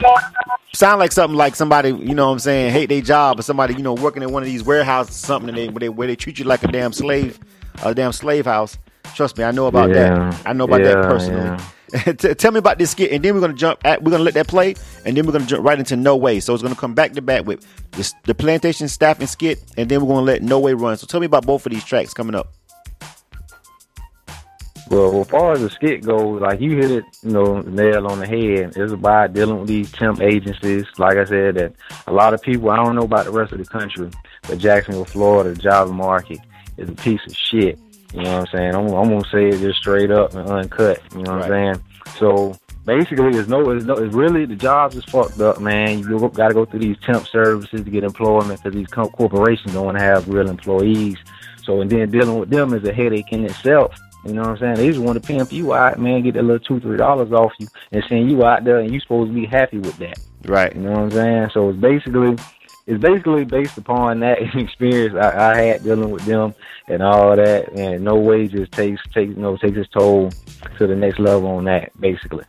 sound 0.74 1.00
like 1.00 1.14
something 1.14 1.38
like 1.38 1.56
somebody 1.56 1.90
you 1.90 2.14
know 2.14 2.26
what 2.28 2.34
I'm 2.34 2.40
saying 2.40 2.74
hate 2.74 2.90
their 2.90 3.00
job 3.02 3.40
or 3.40 3.42
somebody 3.42 3.74
you 3.74 3.82
know 3.84 3.94
working 3.94 4.22
in 4.22 4.34
one 4.34 4.44
of 4.44 4.48
these 4.48 4.64
warehouses 4.64 5.16
or 5.24 5.26
something 5.26 5.48
and 5.50 5.58
they, 5.58 5.70
where 5.70 5.80
they 5.80 5.90
where 5.90 6.08
they 6.08 6.18
treat 6.18 6.38
you 6.38 6.44
like 6.44 6.62
a 6.64 6.68
damn 6.68 6.92
slave, 6.92 7.40
a 7.84 7.96
damn 7.96 8.12
slave 8.12 8.46
house. 8.46 8.78
Trust 9.16 9.38
me, 9.38 9.46
I 9.46 9.52
know 9.52 9.68
about 9.68 9.90
Yeah. 9.92 10.30
that. 10.30 10.42
I 10.46 10.52
know 10.52 10.66
about 10.66 10.82
Yeah, 10.82 10.96
that 10.96 11.04
personally. 11.04 11.58
T- 12.18 12.34
Tell 12.34 12.52
me 12.52 12.58
about 12.60 12.80
this 12.80 12.92
skit, 12.92 13.12
and 13.14 13.24
then 13.24 13.34
we're 13.34 13.40
gonna 13.42 13.54
jump. 13.54 13.80
At, 13.86 14.04
we're 14.04 14.12
gonna 14.12 14.24
let 14.24 14.34
that 14.34 14.48
play, 14.48 14.76
and 15.06 15.16
then 15.16 15.26
we're 15.26 15.32
gonna 15.32 15.46
jump 15.46 15.64
right 15.64 15.80
into 15.80 15.96
No 15.96 16.18
Way. 16.18 16.42
So 16.42 16.54
it's 16.54 16.64
gonna 16.64 16.76
come 16.76 16.96
back 16.96 17.14
to 17.14 17.22
back 17.22 17.46
with 17.46 17.66
this, 17.92 18.14
the 18.24 18.36
plantation 18.36 18.90
staffing 18.90 19.28
skit, 19.28 19.60
and 19.78 19.88
then 19.88 20.02
we're 20.02 20.08
gonna 20.14 20.26
let 20.26 20.42
No 20.42 20.60
Way 20.60 20.74
run. 20.74 20.98
So 20.98 21.08
tell 21.08 21.22
me 21.22 21.28
about 21.28 21.46
both 21.46 21.66
of 21.66 21.72
these 21.72 21.86
tracks 21.86 22.14
coming 22.14 22.36
up. 22.36 22.55
Well, 24.90 25.22
as 25.22 25.28
far 25.28 25.54
as 25.54 25.62
the 25.62 25.70
skit 25.70 26.06
goes, 26.06 26.42
like 26.42 26.62
you 26.62 26.78
hit 26.78 26.92
it, 26.92 27.06
you 27.24 27.32
know, 27.32 27.62
nail 27.62 28.06
on 28.08 28.20
the 28.20 28.28
head. 28.28 28.74
It's 28.76 28.94
about 28.94 29.34
dealing 29.34 29.60
with 29.60 29.68
these 29.68 29.92
temp 29.92 30.22
agencies. 30.22 30.86
Like 30.98 31.18
I 31.18 31.26
said, 31.26 31.56
that 31.56 31.74
a 32.06 32.14
lot 32.14 32.36
of 32.36 32.42
people, 32.42 32.70
I 32.70 32.76
don't 32.76 32.96
know 32.96 33.04
about 33.04 33.26
the 33.26 33.32
rest 33.32 33.52
of 33.52 33.58
the 33.58 33.66
country, 33.66 34.12
but 34.48 34.60
Jacksonville, 34.60 35.06
Florida, 35.06 35.54
the 35.54 35.62
job 35.62 35.90
market 35.90 36.40
is 36.78 36.90
a 36.90 36.94
piece 36.94 37.26
of 37.26 37.36
shit. 37.36 37.80
You 38.14 38.22
know 38.22 38.38
what 38.38 38.50
I'm 38.54 38.58
saying? 38.58 38.76
I'm, 38.76 38.88
I'm 38.88 39.10
gonna 39.10 39.24
say 39.32 39.50
it 39.50 39.60
just 39.60 39.80
straight 39.80 40.12
up 40.12 40.34
and 40.36 40.48
uncut. 40.48 41.02
You 41.14 41.24
know 41.24 41.38
what 41.38 41.52
I'm 41.52 41.76
saying? 41.76 41.84
So 42.18 42.56
basically, 42.86 43.32
there's 43.32 43.48
no, 43.48 43.72
it's 43.72 43.86
no, 43.86 43.96
it's 43.96 44.14
really 44.14 44.46
the 44.46 44.56
jobs 44.56 44.96
is 44.96 45.04
fucked 45.06 45.42
up, 45.42 45.60
man. 45.60 46.00
You 46.00 46.30
got 46.30 46.50
to 46.50 46.54
go 46.54 46.66
through 46.66 46.80
these 46.80 47.00
temp 47.00 47.28
services 47.28 47.84
to 47.84 47.90
get 47.90 48.04
employment 48.04 48.62
because 48.62 48.78
these 48.78 48.88
co- 48.88 49.10
corporations 49.10 49.74
don't 49.74 49.86
want 49.86 49.98
to 49.98 50.04
have 50.04 50.30
real 50.30 50.50
employees. 50.50 51.18
So 51.64 51.82
and 51.82 51.90
then 51.90 52.12
dealing 52.12 52.40
with 52.40 52.50
them 52.50 52.74
is 52.74 52.84
a 52.84 52.94
headache 52.94 53.32
in 53.32 53.46
itself. 53.46 54.00
You 54.26 54.34
know 54.34 54.42
what 54.42 54.52
I'm 54.52 54.58
saying? 54.58 54.76
They 54.76 54.88
just 54.88 55.00
want 55.00 55.22
to 55.22 55.28
pimp 55.28 55.52
you 55.52 55.74
out, 55.74 56.00
man, 56.00 56.24
get 56.24 56.34
that 56.34 56.44
little 56.44 56.60
two, 56.60 56.80
three 56.80 56.98
dollars 56.98 57.32
off 57.32 57.52
you 57.60 57.68
and 57.92 58.04
send 58.10 58.32
you 58.32 58.44
out 58.44 58.64
there 58.64 58.80
and 58.80 58.94
you 58.94 59.00
supposed 59.00 59.30
to 59.30 59.36
be 59.36 59.46
happy 59.46 59.78
with 59.78 59.98
that. 59.98 60.18
Right. 60.46 60.76
You 60.76 60.82
know 60.82 60.92
what 60.92 61.00
I'm 61.00 61.12
saying? 61.12 61.50
So 61.54 61.70
it's 61.70 61.80
basically 61.80 62.36
it's 62.88 63.02
basically 63.02 63.46
based 63.46 63.78
upon 63.78 64.20
that 64.22 64.38
experience 64.56 65.16
I, 65.16 65.52
I 65.52 65.58
had 65.62 65.84
dealing 65.84 66.12
with 66.12 66.26
them 66.26 66.54
and 66.88 67.02
all 67.02 67.36
that 67.36 67.72
and 67.74 68.04
no 68.04 68.16
wages 68.16 68.70
takes 68.70 69.02
takes 69.14 69.36
you 69.36 69.42
know, 69.42 69.58
takes 69.58 69.78
its 69.78 69.90
toll 69.90 70.32
to 70.78 70.88
the 70.88 70.96
next 70.96 71.20
level 71.20 71.50
on 71.50 71.66
that, 71.66 71.92
basically, 72.00 72.44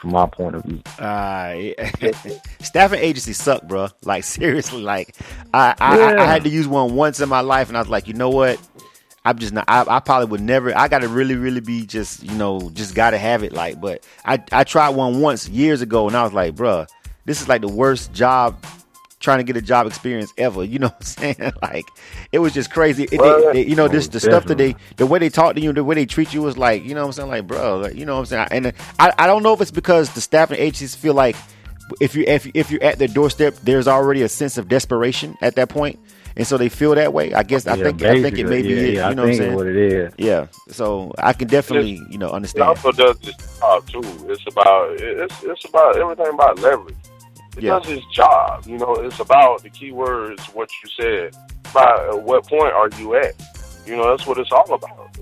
from 0.00 0.12
my 0.12 0.26
point 0.26 0.56
of 0.56 0.64
view. 0.64 0.80
Uh, 0.98 1.54
staffing 2.60 3.00
agencies 3.00 3.38
suck, 3.38 3.64
bro. 3.64 3.88
Like 4.04 4.24
seriously, 4.24 4.82
like 4.82 5.16
I, 5.52 5.74
I, 5.80 6.00
I, 6.00 6.22
I 6.22 6.26
had 6.26 6.44
to 6.44 6.50
use 6.50 6.68
one 6.68 6.94
once 6.94 7.20
in 7.20 7.28
my 7.28 7.40
life, 7.40 7.68
and 7.68 7.76
I 7.76 7.80
was 7.80 7.88
like, 7.88 8.06
you 8.06 8.14
know 8.14 8.30
what? 8.30 8.58
I'm 9.24 9.38
just 9.38 9.52
not. 9.52 9.64
I, 9.68 9.84
I 9.86 10.00
probably 10.00 10.26
would 10.28 10.40
never. 10.40 10.76
I 10.76 10.88
got 10.88 11.00
to 11.00 11.08
really, 11.08 11.34
really 11.36 11.60
be 11.60 11.84
just, 11.84 12.22
you 12.22 12.34
know, 12.36 12.70
just 12.72 12.94
got 12.94 13.10
to 13.10 13.18
have 13.18 13.42
it. 13.42 13.52
Like, 13.52 13.80
but 13.80 14.06
I, 14.24 14.42
I 14.50 14.64
tried 14.64 14.90
one 14.90 15.20
once 15.20 15.48
years 15.48 15.82
ago, 15.82 16.06
and 16.08 16.16
I 16.16 16.22
was 16.24 16.32
like, 16.32 16.54
bruh, 16.54 16.88
this 17.26 17.42
is 17.42 17.48
like 17.48 17.60
the 17.60 17.68
worst 17.68 18.12
job 18.14 18.64
trying 19.18 19.36
to 19.36 19.44
get 19.44 19.54
a 19.56 19.60
job 19.62 19.86
experience 19.86 20.32
ever. 20.38 20.64
You 20.64 20.78
know 20.80 20.86
what 20.86 20.96
I'm 20.96 21.02
saying? 21.36 21.52
Like, 21.62 21.84
it 22.32 22.38
was 22.38 22.54
just 22.54 22.72
crazy. 22.72 23.04
It, 23.04 23.10
they- 23.10 23.52
they- 23.52 23.66
you 23.66 23.76
know, 23.76 23.88
this 23.88 24.06
oh, 24.06 24.10
the 24.10 24.20
stuff 24.20 24.46
that 24.46 24.56
they, 24.56 24.74
the 24.96 25.06
way 25.06 25.18
they 25.18 25.28
talk 25.28 25.54
to 25.56 25.60
you, 25.60 25.72
the 25.74 25.84
way 25.84 25.94
they 25.94 26.06
treat 26.06 26.32
you 26.32 26.40
was 26.40 26.56
like, 26.56 26.82
you 26.84 26.94
know 26.94 27.02
what 27.02 27.08
I'm 27.08 27.12
saying? 27.12 27.28
Like, 27.28 27.46
bro, 27.46 27.78
like, 27.80 27.94
you 27.96 28.06
know 28.06 28.14
what 28.14 28.20
I'm 28.20 28.26
saying? 28.26 28.48
And 28.50 28.66
uh, 28.68 28.72
I, 28.98 29.12
I 29.18 29.26
don't 29.26 29.42
know 29.42 29.52
if 29.52 29.60
it's 29.60 29.70
because 29.70 30.08
the 30.14 30.22
staffing 30.22 30.58
agencies 30.58 30.94
feel 30.94 31.12
like 31.12 31.36
if 32.00 32.14
you 32.14 32.24
if 32.26 32.48
if 32.54 32.70
you're 32.70 32.82
at 32.82 32.98
their 32.98 33.08
doorstep, 33.08 33.54
there's 33.64 33.86
already 33.88 34.22
a 34.22 34.28
sense 34.30 34.56
of 34.56 34.68
desperation 34.68 35.36
at 35.42 35.56
that 35.56 35.68
point, 35.68 35.98
and 36.36 36.46
so 36.46 36.56
they 36.56 36.68
feel 36.68 36.94
that 36.94 37.12
way. 37.12 37.32
I 37.34 37.42
guess 37.42 37.66
I 37.66 37.74
Yeah, 37.76 37.84
think 37.84 38.02
I 38.02 38.20
think 38.20 38.38
it 38.38 38.44
basically, 38.44 38.44
may 38.48 38.62
be 38.62 38.68
yeah, 38.68 38.80
it. 38.88 38.94
yeah, 38.94 39.06
I 39.06 39.10
you 39.10 39.14
know 39.16 39.22
what 39.22 39.30
I'm 39.30 39.36
saying? 39.36 39.54
what 39.54 39.66
it 39.66 39.76
is. 39.76 40.12
Yeah. 40.18 40.46
So 40.68 41.12
I 41.18 41.32
can 41.32 41.48
definitely 41.48 42.00
you 42.10 42.18
know 42.18 42.28
It 42.28 42.34
understand. 42.34 42.68
also 42.68 42.92
does 42.92 43.18
this 43.20 43.36
job 43.58 43.86
too. 43.88 44.00
It's 44.28 44.44
about 44.46 45.00
it's 45.00 45.42
it's 45.42 45.64
about 45.64 45.96
everything 45.96 46.28
about 46.34 46.58
leverage. 46.60 46.96
It 47.56 47.64
Yeah. 47.64 47.78
does 47.78 47.86
his 47.86 48.04
job. 48.14 48.64
You 48.66 48.78
know, 48.78 48.94
it's 48.94 49.18
about 49.20 49.62
the 49.62 49.70
key 49.70 49.92
words, 49.92 50.42
what 50.54 50.68
you 50.82 50.90
said. 51.00 51.36
About 51.70 52.08
at 52.14 52.22
what 52.22 52.46
point 52.46 52.72
are 52.72 52.88
you 52.98 53.14
at? 53.16 53.34
You 53.86 53.96
know, 53.96 54.10
that's 54.10 54.26
what 54.26 54.38
it's 54.38 54.52
all 54.52 54.72
about. 54.72 55.16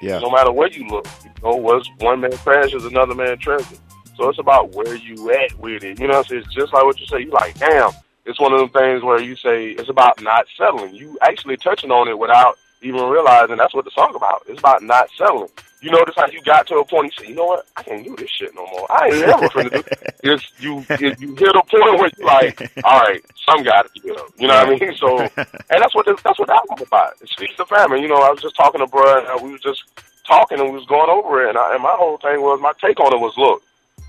Yeah. 0.00 0.18
No 0.20 0.30
matter 0.30 0.52
where 0.52 0.68
you 0.68 0.86
look, 0.88 1.06
you 1.24 1.30
know, 1.42 1.56
what's 1.56 1.88
one 1.98 2.20
man 2.20 2.32
trash 2.32 2.72
is 2.74 2.84
another 2.84 3.14
man 3.14 3.38
treasure. 3.38 3.76
So 4.16 4.28
it's 4.28 4.38
about 4.38 4.72
where 4.74 4.94
you 4.94 5.30
at 5.32 5.58
with 5.58 5.82
it. 5.84 5.98
You 5.98 6.08
know, 6.08 6.22
so 6.22 6.34
it's 6.36 6.52
just 6.54 6.72
like 6.72 6.84
what 6.84 7.00
you 7.00 7.06
say. 7.06 7.20
You 7.20 7.30
like, 7.30 7.58
damn. 7.58 7.90
It's 8.24 8.40
one 8.40 8.52
of 8.52 8.60
them 8.60 8.70
things 8.70 9.02
where 9.02 9.20
you 9.20 9.36
say 9.36 9.70
it's 9.70 9.88
about 9.88 10.22
not 10.22 10.46
settling. 10.56 10.94
You 10.94 11.18
actually 11.22 11.56
touching 11.56 11.90
on 11.90 12.08
it 12.08 12.18
without 12.18 12.58
even 12.82 13.02
realizing 13.04 13.56
that's 13.56 13.74
what 13.74 13.84
the 13.84 13.90
song 13.90 14.14
about. 14.14 14.42
It's 14.48 14.58
about 14.58 14.82
not 14.82 15.08
settling. 15.16 15.48
You 15.80 15.90
notice 15.90 16.14
how 16.16 16.28
you 16.28 16.40
got 16.42 16.68
to 16.68 16.76
a 16.76 16.84
point. 16.84 17.12
You 17.18 17.24
say, 17.24 17.30
you 17.30 17.36
know 17.36 17.46
what? 17.46 17.66
I 17.76 17.82
can't 17.82 18.04
do 18.04 18.14
this 18.14 18.30
shit 18.30 18.54
no 18.54 18.64
more. 18.66 18.86
I 18.90 19.06
ain't 19.06 19.24
ever 19.24 19.48
finna 19.48 19.70
do. 19.70 19.82
It's 20.24 20.52
you. 20.60 20.86
You 21.00 21.16
you 21.18 21.34
hit 21.34 21.56
a 21.56 21.62
point 21.64 21.98
where 21.98 22.10
you're 22.16 22.26
like, 22.26 22.72
all 22.84 23.00
right, 23.00 23.20
some 23.44 23.64
got 23.64 23.92
to 23.92 24.00
give 24.00 24.16
up. 24.16 24.28
You 24.38 24.46
know 24.46 24.54
what 24.54 24.68
I 24.68 24.78
mean? 24.78 24.94
So, 24.94 25.18
and 25.18 25.82
that's 25.82 25.96
what 25.96 26.06
this, 26.06 26.22
that's 26.22 26.38
what 26.38 26.46
the 26.46 26.54
album's 26.54 26.82
about. 26.82 27.14
It 27.20 27.28
speaks 27.28 27.56
to 27.56 27.66
family. 27.66 28.02
You 28.02 28.06
know, 28.06 28.22
I 28.22 28.30
was 28.30 28.40
just 28.40 28.54
talking 28.54 28.80
to 28.80 28.86
bro, 28.86 29.26
and 29.26 29.42
we 29.42 29.50
was 29.50 29.60
just 29.60 29.82
talking 30.26 30.60
and 30.60 30.68
we 30.68 30.78
was 30.78 30.86
going 30.86 31.10
over 31.10 31.44
it, 31.44 31.48
and, 31.50 31.58
I, 31.58 31.74
and 31.74 31.82
my 31.82 31.94
whole 31.98 32.18
thing 32.18 32.40
was 32.40 32.60
my 32.60 32.72
take 32.80 33.00
on 33.00 33.12
it 33.12 33.20
was, 33.20 33.34
look, 33.36 33.62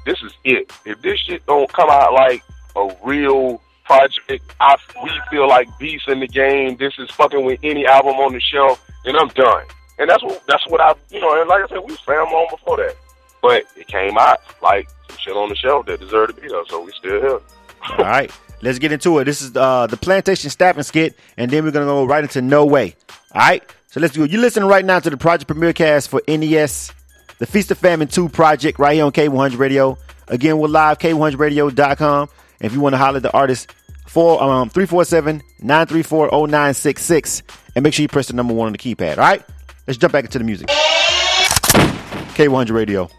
this 0.05 0.21
is 0.21 0.33
it. 0.43 0.71
If 0.85 1.01
this 1.01 1.19
shit 1.19 1.45
don't 1.45 1.71
come 1.71 1.89
out 1.89 2.13
like 2.13 2.43
a 2.75 2.95
real 3.03 3.61
project, 3.83 4.43
I 4.59 4.75
we 5.03 5.11
feel 5.29 5.47
like 5.47 5.67
beasts 5.77 6.07
in 6.07 6.19
the 6.19 6.27
game. 6.27 6.77
This 6.77 6.93
is 6.99 7.09
fucking 7.11 7.43
with 7.43 7.59
any 7.63 7.85
album 7.85 8.15
on 8.15 8.33
the 8.33 8.39
shelf, 8.39 8.83
and 9.05 9.15
I'm 9.17 9.29
done. 9.29 9.65
And 9.99 10.09
that's 10.09 10.23
what 10.23 10.41
that's 10.47 10.67
what 10.67 10.81
I 10.81 10.93
you 11.11 11.21
know. 11.21 11.39
And 11.39 11.49
like 11.49 11.63
I 11.63 11.67
said, 11.67 11.79
we 11.85 11.95
fam 11.97 12.27
on 12.27 12.47
before 12.49 12.77
that, 12.77 12.95
but 13.41 13.63
it 13.75 13.87
came 13.87 14.17
out 14.17 14.39
like 14.61 14.89
some 15.09 15.17
shit 15.17 15.33
on 15.35 15.49
the 15.49 15.55
shelf 15.55 15.85
that 15.85 15.99
deserved 15.99 16.35
to 16.35 16.41
be 16.41 16.47
there. 16.47 16.63
So 16.67 16.83
we 16.83 16.91
still 16.91 17.21
here. 17.21 17.39
All 17.97 18.05
right, 18.05 18.31
let's 18.61 18.79
get 18.79 18.91
into 18.91 19.17
it. 19.19 19.25
This 19.25 19.41
is 19.41 19.55
uh, 19.55 19.87
the 19.87 19.97
plantation 19.97 20.49
staffing 20.49 20.83
skit, 20.83 21.17
and 21.37 21.51
then 21.51 21.63
we're 21.63 21.71
gonna 21.71 21.85
go 21.85 22.05
right 22.05 22.23
into 22.23 22.41
No 22.41 22.65
Way. 22.65 22.95
All 23.33 23.41
right, 23.41 23.63
so 23.87 23.99
let's 23.99 24.13
do 24.13 24.23
it. 24.23 24.31
You're 24.31 24.41
listening 24.41 24.69
right 24.69 24.85
now 24.85 24.99
to 24.99 25.09
the 25.09 25.17
Project 25.17 25.47
Premier 25.47 25.73
Cast 25.73 26.09
for 26.09 26.21
NES, 26.27 26.91
the 27.39 27.45
Feast 27.45 27.71
or 27.71 27.75
Famine 27.75 28.07
2 28.07 28.29
project, 28.29 28.79
right 28.79 28.95
here 28.95 29.05
on 29.05 29.11
K100 29.11 29.57
Radio. 29.57 29.97
Again, 30.27 30.57
we're 30.57 30.69
live, 30.69 30.99
K100Radio.com. 30.99 32.29
And 32.63 32.71
if 32.71 32.73
you 32.73 32.79
want 32.79 32.93
to 32.93 32.97
holler 32.97 33.17
at 33.17 33.23
the 33.23 33.33
artist, 33.33 33.75
four 34.07 34.41
um 34.41 34.69
347-934-0966. 34.69 37.41
And 37.75 37.83
make 37.83 37.93
sure 37.93 38.03
you 38.03 38.07
press 38.07 38.27
the 38.27 38.33
number 38.33 38.53
one 38.53 38.67
on 38.67 38.71
the 38.71 38.77
keypad. 38.77 39.17
All 39.17 39.25
right? 39.25 39.43
Let's 39.85 39.97
jump 39.97 40.13
back 40.13 40.23
into 40.23 40.37
the 40.37 40.45
music. 40.45 40.69
K100 40.69 42.71
Radio. 42.71 43.09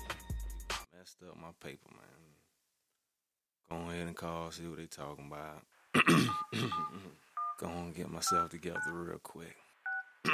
Messed 0.96 1.18
up 1.28 1.36
my 1.36 1.48
paper, 1.60 1.90
man. 1.90 2.00
Go 3.68 3.76
ahead 3.90 4.06
and 4.06 4.16
call, 4.16 4.50
see 4.50 4.66
what 4.66 4.78
they 4.78 4.86
talking 4.86 5.30
about. 5.30 5.60
Go 7.60 7.66
on, 7.66 7.92
get 7.92 8.10
myself 8.10 8.48
together 8.48 8.80
real 8.92 9.18
quick. 9.22 9.56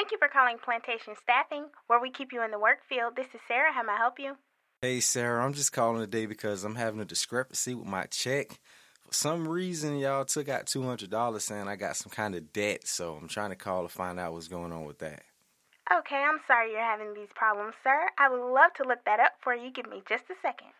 Thank 0.00 0.12
you 0.12 0.18
for 0.18 0.28
calling 0.28 0.56
Plantation 0.56 1.12
Staffing, 1.22 1.66
where 1.86 2.00
we 2.00 2.10
keep 2.10 2.32
you 2.32 2.42
in 2.42 2.50
the 2.50 2.58
work 2.58 2.78
field. 2.88 3.16
This 3.16 3.26
is 3.34 3.40
Sarah. 3.46 3.70
How 3.70 3.82
may 3.82 3.92
I 3.92 3.98
help 3.98 4.18
you? 4.18 4.32
Hey, 4.80 4.98
Sarah, 5.00 5.44
I'm 5.44 5.52
just 5.52 5.74
calling 5.74 6.00
today 6.00 6.24
because 6.24 6.64
I'm 6.64 6.76
having 6.76 7.00
a 7.00 7.04
discrepancy 7.04 7.74
with 7.74 7.86
my 7.86 8.04
check. 8.04 8.48
For 9.06 9.12
some 9.12 9.46
reason, 9.46 9.98
y'all 9.98 10.24
took 10.24 10.48
out 10.48 10.64
$200 10.64 11.40
saying 11.42 11.68
I 11.68 11.76
got 11.76 11.96
some 11.96 12.10
kind 12.10 12.34
of 12.34 12.50
debt, 12.50 12.88
so 12.88 13.18
I'm 13.20 13.28
trying 13.28 13.50
to 13.50 13.56
call 13.56 13.82
to 13.82 13.90
find 13.90 14.18
out 14.18 14.32
what's 14.32 14.48
going 14.48 14.72
on 14.72 14.86
with 14.86 15.00
that. 15.00 15.22
Okay, 15.92 16.16
I'm 16.16 16.40
sorry 16.46 16.70
you're 16.70 16.80
having 16.80 17.12
these 17.12 17.28
problems, 17.34 17.74
sir. 17.84 18.08
I 18.18 18.30
would 18.30 18.54
love 18.54 18.72
to 18.78 18.88
look 18.88 19.04
that 19.04 19.20
up 19.20 19.32
for 19.42 19.54
you. 19.54 19.70
Give 19.70 19.86
me 19.86 20.02
just 20.08 20.24
a 20.30 20.34
second. 20.40 20.72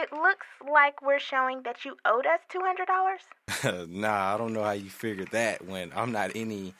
It 0.00 0.12
looks 0.12 0.46
like 0.70 1.02
we're 1.02 1.18
showing 1.18 1.62
that 1.62 1.84
you 1.84 1.96
owed 2.04 2.24
us 2.24 2.38
$200. 2.54 3.88
nah, 3.88 4.32
I 4.32 4.38
don't 4.38 4.52
know 4.52 4.62
how 4.62 4.70
you 4.70 4.90
figured 4.90 5.32
that 5.32 5.66
when 5.66 5.90
I'm 5.94 6.12
not 6.12 6.30
any 6.36 6.74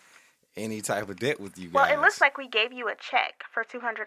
any 0.56 0.80
type 0.80 1.08
of 1.08 1.18
debt 1.18 1.40
with 1.40 1.58
you 1.58 1.66
guys. 1.66 1.74
Well, 1.74 1.92
it 1.92 2.00
looks 2.00 2.20
like 2.20 2.38
we 2.38 2.48
gave 2.48 2.72
you 2.72 2.88
a 2.88 2.94
check 2.94 3.42
for 3.52 3.64
$200. 3.64 4.04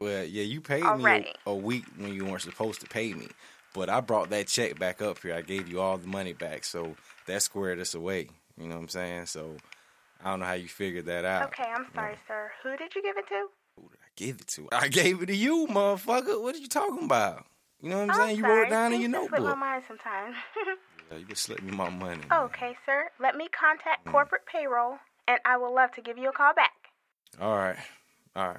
Well, 0.00 0.24
yeah, 0.24 0.44
you 0.44 0.60
paid 0.60 0.84
Already. 0.84 1.24
me 1.24 1.32
a, 1.46 1.50
a 1.50 1.56
week 1.56 1.84
when 1.96 2.14
you 2.14 2.24
weren't 2.26 2.42
supposed 2.42 2.80
to 2.80 2.86
pay 2.86 3.12
me. 3.12 3.28
But 3.74 3.88
I 3.88 4.00
brought 4.00 4.30
that 4.30 4.46
check 4.46 4.78
back 4.78 5.02
up 5.02 5.20
here. 5.20 5.34
I 5.34 5.42
gave 5.42 5.66
you 5.68 5.80
all 5.80 5.98
the 5.98 6.06
money 6.06 6.32
back, 6.32 6.64
so 6.64 6.94
that 7.26 7.42
squared 7.42 7.80
us 7.80 7.94
away. 7.94 8.28
You 8.56 8.68
know 8.68 8.76
what 8.76 8.82
I'm 8.82 8.88
saying? 8.88 9.26
So 9.26 9.56
I 10.24 10.30
don't 10.30 10.40
know 10.40 10.46
how 10.46 10.52
you 10.52 10.68
figured 10.68 11.06
that 11.06 11.24
out. 11.24 11.48
Okay, 11.48 11.68
I'm 11.68 11.86
sorry, 11.92 12.16
sir. 12.28 12.52
Who 12.62 12.76
did 12.76 12.94
you 12.94 13.02
give 13.02 13.16
it 13.18 13.26
to? 13.28 13.46
I 13.80 14.08
gave 14.14 14.40
it 14.40 14.46
to. 14.48 14.68
I 14.70 14.88
gave 14.88 15.22
it 15.22 15.26
to 15.26 15.36
you, 15.36 15.66
motherfucker. 15.68 16.40
What 16.40 16.54
are 16.54 16.58
you 16.58 16.68
talking 16.68 17.04
about? 17.04 17.44
You 17.80 17.90
know 17.90 17.96
what 17.98 18.02
I'm, 18.04 18.10
I'm 18.10 18.16
saying? 18.16 18.36
You 18.38 18.44
wrote 18.46 18.66
it 18.66 18.70
down 18.70 18.92
in 18.92 19.00
Things 19.00 19.12
your 19.12 19.20
just 19.20 19.28
slip 19.30 19.42
my 19.42 19.48
notebook. 19.48 19.58
mind 19.60 19.82
sometimes. 19.88 20.36
Yeah, 21.10 21.16
you 21.16 21.24
just 21.24 21.42
slipped 21.44 21.62
me 21.62 21.70
my 21.74 21.88
money. 21.88 22.20
okay, 22.30 22.76
sir. 22.84 23.08
Let 23.18 23.34
me 23.34 23.48
contact 23.58 24.06
Mm. 24.06 24.10
corporate 24.10 24.42
payroll, 24.44 24.98
and 25.26 25.38
I 25.46 25.56
will 25.56 25.74
love 25.74 25.90
to 25.92 26.02
give 26.02 26.18
you 26.18 26.28
a 26.28 26.32
call 26.32 26.52
back. 26.54 26.72
All 27.40 27.56
right, 27.56 27.78
all 28.36 28.48
right. 28.48 28.58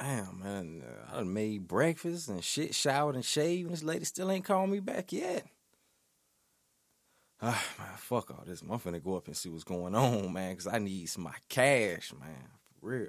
Damn, 0.00 0.40
man. 0.40 0.82
uh, 0.86 1.12
I 1.12 1.16
done 1.18 1.32
made 1.34 1.68
breakfast 1.68 2.28
and 2.28 2.42
shit, 2.42 2.74
showered 2.74 3.14
and 3.16 3.24
shaved, 3.24 3.66
and 3.66 3.72
this 3.76 3.82
lady 3.84 4.04
still 4.06 4.30
ain't 4.30 4.44
called 4.46 4.70
me 4.70 4.80
back 4.80 5.12
yet. 5.12 5.44
Ah, 7.44 7.60
man, 7.78 7.88
fuck 7.96 8.30
all 8.30 8.44
this. 8.46 8.62
I'm 8.62 8.68
finna 8.78 9.02
go 9.02 9.16
up 9.16 9.26
and 9.26 9.36
see 9.36 9.48
what's 9.50 9.64
going 9.64 9.94
on, 9.96 10.32
man, 10.32 10.52
because 10.52 10.68
I 10.68 10.78
need 10.78 11.06
some 11.06 11.24
my 11.24 11.34
cash, 11.48 12.12
man. 12.18 12.48
For 12.80 12.88
real. 12.88 13.08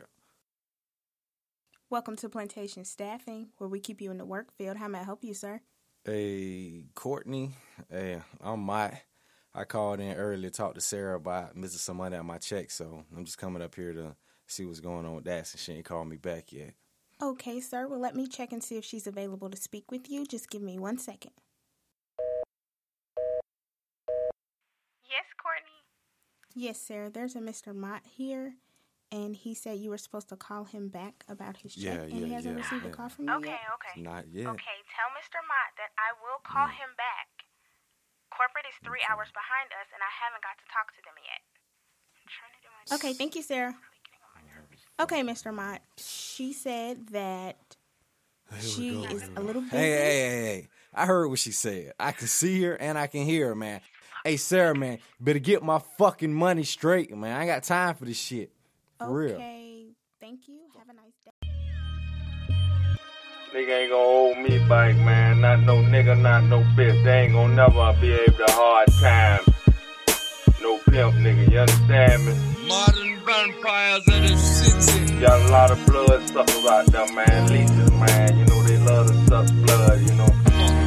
Welcome 1.94 2.16
to 2.16 2.28
Plantation 2.28 2.86
Staffing, 2.86 3.50
where 3.60 3.70
we 3.70 3.80
keep 3.80 4.02
you 4.02 4.10
in 4.10 4.18
the 4.18 4.26
work 4.26 4.52
field. 4.52 4.78
How 4.78 4.88
may 4.88 4.98
I 4.98 5.04
help 5.04 5.24
you, 5.24 5.36
sir? 5.36 5.62
Hey, 6.04 6.86
Courtney. 6.96 7.52
Hey, 7.88 8.20
I'm 8.42 8.62
Mike. 8.62 9.06
I 9.54 9.66
called 9.66 10.00
in 10.00 10.16
earlier 10.16 10.50
to 10.50 10.58
talk 10.58 10.74
to 10.74 10.82
Sarah 10.82 11.18
about 11.18 11.56
missing 11.56 11.78
some 11.78 11.98
money 11.98 12.18
on 12.18 12.26
my 12.26 12.40
check, 12.40 12.72
so 12.72 13.06
I'm 13.16 13.26
just 13.26 13.38
coming 13.38 13.62
up 13.62 13.76
here 13.76 13.94
to 13.94 14.16
see 14.48 14.66
what's 14.66 14.80
going 14.80 15.06
on 15.06 15.14
with 15.14 15.26
that 15.26 15.46
since 15.46 15.62
she 15.62 15.74
ain't 15.74 15.86
called 15.86 16.08
me 16.08 16.16
back 16.16 16.52
yet. 16.52 16.74
Okay, 17.22 17.60
sir. 17.60 17.88
Well, 17.88 18.00
let 18.00 18.16
me 18.16 18.26
check 18.26 18.52
and 18.52 18.64
see 18.64 18.78
if 18.78 18.84
she's 18.84 19.06
available 19.06 19.52
to 19.52 19.58
speak 19.58 19.92
with 19.92 20.10
you. 20.10 20.26
Just 20.26 20.50
give 20.50 20.64
me 20.64 20.80
one 20.80 20.98
second. 20.98 21.34
Yes, 25.08 25.26
Courtney. 25.40 25.84
Yes, 26.56 26.80
Sarah. 26.80 27.12
There's 27.12 27.36
a 27.36 27.40
Mr. 27.40 27.76
Mott 27.76 28.02
here, 28.18 28.56
and 29.14 29.38
he 29.38 29.54
said 29.54 29.78
you 29.78 29.94
were 29.94 30.02
supposed 30.02 30.28
to 30.34 30.36
call 30.36 30.66
him 30.66 30.90
back 30.90 31.24
about 31.30 31.58
his 31.58 31.78
check, 31.78 31.86
Yeah, 31.86 32.10
and 32.10 32.18
yeah, 32.18 32.26
he 32.26 32.34
hasn't 32.34 32.58
yeah, 32.58 32.64
received 32.66 32.84
yeah. 32.84 32.90
a 32.90 32.98
call 32.98 33.10
from 33.14 33.30
you 33.30 33.34
Okay, 33.38 33.54
yet. 33.54 33.78
okay. 33.78 34.02
Not 34.02 34.26
yet. 34.34 34.50
Okay, 34.50 34.78
tell 34.90 35.10
Mr. 35.14 35.38
Mott 35.46 35.70
that 35.78 35.94
I 36.02 36.18
will 36.18 36.42
call 36.42 36.66
mm. 36.66 36.82
him 36.82 36.90
back. 36.98 37.30
Corporate 38.34 38.66
is 38.66 38.74
three 38.82 39.06
hours 39.06 39.30
behind 39.38 39.70
us, 39.78 39.86
and 39.94 40.02
I 40.02 40.10
haven't 40.10 40.42
got 40.42 40.58
to 40.58 40.66
talk 40.74 40.90
to 40.98 41.02
them 41.06 41.14
yet. 41.22 41.42
To 42.90 42.96
Okay, 42.98 43.14
thank 43.14 43.36
you, 43.36 43.44
Sarah. 43.44 43.78
Okay, 45.00 45.22
Mr. 45.22 45.54
Mott. 45.54 45.82
She 45.98 46.52
said 46.52 47.08
that 47.10 47.58
she 48.60 49.04
is 49.04 49.30
a 49.36 49.42
little 49.42 49.62
busy. 49.62 49.78
Hey, 49.78 49.92
hey, 49.92 50.18
hey, 50.18 50.46
hey. 50.46 50.68
I 50.94 51.06
heard 51.06 51.28
what 51.28 51.40
she 51.40 51.52
said. 51.52 51.94
I 52.00 52.12
can 52.12 52.28
see 52.28 52.62
her 52.64 52.74
and 52.76 52.98
I 52.98 53.08
can 53.08 53.26
hear 53.26 53.50
her, 53.50 53.56
man. 53.56 53.82
Hey, 54.24 54.38
Sarah, 54.38 54.76
man, 54.76 55.00
better 55.20 55.40
get 55.40 55.64
my 55.64 55.80
fucking 55.98 56.34
money 56.34 56.64
straight, 56.64 57.16
man. 57.16 57.36
I 57.36 57.42
ain't 57.42 57.50
got 57.50 57.64
time 57.64 57.96
for 57.96 58.06
this 58.06 58.18
shit. 58.18 58.52
For 59.06 59.14
real. 59.14 59.36
Okay, 59.36 59.88
thank 60.22 60.48
you. 60.48 60.60
Have 60.78 60.88
a 60.88 60.94
nice 60.94 61.20
day. 61.26 61.32
Nigga 63.54 63.82
ain't 63.82 63.92
gonna 63.92 64.04
hold 64.04 64.38
me 64.38 64.58
back, 64.70 64.96
man. 64.96 65.42
Not 65.42 65.60
no 65.62 65.76
nigga, 65.76 66.20
not 66.20 66.46
no 66.46 66.62
bitch. 66.76 67.04
They 67.04 67.24
ain't 67.24 67.34
gonna 67.34 67.54
never 67.54 67.94
be 68.00 68.14
able 68.14 68.38
to 68.38 68.46
hard 68.48 68.88
time. 69.02 69.42
No 70.62 70.78
pimp, 70.90 71.16
nigga. 71.16 71.52
You 71.52 71.60
understand 71.60 72.26
me? 72.26 72.68
Modern 72.68 73.20
vampires 73.26 74.08
of 74.08 74.22
the 74.24 74.38
city. 74.38 75.20
Got 75.20 75.42
a 75.42 75.52
lot 75.52 75.72
of 75.72 75.86
blood 75.86 76.28
suckers 76.30 76.66
out 76.66 76.86
there, 76.88 77.14
man. 77.14 77.48
Leeches, 77.50 77.92
man. 77.92 78.38
You 78.38 78.46
know 78.46 78.64
they 78.64 78.78
love 78.78 79.08
to 79.08 79.28
suck 79.28 79.48
blood. 79.66 80.00
You 80.02 80.16
know 80.16 80.32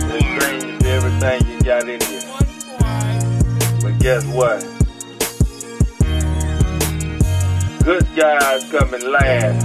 they 0.08 0.20
drain 0.38 0.84
everything 0.86 1.46
you 1.50 1.60
got 1.60 1.86
in 1.86 2.00
you. 2.00 2.20
But 3.82 3.98
guess 4.00 4.24
what? 4.24 4.75
Good 7.86 8.16
guys 8.16 8.64
coming 8.68 9.12
last. 9.12 9.64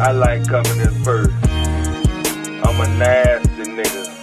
I 0.00 0.10
like 0.10 0.44
coming 0.48 0.80
in 0.80 1.04
first. 1.04 1.30
I'm 2.66 2.80
a 2.80 2.98
nasty 2.98 3.62
nigga. 3.62 4.19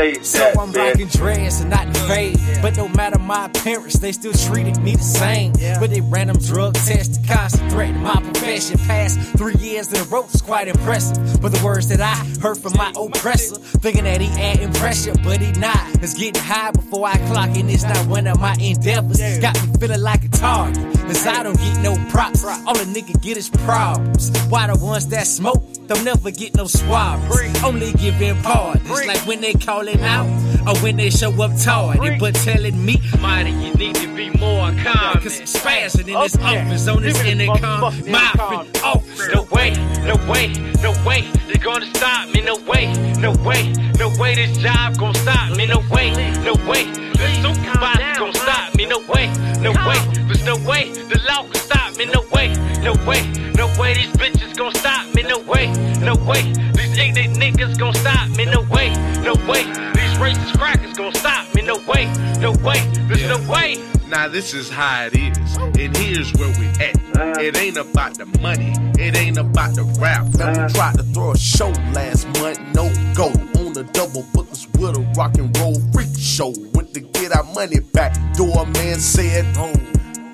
So 0.00 0.38
that, 0.38 0.58
I'm 0.58 0.72
bitch. 0.72 0.76
rocking 0.76 1.08
dreads 1.08 1.60
and 1.60 1.68
not 1.68 1.86
in 1.86 1.94
fade. 2.08 2.40
But 2.62 2.74
no 2.76 2.88
matter 2.88 3.18
my 3.18 3.46
appearance, 3.46 3.94
they 3.98 4.12
still 4.12 4.32
treated 4.32 4.78
me 4.78 4.96
the 4.96 5.02
same. 5.02 5.52
But 5.78 5.90
they 5.90 6.00
random 6.00 6.38
drug 6.38 6.74
tests, 6.74 7.18
constant 7.28 7.70
threatening 7.70 8.02
my 8.02 8.16
profession. 8.16 8.78
Past 8.78 9.20
three 9.36 9.56
years 9.56 9.92
in 9.92 10.00
a 10.00 10.04
row 10.04 10.22
was 10.22 10.40
quite 10.40 10.68
impressive. 10.68 11.40
But 11.42 11.52
the 11.52 11.62
words 11.62 11.88
that 11.88 12.00
I 12.00 12.14
heard 12.40 12.56
from 12.56 12.78
my 12.78 12.92
oppressor, 12.96 13.56
thinking 13.56 14.04
that 14.04 14.22
he 14.22 14.28
adding 14.40 14.72
pressure, 14.72 15.14
but 15.22 15.40
he 15.40 15.52
not. 15.52 15.76
It's 16.02 16.14
getting 16.14 16.42
high 16.42 16.70
before 16.70 17.06
I 17.06 17.18
clock, 17.28 17.50
and 17.56 17.70
it's 17.70 17.84
not 17.84 18.06
one 18.06 18.26
of 18.26 18.40
my 18.40 18.54
endeavors. 18.58 19.20
Got 19.40 19.54
me 19.62 19.74
feeling 19.78 20.00
like 20.00 20.24
a 20.24 20.28
target. 20.28 20.82
Cause 21.10 21.26
I 21.26 21.42
don't 21.42 21.58
get 21.58 21.82
no 21.82 21.96
props. 22.08 22.42
All 22.44 22.78
a 22.78 22.84
nigga 22.84 23.20
get 23.20 23.36
is 23.36 23.50
problems. 23.50 24.30
Why 24.48 24.66
the 24.66 24.82
ones 24.82 25.08
that 25.08 25.26
smoke 25.26 25.62
don't 25.90 26.04
never 26.04 26.30
get 26.30 26.54
no 26.54 26.66
swabs? 26.66 27.64
Only 27.64 27.92
giving 27.94 28.40
pardons. 28.42 28.88
Like 28.88 29.26
when 29.26 29.40
they 29.40 29.52
calling 29.54 30.00
out 30.02 30.26
or 30.66 30.78
when 30.78 30.96
they 30.96 31.10
show 31.10 31.30
up 31.42 31.50
tardy. 31.58 32.16
But 32.18 32.36
telling 32.36 32.84
me, 32.84 33.02
Mighty, 33.20 33.50
you 33.50 33.74
need 33.74 33.96
to 33.96 34.14
be 34.14 34.30
more 34.30 34.70
calm. 34.84 35.20
Cause 35.20 35.40
I'm 35.40 35.46
spazzing 35.46 36.08
in 36.08 36.20
this 36.20 36.36
office 36.36 36.88
on 36.88 37.02
this 37.02 37.20
intercom. 37.24 37.80
Mopping 38.08 38.82
office. 38.82 39.34
No 39.34 39.42
way, 39.50 39.72
no 40.04 40.14
way, 40.30 40.52
no 40.80 40.92
way, 41.04 41.28
they're 41.48 41.62
gonna 41.62 41.92
stop 41.94 42.28
me. 42.28 42.40
No 42.40 42.56
way, 42.68 42.92
no 43.18 43.32
way, 43.44 43.72
no 43.98 44.10
way, 44.16 44.34
this 44.36 44.56
job 44.58 44.96
gonna 44.96 45.18
stop 45.18 45.56
me. 45.56 45.66
No 45.66 45.82
way, 45.90 46.12
no 46.44 46.54
way, 46.68 46.84
the 47.20 47.28
supervisor 47.42 48.18
gonna 48.18 48.34
stop 48.34 48.74
me. 48.74 48.86
No 48.86 48.98
way, 49.00 49.26
no 49.60 49.72
way, 49.72 49.98
there's 50.26 50.44
no 50.44 50.56
way, 50.68 50.90
the 50.90 51.20
law 51.28 51.42
can 51.42 51.54
stop 51.54 51.96
me. 51.96 52.06
No 52.06 52.22
way, 52.32 52.54
no 52.80 52.94
way, 53.06 53.22
no 53.54 53.66
way, 53.78 53.94
these 53.94 54.12
bitches 54.16 54.56
gonna 54.56 54.78
stop 54.78 55.14
me. 55.14 55.22
No 55.22 55.38
way, 55.38 55.68
no 56.00 56.14
way, 56.24 56.42
these 56.72 56.96
ignorant 56.96 57.36
niggas 57.36 57.78
gonna 57.78 57.98
stop 57.98 58.28
me. 58.30 58.46
No 58.46 58.62
way, 58.62 58.94
no 59.22 59.34
way, 59.46 59.64
these 59.92 60.14
racist 60.16 60.58
crackers 60.58 60.96
gonna 60.96 61.14
stop 61.14 61.54
me. 61.54 61.62
No 61.62 61.76
way, 61.86 62.06
no 62.40 62.52
way, 62.52 62.80
there's 63.08 63.28
no 63.28 63.38
way. 63.52 63.84
Now 64.08 64.26
this 64.26 64.54
is 64.54 64.70
how 64.70 65.06
it 65.06 65.14
is, 65.14 65.56
and 65.56 65.96
here's 65.96 66.32
where 66.34 66.52
we 66.58 66.66
at. 66.84 66.96
Uh-huh. 66.96 67.34
It 67.38 67.56
ain't 67.58 67.76
about 67.76 68.16
the 68.16 68.26
money, 68.40 68.72
it 68.98 69.14
ain't 69.14 69.36
about 69.38 69.74
the 69.74 69.84
rap. 70.00 70.26
Now 70.34 70.50
we 70.50 70.72
tried 70.72 70.96
to 70.96 71.02
throw 71.02 71.32
a 71.32 71.38
show 71.38 71.68
last 71.92 72.26
month, 72.40 72.58
no 72.74 72.90
go. 73.14 73.28
On 73.60 73.74
the 73.74 73.84
double, 73.92 74.24
but 74.34 74.48
this 74.48 74.66
with 74.78 74.96
a 74.96 75.00
rock 75.16 75.36
and 75.36 75.56
roll 75.58 75.78
freak 75.92 76.08
show. 76.18 76.52
To 76.94 76.98
get 76.98 77.36
our 77.36 77.44
money 77.54 77.78
back, 77.78 78.16
Doorman 78.34 78.98
said, 78.98 79.46
oh, 79.56 79.72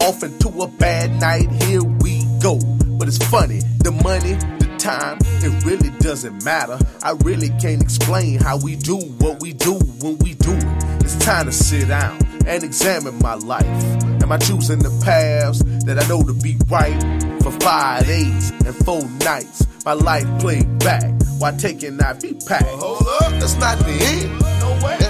off 0.07 0.22
into 0.22 0.48
a 0.62 0.66
bad 0.66 1.20
night, 1.20 1.50
here 1.64 1.82
we 1.82 2.24
go. 2.40 2.59
But 2.98 3.09
it's 3.09 3.18
funny, 3.28 3.61
the 3.84 3.90
money, 4.02 4.34
the 4.59 4.74
time, 4.78 5.18
it 5.20 5.64
really 5.66 5.90
doesn't 5.98 6.42
matter. 6.44 6.78
I 7.02 7.11
really 7.24 7.50
can't 7.61 7.82
explain 7.82 8.38
how 8.40 8.57
we 8.57 8.74
do 8.74 8.96
what 8.96 9.42
we 9.42 9.52
do 9.52 9.74
when 10.00 10.16
we 10.18 10.32
do 10.32 10.52
it. 10.52 10.84
It's 11.04 11.16
time 11.18 11.44
to 11.44 11.52
sit 11.52 11.88
down 11.88 12.18
and 12.46 12.64
examine 12.64 13.18
my 13.18 13.34
life. 13.34 13.66
Am 14.22 14.32
I 14.32 14.38
choosing 14.38 14.78
the 14.78 14.90
paths 15.04 15.62
that 15.84 16.02
I 16.02 16.09
know 16.09 16.22
to 16.22 16.32
be 16.32 16.57
right? 16.70 16.98
For 17.42 17.52
five 17.61 18.07
days 18.07 18.50
and 18.64 18.74
four 18.74 19.02
nights, 19.24 19.66
my 19.84 19.92
life 19.92 20.26
played 20.40 20.78
back 20.78 21.12
while 21.38 21.54
taking 21.57 21.98
IV 22.00 22.46
pack. 22.46 22.64
Hold 22.64 23.07
up, 23.20 23.32
that's 23.32 23.57
not 23.57 23.78
the 23.80 23.92
end. 23.92 24.40
No 24.61 24.86
way. 24.86 25.05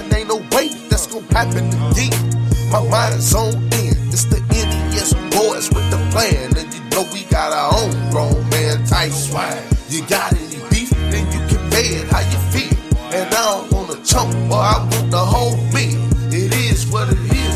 Way 1.17 1.23
that's 1.31 1.55
gonna 1.55 1.69
happen 1.69 1.91
again. 1.91 2.71
My 2.71 2.87
mind 2.89 3.15
is 3.15 3.33
on 3.33 3.55
in. 3.55 3.95
It's 4.09 4.25
the 4.25 4.39
NES 4.49 5.13
boys 5.35 5.69
with 5.69 5.89
the 5.89 5.97
plan, 6.11 6.55
and 6.57 6.73
you 6.73 6.81
know 6.89 7.07
we 7.13 7.23
got 7.25 7.51
our 7.51 7.81
own 7.81 8.11
grown 8.11 8.49
man 8.49 8.85
type 8.85 9.11
swag. 9.11 9.63
You 9.89 10.05
got 10.07 10.33
any 10.33 10.59
beef, 10.69 10.89
then 11.11 11.25
you 11.31 11.39
can 11.47 11.69
pay 11.71 11.87
it 11.97 12.07
how 12.09 12.19
you 12.19 12.37
feel. 12.51 12.77
And 13.13 13.33
I 13.33 13.67
don't 13.67 13.71
wanna 13.71 14.03
chunk, 14.03 14.33
or 14.51 14.57
I 14.57 14.79
want 14.79 15.11
the 15.11 15.17
whole 15.17 15.57
meal. 15.73 16.01
It 16.33 16.53
is 16.53 16.85
what 16.87 17.09
it 17.09 17.17
is. 17.17 17.55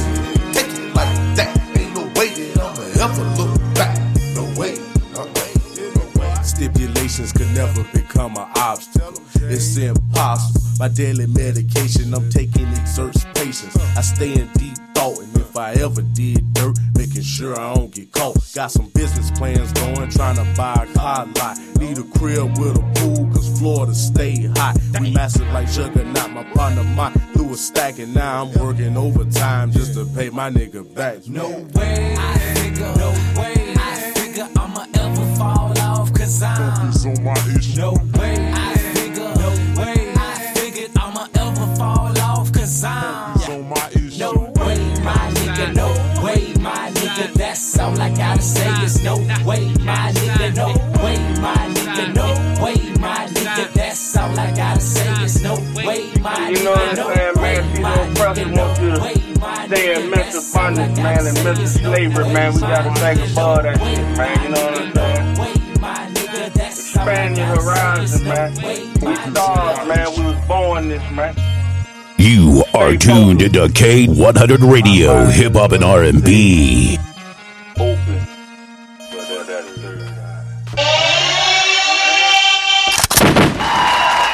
Take 0.55 0.67
it 0.67 0.95
like 0.95 1.35
that. 1.35 1.57
Ain't 1.77 1.93
no 1.93 2.03
way 2.19 2.29
that 2.33 2.59
I'ma 2.59 2.83
ever 3.05 3.23
look 3.37 3.75
back. 3.75 3.97
No 4.35 4.43
way, 4.59 4.77
no 5.13 5.25
way, 5.25 5.51
no 5.95 6.19
way. 6.19 6.35
Stipulations 6.43 7.31
could 7.31 7.51
never 7.53 7.83
become 7.93 8.37
an 8.37 8.47
obstacle. 8.55 9.21
It's 9.35 9.77
impossible. 9.77 10.70
My 10.81 10.87
daily 10.87 11.27
medication, 11.27 12.11
I'm 12.11 12.27
taking 12.31 12.65
exerts 12.69 13.23
patience. 13.35 13.77
I 13.95 14.01
stay 14.01 14.33
in 14.33 14.51
deep 14.53 14.75
thought, 14.95 15.19
and 15.19 15.37
if 15.37 15.55
I 15.55 15.73
ever 15.73 16.01
did 16.01 16.55
dirt, 16.55 16.75
making 16.97 17.21
sure 17.21 17.53
I 17.53 17.75
don't 17.75 17.93
get 17.93 18.11
caught. 18.11 18.37
Got 18.55 18.71
some 18.71 18.89
business 18.89 19.29
plans 19.29 19.71
going, 19.73 20.09
trying 20.09 20.37
to 20.37 20.57
buy 20.57 20.87
a 20.89 20.91
car 20.97 21.27
lot. 21.37 21.59
Need 21.77 21.99
a 21.99 22.03
crib 22.17 22.57
with 22.57 22.77
a 22.77 22.93
pool, 22.95 23.29
cause 23.31 23.59
Florida 23.59 23.93
stay 23.93 24.47
hot. 24.57 24.75
We 24.99 25.11
massive 25.11 25.47
like 25.49 25.67
sugar, 25.67 26.03
not 26.03 26.31
my 26.31 26.45
partner. 26.45 26.83
My 26.83 27.11
through 27.35 27.53
a 27.53 27.57
stack, 27.57 27.99
and 27.99 28.15
now 28.15 28.45
I'm 28.45 28.59
working 28.59 28.97
overtime 28.97 29.71
just 29.71 29.93
to 29.93 30.05
pay 30.15 30.31
my 30.31 30.49
nigga 30.49 30.95
back. 30.95 31.27
No 31.27 31.47
way, 31.75 32.15
I 32.17 32.39
figure, 32.55 32.91
no 32.97 33.11
way, 33.39 33.75
I 33.77 34.11
figure 34.15 34.49
I'ma 34.57 34.87
ever 34.95 35.35
fall 35.35 35.77
off, 35.77 36.11
cause 36.11 36.41
I'm 36.41 36.89
on 36.89 37.23
my 37.23 37.35
no 37.75 37.93
way, 38.17 38.50
that's 47.61 47.77
all 47.77 48.01
I 48.01 48.09
gotta 48.09 48.41
say 48.41 48.83
is 48.83 49.03
no 49.03 49.17
way, 49.45 49.71
my 49.81 50.11
nigga, 50.13 50.55
no 50.55 50.69
way, 51.03 51.17
my 51.39 51.53
nigga, 51.69 52.15
no 52.15 52.63
way, 52.63 52.73
my 52.99 53.27
nigga, 53.27 53.71
that's 53.73 54.17
all 54.17 54.39
I 54.39 54.51
gotta 54.55 54.81
say 54.81 55.23
is 55.23 55.43
no 55.43 55.53
way, 55.75 56.11
my 56.19 56.49
You 56.49 56.63
know 56.63 56.71
what 56.71 56.97
I'm 56.99 57.15
saying, 57.15 57.33
man? 57.35 57.75
See 57.75 57.83
those 57.83 58.17
brothers 58.17 58.45
want 58.57 58.81
you 58.81 58.89
to 58.89 59.67
stay 59.67 59.93
in 59.93 60.09
mental 60.09 60.41
bondage, 60.51 60.97
man, 60.97 61.27
and 61.27 61.43
mental 61.43 61.67
slavery, 61.67 62.33
man. 62.33 62.53
We 62.55 62.61
gotta 62.61 62.99
think 62.99 63.31
about 63.31 63.61
that 63.61 63.77
shit, 63.77 64.17
man. 64.17 64.43
You 64.43 64.49
know 64.49 64.65
what 64.65 64.81
I'm 64.81 65.37
saying? 65.37 66.65
Expand 66.65 67.37
your 67.37 67.45
horizon, 67.45 68.27
man. 68.27 68.53
We 68.55 69.15
stars, 69.15 69.87
man. 69.87 70.07
We 70.17 70.23
was 70.33 70.47
born 70.47 70.87
this, 70.87 71.11
man. 71.11 71.35
You 72.17 72.63
are 72.73 72.95
tuned 72.97 73.43
into 73.43 73.67
K100 73.67 74.71
Radio, 74.71 75.25
Hip 75.25 75.53
Hop 75.53 75.73
and 75.73 75.83
R&B. 75.83 76.97
All 77.81 77.87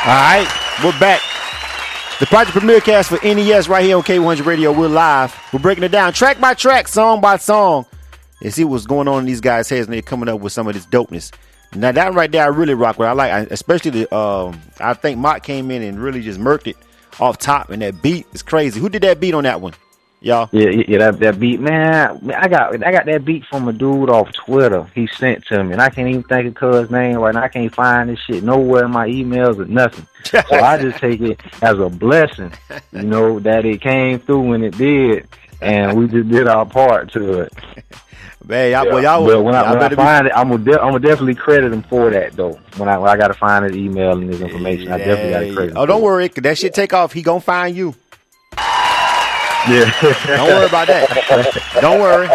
right, 0.04 0.48
we're 0.84 1.00
back. 1.00 1.22
The 2.20 2.26
Project 2.26 2.58
Premier 2.58 2.82
Cast 2.82 3.08
for 3.08 3.20
NES 3.24 3.70
right 3.70 3.86
here 3.86 3.96
on 3.96 4.04
K100 4.04 4.46
Radio. 4.46 4.74
We're 4.74 4.90
live. 4.90 5.34
We're 5.54 5.60
breaking 5.60 5.86
it 5.86 5.94
down 5.94 6.12
track 6.12 6.42
by 6.42 6.56
track, 6.56 6.90
song 6.90 7.22
by 7.22 7.38
song, 7.38 7.86
and 8.44 8.54
see 8.54 8.66
what's 8.66 8.86
going 8.86 9.08
on 9.08 9.20
in 9.20 9.26
these 9.26 9.40
guys' 9.40 9.70
heads, 9.70 9.88
and 9.88 9.94
they're 9.94 10.02
coming 10.02 10.28
up 10.28 10.42
with 10.42 10.52
some 10.52 10.68
of 10.68 10.74
this 10.74 10.86
dopeness. 10.86 11.32
Now 11.74 11.94
that 11.94 12.14
right 12.14 12.30
there, 12.30 12.44
I 12.44 12.48
really 12.48 12.74
rock 12.74 13.00
with. 13.00 13.08
I 13.08 13.14
like, 13.14 13.50
especially 13.50 13.92
the. 13.92 14.14
Um, 14.14 14.62
I 14.82 14.94
think 14.94 15.20
Mott 15.20 15.44
came 15.44 15.72
in 15.72 15.82
and 15.84 16.04
really 16.04 16.22
just 16.22 16.38
murked 16.40 16.68
it 16.68 16.76
off 17.22 17.38
top, 17.38 17.70
and 17.70 17.82
that 17.82 18.02
beat 18.02 18.28
is 18.34 18.44
crazy. 18.44 18.82
Who 18.82 18.90
did 18.90 19.04
that 19.04 19.22
beat 19.22 19.34
on 19.34 19.46
that 19.46 19.62
one? 19.62 19.74
Yeah, 20.20 20.48
yeah, 20.52 20.84
yeah, 20.88 20.98
that 20.98 21.20
that 21.20 21.40
beat, 21.40 21.60
man. 21.60 22.32
I 22.36 22.48
got 22.48 22.84
I 22.84 22.92
got 22.92 23.06
that 23.06 23.24
beat 23.24 23.46
from 23.46 23.68
a 23.68 23.74
dude 23.74 24.10
off 24.10 24.32
Twitter. 24.34 24.86
He 24.96 25.08
sent 25.08 25.46
to 25.48 25.64
me, 25.64 25.74
and 25.74 25.82
I 25.82 25.90
can't 25.90 26.08
even 26.10 26.24
think 26.24 26.48
of 26.48 26.56
cuz 26.56 26.90
name 26.90 27.18
right 27.18 27.36
now. 27.36 27.44
I 27.44 27.50
can't 27.50 27.74
find 27.74 28.10
this 28.10 28.20
shit 28.20 28.44
nowhere 28.44 28.86
in 28.86 28.92
my 28.92 29.08
emails 29.08 29.60
or 29.60 29.66
nothing. 29.66 30.08
so 30.24 30.56
I 30.60 30.78
just 30.78 30.98
take 31.02 31.22
it 31.22 31.40
as 31.62 31.78
a 31.80 31.90
blessing, 31.90 32.52
you 32.92 33.04
know, 33.04 33.40
that 33.40 33.64
it 33.66 33.82
came 33.82 34.20
through 34.20 34.42
when 34.42 34.64
it 34.64 34.76
did, 34.76 35.28
and 35.62 35.96
we 35.98 36.08
just 36.08 36.30
did 36.30 36.48
our 36.48 36.66
part 36.66 37.12
to 37.14 37.42
it. 37.42 37.54
Man, 38.46 38.72
y'all, 38.72 38.86
well, 38.86 39.04
y'all, 39.04 39.26
But 39.26 39.44
when 39.44 39.56
I, 39.56 39.64
when 39.64 39.78
I 39.78 39.80
better 39.80 39.96
be- 39.96 40.02
find 40.02 40.28
it, 40.28 40.34
I'm 40.36 40.50
gonna 40.50 40.64
de- 40.64 40.82
I'm 40.82 40.94
gonna 40.94 41.00
definitely 41.00 41.36
credit 41.36 41.74
him 41.74 41.84
for 41.84 42.10
that 42.10 42.36
though. 42.36 42.60
When 42.78 42.90
I 42.90 42.98
when 42.98 43.10
I 43.10 43.18
gotta 43.18 43.34
find 43.34 43.66
his 43.66 43.76
email 43.76 44.14
and 44.14 44.30
his 44.30 44.42
information, 44.42 44.92
I 44.92 44.98
definitely 44.98 45.30
gotta 45.30 45.54
credit. 45.54 45.74
Oh, 45.76 45.82
him 45.82 45.84
Oh, 45.84 45.86
don't 45.86 46.02
worry. 46.02 46.28
That 46.30 46.58
shit 46.58 46.74
take 46.74 46.94
off. 46.94 47.14
He 47.14 47.22
gonna 47.22 47.40
find 47.40 47.76
you. 47.76 47.94
Yeah. 49.70 50.38
Don't 50.38 50.48
worry 50.50 50.66
about 50.68 50.88
that. 50.88 51.78
don't 51.82 52.00
worry. 52.00 52.28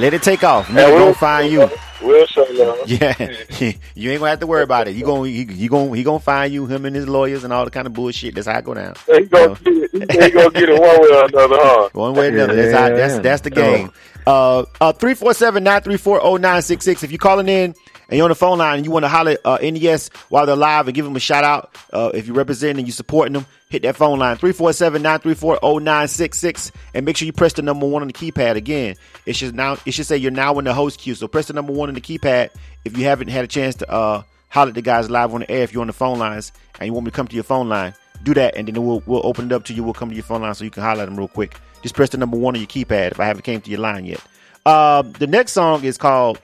Let 0.00 0.14
it 0.14 0.22
take 0.22 0.44
off. 0.44 0.68
Yeah, 0.70 0.76
Nigga 0.76 0.86
we'll- 0.90 0.98
gonna 0.98 1.14
find 1.14 1.52
you. 1.52 1.70
We'll 2.02 2.26
show 2.26 2.46
love. 2.52 2.78
Yeah, 2.88 3.14
you 3.94 4.10
ain't 4.10 4.20
gonna 4.20 4.30
have 4.30 4.40
to 4.40 4.46
worry 4.46 4.62
about 4.62 4.88
it. 4.88 4.96
You 4.96 5.04
gonna 5.04 5.28
he, 5.28 5.44
he 5.44 5.68
gonna 5.68 5.94
he 5.94 6.02
gonna 6.02 6.18
find 6.18 6.50
you 6.50 6.64
him 6.64 6.86
and 6.86 6.96
his 6.96 7.06
lawyers 7.06 7.44
and 7.44 7.52
all 7.52 7.66
the 7.66 7.70
kind 7.70 7.86
of 7.86 7.92
bullshit. 7.92 8.34
That's 8.34 8.46
how 8.46 8.56
it 8.58 8.64
go 8.64 8.72
down. 8.72 8.94
He 9.06 9.26
gonna 9.26 9.54
get 9.56 9.66
it. 9.66 9.90
He, 9.92 10.24
he 10.24 10.30
gonna 10.30 10.50
get 10.50 10.68
it 10.70 10.80
one 10.80 11.00
way 11.02 11.08
or 11.18 11.24
another, 11.26 11.56
huh? 11.60 11.88
One 11.92 12.14
way 12.14 12.28
or 12.28 12.34
another. 12.34 12.54
That's 12.56 12.72
how, 12.74 12.88
that's 12.88 13.18
that's 13.18 13.40
the 13.42 13.50
game. 13.50 13.92
Uh, 14.26 14.64
uh, 14.80 14.92
three 14.94 15.12
four 15.12 15.34
seven 15.34 15.62
nine 15.62 15.82
three 15.82 15.98
four 15.98 16.18
zero 16.22 16.36
nine 16.38 16.62
six 16.62 16.86
six. 16.86 17.02
If 17.02 17.10
you're 17.12 17.18
calling 17.18 17.48
in 17.50 17.74
and 18.10 18.16
you're 18.16 18.24
on 18.24 18.30
the 18.30 18.34
phone 18.34 18.58
line 18.58 18.76
and 18.76 18.84
you 18.84 18.90
want 18.90 19.04
to 19.04 19.08
holler 19.08 19.36
uh, 19.44 19.58
NES 19.62 20.08
while 20.30 20.44
they're 20.44 20.56
live 20.56 20.88
and 20.88 20.94
give 20.96 21.04
them 21.04 21.14
a 21.14 21.20
shout 21.20 21.44
out, 21.44 21.76
uh, 21.92 22.10
if 22.12 22.26
you're 22.26 22.34
representing 22.34 22.78
and 22.78 22.88
you're 22.88 22.92
supporting 22.92 23.32
them, 23.32 23.46
hit 23.68 23.82
that 23.82 23.94
phone 23.94 24.18
line 24.18 24.36
347 24.36 25.00
934 25.00 25.60
0966 25.62 26.72
and 26.92 27.06
make 27.06 27.16
sure 27.16 27.26
you 27.26 27.32
press 27.32 27.52
the 27.52 27.62
number 27.62 27.86
one 27.86 28.02
on 28.02 28.08
the 28.08 28.12
keypad. 28.12 28.56
Again, 28.56 28.96
it 29.26 29.36
should 29.36 29.54
now 29.54 29.76
it 29.86 29.92
should 29.92 30.06
say 30.06 30.16
you're 30.16 30.32
now 30.32 30.58
in 30.58 30.64
the 30.64 30.74
host 30.74 30.98
queue. 30.98 31.14
So 31.14 31.28
press 31.28 31.46
the 31.46 31.52
number 31.52 31.72
one 31.72 31.88
on 31.88 31.94
the 31.94 32.00
keypad 32.00 32.50
if 32.84 32.98
you 32.98 33.04
haven't 33.04 33.28
had 33.28 33.44
a 33.44 33.48
chance 33.48 33.76
to 33.76 33.88
uh, 33.88 34.24
holler 34.48 34.70
at 34.70 34.74
the 34.74 34.82
guys 34.82 35.08
live 35.08 35.32
on 35.32 35.40
the 35.40 35.50
air. 35.50 35.62
If 35.62 35.72
you're 35.72 35.82
on 35.82 35.86
the 35.86 35.92
phone 35.92 36.18
lines 36.18 36.52
and 36.80 36.88
you 36.88 36.92
want 36.92 37.04
me 37.06 37.12
to 37.12 37.16
come 37.16 37.28
to 37.28 37.34
your 37.34 37.44
phone 37.44 37.68
line, 37.68 37.94
do 38.24 38.34
that 38.34 38.56
and 38.56 38.66
then 38.66 38.84
we'll 38.84 39.04
we'll 39.06 39.24
open 39.24 39.46
it 39.46 39.52
up 39.52 39.64
to 39.66 39.72
you. 39.72 39.84
We'll 39.84 39.94
come 39.94 40.08
to 40.08 40.16
your 40.16 40.24
phone 40.24 40.42
line 40.42 40.54
so 40.54 40.64
you 40.64 40.70
can 40.70 40.82
holler 40.82 41.02
at 41.02 41.06
them 41.06 41.16
real 41.16 41.28
quick. 41.28 41.56
Just 41.82 41.94
press 41.94 42.10
the 42.10 42.18
number 42.18 42.36
one 42.36 42.56
on 42.56 42.60
your 42.60 42.68
keypad 42.68 43.12
if 43.12 43.20
I 43.20 43.26
haven't 43.26 43.42
came 43.42 43.60
to 43.60 43.70
your 43.70 43.80
line 43.80 44.04
yet. 44.04 44.20
Um, 44.66 45.12
the 45.12 45.28
next 45.28 45.52
song 45.52 45.84
is 45.84 45.96
called 45.96 46.40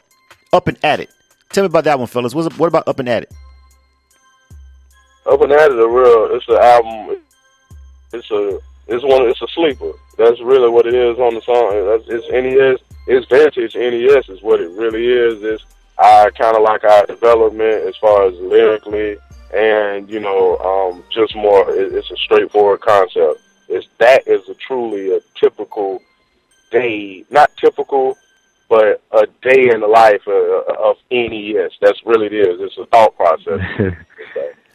Up 0.52 0.68
and 0.68 0.78
At 0.84 1.00
It. 1.00 1.10
Tell 1.51 1.64
me 1.64 1.66
about 1.66 1.84
that 1.84 1.99
one, 1.99 2.09
fellas. 2.09 2.34
What's, 2.34 2.57
what 2.59 2.66
about 2.66 2.88
Up 2.88 2.99
and 2.99 3.09
At 3.09 3.24
It? 3.24 3.32
Up 5.26 5.40
and 5.40 5.53
at 5.53 5.72
it, 5.72 5.78
a 5.78 5.88
real. 5.88 6.36
It's 6.36 6.47
an 6.49 6.57
album. 6.57 7.16
It's 8.12 8.30
a. 8.30 8.61
It's 8.86 9.03
one. 9.03 9.28
It's 9.28 9.42
a 9.42 9.49
sleeper. 9.49 9.92
That's 10.16 10.40
really 10.40 10.68
what 10.68 10.86
it 10.86 10.94
is 10.94 11.18
on 11.18 11.34
the 11.34 11.40
song. 11.40 11.84
That's, 11.84 12.05
it's 12.09 12.30
NES. 12.30 12.78
It's 13.09 13.26
vintage 13.26 13.74
NES 13.74 14.28
is 14.28 14.42
what 14.42 14.61
it 14.61 14.70
really 14.70 15.07
is. 15.07 15.42
It's 15.42 15.64
I 15.99 16.30
kind 16.38 16.57
of 16.57 16.62
like 16.62 16.84
our 16.84 17.07
development 17.07 17.88
as 17.88 17.97
far 17.97 18.26
as 18.26 18.34
lyrically 18.34 19.16
and 19.55 20.09
you 20.11 20.20
know 20.20 20.59
um, 20.59 21.05
just 21.11 21.34
more. 21.34 21.68
It, 21.70 21.94
it's 21.94 22.11
a 22.11 22.16
straightforward 22.16 22.80
concept. 22.80 23.40
It's 23.68 23.88
that 23.99 24.26
is 24.26 24.49
a 24.49 24.55
truly 24.55 25.16
a 25.16 25.20
typical 25.34 26.03
day, 26.70 27.24
not 27.30 27.51
typical, 27.57 28.16
day 29.49 29.70
in 29.72 29.80
the 29.80 29.86
life 29.86 30.22
of, 30.26 30.76
of 30.76 30.97
NES. 31.11 31.72
That's 31.80 32.01
really 32.05 32.26
it 32.26 32.34
is. 32.34 32.61
It's 32.61 32.78
a 32.78 32.86
thought 32.86 33.16
process. 33.16 33.61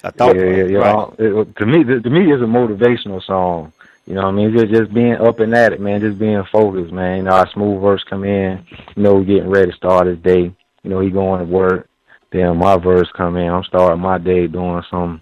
I 0.04 0.12
yeah, 0.18 0.34
yeah, 0.34 0.64
yeah. 0.66 1.06
It- 1.20 1.56
to 1.58 1.66
me, 1.66 1.84
to 1.84 2.10
me, 2.10 2.32
it's 2.32 2.42
a 2.42 2.46
motivational 2.46 3.24
song. 3.24 3.72
You 4.08 4.16
know 4.16 4.24
what 4.24 4.30
I 4.30 4.32
mean? 4.32 4.58
Just 4.58 4.74
just 4.74 4.94
being 4.94 5.14
up 5.14 5.40
and 5.40 5.54
at 5.54 5.74
it, 5.74 5.80
man. 5.80 6.02
Just 6.02 6.18
being 6.18 6.44
focused, 6.52 6.92
man. 6.92 7.18
You 7.18 7.24
know, 7.24 7.32
our 7.32 7.50
smooth 7.52 7.82
verse 7.82 8.04
come 8.10 8.24
in. 8.24 8.66
You 8.96 9.04
know, 9.04 9.24
getting 9.24 9.50
ready 9.50 9.70
to 9.72 9.78
start 9.78 10.08
his 10.08 10.18
day. 10.20 10.52
You 10.84 10.90
know, 10.90 11.00
he 11.02 11.12
going 11.12 11.40
to 11.40 11.46
work. 11.46 11.88
Then 12.32 12.58
my 12.58 12.78
verse 12.78 13.10
come 13.16 13.38
in. 13.38 13.52
I'm 13.52 13.64
starting 13.64 14.02
my 14.02 14.18
day 14.18 14.48
doing 14.48 14.82
some 14.90 15.22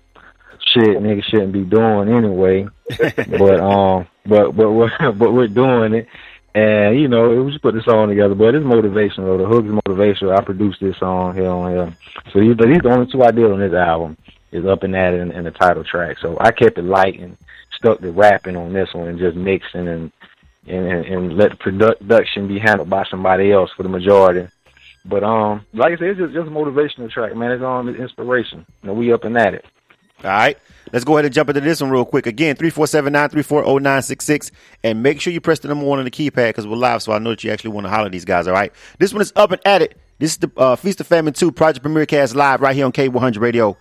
shit 0.73 0.97
nigga 0.99 1.23
shouldn't 1.25 1.53
be 1.53 1.63
doing 1.63 2.09
anyway. 2.09 2.67
but 3.37 3.59
um, 3.59 4.07
but 4.25 4.51
but 4.55 4.71
we're 4.71 5.11
but 5.13 5.33
we're 5.33 5.47
doing 5.47 5.93
it. 5.93 6.07
And 6.55 6.99
you 6.99 7.07
know, 7.07 7.43
we 7.43 7.51
just 7.51 7.61
put 7.61 7.75
the 7.75 7.81
song 7.81 8.09
together, 8.09 8.33
but 8.33 8.55
it's 8.55 8.65
motivational. 8.65 9.37
The 9.37 9.45
hook 9.45 9.65
is 9.65 9.71
motivational. 9.71 10.37
I 10.37 10.43
produced 10.43 10.79
this 10.81 10.97
song 10.97 11.35
here 11.35 11.49
on 11.49 11.71
here, 11.71 11.97
so 12.33 12.39
these, 12.39 12.57
these 12.57 12.81
the 12.81 12.89
only 12.91 13.11
two 13.11 13.23
I 13.23 13.31
did 13.31 13.51
on 13.51 13.59
this 13.59 13.73
album 13.73 14.17
is 14.51 14.65
up 14.65 14.83
and 14.83 14.95
at 14.95 15.13
and, 15.13 15.31
and 15.31 15.45
the 15.45 15.51
title 15.51 15.83
track. 15.83 16.17
So 16.19 16.37
I 16.39 16.51
kept 16.51 16.79
it 16.79 16.83
light 16.83 17.19
and 17.19 17.37
stuck 17.75 17.99
to 17.99 18.11
rapping 18.11 18.55
on 18.55 18.73
this 18.73 18.93
one 18.93 19.07
and 19.07 19.19
just 19.19 19.37
mixing 19.37 19.87
and 19.87 20.11
and, 20.67 20.85
and 20.87 21.05
and 21.05 21.37
let 21.37 21.51
the 21.51 21.57
production 21.57 22.47
be 22.47 22.57
handled 22.57 22.89
by 22.89 23.03
somebody 23.05 23.51
else 23.51 23.71
for 23.77 23.83
the 23.83 23.89
majority. 23.89 24.47
But 25.05 25.23
um, 25.23 25.65
like 25.73 25.93
I 25.93 25.97
said, 25.97 26.07
it's 26.09 26.19
just, 26.19 26.33
just 26.33 26.47
a 26.47 26.51
motivational 26.51 27.09
track, 27.11 27.35
man. 27.35 27.51
It's 27.51 27.63
on 27.63 27.95
inspiration. 27.95 28.65
You 28.81 28.87
know, 28.87 28.93
we 28.93 29.13
up 29.13 29.23
and 29.23 29.37
at 29.37 29.53
it. 29.53 29.65
All 30.23 30.29
right. 30.29 30.57
Let's 30.91 31.05
go 31.05 31.17
ahead 31.17 31.25
and 31.25 31.33
jump 31.33 31.49
into 31.49 31.61
this 31.61 31.81
one 31.81 31.91
real 31.91 32.03
quick. 32.05 32.25
Again, 32.25 32.55
347-934-0966. 32.55 34.51
And 34.83 35.03
make 35.03 35.21
sure 35.21 35.31
you 35.31 35.39
press 35.39 35.59
the 35.59 35.67
number 35.67 35.85
one 35.85 35.99
on 35.99 36.05
the 36.05 36.11
keypad 36.11 36.49
because 36.49 36.65
we're 36.65 36.77
live, 36.77 37.03
so 37.03 37.11
I 37.11 37.19
know 37.19 37.29
that 37.29 37.43
you 37.43 37.51
actually 37.51 37.71
want 37.71 37.85
to 37.85 37.91
holler 37.91 38.09
these 38.09 38.25
guys, 38.25 38.47
all 38.47 38.53
right? 38.53 38.73
This 38.97 39.13
one 39.13 39.21
is 39.21 39.31
up 39.35 39.51
and 39.51 39.61
at 39.65 39.83
it. 39.83 39.97
This 40.17 40.31
is 40.31 40.37
the 40.39 40.51
uh, 40.57 40.75
Feast 40.75 40.99
or 40.99 41.03
Famine 41.03 41.33
2 41.33 41.51
Project 41.51 41.83
Premier 41.83 42.05
Cast 42.05 42.35
live 42.35 42.61
right 42.61 42.75
here 42.75 42.85
on 42.85 42.91
K100 42.91 43.39
Radio. 43.39 43.77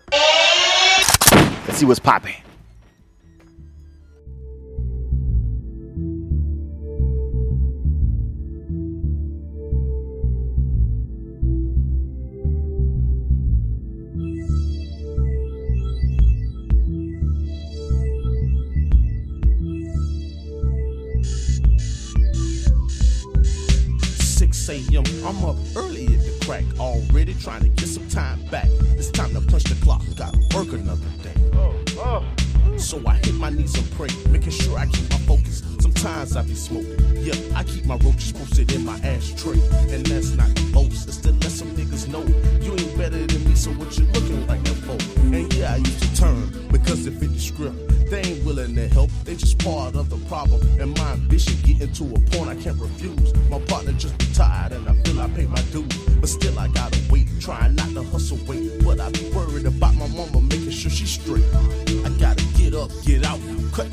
Let's 1.67 1.79
see 1.79 1.87
what's 1.87 1.99
popping. 1.99 2.35
a.m. 24.69 25.05
I'm 25.25 25.45
up 25.45 25.57
early 25.77 26.07
at 26.07 26.21
the 26.21 26.43
crack, 26.45 26.65
already 26.79 27.35
trying 27.35 27.63
to 27.63 27.69
get 27.69 27.89
some 27.89 28.09
time 28.09 28.45
back. 28.47 28.69
It's 28.97 29.11
time 29.11 29.33
to 29.35 29.41
punch 29.41 29.65
the 29.65 29.77
clock, 29.85 30.03
gotta 30.17 30.39
work 30.55 30.73
another 30.73 31.09
day. 31.23 31.35
Oh, 31.55 31.75
oh. 31.99 32.25
So 32.77 33.03
I 33.07 33.15
hit 33.15 33.35
my 33.35 33.51
knees 33.51 33.77
and 33.77 33.91
pray, 33.93 34.09
making 34.31 34.51
sure 34.51 34.79
I 34.79 34.87
keep 34.87 35.11
my 35.11 35.19
focus. 35.19 35.63
Sometimes 35.81 36.37
I 36.37 36.43
be 36.43 36.55
smoking, 36.55 36.97
yeah, 37.17 37.35
I 37.55 37.65
keep 37.65 37.87
my 37.87 37.97
roaches 37.97 38.33
posted 38.33 38.71
in 38.73 38.85
my 38.85 38.99
ashtray. 39.01 39.59
And 39.91 40.05
that's 40.07 40.31
not 40.37 40.49
the 40.55 40.71
boast, 40.73 41.09
it's 41.09 41.17
to 41.19 41.33
let 41.33 41.51
some 41.51 41.69
niggas 41.69 42.09
know 42.09 42.25
better 42.99 43.25
than 43.25 43.45
me, 43.45 43.55
so 43.55 43.71
what 43.71 43.97
you 43.97 44.05
looking 44.07 44.45
like 44.49 44.63
that 44.65 44.75
for? 44.83 44.99
And 45.23 45.55
yeah, 45.55 45.75
I 45.75 45.77
used 45.77 46.03
to 46.03 46.17
turn 46.17 46.51
because 46.73 47.07
it 47.07 47.13
fit 47.13 47.33
the 47.33 47.39
script. 47.39 48.11
They 48.11 48.21
ain't 48.23 48.45
willing 48.45 48.75
to 48.75 48.89
help, 48.89 49.11
they 49.25 49.37
just 49.37 49.59
part 49.61 49.95
of 49.95 50.11
the 50.11 50.17
problem. 50.27 50.61
And 50.81 50.99
my 50.99 51.13
ambition 51.13 51.55
getting 51.63 51.93
to 51.93 52.05
a 52.05 52.21
point 52.31 52.51
I 52.51 52.57
can't 52.57 52.79
refuse. 52.81 53.33
My 53.49 53.61
partner 53.61 53.93
just 53.93 54.15
retired 54.21 54.73
and 54.73 54.89
I 54.89 54.95
feel 55.03 55.21
I 55.21 55.29
pay 55.29 55.47
my 55.47 55.63
dues. 55.71 55.97
But 56.21 56.29
still 56.29 56.59
I 56.59 56.67
gotta 56.69 56.99
wait, 57.09 57.29
trying 57.41 57.77
not 57.77 57.91
to 57.91 58.03
hustle 58.03 58.41
wait. 58.49 58.85
But 58.85 58.99
I 58.99 59.11
be 59.13 59.31
worried 59.31 59.67
about 59.67 59.95
my 59.95 60.09
mama 60.09 60.41
making 60.41 60.71
sure 60.71 60.91
she's 60.91 61.11
straight. 61.11 61.45
I 62.05 62.11
gotta 62.19 62.45
get 62.59 62.75
up, 62.75 62.91
get 63.05 63.25
out, 63.25 63.39
cut 63.73 63.87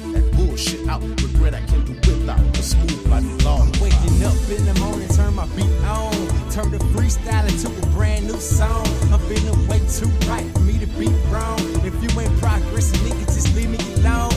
bullshit 0.65 0.87
out. 0.87 1.01
Regret 1.01 1.53
I 1.53 1.61
can't 1.61 1.85
do 1.85 1.93
without 1.93 2.53
the 2.53 2.63
smooth 2.63 3.07
like 3.07 3.23
long. 3.43 3.71
Waking 3.81 4.23
up 4.23 4.35
in 4.49 4.65
the 4.65 4.75
morning, 4.79 5.07
turn 5.09 5.35
my 5.35 5.45
beat 5.55 5.71
on. 5.85 6.13
Turn 6.51 6.71
the 6.71 6.79
freestyle 6.93 7.47
into 7.47 7.67
a 7.67 7.91
brand 7.91 8.27
new 8.27 8.39
song. 8.39 8.87
I'm 9.11 9.19
feeling 9.19 9.67
way 9.67 9.79
too 9.79 10.09
right 10.27 10.45
for 10.53 10.61
me 10.61 10.79
to 10.79 10.87
be 10.87 11.07
wrong. 11.29 11.59
If 11.83 11.93
you 12.01 12.19
ain't 12.19 12.39
progressing, 12.39 12.99
nigga, 13.01 13.25
just 13.25 13.55
leave 13.55 13.69
me 13.69 13.79
alone. 14.01 14.34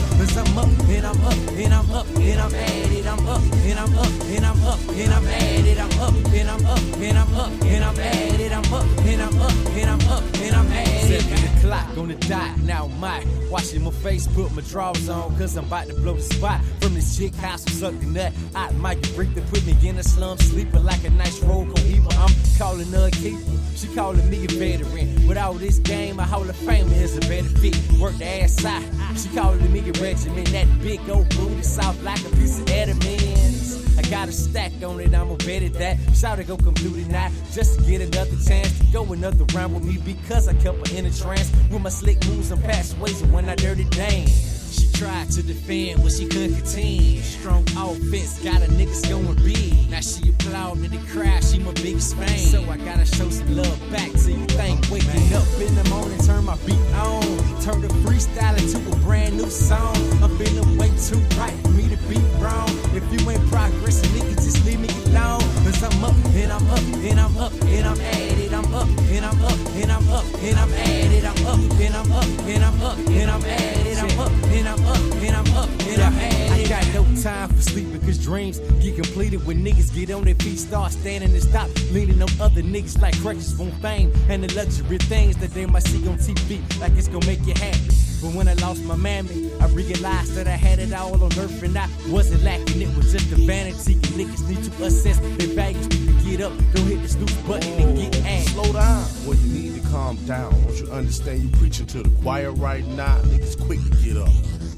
I'm 0.59 0.65
up 0.65 0.89
and 0.89 1.05
I'm 1.05 1.21
up 1.21 1.37
and 1.55 1.73
I'm 1.73 1.91
up 1.91 2.07
and 2.17 2.41
I'm 2.41 2.53
at 2.53 2.91
it. 2.91 3.05
I'm 3.05 3.27
up 3.27 3.41
and 3.41 3.79
I'm 3.79 3.97
up 3.97 4.11
and 4.27 4.45
I'm 4.45 4.63
up 4.63 4.79
and 4.89 5.13
I'm 5.13 5.27
at 5.27 5.65
it. 5.65 5.79
I'm 5.79 5.99
up 6.01 6.13
and 6.33 6.49
I'm 6.49 6.65
up 6.65 6.79
and 6.99 7.17
I'm 7.17 7.33
up 7.33 7.51
and 7.63 7.83
I'm 7.85 7.99
at 7.99 8.39
it. 8.39 8.51
I'm 8.51 8.73
up 8.73 8.85
and 9.05 9.21
I'm 9.21 9.41
up 9.41 9.51
and 9.51 9.89
I'm 9.89 10.09
up 10.09 10.23
and 10.35 10.55
I'm 10.55 10.67
at 10.67 11.09
it. 11.09 11.21
Seven 11.21 11.57
o'clock 11.57 11.97
on 11.97 12.09
the 12.09 12.15
dot. 12.27 12.57
Now 12.59 12.87
my 12.99 13.23
washing 13.49 13.83
my 13.83 13.91
face, 13.91 14.27
put 14.27 14.53
my 14.53 14.61
drawers 14.63 15.07
on. 15.07 15.33
Cause 15.37 15.55
I'm 15.55 15.65
about 15.65 15.87
to 15.87 15.93
blow 15.93 16.15
the 16.15 16.21
spot 16.21 16.59
from 16.81 16.93
this 16.93 17.17
chick 17.17 17.33
house 17.35 17.63
sucked 17.63 18.01
the 18.01 18.07
nut. 18.07 18.33
I 18.53 18.69
might 18.73 19.01
break 19.15 19.33
the 19.35 19.41
put 19.43 19.65
me 19.65 19.77
in 19.87 19.97
a 19.97 20.03
slum, 20.03 20.37
sleeping 20.39 20.83
like 20.83 21.05
a 21.05 21.09
nice 21.11 21.41
roll 21.41 21.65
cohiba. 21.67 22.13
I'm 22.17 22.35
calling 22.57 22.91
her 22.91 23.09
keeper. 23.11 23.59
She 23.75 23.87
calling 23.95 24.29
me 24.29 24.43
a 24.43 24.47
veteran. 24.49 25.25
With 25.25 25.37
all 25.37 25.53
this 25.53 25.79
game, 25.79 26.19
a 26.19 26.25
Hall 26.25 26.49
of 26.49 26.55
Fame 26.57 26.91
is 26.91 27.15
a 27.15 27.21
better 27.21 27.47
fit. 27.47 27.77
Work 27.97 28.17
the 28.17 28.25
ass 28.25 28.65
out. 28.65 28.83
She 29.15 29.29
calling 29.29 29.71
me 29.71 29.79
a 29.79 29.93
regiment. 30.01 30.48
That 30.51 30.67
big 30.81 30.99
old 31.09 31.29
booty 31.37 31.61
soft 31.61 32.01
like 32.01 32.19
a 32.21 32.29
piece 32.31 32.59
of 32.59 32.69
Edmonds. 32.71 33.97
I 33.99 34.01
got 34.09 34.29
a 34.29 34.31
stack 34.31 34.71
on 34.83 34.99
it, 34.99 35.13
I'ma 35.13 35.35
bet 35.35 35.61
it 35.61 35.73
that. 35.73 35.97
Shout 36.15 36.39
go 36.47 36.57
come 36.57 36.73
tonight 36.73 37.31
just 37.53 37.77
to 37.77 37.85
get 37.85 38.01
another 38.01 38.35
chance 38.47 38.79
to 38.79 38.85
go 38.91 39.03
another 39.13 39.45
round 39.53 39.75
with 39.75 39.83
me 39.83 39.97
because 39.97 40.47
I 40.47 40.53
kept 40.55 40.87
her 40.87 40.97
in 40.97 41.05
a 41.05 41.11
trance 41.11 41.51
with 41.69 41.81
my 41.81 41.89
slick 41.89 42.25
moves 42.27 42.49
and 42.49 42.63
past 42.63 42.97
ways 42.97 43.21
and 43.21 43.31
when 43.31 43.47
I 43.47 43.55
dirty 43.55 43.83
dance. 43.85 44.58
Tried 44.99 45.31
to 45.31 45.43
defend 45.43 46.03
what 46.03 46.11
she 46.11 46.27
couldn't 46.27 46.55
contend. 46.55 47.23
Strong 47.23 47.63
offense 47.77 48.43
got 48.43 48.61
a 48.61 48.67
niggas 48.67 49.07
going 49.07 49.33
big. 49.47 49.89
Now 49.89 50.01
she 50.01 50.27
applauding 50.27 50.83
in 50.83 50.91
the 50.91 50.97
crowd, 51.07 51.41
she 51.41 51.57
my 51.57 51.71
biggest 51.71 52.17
fan. 52.17 52.27
So 52.37 52.61
I 52.69 52.75
gotta 52.75 53.05
show 53.05 53.29
some 53.29 53.55
love 53.55 53.79
back 53.91 54.11
to 54.11 54.31
you. 54.33 54.45
Think 54.59 54.83
oh, 54.83 54.91
waking 54.91 55.31
up 55.31 55.47
in 55.55 55.73
the 55.73 55.87
morning, 55.89 56.19
turn 56.27 56.43
my 56.43 56.57
beat 56.67 56.75
on. 56.99 57.23
Turn 57.63 57.79
the 57.79 57.87
freestyle 58.03 58.59
into 58.59 58.77
a 58.91 58.95
brand 58.99 59.37
new 59.37 59.49
song. 59.49 59.95
I'm 60.21 60.35
feeling 60.37 60.77
way 60.77 60.91
too 61.07 61.23
right 61.39 61.55
for 61.63 61.69
me 61.69 61.87
to 61.87 61.97
be 62.11 62.19
wrong. 62.43 62.67
If 62.91 63.07
you 63.07 63.29
ain't 63.29 63.47
progressing, 63.47 64.11
nigga, 64.11 64.35
just 64.35 64.65
leave 64.65 64.81
me 64.81 64.89
alone. 65.15 65.39
Cause 65.79 65.95
I'm 65.95 66.03
up 66.03 66.15
and 66.35 66.51
I'm 66.51 66.69
up 66.69 66.79
and 66.79 67.19
I'm 67.21 67.37
up 67.37 67.53
and 67.53 67.87
I'm 67.87 68.01
at 68.01 68.37
it. 68.37 68.51
I'm 68.51 68.73
up 68.73 68.87
and 68.87 69.25
I'm 69.25 69.41
up 69.41 69.53
and 69.75 69.89
I'm 69.89 70.09
up 70.09 70.25
and 70.43 70.59
I'm 70.59 70.73
at 70.73 71.13
it. 71.13 71.23
I'm 71.23 71.45
up 71.47 71.79
and 71.79 71.95
I'm 71.95 72.11
up 72.11 72.25
and 72.25 72.63
I'm 72.65 72.81
up 72.81 72.97
and 72.97 73.31
I'm 73.31 73.45
at 73.45 73.87
it. 73.87 73.97
I'm 73.97 74.19
up 74.19 74.31
and 74.43 74.67
I'm 74.67 74.85
up 74.85 74.97
and 74.97 75.35
I'm 75.37 75.55
up 75.55 75.69
and 75.87 76.01
I'm 76.01 76.13
at 76.15 76.59
it. 76.59 76.65
I 76.65 76.83
got 76.83 76.93
no 76.93 77.21
time 77.21 77.47
for 77.47 77.61
sleep 77.61 77.93
because 77.93 78.17
dreams 78.17 78.59
get 78.81 78.95
completed 78.95 79.45
when 79.45 79.63
niggas 79.63 79.95
get 79.95 80.11
on 80.11 80.25
their 80.25 80.35
feet, 80.35 80.59
start 80.59 80.91
standing 80.91 81.31
and 81.31 81.43
stop 81.43 81.69
leaning 81.93 82.21
on 82.21 82.29
other 82.41 82.61
niggas 82.61 83.01
like 83.01 83.17
crutches 83.21 83.53
from 83.53 83.71
fame 83.79 84.11
and 84.27 84.43
the 84.43 84.53
luxury 84.55 84.97
things 84.97 85.37
that 85.37 85.51
they 85.51 85.65
might 85.65 85.83
see 85.83 86.05
on 86.09 86.17
TV 86.17 86.59
like 86.81 86.91
it's 86.97 87.07
gonna 87.07 87.25
make 87.25 87.45
you 87.45 87.53
happy. 87.53 88.08
But 88.21 88.33
when 88.33 88.47
I 88.47 88.53
lost 88.55 88.83
my 88.83 88.95
mammy, 88.95 89.49
I 89.61 89.67
realized 89.67 90.35
that 90.35 90.47
I 90.47 90.57
had 90.57 90.79
it 90.79 90.93
all 90.93 91.13
on 91.23 91.31
earth 91.39 91.63
and 91.63 91.77
I 91.77 91.87
wasn't 92.09 92.43
lacking. 92.43 92.81
It 92.81 92.95
was 92.97 93.11
just 93.13 93.31
a 93.31 93.35
vanity. 93.35 93.93
And 93.93 94.03
niggas 94.19 94.47
need 94.49 94.63
to 94.63 94.83
assess 94.83 95.19
their 95.19 95.47
values. 95.55 95.87
To 95.87 95.97
get 96.29 96.41
up, 96.41 96.51
don't 96.73 96.85
hit 96.85 97.01
the 97.01 97.07
snooze 97.07 97.33
button 97.47 97.71
and 97.81 97.97
get 97.97 98.25
ass. 98.25 98.47
Slow 98.47 98.73
down. 98.73 99.07
Well, 99.25 99.37
you 99.37 99.53
need 99.53 99.81
to 99.81 99.89
calm 99.89 100.17
down. 100.25 100.51
Don't 100.63 100.79
you 100.79 100.91
understand? 100.91 101.43
You 101.43 101.49
preaching 101.57 101.85
to 101.87 102.03
the 102.03 102.09
choir 102.21 102.51
right 102.51 102.85
now. 102.87 103.19
Niggas 103.21 103.59
quick 103.65 103.79
to 103.83 103.89
get 104.03 104.17
up 104.17 104.29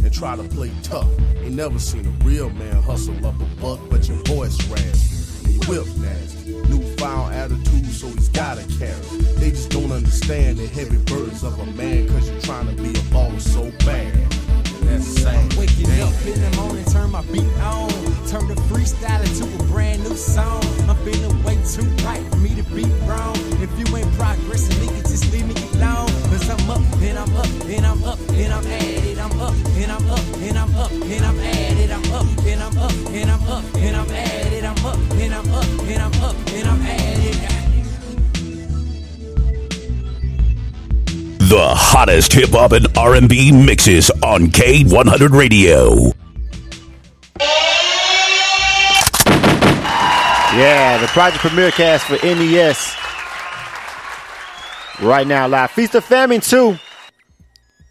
and 0.03 0.13
try 0.13 0.35
to 0.35 0.43
play 0.43 0.71
tough. 0.83 1.09
Ain't 1.37 1.55
never 1.55 1.79
seen 1.79 2.05
a 2.05 2.25
real 2.25 2.49
man 2.51 2.81
hustle 2.83 3.25
up 3.25 3.39
a 3.41 3.61
buck, 3.61 3.79
but 3.89 4.07
your 4.07 4.17
voice 4.25 4.57
raspy 4.67 5.45
and 5.45 5.65
your 5.65 5.83
whip 5.83 5.97
nasty. 5.97 6.40
Newfound 7.01 7.33
attitude, 7.33 7.87
so 7.87 8.07
he's 8.09 8.29
gotta 8.29 8.61
carry. 8.77 8.93
They 9.39 9.49
just 9.49 9.71
don't 9.71 9.91
understand 9.91 10.57
the 10.57 10.67
heavy 10.67 10.97
burdens 10.97 11.43
of 11.43 11.57
a 11.59 11.65
man, 11.71 12.07
cause 12.07 12.29
you're 12.29 12.41
trying 12.41 12.67
to 12.67 12.79
be 12.79 12.91
a 12.91 13.03
boss 13.11 13.43
so 13.43 13.71
bad. 13.85 14.13
That's 14.83 15.07
sad. 15.07 15.53
Waking 15.55 15.89
up 15.99 16.13
in 16.27 16.39
the 16.39 16.53
morning, 16.57 16.85
turn 16.85 17.09
my 17.09 17.23
beat 17.33 17.41
on. 17.57 17.89
Turn 18.27 18.47
the 18.47 18.53
freestyle 18.69 19.23
into 19.25 19.49
a 19.49 19.67
brand 19.67 20.03
new 20.03 20.15
song. 20.15 20.61
I'm 20.87 20.95
feeling 20.97 21.43
way 21.43 21.57
too 21.65 21.89
right 22.05 22.21
for 22.29 22.37
me 22.37 22.53
to 22.53 22.63
be 22.69 22.85
wrong. 23.09 23.35
If 23.65 23.71
you 23.79 23.97
ain't 23.97 24.13
progressing, 24.13 24.77
nigga, 24.77 25.01
just 25.01 25.31
leave 25.33 25.47
me 25.47 25.55
alone. 25.73 26.05
Cause 26.29 26.47
I'm 26.49 26.69
up 26.69 26.81
and 27.01 27.17
I'm 27.17 27.35
up 27.35 27.49
and 27.65 27.83
I'm 27.83 28.03
up 28.03 28.10
and 28.43 28.53
I'm 28.53 28.65
at 28.65 28.81
it. 28.81 29.17
I'm 29.19 29.39
up 29.39 29.53
and 29.53 29.91
I'm 29.91 30.09
up 30.09 30.19
and 30.37 30.57
I'm 30.57 30.75
up 30.75 30.91
and 30.91 31.25
I'm 31.25 31.39
at 31.39 31.77
it. 31.77 31.91
I'm 31.91 32.11
up 32.11 32.25
and 32.45 32.61
I'm 32.61 32.77
up 32.77 32.91
and 32.91 33.31
I'm 33.31 33.43
up 33.47 33.63
and 33.75 33.95
I'm 33.95 34.09
at 34.09 34.53
it. 34.53 34.63
I'm 34.63 34.85
up 34.85 34.97
and 35.11 35.33
I'm 35.33 35.53
up 35.53 35.65
and 35.65 36.01
I'm 36.01 36.23
up 36.23 36.35
and 36.47 36.67
I'm 36.67 36.81
at 36.81 37.19
it. 37.19 37.37
The 41.49 41.75
hottest 41.75 42.33
hip 42.33 42.49
hop 42.51 42.71
and 42.71 42.87
R&B 42.97 43.51
mixes 43.51 44.09
on 44.23 44.47
K100 44.47 45.31
Radio. 45.31 46.13
Yeah, 50.53 50.97
the 50.97 51.07
Project 51.07 51.41
Premier 51.41 51.71
Cast 51.71 52.05
for 52.05 52.15
NES. 52.25 52.95
Right 55.01 55.25
now, 55.27 55.47
live. 55.47 55.71
Feast 55.71 55.95
or 55.95 56.01
Famine 56.01 56.41
2. 56.41 56.77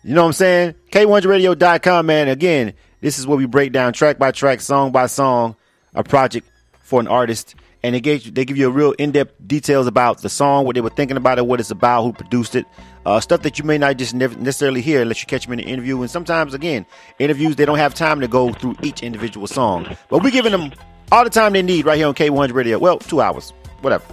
You 0.02 0.14
know 0.14 0.22
what 0.22 0.28
I'm 0.28 0.32
saying? 0.32 0.74
K100radio.com, 0.92 2.06
man. 2.06 2.28
Again, 2.28 2.72
this 3.00 3.18
is 3.18 3.26
where 3.26 3.36
we 3.36 3.46
break 3.46 3.72
down 3.72 3.92
track 3.92 4.18
by 4.18 4.30
track, 4.30 4.60
song 4.60 4.92
by 4.92 5.06
song, 5.06 5.56
a 5.94 6.02
project 6.02 6.48
for 6.80 7.00
an 7.00 7.08
artist. 7.08 7.54
And 7.82 7.94
they, 7.94 8.18
they 8.18 8.44
give 8.44 8.56
you 8.56 8.68
a 8.68 8.70
real 8.70 8.92
in 8.92 9.12
depth 9.12 9.34
details 9.46 9.86
about 9.86 10.20
the 10.20 10.28
song, 10.28 10.64
what 10.66 10.74
they 10.74 10.80
were 10.82 10.90
thinking 10.90 11.16
about 11.16 11.38
it, 11.38 11.46
what 11.46 11.60
it's 11.60 11.70
about, 11.70 12.02
who 12.02 12.12
produced 12.12 12.54
it, 12.54 12.66
uh, 13.06 13.20
stuff 13.20 13.42
that 13.42 13.58
you 13.58 13.64
may 13.64 13.78
not 13.78 13.96
just 13.96 14.14
necessarily 14.14 14.82
hear 14.82 15.00
unless 15.02 15.22
you 15.22 15.26
catch 15.26 15.44
them 15.44 15.54
in 15.54 15.60
an 15.60 15.66
interview. 15.66 16.00
And 16.00 16.10
sometimes, 16.10 16.52
again, 16.52 16.84
interviews, 17.18 17.56
they 17.56 17.64
don't 17.64 17.78
have 17.78 17.94
time 17.94 18.20
to 18.20 18.28
go 18.28 18.52
through 18.52 18.76
each 18.82 19.02
individual 19.02 19.46
song. 19.46 19.96
But 20.10 20.22
we're 20.22 20.30
giving 20.30 20.52
them 20.52 20.72
all 21.10 21.24
the 21.24 21.30
time 21.30 21.54
they 21.54 21.62
need 21.62 21.86
right 21.86 21.96
here 21.96 22.06
on 22.06 22.14
K100 22.14 22.52
Radio. 22.52 22.78
Well, 22.78 22.98
two 22.98 23.20
hours, 23.20 23.52
whatever. 23.80 24.04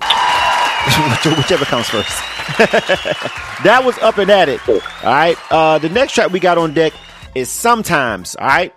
Whichever 1.37 1.65
comes 1.65 1.89
first. 1.89 2.09
that 3.63 3.81
was 3.83 3.97
up 3.99 4.17
and 4.17 4.29
at 4.29 4.47
it. 4.47 4.67
All 4.69 4.79
right. 5.03 5.37
Uh, 5.51 5.77
the 5.79 5.89
next 5.89 6.13
track 6.13 6.31
we 6.31 6.39
got 6.39 6.57
on 6.57 6.73
deck 6.73 6.93
is 7.35 7.49
Sometimes. 7.49 8.35
All 8.35 8.47
right. 8.47 8.73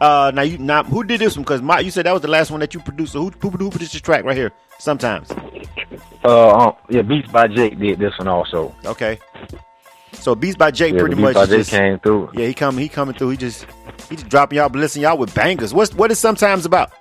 Uh, 0.00 0.30
now 0.34 0.42
you 0.42 0.58
now 0.58 0.84
who 0.84 1.02
did 1.02 1.20
this 1.20 1.36
one? 1.36 1.42
Because 1.42 1.62
my 1.62 1.80
you 1.80 1.90
said 1.90 2.06
that 2.06 2.12
was 2.12 2.22
the 2.22 2.28
last 2.28 2.50
one 2.50 2.60
that 2.60 2.74
you 2.74 2.80
produced. 2.80 3.12
So 3.12 3.24
who 3.24 3.30
who, 3.40 3.50
who 3.50 3.70
produced 3.70 3.92
this 3.92 4.02
track 4.02 4.24
right 4.24 4.36
here? 4.36 4.52
Sometimes. 4.78 5.30
Uh, 6.24 6.50
um, 6.50 6.76
yeah, 6.88 7.02
Beats 7.02 7.30
by 7.32 7.48
Jake 7.48 7.78
did 7.78 7.98
this 7.98 8.16
one 8.18 8.28
also. 8.28 8.74
Okay. 8.84 9.18
So 10.12 10.34
Beats 10.34 10.56
by 10.56 10.70
Jake 10.70 10.94
Yeah, 10.94 11.00
pretty 11.00 11.16
Beats 11.16 11.24
much 11.24 11.34
by 11.34 11.46
Jake 11.46 11.58
just, 11.58 11.70
came 11.70 11.98
through. 11.98 12.30
Yeah, 12.34 12.46
he 12.46 12.54
coming 12.54 12.82
he 12.82 12.88
coming 12.88 13.14
through. 13.14 13.30
He 13.30 13.36
just 13.36 13.66
he 14.08 14.16
just 14.16 14.28
dropping 14.28 14.58
y'all, 14.58 14.68
blessing 14.68 15.02
y'all 15.02 15.18
with 15.18 15.34
bangers. 15.34 15.74
What's 15.74 15.94
what 15.94 16.10
is 16.12 16.18
sometimes 16.18 16.64
about? 16.66 16.92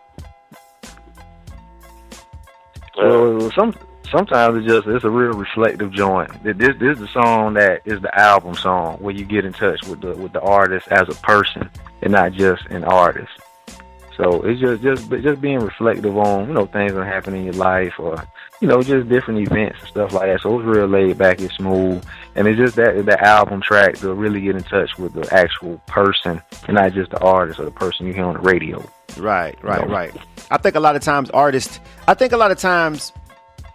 Well, 2.98 3.52
some 3.52 3.74
sometimes 4.12 4.58
it's 4.58 4.68
just 4.68 4.88
it's 4.88 5.04
a 5.04 5.10
real 5.10 5.34
reflective 5.34 5.92
joint. 5.92 6.32
This 6.44 6.76
this 6.80 6.94
is 6.94 7.00
the 7.00 7.08
song 7.08 7.54
that 7.56 7.82
is 7.86 8.02
the 8.02 8.20
album 8.20 8.56
song 8.56 8.98
where 8.98 9.14
you 9.14 9.26
get 9.26 9.46
in 9.46 9.54
touch 9.54 9.86
with 9.88 10.02
the 10.02 10.16
with 10.16 10.34
the 10.34 10.42
artist 10.42 10.88
as 10.90 11.08
a 11.10 11.20
person 11.22 11.70
and 12.02 12.12
not 12.12 12.34
just 12.34 12.66
an 12.68 12.84
artist. 12.84 13.32
So 14.18 14.42
it's 14.42 14.60
just 14.60 14.82
just 14.82 15.10
just 15.10 15.42
being 15.42 15.60
reflective 15.60 16.18
on 16.18 16.48
you 16.48 16.54
know 16.54 16.66
things 16.66 16.94
that 16.94 17.06
happen 17.06 17.36
in 17.36 17.46
your 17.46 17.54
life 17.54 17.94
or 18.00 18.26
you 18.62 18.68
know 18.68 18.82
just 18.82 19.08
different 19.10 19.48
events 19.48 19.80
and 19.80 19.90
stuff 19.90 20.14
like 20.14 20.28
that. 20.28 20.42
So 20.42 20.60
it's 20.60 20.66
real 20.66 20.88
laid 20.88 21.18
back 21.18 21.40
and 21.40 21.52
smooth, 21.52 22.04
and 22.36 22.48
it's 22.48 22.58
just 22.58 22.76
that 22.78 23.06
the 23.06 23.24
album 23.24 23.62
track 23.62 23.96
to 23.98 24.14
really 24.14 24.42
get 24.42 24.56
in 24.56 24.64
touch 24.64 24.98
with 24.98 25.14
the 25.14 25.32
actual 25.32 25.78
person 25.86 26.42
and 26.68 26.76
not 26.76 26.94
just 26.94 27.12
the 27.12 27.20
artist 27.20 27.60
or 27.60 27.66
the 27.66 27.72
person 27.72 28.08
you 28.08 28.14
hear 28.14 28.26
on 28.26 28.34
the 28.34 28.40
radio. 28.40 28.84
Right, 29.18 29.62
right, 29.64 29.82
You 29.82 29.88
know? 29.88 29.94
right. 29.94 30.16
I 30.50 30.58
think 30.58 30.76
a 30.76 30.80
lot 30.80 30.96
of 30.96 31.02
times 31.02 31.30
artists. 31.30 31.80
I 32.08 32.14
think 32.14 32.34
a 32.34 32.38
lot 32.38 32.52
of 32.52 32.58
times, 32.58 33.14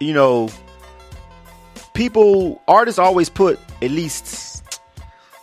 you 0.03 0.15
know, 0.15 0.49
people 1.95 2.61
artists 2.69 2.99
always 2.99 3.29
put 3.29 3.59
at 3.81 3.91
least. 3.91 4.51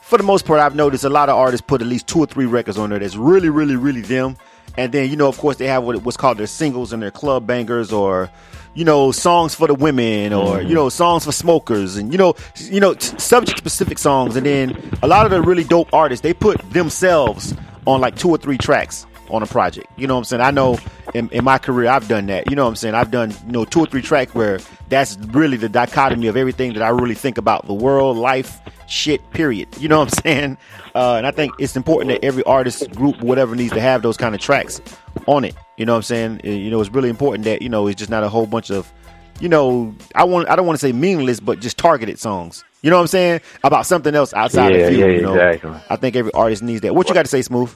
For 0.01 0.17
the 0.17 0.23
most 0.23 0.45
part, 0.45 0.59
I've 0.59 0.75
noticed 0.75 1.03
a 1.03 1.09
lot 1.09 1.29
of 1.29 1.35
artists 1.35 1.63
put 1.65 1.81
at 1.81 1.87
least 1.87 2.07
two 2.07 2.19
or 2.19 2.25
three 2.25 2.47
records 2.47 2.79
on 2.79 2.89
there 2.89 2.97
that's 2.97 3.15
really, 3.15 3.49
really, 3.49 3.75
really 3.75 4.01
them. 4.01 4.37
And 4.75 4.91
then 4.91 5.09
you 5.09 5.15
know, 5.15 5.27
of 5.27 5.37
course, 5.37 5.57
they 5.57 5.67
have 5.67 5.83
what's 5.83 6.17
called 6.17 6.37
their 6.37 6.47
singles 6.47 6.93
and 6.93 7.01
their 7.01 7.11
club 7.11 7.45
bangers, 7.45 7.91
or 7.91 8.29
you 8.73 8.85
know, 8.85 9.11
songs 9.11 9.53
for 9.53 9.67
the 9.67 9.75
women, 9.75 10.33
or 10.33 10.61
you 10.61 10.73
know, 10.73 10.89
songs 10.89 11.25
for 11.25 11.31
smokers, 11.31 11.95
and 11.95 12.11
you 12.11 12.17
know, 12.17 12.33
you 12.57 12.79
know, 12.79 12.95
subject 12.97 13.57
specific 13.57 13.97
songs. 13.97 14.35
And 14.35 14.45
then 14.45 14.77
a 15.03 15.07
lot 15.07 15.25
of 15.25 15.31
the 15.31 15.41
really 15.41 15.63
dope 15.63 15.93
artists, 15.93 16.23
they 16.23 16.33
put 16.33 16.57
themselves 16.71 17.53
on 17.85 18.01
like 18.01 18.15
two 18.15 18.29
or 18.29 18.37
three 18.37 18.57
tracks 18.57 19.05
on 19.29 19.43
a 19.43 19.45
project. 19.45 19.87
You 19.97 20.07
know 20.07 20.15
what 20.15 20.19
I'm 20.19 20.23
saying? 20.25 20.41
I 20.41 20.51
know 20.51 20.77
in, 21.13 21.29
in 21.29 21.43
my 21.43 21.57
career 21.57 21.89
I've 21.89 22.07
done 22.07 22.27
that. 22.27 22.49
You 22.49 22.55
know 22.55 22.63
what 22.63 22.69
I'm 22.69 22.75
saying? 22.75 22.95
I've 22.95 23.11
done, 23.11 23.31
you 23.45 23.51
know, 23.51 23.65
two 23.65 23.81
or 23.81 23.85
three 23.85 24.01
tracks 24.01 24.33
where 24.33 24.59
that's 24.89 25.17
really 25.29 25.57
the 25.57 25.69
dichotomy 25.69 26.27
of 26.27 26.35
everything 26.37 26.73
that 26.73 26.81
I 26.83 26.89
really 26.89 27.15
think 27.15 27.37
about 27.37 27.67
the 27.67 27.73
world, 27.73 28.17
life, 28.17 28.59
shit, 28.87 29.27
period. 29.31 29.67
You 29.77 29.87
know 29.89 29.99
what 29.99 30.13
I'm 30.17 30.23
saying? 30.23 30.57
Uh, 30.95 31.15
and 31.15 31.27
I 31.27 31.31
think 31.31 31.53
it's 31.59 31.75
important 31.75 32.09
that 32.11 32.25
every 32.25 32.43
artist 32.43 32.89
group, 32.91 33.21
whatever 33.21 33.55
needs 33.55 33.73
to 33.73 33.81
have 33.81 34.01
those 34.01 34.17
kind 34.17 34.33
of 34.35 34.41
tracks 34.41 34.81
on 35.27 35.45
it. 35.45 35.55
You 35.77 35.85
know 35.85 35.93
what 35.93 35.97
I'm 35.97 36.03
saying? 36.03 36.41
You 36.43 36.69
know, 36.71 36.81
it's 36.81 36.89
really 36.89 37.09
important 37.09 37.45
that, 37.45 37.61
you 37.61 37.69
know, 37.69 37.87
it's 37.87 37.97
just 37.99 38.09
not 38.09 38.23
a 38.23 38.29
whole 38.29 38.45
bunch 38.45 38.69
of 38.71 38.91
you 39.39 39.47
know, 39.47 39.95
I 40.15 40.25
want 40.25 40.49
I 40.49 40.57
don't 40.57 40.65
want 40.65 40.77
to 40.77 40.85
say 40.85 40.91
meaningless, 40.91 41.39
but 41.39 41.61
just 41.61 41.77
targeted 41.77 42.19
songs. 42.19 42.63
You 42.81 42.89
know 42.89 42.97
what 42.97 43.03
I'm 43.03 43.07
saying? 43.07 43.41
About 43.63 43.85
something 43.85 44.13
else 44.13 44.33
outside 44.33 44.75
Yeah, 44.75 44.87
of 44.87 44.93
you. 44.93 44.99
yeah, 44.99 45.05
you 45.13 45.21
know? 45.21 45.33
exactly. 45.33 45.79
I 45.89 45.95
think 45.95 46.17
every 46.17 46.33
artist 46.33 46.61
needs 46.61 46.81
that. 46.81 46.93
What 46.93 47.07
you 47.07 47.13
got 47.13 47.23
to 47.23 47.29
say, 47.29 47.41
Smooth? 47.41 47.73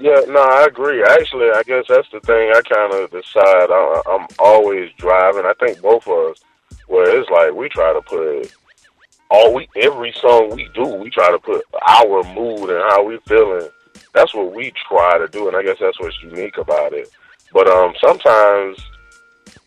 Yeah, 0.00 0.20
no, 0.28 0.40
I 0.40 0.66
agree. 0.66 1.02
Actually, 1.02 1.50
I 1.50 1.62
guess 1.64 1.86
that's 1.88 2.08
the 2.10 2.20
thing. 2.20 2.52
I 2.54 2.62
kind 2.62 2.94
of 2.94 3.10
decide 3.10 3.70
I, 3.70 4.02
I'm 4.08 4.28
always 4.38 4.92
driving. 4.96 5.44
I 5.44 5.54
think 5.58 5.80
both 5.80 6.06
of 6.06 6.30
us, 6.30 6.40
where 6.86 7.18
it's 7.18 7.28
like 7.30 7.52
we 7.52 7.68
try 7.68 7.92
to 7.92 8.02
put 8.02 8.52
all 9.30 9.54
we 9.54 9.68
every 9.76 10.12
song 10.12 10.50
we 10.54 10.68
do, 10.74 10.84
we 10.84 11.10
try 11.10 11.30
to 11.30 11.38
put 11.38 11.64
our 11.86 12.22
mood 12.34 12.70
and 12.70 12.82
how 12.90 13.04
we 13.04 13.18
feeling. 13.26 13.68
That's 14.14 14.34
what 14.34 14.54
we 14.54 14.72
try 14.88 15.18
to 15.18 15.28
do, 15.28 15.48
and 15.48 15.56
I 15.56 15.62
guess 15.62 15.78
that's 15.80 15.98
what's 16.00 16.22
unique 16.22 16.58
about 16.58 16.92
it. 16.92 17.10
But 17.52 17.68
um, 17.68 17.92
sometimes 18.00 18.78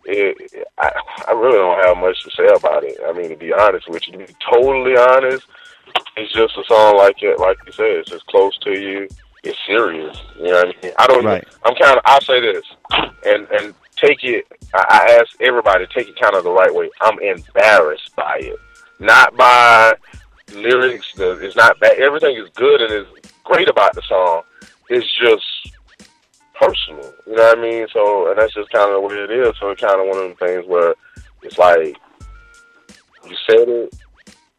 it, 0.06 0.66
I, 0.78 0.92
I 1.28 1.32
really 1.32 1.58
don't 1.58 1.86
have 1.86 1.98
much 1.98 2.24
to 2.24 2.32
say 2.32 2.48
about 2.56 2.84
it. 2.84 2.98
I 3.06 3.12
mean, 3.12 3.30
to 3.30 3.36
be 3.36 3.54
honest 3.54 3.90
with 3.90 4.08
you, 4.08 4.14
to 4.14 4.18
be 4.20 4.36
totally 4.52 4.98
honest, 4.98 5.46
it's 6.16 6.34
just 6.34 6.58
a 6.58 6.64
song 6.64 6.98
like 6.98 7.22
it, 7.22 7.40
like 7.40 7.58
you 7.66 7.72
said, 7.72 7.92
it's 7.92 8.10
just 8.10 8.26
close 8.28 8.58
to 8.60 8.72
you. 8.72 9.08
It's 9.44 9.58
serious. 9.66 10.22
You 10.38 10.46
know 10.46 10.52
what 10.52 10.68
I 10.68 10.86
mean? 10.86 10.94
I 11.00 11.08
don't. 11.08 11.26
Right. 11.26 11.48
I'm 11.66 11.76
kind 11.76 11.98
of. 11.98 12.04
I'll 12.06 12.22
say 12.22 12.40
this, 12.42 12.64
and 13.26 13.48
and 13.50 13.74
take 13.96 14.24
it. 14.24 14.46
I, 14.74 14.86
I 14.90 15.20
ask 15.20 15.42
everybody 15.42 15.86
to 15.86 15.94
take 15.94 16.08
it 16.08 16.20
kind 16.20 16.36
of 16.36 16.44
the 16.44 16.52
right 16.52 16.74
way. 16.74 16.90
I'm 17.02 17.20
embarrassed 17.20 18.16
by 18.16 18.38
it, 18.42 18.58
not 19.00 19.36
by 19.36 19.96
lyrics. 20.54 21.14
The, 21.16 21.32
it's 21.44 21.56
not 21.56 21.80
bad. 21.80 21.98
Everything 21.98 22.36
is 22.38 22.50
good 22.56 22.82
and 22.82 22.94
is 22.94 23.08
great 23.44 23.68
about 23.68 23.96
the 23.96 24.04
song. 24.04 24.44
It's 24.90 25.08
just 25.20 25.76
personal. 26.54 27.12
You 27.26 27.36
know 27.36 27.44
what 27.44 27.58
I 27.58 27.62
mean? 27.62 27.88
So, 27.92 28.30
and 28.30 28.40
that's 28.40 28.54
just 28.54 28.70
kind 28.70 28.92
of 28.92 29.02
the 29.02 29.08
way 29.08 29.16
it 29.16 29.32
is. 29.32 29.56
So, 29.60 29.70
it's 29.70 29.82
kind 29.82 30.00
of 30.00 30.08
one 30.08 30.18
of 30.18 30.38
them 30.38 30.48
things 30.48 30.68
where 30.68 30.94
it's 31.42 31.58
like 31.58 31.98
you 33.28 33.36
said 33.50 33.68
it, 33.68 33.96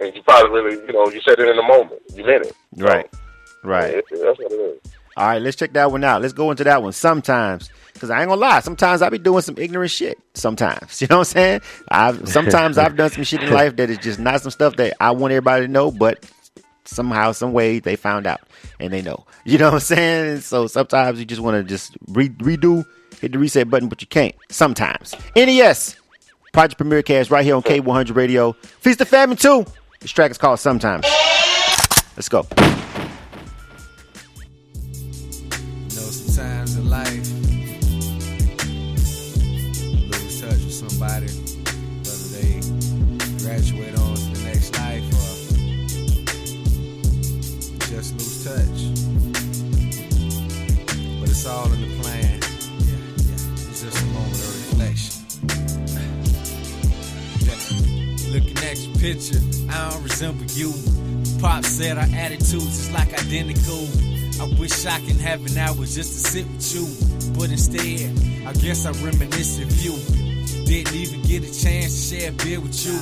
and 0.00 0.14
you 0.14 0.22
probably 0.22 0.50
really, 0.50 0.86
you 0.86 0.92
know, 0.92 1.08
you 1.08 1.20
said 1.20 1.38
it 1.38 1.48
in 1.48 1.56
the 1.56 1.62
moment. 1.62 2.02
You 2.14 2.24
meant 2.24 2.46
it. 2.46 2.56
Right. 2.76 3.08
Right. 3.62 3.94
It- 3.94 4.04
that's 4.10 4.38
what 4.38 4.52
it 4.52 4.54
is. 4.54 4.92
All 5.14 5.26
right, 5.26 5.42
let's 5.42 5.56
check 5.56 5.74
that 5.74 5.92
one 5.92 6.02
out. 6.04 6.22
Let's 6.22 6.32
go 6.32 6.50
into 6.50 6.64
that 6.64 6.82
one 6.82 6.92
sometimes. 6.92 7.68
Because 7.92 8.08
I 8.08 8.20
ain't 8.20 8.30
gonna 8.30 8.40
lie, 8.40 8.60
sometimes 8.60 9.02
I 9.02 9.10
be 9.10 9.18
doing 9.18 9.42
some 9.42 9.56
ignorant 9.58 9.90
shit. 9.90 10.18
Sometimes. 10.34 11.00
You 11.02 11.06
know 11.08 11.18
what 11.18 11.28
I'm 11.28 11.32
saying? 11.32 11.60
I've 11.90 12.28
sometimes 12.28 12.78
I've 12.78 12.96
done 12.96 13.10
some 13.10 13.24
shit 13.24 13.42
in 13.42 13.50
life 13.52 13.76
that 13.76 13.90
is 13.90 13.98
just 13.98 14.18
not 14.18 14.40
some 14.40 14.50
stuff 14.50 14.76
that 14.76 14.94
I 15.00 15.10
want 15.10 15.32
everybody 15.32 15.66
to 15.66 15.70
know, 15.72 15.90
but 15.90 16.24
somehow, 16.86 17.32
some 17.32 17.52
way 17.52 17.78
they 17.78 17.94
found 17.96 18.26
out 18.26 18.40
and 18.80 18.92
they 18.92 19.02
know. 19.02 19.24
You 19.44 19.58
know 19.58 19.66
what 19.66 19.74
I'm 19.74 19.80
saying? 19.80 20.30
And 20.34 20.42
so 20.42 20.68
sometimes 20.68 21.18
you 21.18 21.24
just 21.24 21.40
want 21.42 21.56
to 21.56 21.64
just 21.64 21.96
re- 22.06 22.28
redo, 22.28 22.84
hit 23.20 23.32
the 23.32 23.38
reset 23.38 23.68
button, 23.68 23.88
but 23.88 24.00
you 24.00 24.06
can't. 24.06 24.36
Sometimes. 24.50 25.16
NES, 25.34 25.96
Project 26.52 26.78
Premier 26.78 27.02
Cast 27.02 27.28
right 27.32 27.44
here 27.44 27.56
on 27.56 27.62
K100 27.62 28.14
Radio. 28.14 28.52
Feast 28.52 29.00
or 29.00 29.04
Famine 29.04 29.36
2. 29.36 29.66
This 29.98 30.12
track 30.12 30.30
is 30.30 30.38
called 30.38 30.60
Sometimes. 30.60 31.04
Let's 32.16 32.28
go. 32.28 32.46
Picture, 59.02 59.40
I 59.68 59.90
don't 59.90 60.04
resemble 60.04 60.46
you. 60.54 60.72
Pop 61.40 61.64
said 61.64 61.98
our 61.98 62.06
attitudes 62.14 62.86
is 62.86 62.92
like 62.92 63.12
identical. 63.12 63.88
I 64.40 64.46
wish 64.60 64.86
I 64.86 65.00
can 65.00 65.18
have 65.18 65.44
an 65.44 65.58
hour 65.58 65.74
just 65.74 65.96
to 65.96 66.30
sit 66.30 66.46
with 66.46 66.72
you. 66.72 66.86
But 67.36 67.50
instead, 67.50 68.14
I 68.46 68.52
guess 68.52 68.86
I 68.86 68.92
reminisce 69.04 69.58
of 69.58 69.72
you. 69.82 70.21
Didn't 70.72 70.94
even 70.94 71.20
get 71.20 71.42
a 71.42 71.52
chance 71.52 71.92
to 71.92 72.16
share 72.16 72.30
a 72.30 72.32
beer 72.32 72.58
with 72.58 72.86
you. 72.86 72.98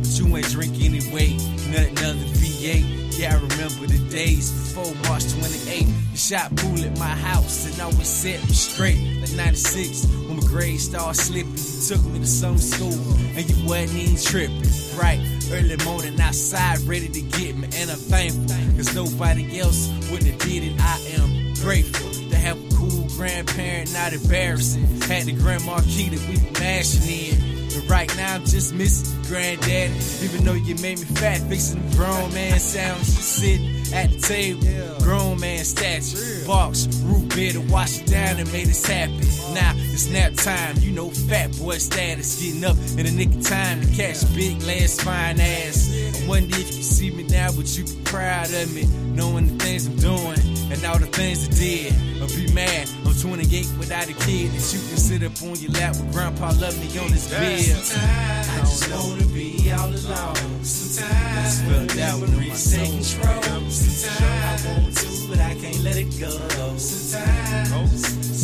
But 0.00 0.08
you 0.18 0.36
ain't 0.36 0.50
drink 0.50 0.74
anyway, 0.82 1.36
nothing 1.70 1.98
other 1.98 2.18
than 2.18 2.34
V8. 2.34 3.16
Yeah, 3.16 3.30
I 3.30 3.34
remember 3.34 3.86
the 3.86 4.04
days 4.10 4.50
before 4.50 4.92
March 5.08 5.22
28th. 5.30 5.86
You 6.10 6.16
shot 6.16 6.56
pool 6.56 6.84
at 6.84 6.98
my 6.98 7.14
house 7.14 7.70
and 7.70 7.80
always 7.80 8.08
set 8.08 8.40
straight. 8.50 8.98
Like 9.20 9.34
96, 9.34 10.06
when 10.26 10.38
my 10.38 10.42
grades 10.48 10.82
started 10.82 11.14
slipping, 11.14 11.52
you 11.52 11.86
took 11.86 12.04
me 12.10 12.18
to 12.18 12.26
some 12.26 12.58
school 12.58 12.90
and 12.90 13.48
you 13.48 13.68
wasn't 13.68 14.00
even 14.00 14.16
tripping. 14.20 14.98
Right, 14.98 15.20
early 15.52 15.76
morning 15.84 16.20
outside, 16.20 16.80
ready 16.80 17.06
to 17.06 17.20
get 17.38 17.54
me, 17.54 17.68
and 17.76 17.88
I'm 17.88 17.98
thankful. 17.98 18.50
Cause 18.74 18.96
nobody 18.96 19.60
else 19.60 19.86
would 20.10 20.24
have 20.24 20.38
did 20.40 20.64
it. 20.64 20.74
I 20.80 20.98
am 21.22 21.41
grateful 21.62 22.10
to 22.28 22.36
have 22.36 22.58
a 22.58 22.74
cool 22.74 23.06
grandparent, 23.16 23.92
not 23.92 24.12
embarrassing. 24.12 24.84
Had 25.02 25.26
the 25.26 25.32
grandma 25.32 25.78
key 25.82 26.08
that 26.08 26.28
we 26.28 26.34
were 26.36 26.58
mashing 26.58 27.08
in. 27.08 27.68
But 27.68 27.88
right 27.88 28.16
now 28.16 28.34
I'm 28.34 28.44
just 28.44 28.74
missing 28.74 29.14
your 29.14 29.24
granddaddy. 29.24 29.94
Even 30.22 30.44
though 30.44 30.54
you 30.54 30.74
made 30.76 30.98
me 30.98 31.04
fat, 31.04 31.40
fixing 31.48 31.88
the 31.88 31.96
grown 31.96 32.34
man 32.34 32.58
sound. 32.58 32.98
Just 32.98 33.36
sitting 33.38 33.94
at 33.94 34.10
the 34.10 34.18
table, 34.18 35.04
grown 35.04 35.38
man 35.38 35.64
stature. 35.64 36.46
Box, 36.46 36.88
root 37.04 37.32
beer 37.34 37.52
to 37.52 37.60
wash 37.60 38.00
it 38.00 38.06
down 38.06 38.38
and 38.40 38.50
made 38.52 38.68
us 38.68 38.84
happy. 38.84 39.14
Now 39.54 39.72
it's 39.76 40.08
nap 40.10 40.32
time, 40.34 40.76
you 40.78 40.90
know 40.90 41.10
fat 41.10 41.56
boy 41.58 41.78
status. 41.78 42.42
Getting 42.42 42.64
up 42.64 42.76
in 42.98 43.06
the 43.06 43.12
nick 43.12 43.34
of 43.34 43.46
time 43.46 43.80
to 43.82 43.86
catch 43.94 44.20
big 44.34 44.60
last 44.62 45.02
fine 45.02 45.38
ass. 45.40 45.88
Wonder 46.26 46.54
if 46.56 46.68
you 46.76 46.82
see 46.82 47.10
me 47.10 47.24
now, 47.24 47.50
would 47.52 47.68
you 47.68 47.84
be 47.84 47.96
proud 48.04 48.46
of 48.52 48.74
me? 48.74 48.86
Knowing 49.14 49.46
the 49.46 49.64
things 49.64 49.86
I'm 49.86 49.96
doing 49.96 50.38
and 50.70 50.84
all 50.84 50.98
the 50.98 51.06
things 51.06 51.48
I 51.48 51.52
did. 51.52 51.92
Or 52.22 52.28
be 52.28 52.52
mad, 52.52 52.88
I'm 53.04 53.14
28 53.14 53.66
without 53.78 54.08
a 54.08 54.14
kid. 54.24 54.52
That 54.52 54.64
you 54.72 54.78
can 54.78 54.96
sit 54.96 55.22
up 55.22 55.42
on 55.42 55.56
your 55.56 55.72
lap 55.72 55.96
with 55.96 56.12
grandpa 56.12 56.52
love 56.60 56.78
me 56.78 56.86
on 56.98 57.10
his 57.10 57.28
bed. 57.28 57.60
Sometimes 57.60 58.48
I 58.48 58.58
just 58.60 58.90
wanna 58.90 59.26
be 59.34 59.72
all 59.72 59.88
alone. 59.88 60.64
Sometimes 60.64 61.60
I 61.60 61.64
feel 61.66 61.86
that 61.98 62.14
when 62.20 62.36
we 62.38 62.50
take 62.50 62.90
control. 62.90 63.70
Sometimes 63.70 64.66
I 64.66 64.78
want 64.78 64.96
to, 64.96 65.28
but 65.28 65.38
I 65.40 65.54
can't 65.60 65.80
let 65.82 65.96
it 65.96 66.10
go. 66.20 66.30
Sometimes, 66.78 67.68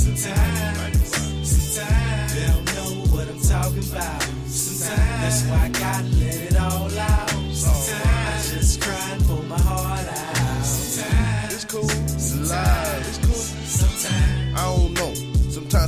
sometimes, 0.02 1.16
sometimes 1.46 2.34
they 2.34 2.46
don't 2.46 2.66
know 2.74 2.90
what 3.14 3.28
I'm 3.28 3.40
talking 3.40 3.86
about. 3.90 4.22
Sometimes 4.46 5.20
that's 5.22 5.42
why 5.46 5.64
I 5.64 5.68
gotta 5.68 6.27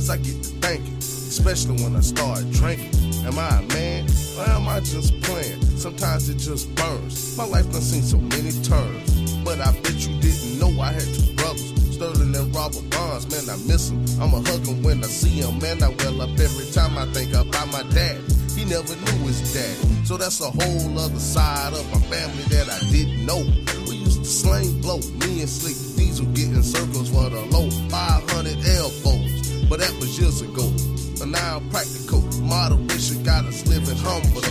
Sometimes 0.01 0.09
I 0.09 0.31
get 0.31 0.43
to 0.43 0.49
thinking, 0.65 0.97
especially 0.97 1.83
when 1.83 1.95
I 1.95 1.99
start 1.99 2.49
drinking. 2.51 2.89
Am 3.23 3.37
I 3.37 3.59
a 3.59 3.61
man 3.73 4.07
or 4.35 4.49
am 4.49 4.67
I 4.67 4.79
just 4.79 5.21
playing? 5.21 5.61
Sometimes 5.77 6.27
it 6.27 6.37
just 6.37 6.73
burns. 6.73 7.37
My 7.37 7.45
life 7.45 7.71
done 7.71 7.81
seen 7.81 8.01
so 8.01 8.17
many 8.17 8.51
turns, 8.63 9.35
but 9.43 9.59
I 9.59 9.71
bet 9.81 9.93
you 10.07 10.19
didn't 10.19 10.57
know 10.57 10.81
I 10.81 10.93
had 10.93 11.05
two 11.05 11.35
brothers. 11.35 11.69
Sterling 11.93 12.33
and 12.33 12.55
Robert 12.55 12.89
Bonds, 12.89 13.29
man, 13.29 13.47
I 13.47 13.61
miss 13.67 13.89
them. 13.89 14.01
I'ma 14.19 14.41
hug 14.41 14.63
them 14.63 14.81
when 14.81 15.03
I 15.03 15.07
see 15.07 15.41
them, 15.41 15.59
man. 15.59 15.83
I 15.83 15.89
well 15.89 16.21
up 16.23 16.39
every 16.39 16.65
time 16.71 16.97
I 16.97 17.05
think 17.13 17.33
about 17.35 17.69
my 17.69 17.83
dad. 17.93 18.17
He 18.57 18.65
never 18.65 18.95
knew 18.95 19.27
his 19.29 19.53
dad, 19.53 20.07
so 20.07 20.17
that's 20.17 20.41
a 20.41 20.49
whole 20.49 20.97
other 20.97 21.19
side 21.19 21.73
of 21.73 21.85
my 21.93 22.01
family 22.09 22.43
that 22.49 22.69
I 22.73 22.79
didn't 22.89 23.23
know. 23.23 23.45
We 23.85 23.97
used 23.97 24.19
to 24.19 24.25
slang 24.25 24.81
blow, 24.81 24.97
me 24.97 25.41
and 25.41 25.49
Slick 25.49 25.77
Diesel 25.95 26.25
getting 26.33 26.63
circles 26.63 27.09
for 27.09 27.29
the 27.29 27.41
low 27.53 27.69
500 27.69 28.65
elbows, 28.65 29.20
but 29.71 29.79
that 29.79 29.95
was 30.01 30.19
years 30.19 30.41
ago. 30.41 30.67
But 31.17 31.29
now 31.29 31.55
I'm 31.55 31.69
practical, 31.69 32.19
moderation 32.43 33.23
got 33.23 33.45
us 33.45 33.65
living 33.67 33.95
humble. 34.03 34.43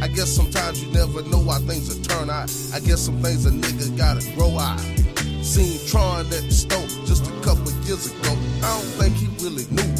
I 0.00 0.06
guess 0.06 0.30
sometimes 0.30 0.80
you 0.80 0.92
never 0.92 1.22
know 1.22 1.42
how 1.50 1.58
things 1.58 1.92
will 1.92 2.00
turn 2.04 2.30
out. 2.30 2.46
I 2.72 2.78
guess 2.78 3.00
some 3.00 3.20
things 3.20 3.44
a 3.44 3.50
nigga 3.50 3.98
gotta 3.98 4.22
grow 4.36 4.56
out. 4.56 4.78
Seen 5.42 5.84
Tron 5.88 6.26
at 6.26 6.46
the 6.46 6.54
stove 6.54 6.88
just 7.10 7.26
a 7.26 7.34
couple 7.42 7.72
years 7.82 8.06
ago. 8.06 8.38
I 8.62 8.70
don't 8.78 8.86
think 9.02 9.16
he 9.16 9.26
really 9.42 9.66
knew. 9.66 9.90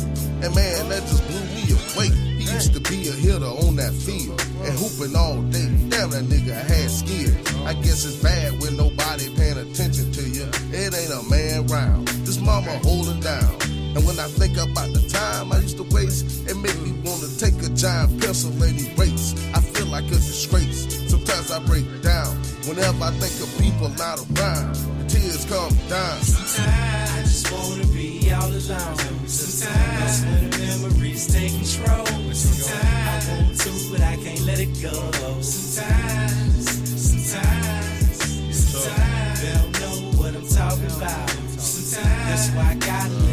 And 0.47 0.55
man, 0.55 0.89
that 0.95 1.03
just 1.11 1.27
blew 1.27 1.43
me 1.51 1.67
away. 1.75 2.15
He 2.39 2.47
used 2.47 2.73
to 2.73 2.81
be 2.87 3.09
a 3.09 3.13
hitter 3.13 3.51
on 3.67 3.75
that 3.83 3.93
field 3.93 4.41
and 4.63 4.79
hooping 4.79 5.17
all 5.17 5.43
day. 5.51 5.67
Damn, 5.91 6.15
that 6.15 6.31
nigga 6.31 6.55
had 6.55 6.89
skill. 6.89 7.35
I 7.67 7.75
guess 7.75 8.07
it's 8.07 8.23
bad 8.23 8.63
when 8.63 8.77
nobody 8.77 9.27
paying 9.35 9.59
attention 9.59 10.13
to 10.13 10.23
you. 10.23 10.47
It 10.71 10.95
ain't 10.95 11.11
a 11.11 11.23
man 11.29 11.67
round. 11.67 12.07
This 12.23 12.39
mama 12.39 12.79
holding 12.87 13.19
down. 13.19 13.60
And 13.95 14.07
when 14.07 14.21
I 14.21 14.29
think 14.29 14.57
about 14.57 14.93
the 14.93 15.03
time 15.09 15.51
I 15.53 15.59
used 15.59 15.77
to 15.79 15.83
waste, 15.95 16.49
it 16.49 16.55
make 16.57 16.79
me 16.81 16.93
wanna 17.03 17.27
take 17.39 17.59
a 17.59 17.69
giant 17.75 18.21
pencil 18.21 18.51
and 18.63 18.79
erase. 18.79 19.35
I 19.53 19.61
feel 19.61 19.87
like 19.87 20.07
a 20.07 20.21
disgrace. 20.23 20.87
Sometimes 21.11 21.51
I 21.51 21.59
break 21.67 21.87
down. 22.01 22.37
Whenever 22.71 23.03
I 23.03 23.11
think 23.19 23.35
of 23.43 23.51
people 23.59 23.89
not 23.99 24.23
around, 24.31 24.75
the 24.77 25.05
tears 25.09 25.45
come 25.47 25.75
down. 25.89 26.23
Sometimes 26.23 27.11
I 27.11 27.23
just 27.23 27.51
wanna 27.51 27.87
be 27.91 28.31
all 28.31 28.47
alone. 28.47 29.27
Sometimes 29.27 30.25
when 30.25 30.51
the 30.51 30.59
memories 30.59 31.27
take 31.27 31.51
control. 31.51 32.07
Sometimes 32.33 33.29
I 33.29 33.43
want 33.43 33.59
to, 33.59 33.71
but 33.91 34.01
I 34.03 34.17
can't 34.23 34.41
let 34.47 34.61
it 34.61 34.71
go. 34.81 34.95
Sometimes, 35.43 36.63
sometimes, 36.95 38.55
sometimes 38.55 39.41
they 39.43 39.53
don't 39.53 39.81
know 39.83 40.19
what 40.19 40.37
I'm 40.37 40.47
talking 40.47 40.95
about. 40.95 41.31
Sometimes 41.59 42.31
that's 42.31 42.51
why 42.55 42.71
I 42.71 42.75
gotta 42.75 43.30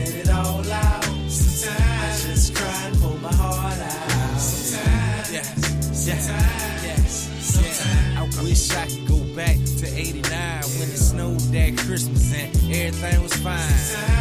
yes, 6.08 7.30
sometimes 7.42 8.38
I 8.38 8.44
wish 8.44 8.72
I 8.72 8.88
could 8.88 9.08
go 9.08 9.20
back 9.36 9.58
to 9.80 9.86
89 9.86 10.24
when 10.80 10.90
it 10.90 10.98
snowed 10.98 11.40
that 11.40 11.78
Christmas 11.78 12.34
and 12.34 12.56
everything 12.74 13.24
was 13.24 13.34
fine. 13.34 13.60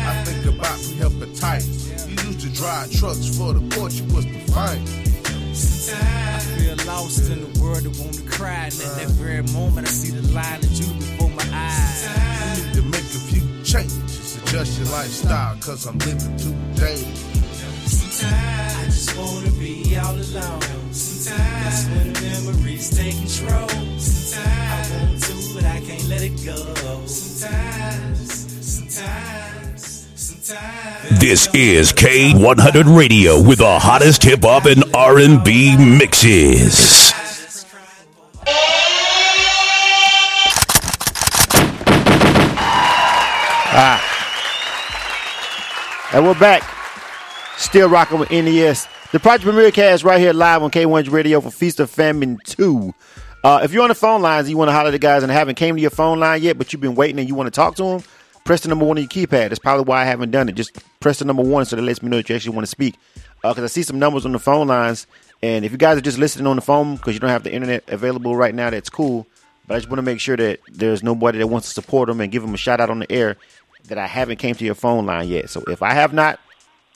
I 0.06 0.24
think 0.24 0.54
about 0.54 0.78
hepatitis. 0.98 2.08
You 2.08 2.28
used 2.28 2.40
to 2.40 2.50
drive 2.50 2.90
trucks 2.92 3.36
for 3.36 3.52
the 3.52 3.60
port, 3.76 3.92
you 3.92 4.04
was 4.14 4.26
the 4.26 4.40
finest. 4.52 5.92
I 5.94 6.38
feel 6.58 6.76
lost 6.86 7.30
in 7.30 7.52
the 7.52 7.60
world 7.60 7.86
want 7.98 8.14
to 8.14 8.22
cry, 8.22 8.64
and 8.64 8.74
at 8.74 8.96
that 8.98 9.10
very 9.10 9.42
moment 9.54 9.86
I 9.86 9.90
see 9.90 10.10
the 10.10 10.26
line 10.32 10.58
of 10.58 10.72
you 10.72 10.86
before 10.94 11.30
my 11.30 11.46
eyes. 11.52 12.58
You 12.58 12.64
need 12.64 12.74
to 12.74 12.82
make 12.82 13.04
a 13.04 13.22
few 13.30 13.62
changes, 13.62 14.36
adjust 14.42 14.78
your 14.78 14.88
lifestyle, 14.88 15.56
cause 15.60 15.86
I'm 15.86 15.98
living 15.98 16.36
too 16.36 16.54
dangerous. 16.74 17.36
Sometimes 17.86 18.76
I 18.76 18.84
just 18.86 19.16
wanna 19.16 19.50
be 19.52 19.96
all 19.96 20.14
alone. 20.14 20.65
Sometimes 21.66 22.14
that's 22.14 22.46
when 22.46 22.54
memories 22.54 22.96
take 22.96 23.16
control. 23.16 23.68
Sometimes 23.98 24.92
I 24.92 25.04
want 25.04 25.22
to, 25.22 25.54
but 25.54 25.64
I 25.64 25.80
can't 25.80 26.08
let 26.08 26.22
it 26.22 26.44
go. 26.44 27.06
Sometimes, 27.06 28.64
sometimes, 28.64 30.06
sometimes. 30.14 31.20
This 31.20 31.48
is 31.54 31.92
K100 31.92 32.96
Radio 32.96 33.42
with 33.42 33.58
the 33.58 33.78
hottest 33.80 34.22
hip 34.22 34.44
hop 34.44 34.66
and 34.66 34.84
R&B 34.94 35.76
mixes. 35.76 37.12
Ah. 43.78 44.00
And 46.12 46.24
we're 46.24 46.38
back. 46.38 46.62
Still 47.58 47.88
rocking 47.88 48.20
with 48.20 48.30
NES. 48.30 48.86
The 49.12 49.20
Project 49.20 49.44
Premier 49.44 49.70
Cast 49.70 50.02
right 50.02 50.20
here 50.20 50.32
live 50.32 50.64
on 50.64 50.70
K1's 50.72 51.08
Radio 51.08 51.40
for 51.40 51.52
Feast 51.52 51.78
or 51.78 51.86
Famine 51.86 52.38
2. 52.44 52.92
Uh, 53.44 53.60
if 53.62 53.72
you're 53.72 53.84
on 53.84 53.88
the 53.88 53.94
phone 53.94 54.20
lines 54.20 54.46
and 54.46 54.50
you 54.50 54.56
want 54.56 54.68
to 54.68 54.72
holler 54.72 54.88
at 54.88 54.90
the 54.90 54.98
guys 54.98 55.22
and 55.22 55.30
haven't 55.30 55.54
came 55.54 55.76
to 55.76 55.80
your 55.80 55.92
phone 55.92 56.18
line 56.18 56.42
yet, 56.42 56.58
but 56.58 56.72
you've 56.72 56.82
been 56.82 56.96
waiting 56.96 57.20
and 57.20 57.28
you 57.28 57.34
want 57.36 57.46
to 57.46 57.52
talk 57.52 57.76
to 57.76 57.84
them, 57.84 58.02
press 58.44 58.62
the 58.62 58.68
number 58.68 58.84
one 58.84 58.98
on 58.98 59.04
your 59.04 59.08
keypad. 59.08 59.48
That's 59.48 59.60
probably 59.60 59.84
why 59.84 60.02
I 60.02 60.04
haven't 60.04 60.32
done 60.32 60.48
it. 60.48 60.56
Just 60.56 60.76
press 60.98 61.20
the 61.20 61.24
number 61.24 61.44
one 61.44 61.64
so 61.66 61.76
that 61.76 61.82
lets 61.82 62.02
me 62.02 62.08
know 62.08 62.16
that 62.16 62.28
you 62.28 62.34
actually 62.34 62.56
want 62.56 62.64
to 62.66 62.70
speak. 62.70 62.96
Because 63.42 63.62
I 63.62 63.68
see 63.68 63.84
some 63.84 64.00
numbers 64.00 64.26
on 64.26 64.32
the 64.32 64.40
phone 64.40 64.66
lines, 64.66 65.06
and 65.40 65.64
if 65.64 65.70
you 65.70 65.78
guys 65.78 65.96
are 65.96 66.02
just 66.02 66.18
listening 66.18 66.48
on 66.48 66.56
the 66.56 66.62
phone 66.62 66.96
because 66.96 67.14
you 67.14 67.20
don't 67.20 67.30
have 67.30 67.44
the 67.44 67.52
internet 67.52 67.88
available 67.88 68.34
right 68.34 68.54
now, 68.54 68.70
that's 68.70 68.90
cool. 68.90 69.24
But 69.68 69.74
I 69.74 69.78
just 69.78 69.88
want 69.88 69.98
to 69.98 70.02
make 70.02 70.18
sure 70.18 70.36
that 70.36 70.58
there's 70.66 71.04
nobody 71.04 71.38
that 71.38 71.46
wants 71.46 71.68
to 71.68 71.74
support 71.74 72.08
them 72.08 72.20
and 72.20 72.32
give 72.32 72.42
them 72.42 72.54
a 72.54 72.58
shout 72.58 72.80
out 72.80 72.90
on 72.90 72.98
the 72.98 73.12
air 73.12 73.36
that 73.84 73.98
I 73.98 74.08
haven't 74.08 74.38
came 74.38 74.56
to 74.56 74.64
your 74.64 74.74
phone 74.74 75.06
line 75.06 75.28
yet. 75.28 75.48
So 75.48 75.62
if 75.68 75.80
I 75.80 75.94
have 75.94 76.12
not 76.12 76.40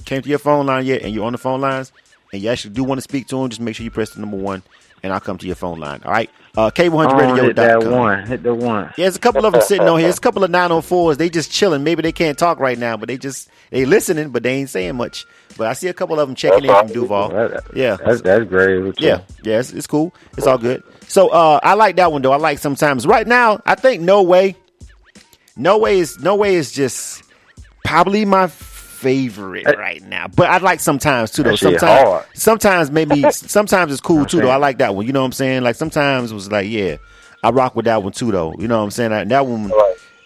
came 0.04 0.22
to 0.22 0.28
your 0.28 0.38
phone 0.38 0.66
line 0.66 0.84
yet 0.84 1.02
and 1.02 1.14
you're 1.14 1.24
on 1.24 1.32
the 1.32 1.38
phone 1.38 1.60
lines 1.60 1.92
and 2.32 2.42
you 2.42 2.48
actually 2.48 2.74
do 2.74 2.84
want 2.84 2.98
to 2.98 3.02
speak 3.02 3.28
to 3.28 3.42
him, 3.42 3.48
just 3.48 3.60
make 3.60 3.76
sure 3.76 3.84
you 3.84 3.90
press 3.90 4.10
the 4.10 4.20
number 4.20 4.36
one 4.36 4.62
and 5.02 5.12
I'll 5.12 5.20
come 5.20 5.38
to 5.38 5.46
your 5.46 5.56
phone 5.56 5.78
line. 5.78 6.02
All 6.04 6.12
right. 6.12 6.30
Uh, 6.56 6.70
K100radio.com. 6.70 7.36
hit 7.46 7.56
that 7.56 7.84
one. 7.84 8.26
Hit 8.26 8.42
the 8.42 8.54
one. 8.54 8.86
Yeah, 8.96 9.04
there's 9.04 9.16
a 9.16 9.20
couple 9.20 9.46
of 9.46 9.52
them 9.52 9.62
sitting 9.62 9.88
on 9.88 9.98
here. 9.98 10.06
There's 10.08 10.18
a 10.18 10.20
couple 10.20 10.42
of 10.44 10.50
904s. 10.50 11.16
They 11.16 11.30
just 11.30 11.50
chilling. 11.50 11.84
Maybe 11.84 12.02
they 12.02 12.12
can't 12.12 12.36
talk 12.36 12.58
right 12.58 12.76
now, 12.78 12.96
but 12.96 13.08
they 13.08 13.16
just 13.16 13.48
they 13.70 13.84
listening, 13.84 14.30
but 14.30 14.42
they 14.42 14.54
ain't 14.54 14.68
saying 14.68 14.96
much. 14.96 15.26
But 15.56 15.68
I 15.68 15.72
see 15.74 15.88
a 15.88 15.94
couple 15.94 16.18
of 16.18 16.28
them 16.28 16.34
checking 16.34 16.64
in 16.64 16.74
from 16.74 16.88
Duval. 16.88 17.32
Yeah, 17.74 17.96
That's, 18.04 18.20
that's 18.22 18.44
great. 18.46 19.00
yeah, 19.00 19.22
yeah, 19.42 19.60
it's, 19.60 19.72
it's 19.72 19.86
cool. 19.86 20.12
It's 20.36 20.46
all 20.46 20.58
good. 20.58 20.82
So 21.06 21.28
uh, 21.28 21.60
I 21.62 21.74
like 21.74 21.96
that 21.96 22.10
one 22.12 22.22
though. 22.22 22.32
I 22.32 22.36
like 22.36 22.58
sometimes. 22.58 23.06
Right 23.06 23.26
now, 23.26 23.62
I 23.64 23.74
think 23.76 24.02
No 24.02 24.22
Way. 24.22 24.56
No 25.56 25.78
Way 25.78 26.00
is 26.00 26.18
No 26.20 26.34
Way 26.36 26.56
is 26.56 26.72
just 26.72 27.22
probably 27.84 28.24
my 28.24 28.48
favorite 29.00 29.66
uh, 29.66 29.76
right 29.78 30.02
now. 30.02 30.28
But 30.28 30.50
I 30.50 30.58
like 30.58 30.80
sometimes 30.80 31.30
too 31.30 31.42
though. 31.42 31.56
Sometimes, 31.56 32.24
sometimes 32.34 32.90
maybe 32.90 33.22
sometimes 33.32 33.92
it's 33.92 34.00
cool 34.00 34.26
too 34.26 34.40
though. 34.40 34.50
I 34.50 34.56
like 34.56 34.78
that 34.78 34.94
one. 34.94 35.06
You 35.06 35.12
know 35.12 35.20
what 35.20 35.26
I'm 35.26 35.32
saying? 35.32 35.62
Like 35.62 35.76
sometimes 35.76 36.30
it 36.32 36.34
was 36.34 36.50
like 36.50 36.68
yeah, 36.68 36.96
I 37.42 37.50
rock 37.50 37.74
with 37.76 37.86
that 37.86 38.02
one 38.02 38.12
too 38.12 38.30
though. 38.30 38.54
You 38.58 38.68
know 38.68 38.78
what 38.78 38.84
I'm 38.84 38.90
saying? 38.90 39.10
That, 39.10 39.28
that 39.30 39.46
one, 39.46 39.72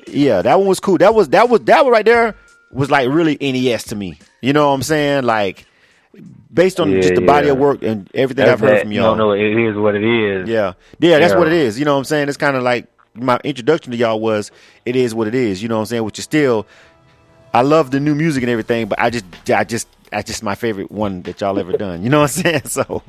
yeah, 0.08 0.42
that 0.42 0.58
one 0.58 0.66
was 0.68 0.80
cool. 0.80 0.98
That 0.98 1.14
was 1.14 1.28
that 1.30 1.48
was 1.48 1.60
that 1.60 1.84
one 1.84 1.92
right 1.92 2.04
there 2.04 2.34
was 2.72 2.90
like 2.90 3.08
really 3.08 3.36
NES 3.40 3.84
to 3.84 3.96
me. 3.96 4.18
You 4.42 4.52
know 4.52 4.68
what 4.68 4.74
I'm 4.74 4.82
saying? 4.82 5.24
Like 5.24 5.66
based 6.52 6.78
on 6.80 6.90
Yeah, 6.90 7.00
just 7.00 7.14
the 7.14 7.26
body 7.26 7.48
of 7.48 7.58
work 7.58 7.82
and 7.82 8.08
everything 8.14 8.46
That's 8.46 8.60
I've 8.62 8.68
heard 8.68 8.76
that- 8.78 8.82
from 8.82 8.92
y'all. 8.92 9.16
don't 9.16 9.18
know, 9.18 9.32
it 9.32 9.40
is 9.68 9.76
what 9.76 9.94
it 9.94 10.04
is. 10.04 10.48
Yeah, 10.48 10.74
yeah, 11.00 11.18
that's 11.18 11.32
Yeah. 11.32 11.38
what 11.38 11.46
it 11.48 11.52
is. 11.52 11.78
You 11.78 11.84
know 11.84 11.92
what 11.94 11.98
I'm 11.98 12.04
saying? 12.04 12.28
It's 12.28 12.36
kind 12.36 12.56
of 12.56 12.62
like 12.62 12.86
my 13.16 13.38
introduction 13.44 13.92
to 13.92 13.96
y'all 13.96 14.18
was 14.20 14.50
it 14.84 14.96
is 14.96 15.14
what 15.14 15.26
it 15.28 15.34
is. 15.36 15.62
You 15.62 15.68
know 15.68 15.76
what 15.76 15.82
I'm 15.82 15.86
saying? 15.86 16.04
Which 16.04 16.18
is 16.18 16.24
still, 16.24 16.66
I 17.54 17.62
love 17.62 17.92
the 17.92 18.00
new 18.00 18.16
music 18.16 18.42
and 18.42 18.50
everything, 18.50 18.88
but 18.88 19.00
I 19.00 19.10
just, 19.10 19.24
I 19.48 19.62
just, 19.62 19.86
that's 20.14 20.28
just 20.28 20.44
my 20.44 20.54
favorite 20.54 20.92
one 20.92 21.22
that 21.22 21.40
y'all 21.40 21.58
ever 21.58 21.72
done. 21.76 22.04
You 22.04 22.08
know 22.08 22.20
what 22.20 22.36
I'm 22.36 22.42
saying? 22.42 22.62
So 22.74 23.02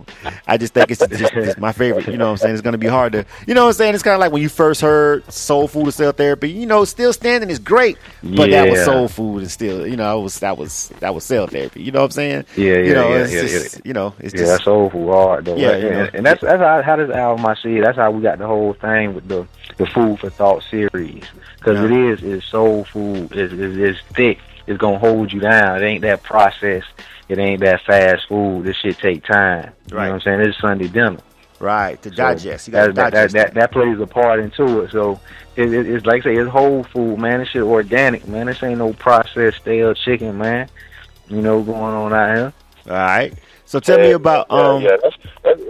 I 0.48 0.58
just 0.58 0.74
think 0.74 0.92
it's 0.92 1.00
just 1.00 1.34
it's 1.34 1.58
my 1.58 1.72
favorite. 1.72 2.08
You 2.08 2.18
know 2.18 2.26
what 2.26 2.32
I'm 2.32 2.38
saying? 2.38 2.54
It's 2.54 2.62
gonna 2.62 2.78
be 2.78 2.88
hard 2.88 3.14
to, 3.14 3.26
you 3.48 3.54
know 3.54 3.64
what 3.64 3.70
I'm 3.70 3.74
saying? 3.74 3.96
It's 3.96 4.04
kind 4.04 4.14
of 4.14 4.20
like 4.20 4.32
when 4.32 4.42
you 4.42 4.50
first 4.50 4.82
heard 4.82 5.32
Soul 5.32 5.68
Food 5.68 5.88
or 5.88 5.92
Cell 5.92 6.12
Therapy. 6.12 6.52
You 6.52 6.66
know, 6.66 6.86
still 6.86 7.14
standing 7.14 7.50
is 7.50 7.58
great, 7.58 7.98
but 8.22 8.50
that 8.52 8.70
was 8.70 8.84
Soul 8.86 9.08
Food 9.08 9.40
and 9.40 9.52
still, 9.52 9.88
you 9.88 9.96
know, 9.96 10.20
it 10.20 10.24
was 10.24 10.40
that 10.40 10.58
was 10.58 10.90
that 11.00 11.16
was 11.16 11.24
Cell 11.24 11.48
Therapy. 11.48 11.82
You 11.82 11.92
know 11.92 12.02
what 12.02 12.06
I'm 12.06 12.12
saying? 12.12 12.46
Yeah, 12.56 12.66
yeah, 12.66 12.78
you 12.78 12.94
know, 12.94 13.10
yeah, 13.10 13.16
it's 13.24 13.34
yeah, 13.34 13.42
just, 13.42 13.76
yeah. 13.76 13.82
you 13.86 13.94
know, 13.94 14.14
it's 14.20 14.34
yeah, 14.34 14.40
just 14.40 14.52
that's 14.52 14.64
soulful 14.66 15.12
hard 15.12 15.46
though. 15.46 15.56
Yeah, 15.56 15.72
and, 15.72 15.84
you 15.84 15.90
know. 15.90 16.10
and 16.14 16.26
that's 16.26 16.42
that's 16.42 16.62
how, 16.62 16.82
how 16.82 16.96
this 16.96 17.10
album 17.10 17.46
I 17.46 17.56
see. 17.56 17.78
it. 17.78 17.84
That's 17.84 17.98
how 17.98 18.12
we 18.12 18.22
got 18.22 18.38
the 18.38 18.48
whole 18.48 18.74
thing 18.74 19.16
with 19.16 19.28
the 19.28 19.48
the 19.78 19.88
food 19.88 20.20
for 20.20 20.30
thought 20.30 20.64
series 20.64 21.24
because 21.58 21.80
it 21.80 21.92
is 21.92 22.24
is 22.24 22.44
soul 22.44 22.84
food. 22.84 23.36
is 23.36 23.54
is 23.54 23.98
thick. 24.14 24.40
It's 24.68 24.78
gonna 24.78 25.00
hold 25.00 25.32
you 25.32 25.40
down. 25.40 25.82
It 25.82 25.86
ain't 25.86 26.02
that 26.02 26.24
processed. 26.24 26.88
It 27.28 27.38
ain't 27.38 27.62
that 27.62 27.82
fast 27.82 28.28
food. 28.28 28.66
This 28.66 28.78
shit 28.78 28.98
take 28.98 29.24
time. 29.26 29.72
You 29.88 29.96
know 29.96 30.02
what 30.02 30.12
I'm 30.12 30.22
saying? 30.22 30.42
It's 30.42 30.60
Sunday 30.60 30.88
dinner. 30.88 31.20
Right, 31.60 32.02
to 32.02 32.10
So 32.10 32.16
digest. 32.16 32.68
You 32.68 32.72
got 32.74 32.88
to 32.88 32.94
that, 32.94 32.96
that, 32.96 33.14
digest. 33.14 33.34
that, 33.34 33.54
that, 33.54 33.54
that 33.54 33.72
plays 33.72 34.00
a 34.00 34.08
part 34.08 34.40
into 34.40 34.82
it. 34.82 34.92
So 34.92 35.20
it, 35.56 35.74
it, 35.74 35.88
it's 35.88 36.06
like 36.06 36.22
I 36.22 36.24
say, 36.24 36.36
it's 36.36 36.50
whole 36.50 36.84
food, 36.84 37.18
man. 37.18 37.40
This 37.40 37.50
shit 37.50 37.64
organic, 37.64 38.28
man. 38.28 38.48
This 38.48 38.62
ain't 38.62 38.80
no 38.80 38.94
processed 38.94 39.58
stale 39.58 39.94
chicken, 39.94 40.38
man. 40.38 40.70
You 41.28 41.42
know 41.42 41.64
going 41.64 41.80
on 41.80 42.14
out 42.14 42.36
here. 42.36 42.54
All 42.88 42.94
right. 42.94 43.34
So 43.66 43.80
tell 43.80 43.98
me 43.98 44.12
about 44.12 44.48
yeah, 44.50 44.58
um. 44.58 44.82
yeah, 44.82 44.98
that's, 45.02 45.18
that's 45.44 45.62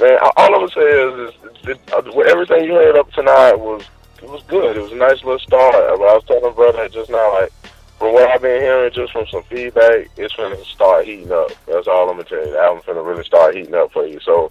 man. 0.00 0.18
All 0.20 0.32
I'm 0.36 0.52
gonna 0.52 0.68
say 0.68 0.80
is, 0.80 1.30
is, 1.30 1.68
is 1.68 1.92
uh, 1.92 2.20
everything 2.20 2.64
you 2.64 2.74
heard 2.74 2.96
up 2.96 3.10
tonight 3.12 3.54
was 3.54 3.84
it 4.22 4.28
was 4.28 4.42
good. 4.42 4.76
It 4.76 4.82
was 4.82 4.92
a 4.92 4.96
nice 4.96 5.22
little 5.24 5.38
start. 5.38 5.74
I 5.74 5.94
was 5.94 6.24
telling 6.26 6.54
brother 6.54 6.88
just 6.88 7.08
now, 7.08 7.40
like 7.40 7.52
from 8.00 8.12
what 8.14 8.28
I've 8.30 8.42
been 8.42 8.60
hearing, 8.60 8.90
just 8.92 9.12
from 9.12 9.26
some 9.28 9.42
feedback, 9.44 10.08
it's 10.16 10.34
gonna 10.34 10.56
start 10.64 11.04
heating 11.06 11.30
up. 11.30 11.50
That's 11.66 11.86
all 11.86 12.08
I'm 12.10 12.16
gonna 12.16 12.28
tell 12.28 12.44
you. 12.44 12.50
The 12.52 12.58
album's 12.58 12.86
gonna 12.86 13.02
really 13.02 13.22
start 13.24 13.54
heating 13.54 13.74
up 13.74 13.92
for 13.92 14.04
you. 14.06 14.18
So, 14.20 14.50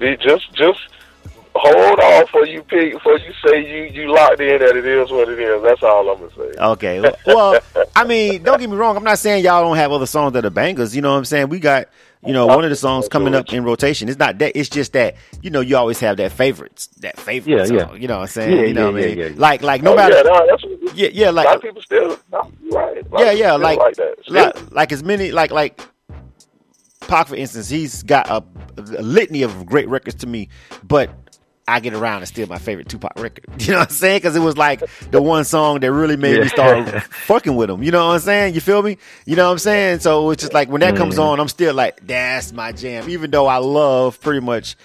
just 0.00 0.52
just 0.54 0.80
hold 1.54 1.98
off 2.00 2.28
for 2.30 2.46
you 2.46 2.62
pick 2.62 3.00
for 3.02 3.18
you 3.18 3.32
say 3.46 3.60
you 3.66 3.84
you 4.02 4.12
locked 4.12 4.40
in 4.40 4.58
that 4.58 4.76
it 4.76 4.84
is 4.86 5.10
what 5.10 5.28
it 5.28 5.38
is. 5.38 5.62
That's 5.62 5.82
all 5.82 6.08
I'm 6.10 6.18
gonna 6.20 6.30
say. 6.54 6.58
Okay. 6.60 7.00
Well- 7.00 7.16
Well, 7.26 7.60
I 7.94 8.04
mean, 8.04 8.42
don't 8.42 8.58
get 8.58 8.68
me 8.70 8.76
wrong. 8.76 8.96
I'm 8.96 9.04
not 9.04 9.18
saying 9.18 9.44
y'all 9.44 9.62
don't 9.62 9.76
have 9.76 9.92
other 9.92 10.06
songs 10.06 10.32
that 10.34 10.44
are 10.44 10.50
bangers. 10.50 10.94
You 10.96 11.02
know 11.02 11.12
what 11.12 11.18
I'm 11.18 11.24
saying? 11.24 11.48
We 11.48 11.58
got, 11.60 11.88
you 12.24 12.32
know, 12.32 12.46
one 12.46 12.62
of 12.64 12.70
the 12.70 12.76
songs 12.76 13.08
coming 13.08 13.34
up 13.34 13.50
in 13.52 13.64
rotation. 13.64 14.08
It's 14.08 14.18
not 14.18 14.38
that. 14.38 14.52
It's 14.54 14.68
just 14.68 14.92
that, 14.92 15.16
you 15.42 15.50
know, 15.50 15.60
you 15.60 15.76
always 15.76 15.98
have 16.00 16.16
that 16.18 16.32
favorites, 16.32 16.88
that 17.00 17.18
favorite 17.18 17.52
Yeah, 17.52 17.64
song. 17.64 17.76
yeah. 17.76 17.94
You 17.94 18.08
know 18.08 18.16
what 18.16 18.22
I'm 18.22 18.28
saying? 18.28 18.56
Yeah, 18.58 18.64
you 18.64 18.74
know 18.74 18.80
yeah, 18.88 18.92
what 18.92 19.02
I 19.02 19.06
mean? 19.06 19.18
yeah, 19.18 19.24
yeah. 19.26 19.32
Like, 19.36 19.62
like 19.62 19.82
no 19.82 19.92
Oh, 19.92 19.96
matter. 19.96 20.14
yeah, 20.16 20.22
no, 20.22 20.46
that's, 20.46 20.94
yeah, 20.94 21.08
yeah, 21.12 21.30
a 21.30 21.32
lot 21.32 21.46
like 21.46 21.56
of 21.56 21.62
people 21.62 21.82
still 21.82 22.18
no, 22.30 22.42
you're 22.42 22.52
right. 22.72 23.04
Yeah, 23.18 23.30
yeah, 23.32 23.52
like 23.54 23.78
like 23.78 23.96
that. 23.96 24.14
Like, 24.28 24.72
like 24.72 24.92
as 24.92 25.02
many 25.02 25.32
like 25.32 25.50
like 25.50 25.80
Pac, 27.00 27.28
for 27.28 27.36
instance, 27.36 27.68
he's 27.68 28.02
got 28.02 28.28
a, 28.28 28.42
a 28.78 29.02
litany 29.02 29.42
of 29.42 29.66
great 29.66 29.88
records 29.88 30.16
to 30.16 30.26
me, 30.26 30.48
but 30.82 31.10
I 31.68 31.80
get 31.80 31.94
around 31.94 32.18
and 32.18 32.28
still 32.28 32.46
my 32.48 32.58
favorite 32.58 32.88
Tupac 32.88 33.12
record. 33.16 33.44
You 33.60 33.72
know 33.72 33.78
what 33.80 33.88
I'm 33.90 33.94
saying? 33.94 34.18
Because 34.18 34.36
it 34.36 34.40
was 34.40 34.56
like 34.56 34.82
the 35.10 35.20
one 35.22 35.44
song 35.44 35.80
that 35.80 35.92
really 35.92 36.16
made 36.16 36.40
me 36.40 36.48
start 36.48 36.88
fucking 37.26 37.54
with 37.56 37.70
him. 37.70 37.82
You 37.82 37.90
know 37.90 38.06
what 38.08 38.14
I'm 38.14 38.20
saying? 38.20 38.54
You 38.54 38.60
feel 38.60 38.82
me? 38.82 38.98
You 39.24 39.34
know 39.36 39.46
what 39.46 39.52
I'm 39.52 39.58
saying? 39.58 40.00
So 40.00 40.30
it's 40.30 40.40
just 40.42 40.54
like 40.54 40.68
when 40.68 40.80
that 40.80 40.96
comes 40.96 41.16
Mhm. 41.16 41.22
on, 41.22 41.40
I'm 41.40 41.48
still 41.48 41.74
like, 41.74 42.06
that's 42.06 42.52
my 42.52 42.72
jam. 42.72 43.08
Even 43.08 43.30
though 43.30 43.46
I 43.46 43.56
love 43.58 44.20
pretty 44.20 44.40
much 44.40 44.76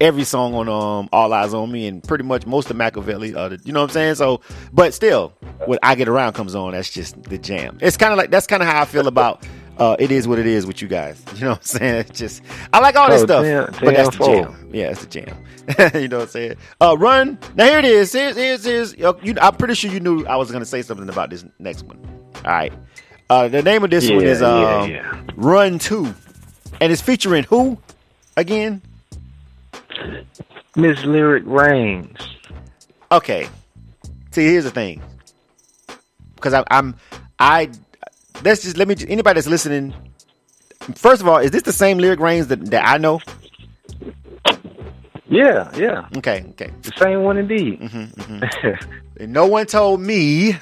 every 0.00 0.24
song 0.24 0.54
on 0.54 0.68
um 0.68 1.08
All 1.12 1.30
Eyez 1.30 1.54
on 1.54 1.70
Me 1.70 1.86
and 1.86 2.02
pretty 2.02 2.24
much 2.24 2.46
most 2.46 2.70
of 2.70 2.76
Makaveli. 2.76 3.34
Uh, 3.34 3.56
you 3.64 3.72
know 3.72 3.80
what 3.80 3.90
I'm 3.90 3.94
saying? 3.94 4.14
So, 4.16 4.40
but 4.72 4.94
still, 4.94 5.32
when 5.66 5.78
I 5.82 5.94
Get 5.94 6.08
Around 6.08 6.32
comes 6.34 6.54
on, 6.54 6.72
that's 6.72 6.90
just 6.90 7.22
the 7.24 7.38
jam. 7.38 7.78
It's 7.80 7.96
kind 7.96 8.12
of 8.12 8.18
like 8.18 8.30
that's 8.30 8.46
kind 8.46 8.62
of 8.62 8.68
how 8.68 8.82
I 8.82 8.84
feel 8.84 9.06
about. 9.08 9.46
Uh, 9.78 9.94
it 10.00 10.10
is 10.10 10.26
what 10.26 10.40
it 10.40 10.46
is 10.46 10.66
with 10.66 10.82
you 10.82 10.88
guys. 10.88 11.22
You 11.36 11.42
know 11.42 11.50
what 11.50 11.58
I'm 11.58 11.62
saying? 11.62 11.94
It's 12.00 12.18
just 12.18 12.42
I 12.72 12.80
like 12.80 12.96
all 12.96 13.08
this 13.10 13.22
Oh, 13.22 13.26
stuff, 13.26 13.44
damn- 13.44 13.66
but 13.80 13.94
that's 13.94 14.16
the 14.18 14.24
jam. 14.26 14.70
Yeah, 14.72 14.90
it's 14.90 15.04
the 15.04 15.06
jam. 15.06 15.44
you 16.02 16.08
know 16.08 16.16
what 16.16 16.22
I'm 16.24 16.28
saying? 16.30 16.56
Uh, 16.80 16.96
run. 16.98 17.38
Now 17.54 17.64
here 17.66 17.78
it 17.78 17.84
is. 17.84 18.12
Here's 18.12 18.34
here's, 18.34 18.64
here's 18.64 18.94
uh, 18.96 19.12
you, 19.22 19.36
I'm 19.40 19.54
pretty 19.54 19.74
sure 19.74 19.88
you 19.92 20.00
knew 20.00 20.26
I 20.26 20.34
was 20.34 20.50
gonna 20.50 20.64
say 20.64 20.82
something 20.82 21.08
about 21.08 21.30
this 21.30 21.44
next 21.60 21.84
one. 21.84 22.00
All 22.44 22.50
right. 22.50 22.72
Uh, 23.30 23.46
the 23.46 23.62
name 23.62 23.84
of 23.84 23.90
this 23.90 24.10
one 24.10 24.18
Yeah, 24.20 24.26
is 24.28 24.40
yeah, 24.40 24.48
um, 24.80 24.90
yeah. 24.90 25.20
Run 25.36 25.78
Two, 25.78 26.12
and 26.80 26.90
it's 26.92 27.00
featuring 27.00 27.44
who 27.44 27.78
again? 28.36 28.82
Miss 30.76 31.04
Lyric 31.04 31.44
Reigns. 31.46 32.16
Okay. 33.10 33.48
See, 34.30 34.44
here's 34.44 34.64
the 34.64 34.70
thing. 34.70 35.02
Because 36.34 36.62
I'm, 36.70 36.94
I, 37.38 37.70
let's 38.44 38.62
just 38.62 38.76
let 38.76 38.86
me. 38.88 38.94
Anybody 39.08 39.34
that's 39.38 39.46
listening, 39.48 39.92
first 40.94 41.20
of 41.20 41.28
all, 41.28 41.38
is 41.38 41.50
this 41.50 41.62
the 41.62 41.72
same 41.72 41.98
Lyric 41.98 42.20
Reigns 42.20 42.46
that, 42.48 42.64
that 42.66 42.86
I 42.86 42.98
know? 42.98 43.20
Yeah, 45.30 45.70
yeah. 45.76 46.08
Okay, 46.16 46.44
okay. 46.50 46.70
The 46.82 46.92
same 46.96 47.22
one 47.22 47.36
indeed. 47.38 47.80
And 49.20 49.32
no 49.32 49.46
one 49.46 49.66
told 49.66 50.00
me 50.00 50.54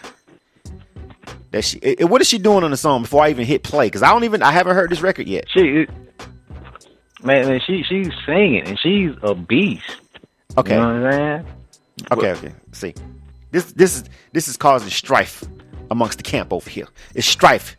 that 1.51 1.63
she. 1.63 1.79
eh, 1.83 2.05
what 2.05 2.23
is 2.23 2.27
she 2.27 2.39
doing 2.39 2.65
on 2.65 2.71
the 2.71 2.77
song 2.79 3.03
before 3.03 3.23
I 3.23 3.29
even 3.29 3.45
hit 3.45 3.63
play? 3.63 3.87
Because 3.87 4.03
I 4.03 4.11
don't 4.13 4.25
even. 4.25 4.43
I 4.43 4.51
haven't 4.51 4.75
heard 4.75 4.89
this 4.91 5.03
record 5.03 5.29
yet. 5.29 5.45
She, 5.55 5.87
man, 7.27 7.49
man, 7.49 7.61
she 7.67 7.83
she's 7.83 8.11
singing 8.25 8.67
and 8.67 8.79
she's 8.79 9.13
a 9.23 9.35
beast. 9.35 9.85
Okay. 10.57 10.75
You 10.75 10.81
know 10.81 10.87
what 10.87 11.13
I'm 11.13 11.13
saying? 11.13 11.47
Okay, 12.13 12.31
okay. 12.33 12.55
See, 12.73 12.95
this 13.51 13.73
this 13.73 13.97
is 13.97 14.05
this 14.33 14.49
is 14.49 14.57
causing 14.57 14.91
strife 14.91 15.45
amongst 15.91 16.19
the 16.19 16.25
camp 16.25 16.53
over 16.53 16.69
here. 16.69 16.89
It's 17.15 17.27
strife 17.27 17.77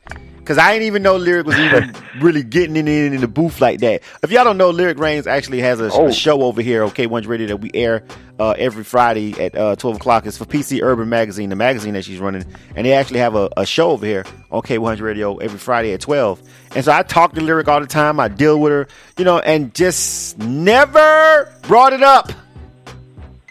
because 0.48 0.58
I 0.58 0.72
ain't 0.72 0.84
even 0.84 1.04
know 1.04 1.18
lyric 1.18 1.46
was 1.46 1.60
even 1.60 1.94
really 2.22 2.42
getting 2.42 2.78
in, 2.78 2.88
in 2.88 3.14
in 3.14 3.20
the 3.20 3.28
booth 3.28 3.60
like 3.60 3.82
that. 3.82 4.02
If 4.24 4.32
y'all 4.32 4.46
don't 4.46 4.58
know, 4.58 4.70
lyric 4.70 4.98
Reigns 4.98 5.28
actually 5.28 5.60
has 5.60 5.82
a, 5.82 5.92
Oh. 5.92 6.08
a 6.08 6.14
show 6.14 6.42
over 6.44 6.62
here, 6.62 6.84
OK 6.84 7.06
One 7.06 7.24
Radio, 7.24 7.48
that 7.48 7.58
we 7.58 7.70
air 7.74 8.06
uh, 8.40 8.52
every 8.52 8.86
Friday 8.86 9.34
at 9.44 9.58
uh, 9.58 9.76
twelve 9.76 9.98
o'clock. 9.98 10.26
It's 10.26 10.38
for 10.38 10.46
PC 10.46 10.82
Urban 10.82 11.10
Magazine, 11.10 11.50
the 11.50 11.58
magazine 11.58 11.96
that 11.96 12.06
she's 12.06 12.20
running, 12.20 12.46
and 12.78 12.86
they 12.86 12.94
actually 12.94 13.20
have 13.20 13.36
a, 13.36 13.50
a 13.58 13.66
show 13.66 13.92
over 13.92 14.06
here 14.06 14.24
on 14.50 14.62
K100 14.62 15.02
Radio 15.02 15.36
every 15.36 15.60
Friday 15.60 15.92
at 15.92 16.00
twelve. 16.00 16.42
And 16.74 16.86
so 16.86 16.94
I 16.94 17.04
talk 17.04 17.34
to 17.34 17.42
lyric 17.42 17.68
all 17.68 17.82
the 17.82 17.86
time. 17.86 18.18
I 18.18 18.30
deal 18.30 18.62
with 18.62 18.72
her, 18.72 18.88
you 19.18 19.26
know, 19.26 19.40
and 19.40 19.76
just 19.76 20.38
never 20.38 21.54
brought 21.64 21.92
it 21.92 22.04
up. 22.04 22.32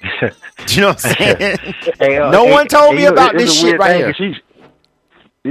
you 0.68 0.80
know 0.80 0.88
what 0.88 1.04
I'm 1.04 1.14
saying? 1.14 1.58
Hey, 1.98 2.16
uh, 2.16 2.30
no 2.30 2.46
hey, 2.46 2.52
one 2.52 2.68
told 2.68 2.94
hey, 2.94 3.02
me 3.02 3.04
about 3.04 3.36
this 3.36 3.52
shit 3.52 3.78
right 3.78 4.14
thing, 4.16 4.30
here. 4.32 4.40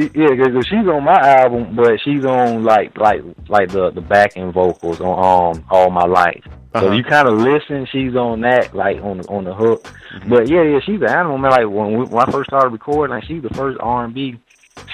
'Cause 0.01 0.09
yeah, 0.15 0.27
because 0.29 0.67
she's 0.67 0.87
on 0.87 1.03
my 1.03 1.19
album, 1.19 1.75
but 1.75 1.99
she's 2.01 2.25
on 2.25 2.63
like 2.63 2.97
like 2.97 3.21
like 3.47 3.69
the 3.69 3.91
the 3.91 4.01
backing 4.01 4.51
vocals 4.51 4.99
on 5.01 5.55
um 5.57 5.63
all 5.69 5.89
my 5.89 6.05
life. 6.05 6.43
So 6.73 6.87
Uh-huh. 6.87 6.91
you 6.91 7.03
kind 7.03 7.27
of 7.27 7.35
listen, 7.39 7.85
she's 7.91 8.15
on 8.15 8.41
that 8.41 8.75
like 8.75 9.01
on 9.01 9.19
the 9.19 9.27
on 9.29 9.43
the 9.45 9.53
hook. 9.53 9.83
Mm-hmm. 9.83 10.29
But 10.29 10.49
yeah, 10.49 10.63
yeah, 10.63 10.79
she's 10.85 11.01
an 11.01 11.09
animal 11.09 11.37
man. 11.37 11.51
Like 11.51 11.67
when 11.69 11.97
we, 11.97 12.05
when 12.05 12.27
I 12.27 12.31
first 12.31 12.49
started 12.49 12.69
recording, 12.69 13.15
like 13.15 13.23
she's 13.23 13.41
the 13.41 13.49
first 13.49 13.77
R 13.79 14.03
and 14.03 14.13
B 14.13 14.37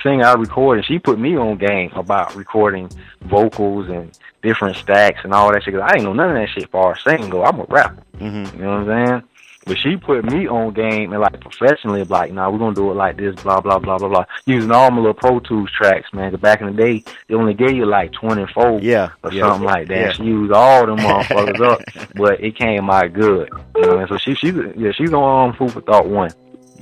singer 0.03 0.25
I 0.25 0.33
recorded. 0.33 0.85
She 0.85 0.99
put 0.99 1.17
me 1.19 1.35
on 1.37 1.57
game 1.57 1.91
about 1.95 2.35
recording 2.35 2.89
vocals 3.21 3.89
and 3.89 4.11
different 4.43 4.75
stacks 4.77 5.19
and 5.23 5.33
all 5.33 5.51
that 5.51 5.63
shit. 5.63 5.73
'Cause 5.73 5.83
I 5.83 5.95
ain't 5.95 6.03
know 6.03 6.13
none 6.13 6.29
of 6.29 6.35
that 6.35 6.49
shit 6.49 6.69
for 6.69 6.95
singing. 6.97 7.29
Go, 7.29 7.43
I'm 7.43 7.59
a 7.59 7.65
rapper. 7.67 8.01
Mm-hmm. 8.19 8.57
You 8.59 8.63
know 8.65 8.81
what 8.83 8.89
I'm 8.91 9.07
saying? 9.07 9.23
But 9.65 9.77
she 9.77 9.95
put 9.95 10.25
me 10.25 10.47
on 10.47 10.73
game 10.73 11.13
and 11.13 11.21
like 11.21 11.39
professionally, 11.39 12.03
like, 12.03 12.31
nah, 12.33 12.49
we're 12.49 12.57
gonna 12.57 12.73
do 12.73 12.89
it 12.89 12.95
like 12.95 13.17
this, 13.17 13.35
blah 13.35 13.61
blah 13.61 13.77
blah 13.77 13.97
blah 13.99 14.07
blah. 14.09 14.25
Using 14.47 14.71
all 14.71 14.89
my 14.89 14.97
little 14.97 15.13
Pro 15.13 15.39
Tools 15.39 15.69
tracks, 15.71 16.11
man. 16.13 16.31
'Cause 16.31 16.39
back 16.39 16.61
in 16.61 16.67
the 16.75 16.81
day, 16.81 17.03
they 17.27 17.35
only 17.35 17.53
gave 17.53 17.71
you 17.75 17.85
like 17.85 18.11
24 18.13 18.79
Yeah, 18.81 19.09
or 19.23 19.31
yeah. 19.31 19.47
something 19.47 19.67
like 19.67 19.87
that. 19.89 19.95
Yeah. 19.99 20.11
She 20.13 20.23
used 20.23 20.51
all 20.51 20.87
them 20.87 20.97
motherfuckers 20.97 21.61
up, 21.61 21.81
but 22.15 22.43
it 22.43 22.55
came 22.55 22.89
out 22.89 23.13
good. 23.13 23.49
You 23.75 23.81
know 23.83 23.87
what 23.89 23.95
I 23.95 23.99
mean? 23.99 24.07
So 24.07 24.17
she 24.17 24.33
she's 24.35 24.55
yeah 24.75 24.91
she's 24.93 25.13
on 25.13 25.49
um, 25.49 25.55
Food 25.55 25.73
for 25.73 25.81
Thought 25.81 26.07
one. 26.07 26.31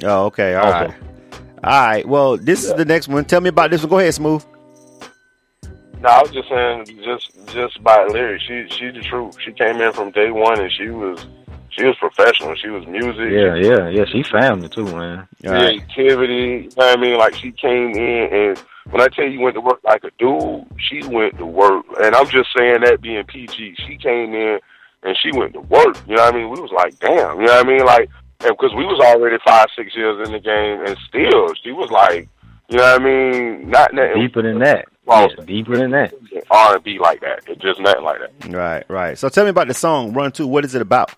Oh, 0.04 0.26
okay. 0.28 0.56
All 0.56 0.72
right. 0.72 0.94
All 1.62 1.88
right. 1.88 2.08
Well, 2.08 2.38
this 2.38 2.64
is 2.64 2.74
the 2.76 2.86
next 2.86 3.10
one. 3.10 3.26
Tell 3.26 3.42
me 3.42 3.50
about 3.50 3.72
this 3.72 3.82
one. 3.82 3.89
Go 3.89 4.00
ahead, 4.00 4.14
Smooth. 4.14 4.46
No, 6.01 6.08
I 6.08 6.22
was 6.22 6.32
just 6.32 6.47
saying, 6.47 6.86
just 7.04 7.54
just 7.54 7.84
by 7.84 8.06
lyrics, 8.06 8.46
she 8.46 8.66
she's 8.70 8.93
the 8.93 9.01
truth. 9.01 9.36
She 9.43 9.51
came 9.51 9.82
in 9.82 9.92
from 9.92 10.12
day 10.12 10.32
one, 10.32 10.58
and 10.62 10.72
she 10.72 10.88
was 10.88 11.26
she 11.80 11.86
was 11.86 11.96
professional. 11.97 12.56
She 12.56 12.68
was 12.70 12.86
music. 12.88 13.32
Yeah, 13.32 13.56
yeah, 13.56 13.88
yeah. 13.89 14.06
She 14.06 14.24
family 14.24 14.68
too, 14.70 14.84
man. 14.86 15.28
creativity. 15.43 16.34
You 16.34 16.62
know 16.62 16.70
what 16.76 16.97
I 16.97 17.01
mean? 17.01 17.18
Like 17.18 17.36
she 17.36 17.51
came 17.51 17.92
in 17.92 18.30
and 18.34 18.58
when 18.92 19.01
I 19.01 19.08
tell 19.08 19.26
you 19.26 19.39
went 19.39 19.56
to 19.56 19.62
work 19.62 19.80
like 19.84 20.04
a 20.04 20.12
dude, 20.18 20.66
she 20.78 21.06
went 21.08 21.38
to 21.38 21.46
work. 21.46 21.86
And 22.01 22.16
I'm 22.16 22.28
just 22.28 22.50
saying 22.58 22.82
that 22.82 23.01
being 23.01 23.24
PG. 23.26 23.76
She 23.88 23.97
came 23.97 24.34
in 24.34 24.60
and 25.04 25.18
she 25.22 25.32
went 25.38 25.54
to 25.54 25.62
work. 25.62 25.96
You 26.08 26.16
know 26.16 26.24
what 26.24 26.34
I 26.34 26.38
mean? 26.38 26.50
We 26.50 26.60
was 26.60 26.72
like, 26.72 27.00
damn. 27.00 27.39
You 27.39 27.46
know 27.46 27.54
what 27.56 27.66
I 27.66 27.68
mean? 27.68 27.86
Like, 27.86 28.10
because 28.39 28.74
we 28.76 28.86
was 28.86 29.00
already 29.00 29.38
five, 29.46 29.68
six 29.76 29.96
years 29.96 30.26
in 30.28 30.34
the 30.34 30.39
game, 30.39 30.86
and 30.86 30.97
still 31.08 31.54
she 31.62 31.72
was 31.72 31.92
like, 31.92 32.28
you 32.70 32.78
know 32.78 32.84
what 32.84 33.01
I 33.01 33.04
mean? 33.04 33.70
Not 33.70 33.93
nothing 33.93 34.22
Deeper 34.22 34.42
than 34.42 34.60
that. 34.60 34.88
Well, 35.06 35.30
Yeah, 35.38 35.46
deeper 35.46 35.76
than 35.76 35.92
that. 35.92 36.14
R 36.51 36.76
and 36.76 36.84
B 36.84 37.00
like 37.00 37.22
that. 37.22 37.42
It 37.47 37.60
just 37.60 37.80
nothing 37.80 38.04
like 38.04 38.20
that. 38.20 38.54
Right, 38.54 38.86
right. 38.89 39.18
So 39.18 39.28
tell 39.28 39.43
me 39.43 39.50
about 39.50 39.68
the 39.68 39.74
song 39.74 40.14
Run 40.14 40.32
Two. 40.32 40.47
What 40.47 40.66
is 40.66 40.76
it 40.76 40.82
about? 40.82 41.14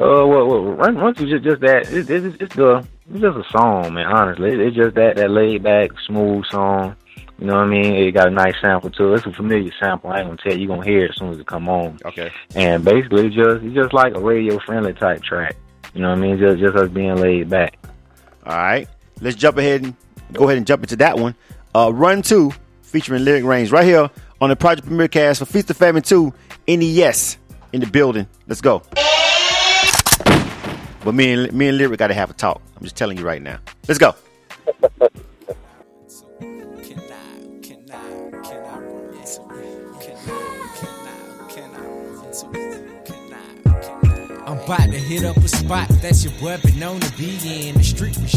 Uh, 0.00 0.24
well, 0.26 0.46
well 0.46 0.62
run, 0.62 0.96
run 0.96 1.14
just 1.14 1.42
just 1.42 1.60
that. 1.60 1.88
It, 1.92 2.08
it, 2.08 2.24
it's, 2.24 2.36
it's 2.40 2.54
the 2.54 2.86
it's 3.10 3.20
just 3.20 3.36
a 3.36 3.44
song, 3.50 3.94
man. 3.94 4.06
Honestly, 4.06 4.52
it, 4.52 4.60
it's 4.60 4.76
just 4.76 4.94
that 4.94 5.16
that 5.16 5.30
laid 5.30 5.64
back, 5.64 5.90
smooth 6.06 6.44
song. 6.46 6.94
You 7.40 7.46
know 7.46 7.54
what 7.54 7.64
I 7.64 7.66
mean? 7.66 7.94
It 7.94 8.12
got 8.12 8.28
a 8.28 8.30
nice 8.30 8.54
sample 8.60 8.90
too. 8.90 9.14
It's 9.14 9.26
a 9.26 9.32
familiar 9.32 9.72
sample. 9.80 10.10
I 10.10 10.20
ain't 10.20 10.28
gonna 10.28 10.38
tell 10.40 10.52
you. 10.52 10.62
You 10.62 10.68
gonna 10.68 10.84
hear 10.84 11.04
it 11.04 11.10
as 11.10 11.16
soon 11.16 11.32
as 11.32 11.40
it 11.40 11.46
come 11.46 11.68
on. 11.68 11.98
Okay. 12.04 12.30
And 12.54 12.84
basically, 12.84 13.26
it's 13.26 13.34
just 13.34 13.64
it's 13.64 13.74
just 13.74 13.92
like 13.92 14.14
a 14.14 14.20
radio 14.20 14.60
friendly 14.60 14.92
type 14.92 15.22
track. 15.22 15.56
You 15.94 16.02
know 16.02 16.10
what 16.10 16.18
I 16.18 16.20
mean? 16.20 16.38
Just 16.38 16.58
just 16.58 16.76
us 16.76 16.90
being 16.90 17.16
laid 17.16 17.48
back. 17.48 17.76
All 18.46 18.56
right. 18.56 18.88
Let's 19.20 19.36
jump 19.36 19.58
ahead 19.58 19.82
and 19.82 19.96
go 20.32 20.44
ahead 20.44 20.58
and 20.58 20.66
jump 20.66 20.84
into 20.84 20.96
that 20.96 21.18
one. 21.18 21.34
Uh, 21.74 21.90
Run 21.92 22.22
Two, 22.22 22.52
featuring 22.82 23.24
Lyric 23.24 23.44
Reigns, 23.44 23.72
right 23.72 23.84
here 23.84 24.10
on 24.40 24.50
the 24.50 24.56
Project 24.56 24.86
Premier 24.86 25.08
Cast 25.08 25.40
for 25.40 25.44
Feast 25.44 25.70
or 25.70 25.74
Famine 25.74 26.02
Two. 26.02 26.32
NES 26.68 27.38
in 27.72 27.80
the 27.80 27.86
building. 27.86 28.28
Let's 28.46 28.60
go. 28.60 28.82
But 31.04 31.14
me 31.14 31.32
and 31.32 31.52
me 31.52 31.68
and 31.68 31.78
Lyric 31.78 31.98
got 31.98 32.08
to 32.08 32.14
have 32.14 32.30
a 32.30 32.34
talk. 32.34 32.60
I'm 32.76 32.82
just 32.82 32.96
telling 32.96 33.18
you 33.18 33.24
right 33.24 33.40
now. 33.40 33.58
Let's 33.86 33.98
go. 33.98 34.14
I'm 44.46 44.58
about 44.60 44.90
to 44.90 44.98
hit 44.98 45.24
up 45.24 45.36
a 45.36 45.48
spot 45.48 45.88
that 45.88 46.24
you 46.24 46.30
known 46.76 47.00
to 47.00 47.18
be 47.18 47.68
in. 47.68 47.74
The 47.74 47.84
street 47.84 48.16
was 48.18 48.32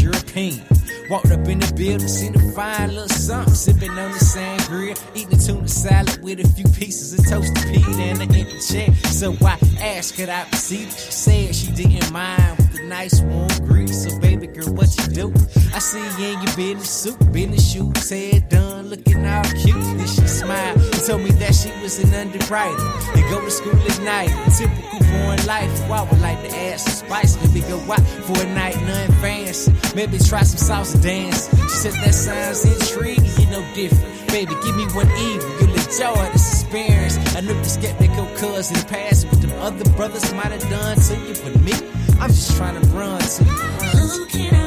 Walked 1.11 1.31
up 1.31 1.45
in 1.49 1.59
the 1.59 1.73
building, 1.75 2.07
seen 2.07 2.33
a 2.37 2.39
fine 2.53 2.95
little 2.95 3.09
something, 3.09 3.53
sipping 3.53 3.89
on 3.89 4.11
the 4.13 4.17
sangria, 4.17 4.97
eating 5.13 5.37
tuna 5.37 5.67
salad 5.67 6.23
with 6.23 6.39
a 6.39 6.47
few 6.53 6.63
pieces 6.69 7.19
of 7.19 7.27
toasted 7.27 7.67
pea 7.67 7.83
and 8.01 8.21
an 8.21 8.33
empty 8.33 8.59
chair. 8.61 8.95
So 9.11 9.35
I 9.41 9.59
asked, 9.81 10.15
could 10.15 10.29
I 10.29 10.45
proceed? 10.45 10.87
She 10.89 11.11
said 11.11 11.53
she 11.53 11.69
didn't 11.73 12.09
mind 12.13 12.57
with 12.59 12.77
the 12.77 12.83
nice 12.83 13.19
warm 13.19 13.49
grease. 13.67 14.07
So 14.07 14.17
baby 14.19 14.47
girl, 14.47 14.73
what 14.73 14.87
you 14.99 15.13
do? 15.13 15.33
I 15.75 15.79
see 15.79 15.99
you 15.99 16.31
in 16.31 16.43
your 16.43 16.55
business 16.55 16.89
suit, 16.89 17.19
business 17.33 17.73
shoes, 17.73 18.09
head 18.09 18.47
done, 18.47 18.87
looking 18.87 19.27
all 19.27 19.43
cute. 19.43 19.75
Then 19.75 20.07
she 20.07 20.25
smiled 20.25 20.79
and 20.79 21.05
told 21.05 21.23
me 21.23 21.31
that 21.43 21.53
she 21.53 21.71
was 21.83 21.99
an 21.99 22.13
underwriter 22.13 22.87
and 23.19 23.29
go 23.29 23.43
to 23.43 23.51
school 23.51 23.75
at 23.75 23.99
night. 23.99 24.31
Typical 24.57 25.00
foreign 25.11 25.45
life. 25.45 25.71
Well, 25.89 26.05
I 26.05 26.09
would 26.09 26.21
like 26.21 26.41
to 26.47 26.55
add 26.55 26.79
some 26.79 27.07
spice, 27.07 27.37
maybe 27.43 27.61
go 27.67 27.77
out 27.91 28.01
for 28.25 28.41
a 28.41 28.47
night, 28.53 28.75
nothing 28.83 29.15
fancy. 29.21 29.71
Maybe 29.95 30.17
try 30.17 30.43
some 30.43 30.61
salsa 30.61 31.01
dance. 31.01 31.49
She 31.63 31.69
said 31.69 31.93
that 32.03 32.13
sounds 32.13 32.65
intriguing, 32.65 33.31
you 33.39 33.47
know 33.51 33.63
different. 33.73 34.27
Baby, 34.27 34.55
give 34.63 34.75
me 34.75 34.85
one 34.95 35.11
evening, 35.11 35.51
you'll 35.59 35.75
enjoy 35.75 36.23
this 36.31 36.63
experience. 36.63 37.17
I 37.35 37.41
knew 37.41 37.53
the 37.53 37.65
skeptical 37.65 38.25
cuz 38.37 38.71
in 38.71 38.77
the 38.79 38.85
past, 38.87 39.27
what 39.27 39.41
them 39.41 39.51
other 39.59 39.89
brothers 39.91 40.33
might 40.33 40.51
have 40.51 40.67
done 40.69 40.97
to 40.97 41.13
you, 41.27 41.35
but 41.43 41.59
me, 41.61 41.73
I'm 42.19 42.29
just 42.29 42.55
trying 42.55 42.79
to 42.79 42.87
run 42.89 43.19
to 43.19 43.43
you. 43.43 43.49
Who 43.49 44.25
can 44.27 44.55
I 44.55 44.60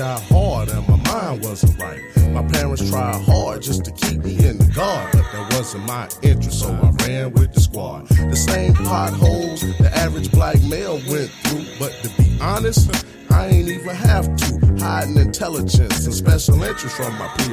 got 0.00 0.22
hard 0.32 0.70
and 0.70 0.88
my 0.88 0.96
mind 1.12 1.44
wasn't 1.44 1.78
right. 1.78 2.00
My 2.32 2.42
parents 2.48 2.88
tried 2.88 3.20
hard 3.20 3.60
just 3.60 3.84
to 3.84 3.90
keep 3.92 4.24
me 4.24 4.32
in 4.48 4.56
the 4.56 4.64
guard, 4.74 5.12
but 5.12 5.30
that 5.30 5.52
wasn't 5.52 5.84
my 5.84 6.08
interest, 6.22 6.60
so 6.60 6.68
I 6.70 6.90
ran 7.04 7.32
with 7.32 7.52
the 7.52 7.60
squad. 7.60 8.08
The 8.08 8.34
same 8.34 8.72
potholes 8.72 9.60
the 9.60 9.90
average 9.94 10.32
black 10.32 10.58
male 10.62 11.02
went 11.06 11.28
through, 11.42 11.66
but 11.78 11.92
to 12.02 12.08
be 12.16 12.38
honest, 12.40 12.90
I 13.30 13.48
ain't 13.48 13.68
even 13.68 13.94
have 13.94 14.34
to. 14.36 14.74
Hiding 14.82 15.18
intelligence 15.18 16.06
and 16.06 16.14
special 16.14 16.62
interest 16.62 16.96
from 16.96 17.12
my 17.18 17.28
peers. 17.36 17.49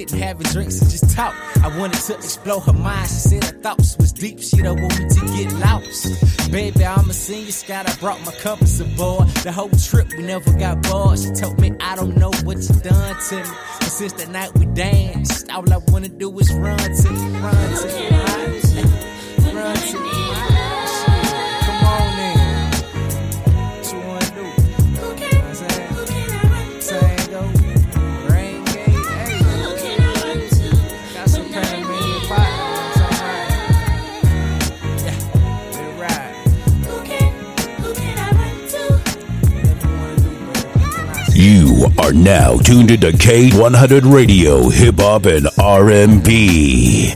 Out, 0.00 0.08
sit 0.08 0.12
and 0.12 0.22
having 0.22 0.46
drinks 0.52 0.80
and 0.80 0.90
just 0.90 1.14
talk. 1.16 1.34
I 1.62 1.78
wanted 1.78 2.00
to 2.00 2.14
explore 2.14 2.60
her 2.60 2.72
mind. 2.72 3.08
She 3.08 3.14
said 3.14 3.44
her 3.44 3.60
thoughts 3.60 3.96
was 3.98 4.12
deep. 4.12 4.40
She 4.40 4.62
don't 4.62 4.80
want 4.80 4.98
me 4.98 5.08
to 5.08 5.20
get 5.36 5.52
lost. 5.54 6.50
Baby, 6.50 6.84
I'm 6.84 7.08
a 7.08 7.12
senior 7.12 7.52
scout. 7.52 7.88
I 7.88 7.94
brought 7.96 8.20
my 8.24 8.32
compass 8.32 8.80
aboard. 8.80 9.28
The 9.44 9.52
whole 9.52 9.70
trip 9.70 10.08
we 10.16 10.24
never 10.24 10.52
got 10.58 10.82
bored. 10.82 11.18
She 11.18 11.30
told 11.32 11.60
me 11.60 11.72
I 11.80 11.96
don't 11.96 12.16
know 12.16 12.30
what 12.44 12.58
you 12.58 12.74
done 12.80 13.16
to 13.28 13.36
me. 13.36 13.56
But 13.78 13.88
since 13.88 14.12
that 14.14 14.30
night 14.30 14.56
we 14.58 14.66
danced, 14.66 15.50
all 15.50 15.72
I 15.72 15.78
wanna 15.88 16.08
do 16.08 16.36
is 16.38 16.52
now 42.22 42.56
tuned 42.58 42.90
into 42.90 43.08
K100 43.08 44.12
Radio, 44.12 44.68
Hip 44.68 44.96
Hop 44.98 45.24
and 45.24 45.48
R&B. 45.58 47.14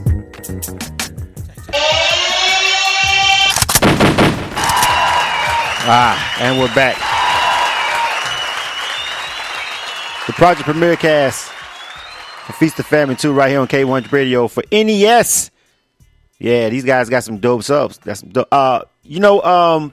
Ah, 5.87 6.37
and 6.41 6.59
we're 6.59 6.75
back. 6.75 6.97
The 10.27 10.33
Project 10.33 10.65
Premier 10.65 10.97
Cast 10.97 11.51
for 12.47 12.55
Feast 12.55 12.81
or 12.81 12.85
Famine 12.85 13.17
2 13.17 13.33
right 13.33 13.51
here 13.51 13.61
on 13.61 13.69
K100 13.69 14.11
Radio 14.11 14.49
for 14.49 14.63
NES. 14.73 15.51
Yeah, 16.39 16.71
these 16.71 16.85
guys 16.85 17.11
got 17.11 17.25
some 17.25 17.39
dope 17.39 17.63
subs. 17.63 17.99
That's 17.99 18.21
some 18.21 18.31
dope. 18.31 18.49
Uh, 18.51 18.83
you 19.03 19.21
know, 19.21 19.43
um, 19.43 19.93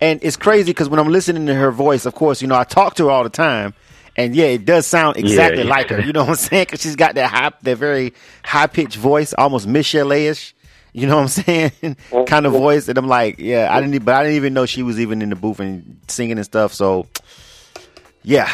and 0.00 0.20
it's 0.22 0.36
crazy 0.36 0.70
because 0.70 0.88
when 0.88 0.98
I'm 0.98 1.08
listening 1.08 1.46
to 1.46 1.54
her 1.54 1.70
voice, 1.70 2.06
of 2.06 2.14
course, 2.14 2.40
you 2.40 2.48
know, 2.48 2.56
I 2.56 2.64
talk 2.64 2.94
to 2.94 3.06
her 3.06 3.10
all 3.10 3.24
the 3.24 3.30
time. 3.30 3.74
And 4.16 4.34
yeah, 4.34 4.46
it 4.46 4.64
does 4.64 4.86
sound 4.86 5.16
exactly 5.16 5.62
yeah. 5.62 5.70
like 5.70 5.88
her. 5.90 6.00
You 6.00 6.12
know 6.12 6.20
what 6.20 6.30
I'm 6.30 6.34
saying? 6.36 6.64
Because 6.64 6.82
she's 6.82 6.96
got 6.96 7.14
that 7.14 7.30
high, 7.30 7.52
that 7.62 7.76
very 7.76 8.12
high 8.44 8.66
pitched 8.66 8.96
voice, 8.96 9.32
almost 9.34 9.66
Michelle 9.66 10.12
ish. 10.12 10.54
You 10.92 11.06
know 11.06 11.16
what 11.16 11.22
I'm 11.22 11.70
saying? 11.72 11.96
kind 12.26 12.46
of 12.46 12.52
voice. 12.52 12.88
And 12.88 12.98
I'm 12.98 13.06
like, 13.06 13.38
yeah, 13.38 13.68
I 13.70 13.80
didn't, 13.80 14.04
but 14.04 14.14
I 14.14 14.24
didn't 14.24 14.36
even 14.36 14.54
know 14.54 14.66
she 14.66 14.82
was 14.82 14.98
even 14.98 15.22
in 15.22 15.30
the 15.30 15.36
booth 15.36 15.60
and 15.60 16.00
singing 16.08 16.36
and 16.36 16.44
stuff. 16.44 16.72
So, 16.74 17.06
yeah, 18.22 18.50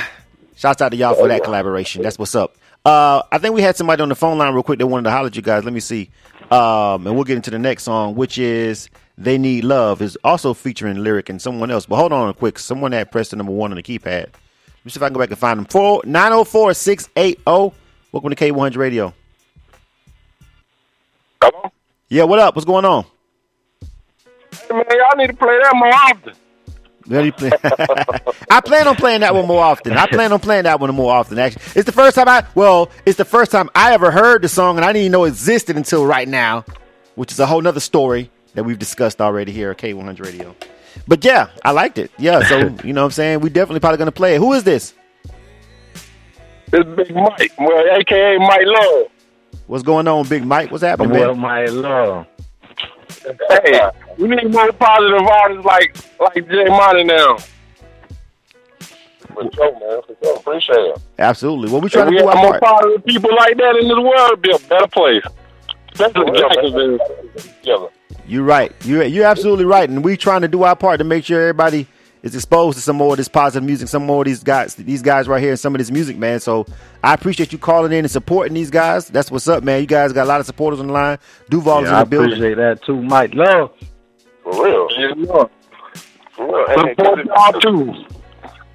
shouts 0.56 0.82
out 0.82 0.90
to 0.90 0.96
y'all 0.96 1.14
for 1.14 1.28
that 1.28 1.42
collaboration. 1.42 2.02
That's 2.02 2.18
what's 2.18 2.34
up. 2.34 2.54
Uh, 2.84 3.22
I 3.32 3.38
think 3.38 3.54
we 3.54 3.62
had 3.62 3.76
somebody 3.76 4.02
on 4.02 4.08
the 4.08 4.14
phone 4.14 4.38
line 4.38 4.52
real 4.54 4.62
quick 4.62 4.78
that 4.78 4.86
wanted 4.86 5.04
to 5.04 5.10
holler 5.10 5.26
at 5.26 5.36
you 5.36 5.42
guys. 5.42 5.64
Let 5.64 5.72
me 5.72 5.80
see. 5.80 6.10
Um, 6.50 7.06
and 7.06 7.16
we'll 7.16 7.24
get 7.24 7.36
into 7.36 7.50
the 7.50 7.58
next 7.58 7.82
song, 7.82 8.14
which 8.14 8.38
is 8.38 8.88
"They 9.18 9.38
Need 9.38 9.64
Love," 9.64 10.02
is 10.02 10.16
also 10.24 10.54
featuring 10.54 11.02
lyric 11.02 11.28
and 11.28 11.40
someone 11.40 11.70
else. 11.70 11.86
But 11.86 11.96
hold 11.96 12.12
on, 12.12 12.32
quick. 12.34 12.58
Someone 12.58 12.92
had 12.92 13.10
pressed 13.10 13.30
the 13.30 13.36
number 13.36 13.52
one 13.52 13.72
on 13.72 13.76
the 13.76 13.82
keypad. 13.82 14.26
Let 14.26 14.84
me 14.84 14.90
see 14.90 14.98
if 14.98 15.02
I 15.02 15.08
can 15.08 15.14
go 15.14 15.20
back 15.20 15.30
and 15.30 15.38
find 15.38 15.58
them. 15.58 15.66
4 15.66 16.02
904 16.04 16.74
680. 16.74 17.76
Welcome 18.12 18.30
to 18.30 18.36
K100 18.36 18.76
Radio. 18.76 19.14
Hello? 21.42 21.72
Yeah, 22.08 22.24
what 22.24 22.38
up? 22.38 22.54
What's 22.54 22.66
going 22.66 22.84
on? 22.84 23.04
Hey, 24.52 24.74
man, 24.74 24.84
y'all 24.90 25.16
need 25.16 25.26
to 25.26 25.34
play 25.34 25.58
that 25.62 25.72
more 25.74 25.92
often. 25.92 26.34
I 28.50 28.60
plan 28.60 28.88
on 28.88 28.96
playing 28.96 29.20
that 29.20 29.32
one 29.34 29.46
more 29.46 29.62
often. 29.62 29.92
I 29.92 30.06
plan 30.06 30.32
on 30.32 30.40
playing 30.40 30.64
that 30.64 30.80
one 30.80 30.92
more 30.94 31.12
often. 31.12 31.38
Actually, 31.38 31.62
it's 31.76 31.86
the 31.86 31.92
first 31.92 32.16
time 32.16 32.28
I 32.28 32.44
well, 32.56 32.90
it's 33.04 33.16
the 33.16 33.24
first 33.24 33.52
time 33.52 33.70
I 33.76 33.92
ever 33.92 34.10
heard 34.10 34.42
the 34.42 34.48
song, 34.48 34.76
and 34.76 34.84
I 34.84 34.88
didn't 34.88 35.02
even 35.02 35.12
know 35.12 35.24
it 35.24 35.28
existed 35.28 35.76
until 35.76 36.04
right 36.04 36.26
now, 36.26 36.64
which 37.14 37.30
is 37.30 37.38
a 37.38 37.46
whole 37.46 37.62
nother 37.62 37.78
story 37.78 38.30
that 38.56 38.64
we've 38.64 38.78
discussed 38.78 39.20
already 39.20 39.52
here 39.52 39.70
at 39.70 39.78
K100 39.78 40.20
Radio. 40.24 40.56
But 41.06 41.24
yeah, 41.24 41.48
I 41.64 41.70
liked 41.70 41.98
it. 41.98 42.10
Yeah, 42.18 42.42
so 42.48 42.58
you 42.84 42.92
know 42.92 43.02
what 43.02 43.06
I'm 43.06 43.10
saying 43.12 43.40
we 43.40 43.50
definitely 43.50 43.80
probably 43.80 43.98
gonna 43.98 44.10
play 44.12 44.34
it. 44.34 44.38
Who 44.38 44.52
is 44.54 44.64
this? 44.64 44.94
It's 46.72 46.88
Big 46.96 47.14
Mike, 47.14 47.52
well, 47.58 47.84
aka 47.96 48.38
Mike 48.38 48.62
Love. 48.64 49.06
What's 49.68 49.84
going 49.84 50.08
on, 50.08 50.26
Big 50.28 50.44
Mike? 50.44 50.70
What's 50.72 50.82
happening, 50.82 51.10
Well, 51.10 51.32
man? 51.34 51.40
my 51.40 51.64
love. 51.66 52.26
Hey, 53.50 53.80
we 54.18 54.28
need 54.28 54.50
more 54.52 54.72
positive 54.72 55.20
artists 55.22 55.64
like 55.64 55.96
like 56.20 56.48
Jay 56.48 56.64
Money 56.64 57.04
now. 57.04 57.36
For 59.34 59.50
sure, 59.52 59.72
man. 59.72 60.00
For 60.06 60.16
sure. 60.24 60.36
Appreciate 60.38 60.76
it. 60.76 60.98
Absolutely. 61.18 61.70
What 61.70 61.82
we 61.82 61.86
If 61.86 61.92
trying 61.92 62.06
to 62.06 62.10
we 62.12 62.18
do 62.18 62.26
had 62.26 62.36
our 62.36 62.42
more 62.42 62.58
part. 62.58 62.62
positive 62.82 63.04
people 63.04 63.30
like 63.36 63.56
that 63.58 63.76
in 63.76 63.88
this 63.88 63.96
world, 63.98 64.30
it'd 64.32 64.42
be 64.42 64.50
a 64.52 64.58
better 64.68 64.86
place. 64.88 65.22
Especially 65.92 66.38
Jacksonville. 66.38 66.98
Together. 68.26 68.32
You're 68.34 68.44
right. 68.44 68.72
You're 68.84 69.04
you're 69.04 69.26
absolutely 69.26 69.64
right, 69.64 69.88
and 69.88 70.04
we're 70.04 70.16
trying 70.16 70.42
to 70.42 70.48
do 70.48 70.62
our 70.64 70.76
part 70.76 70.98
to 70.98 71.04
make 71.04 71.24
sure 71.24 71.40
everybody 71.40 71.86
is 72.22 72.34
exposed 72.34 72.76
to 72.76 72.82
some 72.82 72.96
more 72.96 73.12
of 73.12 73.18
this 73.18 73.28
positive 73.28 73.64
music, 73.64 73.88
some 73.88 74.04
more 74.04 74.22
of 74.22 74.26
these 74.26 74.42
guys, 74.42 74.74
these 74.74 75.02
guys 75.02 75.28
right 75.28 75.40
here, 75.40 75.50
and 75.50 75.60
some 75.60 75.74
of 75.74 75.78
this 75.78 75.90
music, 75.90 76.16
man. 76.16 76.40
So 76.40 76.66
I 77.02 77.14
appreciate 77.14 77.52
you 77.52 77.58
calling 77.58 77.92
in 77.92 78.00
and 78.00 78.10
supporting 78.10 78.54
these 78.54 78.70
guys. 78.70 79.06
That's 79.08 79.30
what's 79.30 79.46
up, 79.48 79.62
man. 79.62 79.80
You 79.80 79.86
guys 79.86 80.12
got 80.12 80.24
a 80.24 80.28
lot 80.28 80.40
of 80.40 80.46
supporters 80.46 80.80
on 80.80 80.88
the 80.88 80.92
line. 80.92 81.18
Duval 81.50 81.84
is 81.84 81.90
Yeah, 81.90 81.98
I 81.98 82.02
in 82.02 82.04
the 82.04 82.10
building. 82.10 82.32
I 82.32 82.36
appreciate 82.36 82.54
that 82.56 82.82
too, 82.84 83.02
Mike. 83.02 83.34
Love. 83.34 83.70
For 84.42 84.64
real. 84.64 84.88
For 86.34 86.46
real. 86.46 86.64
And 86.68 86.96
Support 86.96 87.20
it- 87.20 87.26
y'all 87.26 87.60
too. 87.60 88.04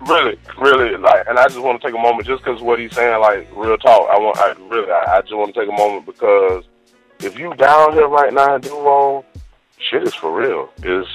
Really, 0.08 0.36
really, 0.60 0.98
like, 0.98 1.28
and 1.28 1.38
I 1.38 1.48
just 1.48 1.60
want 1.60 1.80
to 1.80 1.88
take 1.88 1.96
a 1.96 2.02
moment 2.02 2.26
just 2.26 2.44
because 2.44 2.60
what 2.60 2.80
he's 2.80 2.92
saying, 2.96 3.22
like, 3.22 3.48
real 3.56 3.78
talk. 3.78 4.10
I 4.10 4.18
want, 4.18 4.36
I 4.40 4.54
really, 4.68 4.92
I, 4.92 5.18
I 5.18 5.22
just 5.22 5.36
want 5.36 5.54
to 5.54 5.60
take 5.60 5.70
a 5.70 5.78
moment 5.78 6.08
because 6.08 6.64
if 7.24 7.38
you 7.38 7.54
down 7.56 7.94
here 7.94 8.08
right 8.08 8.34
now 8.34 8.56
and 8.56 8.64
do 8.64 8.70
Duval, 8.70 9.26
shit 9.78 10.04
is 10.04 10.14
for 10.14 10.32
real. 10.34 10.70
It's, 10.84 11.10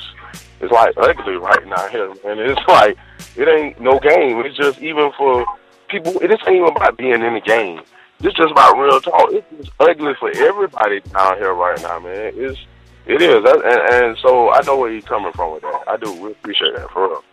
it's 0.60 0.72
like 0.72 0.94
ugly 0.96 1.36
right 1.36 1.66
now 1.66 1.88
here, 1.88 2.10
and 2.24 2.40
it's 2.40 2.60
like 2.68 2.96
it 3.36 3.48
ain't 3.48 3.80
no 3.80 3.98
game. 3.98 4.40
It's 4.44 4.56
just 4.56 4.80
even 4.80 5.12
for 5.16 5.44
people. 5.88 6.18
It 6.20 6.30
ain't 6.30 6.48
even 6.48 6.68
about 6.68 6.96
being 6.96 7.22
in 7.22 7.34
the 7.34 7.40
game. 7.40 7.80
It's 8.20 8.36
just 8.36 8.50
about 8.50 8.78
real 8.78 9.00
talk. 9.00 9.30
It's 9.32 9.46
just 9.58 9.70
ugly 9.78 10.14
for 10.18 10.30
everybody 10.30 11.00
down 11.00 11.36
here 11.36 11.52
right 11.52 11.80
now, 11.82 11.98
man. 11.98 12.32
It's, 12.34 12.58
it 13.06 13.22
is, 13.22 13.44
and, 13.44 13.62
and 13.62 14.18
so 14.18 14.50
I 14.50 14.62
know 14.62 14.78
where 14.78 14.90
he's 14.90 15.04
coming 15.04 15.32
from 15.32 15.52
with 15.52 15.62
that. 15.62 15.84
I 15.86 15.96
do 15.96 16.12
we 16.12 16.32
appreciate 16.32 16.74
that 16.76 16.90
for 16.90 17.08
real. 17.08 17.24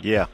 Yeah. 0.00 0.26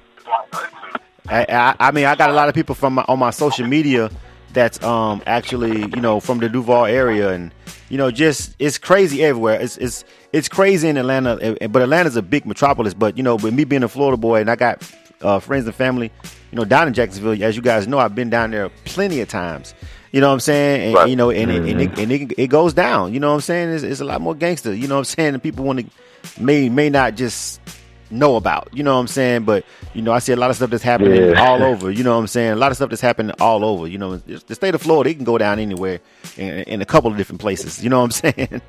I, 1.29 1.47
I, 1.49 1.77
I 1.79 1.91
mean, 1.93 2.07
I 2.07 2.17
got 2.17 2.31
a 2.31 2.33
lot 2.33 2.49
of 2.49 2.55
people 2.55 2.75
from 2.75 2.95
my, 2.95 3.05
on 3.09 3.19
my 3.19 3.31
social 3.31 3.67
media 3.67 4.11
that's 4.53 4.83
um 4.83 5.23
actually 5.27 5.81
you 5.81 6.01
know 6.01 6.21
from 6.21 6.39
the 6.39 6.49
Duval 6.49 6.87
area, 6.87 7.31
and 7.31 7.53
you 7.89 7.99
know 7.99 8.11
just 8.11 8.55
it's 8.59 8.79
crazy 8.79 9.25
everywhere. 9.25 9.61
It's 9.61 9.77
it's 9.79 10.05
it's 10.33 10.49
crazy 10.49 10.89
in 10.89 10.97
Atlanta, 10.97 11.39
eh, 11.41 11.55
eh, 11.61 11.67
but 11.67 11.83
Atlanta's 11.83 12.17
a 12.17 12.23
big 12.23 12.47
metropolis. 12.47 12.95
But 12.95 13.17
you 13.17 13.23
know, 13.23 13.37
with 13.37 13.55
me 13.55 13.65
being 13.65 13.83
a 13.83 13.89
Florida 13.89 14.17
boy, 14.17 14.41
and 14.41 14.51
I 14.51 14.57
got 14.57 14.83
uh, 15.23 15.39
friends 15.39 15.67
and 15.67 15.75
family, 15.75 16.11
you 16.51 16.57
know, 16.57 16.65
down 16.65 16.89
in 16.89 16.95
Jacksonville. 16.95 17.43
As 17.43 17.57
you 17.57 17.63
guys 17.63 17.89
know, 17.89 17.99
I've 17.99 18.15
been 18.15 18.31
down 18.31 18.51
there 18.51 18.69
plenty 18.85 19.21
of 19.21 19.29
times. 19.29 19.75
You 20.13 20.23
know 20.23 20.29
what 20.29 20.35
I'm 20.35 20.41
saying? 20.41 20.97
And, 20.97 21.11
You 21.11 21.17
know, 21.17 21.31
and, 21.31 21.51
it, 21.51 21.69
and, 21.69 21.81
it, 21.83 21.99
and 21.99 22.11
it, 22.11 22.33
it 22.39 22.47
goes 22.47 22.73
down. 22.73 23.13
You 23.13 23.21
know 23.21 23.29
what 23.29 23.35
I'm 23.35 23.41
saying? 23.43 23.75
It's, 23.75 23.83
it's 23.83 24.01
a 24.01 24.07
lot 24.07 24.23
more 24.23 24.35
gangster. 24.35 24.73
You 24.75 24.89
know 24.89 24.95
what 24.95 25.01
I'm 25.01 25.05
saying? 25.05 25.35
And 25.35 25.43
people 25.43 25.65
want 25.65 25.81
to 25.81 26.43
may 26.43 26.69
may 26.69 26.89
not 26.91 27.15
just 27.15 27.61
know 28.11 28.37
about. 28.37 28.69
You 28.73 28.83
know 28.83 28.95
what 28.95 29.01
I'm 29.01 29.07
saying? 29.09 29.45
But 29.45 29.65
you 29.95 30.03
know, 30.03 30.13
I 30.13 30.19
see 30.19 30.33
a 30.33 30.37
lot 30.37 30.51
of 30.51 30.57
stuff 30.57 30.71
that's 30.71 30.83
happening 30.83 31.31
Yeah. 31.31 31.45
all 31.49 31.63
over. 31.63 31.91
You 31.91 32.05
know 32.05 32.13
what 32.15 32.21
I'm 32.21 32.27
saying? 32.27 32.53
A 32.53 32.57
lot 32.57 32.71
of 32.71 32.77
stuff 32.77 32.91
that's 32.91 33.01
happening 33.03 33.35
all 33.41 33.65
over. 33.65 33.87
You 33.87 33.99
know, 33.99 34.17
the 34.17 34.55
state 34.55 34.75
of 34.75 34.83
Florida, 34.83 35.11
it 35.11 35.15
can 35.15 35.25
go 35.25 35.39
down 35.39 35.59
anywhere 35.59 36.01
in, 36.37 36.49
in 36.61 36.83
a 36.83 36.85
couple 36.87 37.11
of 37.11 37.17
different 37.17 37.41
places. 37.41 37.83
You 37.83 37.91
know 37.91 38.01
what 38.01 38.23
I'm 38.25 38.33
saying? 38.35 38.63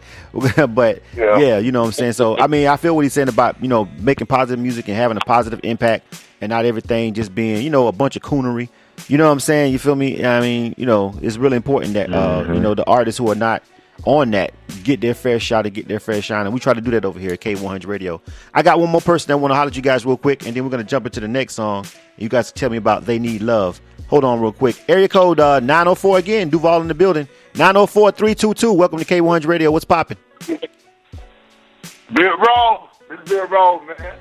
but 0.74 1.02
Yeah. 1.16 1.38
yeah, 1.40 1.58
you 1.60 1.72
know 1.72 1.82
what 1.82 1.88
I'm 1.88 1.92
saying. 1.94 2.14
So 2.14 2.38
I 2.38 2.48
mean, 2.48 2.68
I 2.68 2.78
feel 2.78 2.96
what 2.96 3.02
he's 3.04 3.14
saying 3.14 3.30
about 3.30 3.62
you 3.62 3.68
know 3.68 3.88
making 4.00 4.28
positive 4.28 4.60
music 4.60 4.88
and 4.88 4.98
having 4.98 5.18
a 5.18 5.22
positive 5.22 5.60
impact, 5.64 6.24
and 6.42 6.50
not 6.50 6.66
everything 6.66 7.14
just 7.14 7.34
being 7.34 7.62
you 7.64 7.70
know 7.70 7.88
a 7.88 7.92
bunch 7.92 8.16
of 8.16 8.22
coonery. 8.22 8.70
You 9.08 9.18
know 9.18 9.26
what 9.28 9.32
I'm 9.32 9.40
saying? 9.40 9.72
You 9.72 9.80
feel 9.80 9.96
me? 9.96 10.26
I 10.26 10.42
mean, 10.42 10.76
you 10.78 10.86
know, 10.86 11.16
it's 11.22 11.38
really 11.38 11.56
important 11.58 11.94
that 11.94 12.12
uh, 12.14 12.46
you 12.54 12.60
know 12.60 12.76
the 12.76 12.86
artists 12.86 13.18
who 13.18 13.30
are 13.32 13.36
not 13.36 13.64
on 14.06 14.32
that 14.32 14.54
get 14.84 15.02
their 15.02 15.14
fair 15.14 15.40
shot 15.40 15.66
and 15.66 15.76
get 15.76 15.88
their 15.88 16.00
fair 16.00 16.22
shine, 16.22 16.46
and 16.46 16.54
we 16.54 16.60
try 16.60 16.74
to 16.74 16.82
do 16.82 16.92
that 16.92 17.04
over 17.06 17.20
here 17.20 17.34
at 17.34 17.42
K100 17.42 17.86
Radio. 17.86 18.22
I 18.54 18.62
got 18.64 18.80
one 18.80 18.90
more 18.90 19.02
person 19.02 19.28
that 19.28 19.38
want 19.38 19.52
to 19.52 19.56
holler 19.56 19.68
at 19.68 19.76
you 19.76 19.82
guys 19.82 20.06
real 20.06 20.18
quick, 20.18 20.46
and 20.46 20.56
then 20.56 20.64
we're 20.64 20.70
gonna 20.70 20.84
jump 20.84 21.06
into 21.06 21.20
the 21.20 21.28
next 21.28 21.56
song. 21.56 21.86
You 22.18 22.30
guys 22.30 22.52
tell 22.52 22.70
me 22.70 22.78
about 22.78 23.06
"They 23.06 23.20
Need 23.20 23.42
Love." 23.42 23.82
Hold 24.08 24.24
on, 24.24 24.40
real 24.42 24.52
quick. 24.54 24.76
Area 24.90 25.08
code 25.08 25.40
uh, 25.40 25.60
904 25.60 26.18
again. 26.18 26.50
Duval 26.50 26.82
in 26.82 26.88
the 26.88 26.96
building. 26.96 27.28
904-322. 27.54 28.76
Welcome 28.76 28.98
to 29.00 29.06
K100 29.06 29.46
Radio. 29.46 29.70
What's 29.72 29.86
popping? 29.86 30.18
Bill 30.48 32.38
Raw. 32.38 32.88
This 33.08 33.20
is 33.20 33.30
Big 33.30 33.52
Raw, 33.52 33.80
man. 33.86 34.16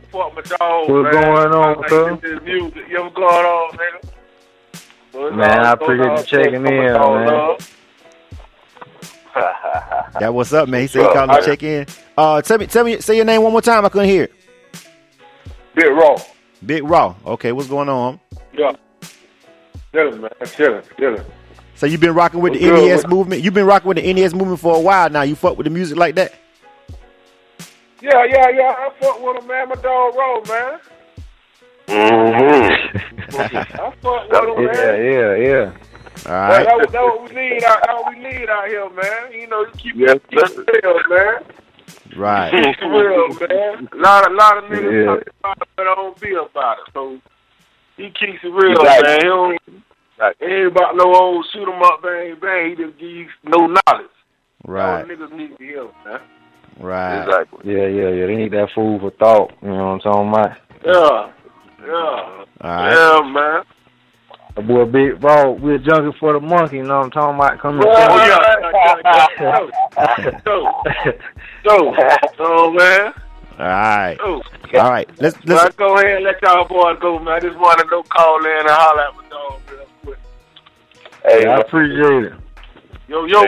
Support 0.00 0.34
my 0.34 0.42
dog, 0.42 0.90
What's 0.90 1.14
man. 1.14 1.24
going 1.24 1.52
on, 1.54 1.76
like 1.80 1.88
cuz? 1.88 2.20
this 2.20 2.42
music. 2.42 2.82
You 2.88 2.98
ever 2.98 3.10
going 3.10 3.26
on, 3.46 3.78
nigga? 3.78 4.10
What's 5.12 5.36
Man, 5.36 5.58
on, 5.60 5.66
I 5.66 5.70
what's 5.74 5.82
appreciate 5.82 6.08
on, 6.10 6.16
you 6.18 6.24
checking 6.24 6.66
support 6.66 6.66
in, 6.66 6.92
man. 6.92 7.26
love? 7.26 7.76
That 10.20 10.34
what's 10.34 10.52
up, 10.52 10.68
man? 10.68 10.82
He 10.82 10.86
said 10.88 11.00
he 11.00 11.04
What's 11.06 11.16
called 11.16 11.30
up? 11.30 11.40
to 11.40 11.46
check 11.46 11.62
in. 11.62 11.86
Uh, 12.16 12.42
tell 12.42 12.58
me, 12.58 12.66
tell 12.66 12.84
me, 12.84 13.00
say 13.00 13.16
your 13.16 13.24
name 13.24 13.42
one 13.42 13.52
more 13.52 13.62
time. 13.62 13.84
I 13.84 13.88
couldn't 13.88 14.08
hear 14.08 14.24
it. 14.24 14.32
Big 15.74 15.90
Raw. 15.90 16.16
Big 16.64 16.84
Raw. 16.84 17.14
Okay, 17.24 17.52
what's 17.52 17.68
going 17.68 17.88
on? 17.88 18.20
Yeah. 18.52 18.72
Chilling, 19.92 20.20
man. 20.20 20.30
Chilling, 20.54 20.82
chilling. 20.98 21.24
So 21.74 21.86
you've 21.86 22.00
been 22.00 22.14
rocking 22.14 22.40
with 22.40 22.52
the 22.52 22.60
good? 22.60 22.88
NES 22.88 23.06
movement. 23.06 23.42
You've 23.42 23.54
been 23.54 23.66
rocking 23.66 23.88
with 23.88 23.96
the 23.96 24.12
NES 24.12 24.34
movement 24.34 24.60
for 24.60 24.76
a 24.76 24.80
while 24.80 25.08
now. 25.10 25.22
You 25.22 25.34
fuck 25.34 25.56
with 25.56 25.64
the 25.64 25.70
music 25.70 25.96
like 25.96 26.14
that. 26.16 26.34
Yeah, 28.00 28.24
yeah, 28.28 28.48
yeah. 28.50 28.74
I 28.78 28.90
fuck 29.00 29.22
with 29.22 29.42
him, 29.42 29.48
man. 29.48 29.68
My 29.68 29.74
dog 29.76 30.14
Raw, 30.14 30.40
man. 30.46 30.78
Mm-hmm. 31.88 33.36
I 33.40 33.92
fuck 34.02 34.30
with 34.30 34.58
him, 34.58 34.74
yeah, 34.74 34.96
yeah, 34.96 35.34
yeah. 35.36 35.72
All 36.26 36.32
That, 36.32 36.66
right. 36.66 36.92
that, 36.92 37.02
what- 37.02 37.28
we 37.28 37.34
need 37.34 37.64
out, 37.64 37.80
that 37.86 37.94
what 37.94 38.14
we 38.14 38.22
need 38.22 38.48
out 38.48 38.68
here, 38.68 38.88
man. 38.90 39.32
You 39.32 39.46
know, 39.48 39.60
you 39.62 39.70
keep, 39.78 39.92
Yes, 39.96 40.18
keep 40.30 40.40
it 40.40 40.84
real, 40.84 41.00
man. 41.08 41.42
Right. 42.16 42.50
Keep 42.50 42.82
it 42.82 42.86
real, 42.86 43.28
man. 43.48 43.88
A 43.92 43.96
lot, 43.96 44.30
a 44.30 44.34
lot 44.34 44.58
of 44.58 44.64
niggas 44.64 44.92
Yeah. 44.92 45.06
talk 45.06 45.22
about 45.40 45.62
it, 45.62 45.68
but 45.76 45.86
I 45.88 45.94
don't 45.94 46.20
be 46.20 46.34
about 46.34 46.78
it. 46.78 46.92
So 46.92 47.18
he 47.96 48.10
keeps 48.10 48.44
it 48.44 48.52
real, 48.52 48.72
Exactly. 48.80 49.08
man. 49.08 49.18
He 49.20 49.24
don't. 49.24 49.58
It 50.40 50.52
ain't 50.52 50.66
about 50.68 50.94
no 50.96 51.12
old 51.14 51.46
shoot 51.52 51.66
'em 51.68 51.82
up, 51.82 52.00
bang 52.02 52.36
bang. 52.40 52.70
He 52.70 52.76
just 52.76 52.98
give 52.98 53.08
you 53.10 53.26
no 53.44 53.66
knowledge. 53.66 54.06
Right. 54.64 55.00
All 55.00 55.04
niggas 55.04 55.32
need 55.32 55.56
to 55.58 55.64
hear, 55.64 55.84
man. 56.04 56.20
Right. 56.78 57.22
Exactly. 57.24 57.74
Yeah, 57.74 57.86
yeah, 57.88 58.08
yeah. 58.10 58.26
They 58.26 58.36
need 58.36 58.52
that 58.52 58.68
food 58.74 59.00
for 59.00 59.10
thought. 59.10 59.52
You 59.62 59.68
know 59.70 59.74
what 59.86 59.92
I'm 59.92 60.00
talking 60.00 60.28
about? 60.28 60.52
Yeah, 60.84 61.30
yeah, 61.86 61.92
All 61.92 62.46
right. 62.62 62.92
yeah, 62.92 63.20
man. 63.30 63.62
That 64.54 64.66
boy 64.66 64.84
Big 64.84 65.22
Raw, 65.24 65.50
we're 65.52 65.78
junkie 65.78 66.16
for 66.18 66.34
the 66.34 66.40
monkey. 66.40 66.76
You 66.76 66.82
know 66.84 66.98
what 66.98 67.04
I'm 67.06 67.10
talking 67.10 67.36
about? 67.36 67.58
Come 67.58 67.80
Oh 67.82 67.88
here. 67.88 68.28
yeah, 68.28 69.36
yeah, 69.40 69.68
yeah. 70.18 70.40
So, 70.44 70.70
so, 71.64 71.94
so, 72.36 72.70
man. 72.72 73.14
All 73.58 73.66
right. 73.66 74.16
So, 74.20 74.42
All 74.78 74.90
right. 74.90 75.08
Let's 75.18 75.36
let's. 75.44 75.74
go 75.76 75.96
ahead 75.96 76.16
and 76.16 76.24
let 76.24 76.40
y'all 76.42 76.66
boys 76.66 76.98
go, 77.00 77.18
man. 77.18 77.34
I 77.34 77.40
just 77.40 77.56
wanted 77.58 77.84
to 77.84 78.02
call 78.08 78.44
in 78.44 78.50
and 78.60 78.68
holler 78.68 79.02
at 79.02 79.14
my 79.16 79.28
dog 79.28 79.60
real 79.70 79.86
quick. 80.04 80.18
Hey, 81.24 81.46
I 81.46 81.56
appreciate 81.58 82.24
it. 82.24 82.32
Yo, 83.08 83.24
yo. 83.26 83.40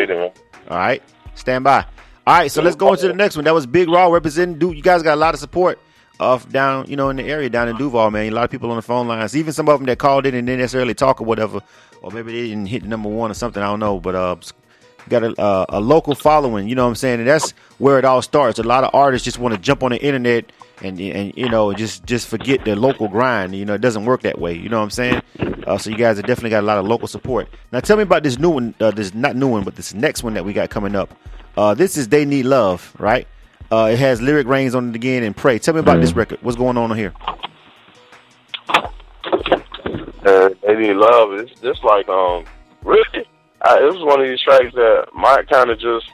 All 0.70 0.76
right. 0.78 1.02
Stand 1.34 1.64
by. 1.64 1.84
All 2.26 2.34
right. 2.38 2.50
So 2.50 2.62
let's 2.62 2.76
go 2.76 2.92
into 2.92 3.08
the 3.08 3.14
next 3.14 3.36
one. 3.36 3.44
That 3.44 3.54
was 3.54 3.66
Big 3.66 3.88
Raw 3.88 4.08
representing. 4.08 4.58
Dude, 4.58 4.76
you 4.76 4.82
guys 4.82 5.02
got 5.02 5.14
a 5.14 5.20
lot 5.20 5.34
of 5.34 5.40
support. 5.40 5.78
Uh, 6.20 6.38
down, 6.50 6.88
you 6.88 6.94
know, 6.96 7.08
in 7.08 7.16
the 7.16 7.24
area 7.24 7.50
down 7.50 7.68
in 7.68 7.76
Duval, 7.76 8.10
man. 8.10 8.30
A 8.30 8.30
lot 8.30 8.44
of 8.44 8.50
people 8.50 8.70
on 8.70 8.76
the 8.76 8.82
phone 8.82 9.08
lines. 9.08 9.36
Even 9.36 9.52
some 9.52 9.68
of 9.68 9.80
them 9.80 9.86
that 9.86 9.98
called 9.98 10.26
in 10.26 10.34
and 10.34 10.46
didn't 10.46 10.60
necessarily 10.60 10.94
talk 10.94 11.20
or 11.20 11.24
whatever, 11.24 11.60
or 12.02 12.10
maybe 12.12 12.32
they 12.32 12.48
didn't 12.48 12.66
hit 12.66 12.84
number 12.84 13.08
one 13.08 13.30
or 13.30 13.34
something. 13.34 13.62
I 13.62 13.66
don't 13.66 13.80
know, 13.80 13.98
but 13.98 14.14
uh, 14.14 14.36
got 15.08 15.24
a, 15.24 15.40
uh, 15.40 15.66
a 15.68 15.80
local 15.80 16.14
following. 16.14 16.68
You 16.68 16.74
know 16.74 16.84
what 16.84 16.90
I'm 16.90 16.94
saying? 16.94 17.20
And 17.20 17.28
that's 17.28 17.50
where 17.78 17.98
it 17.98 18.04
all 18.04 18.22
starts. 18.22 18.58
A 18.58 18.62
lot 18.62 18.84
of 18.84 18.90
artists 18.94 19.24
just 19.24 19.38
want 19.38 19.54
to 19.54 19.60
jump 19.60 19.82
on 19.82 19.90
the 19.90 20.02
internet 20.02 20.52
and 20.82 21.00
and 21.00 21.32
you 21.36 21.48
know 21.48 21.72
just 21.72 22.04
just 22.04 22.28
forget 22.28 22.64
the 22.64 22.76
local 22.76 23.08
grind. 23.08 23.54
You 23.54 23.64
know, 23.64 23.74
it 23.74 23.80
doesn't 23.80 24.04
work 24.04 24.22
that 24.22 24.38
way. 24.38 24.54
You 24.54 24.68
know 24.68 24.78
what 24.78 24.84
I'm 24.84 24.90
saying? 24.90 25.22
Uh, 25.66 25.78
so 25.78 25.90
you 25.90 25.96
guys 25.96 26.16
have 26.16 26.26
definitely 26.26 26.50
got 26.50 26.62
a 26.62 26.66
lot 26.66 26.78
of 26.78 26.86
local 26.86 27.08
support. 27.08 27.48
Now 27.72 27.80
tell 27.80 27.96
me 27.96 28.02
about 28.02 28.22
this 28.22 28.38
new 28.38 28.50
one. 28.50 28.74
Uh, 28.80 28.90
this 28.90 29.14
not 29.14 29.36
new 29.36 29.48
one, 29.48 29.64
but 29.64 29.76
this 29.76 29.94
next 29.94 30.22
one 30.22 30.34
that 30.34 30.44
we 30.44 30.52
got 30.52 30.70
coming 30.70 30.96
up. 30.96 31.14
Uh, 31.56 31.74
this 31.74 31.96
is 31.96 32.08
"They 32.08 32.24
Need 32.24 32.46
Love," 32.46 32.94
right? 32.98 33.26
Uh, 33.72 33.90
it 33.92 33.98
has 33.98 34.20
Lyric 34.22 34.46
Reigns 34.46 34.74
on 34.74 34.90
it 34.90 34.94
again 34.94 35.22
and 35.22 35.36
pray. 35.36 35.58
Tell 35.58 35.74
me 35.74 35.80
about 35.80 36.00
this 36.00 36.12
record. 36.12 36.38
What's 36.42 36.56
going 36.56 36.76
on 36.76 36.96
here? 36.96 37.12
They 40.74 40.76
need 40.76 40.94
love. 40.94 41.34
It's 41.34 41.60
just 41.60 41.84
like 41.84 42.08
um, 42.08 42.44
really, 42.82 43.26
I, 43.62 43.78
it 43.78 43.92
was 43.92 44.02
one 44.02 44.20
of 44.20 44.26
these 44.26 44.40
tracks 44.40 44.72
that 44.74 45.08
Mike 45.14 45.48
kind 45.48 45.70
of 45.70 45.78
just 45.78 46.10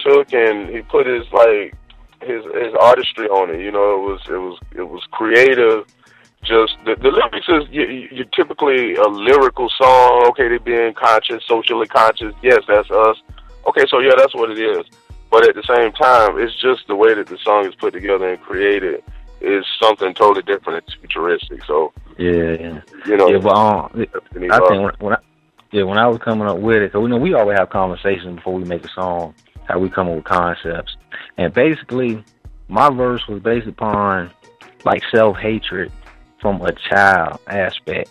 took 0.00 0.32
and 0.32 0.70
he 0.70 0.80
put 0.82 1.06
his 1.06 1.24
like 1.30 1.74
his 2.22 2.42
his 2.54 2.74
artistry 2.80 3.28
on 3.28 3.50
it. 3.50 3.60
You 3.60 3.70
know, 3.70 3.94
it 3.94 4.08
was 4.08 4.20
it 4.28 4.38
was 4.38 4.58
it 4.74 4.82
was 4.82 5.02
creative. 5.10 5.84
Just 6.42 6.76
the, 6.84 6.96
the 6.96 7.10
lyrics 7.10 7.48
is 7.48 7.68
you, 7.70 8.08
you 8.10 8.24
typically 8.34 8.94
a 8.94 9.08
lyrical 9.08 9.68
song. 9.70 10.24
Okay, 10.30 10.48
they 10.48 10.58
being 10.58 10.94
conscious, 10.94 11.44
socially 11.46 11.86
conscious. 11.86 12.34
Yes, 12.42 12.62
that's 12.66 12.90
us. 12.90 13.18
Okay, 13.66 13.84
so 13.88 13.98
yeah, 13.98 14.12
that's 14.16 14.34
what 14.34 14.50
it 14.50 14.58
is. 14.58 14.86
But 15.36 15.50
at 15.50 15.54
the 15.54 15.62
same 15.64 15.92
time, 15.92 16.38
it's 16.40 16.58
just 16.62 16.88
the 16.88 16.96
way 16.96 17.12
that 17.12 17.26
the 17.26 17.36
song 17.36 17.66
is 17.66 17.74
put 17.74 17.92
together 17.92 18.26
and 18.26 18.40
created 18.40 19.04
is 19.42 19.66
something 19.82 20.14
totally 20.14 20.40
different. 20.40 20.82
It's 20.82 20.94
futuristic. 20.94 21.62
So 21.66 21.92
Yeah, 22.16 22.32
yeah. 22.32 22.80
you 23.04 23.18
know, 23.18 23.28
yeah, 23.28 23.36
but 23.36 23.54
um, 23.54 23.90
I 23.94 24.58
think 24.60 24.82
when, 24.82 24.94
when 24.98 25.12
I, 25.12 25.18
yeah, 25.72 25.82
when 25.82 25.98
I 25.98 26.06
was 26.06 26.20
coming 26.20 26.48
up 26.48 26.56
with 26.56 26.78
it, 26.78 26.90
cause 26.90 27.02
we 27.02 27.10
know 27.10 27.18
we 27.18 27.34
always 27.34 27.58
have 27.58 27.68
conversations 27.68 28.36
before 28.36 28.54
we 28.54 28.64
make 28.64 28.82
a 28.82 28.88
song, 28.88 29.34
how 29.64 29.78
we 29.78 29.90
come 29.90 30.08
up 30.08 30.14
with 30.14 30.24
concepts, 30.24 30.96
and 31.36 31.52
basically, 31.52 32.24
my 32.68 32.88
verse 32.88 33.28
was 33.28 33.42
based 33.42 33.66
upon 33.66 34.30
like 34.86 35.02
self 35.14 35.36
hatred 35.36 35.92
from 36.40 36.62
a 36.62 36.72
child 36.72 37.40
aspect, 37.46 38.08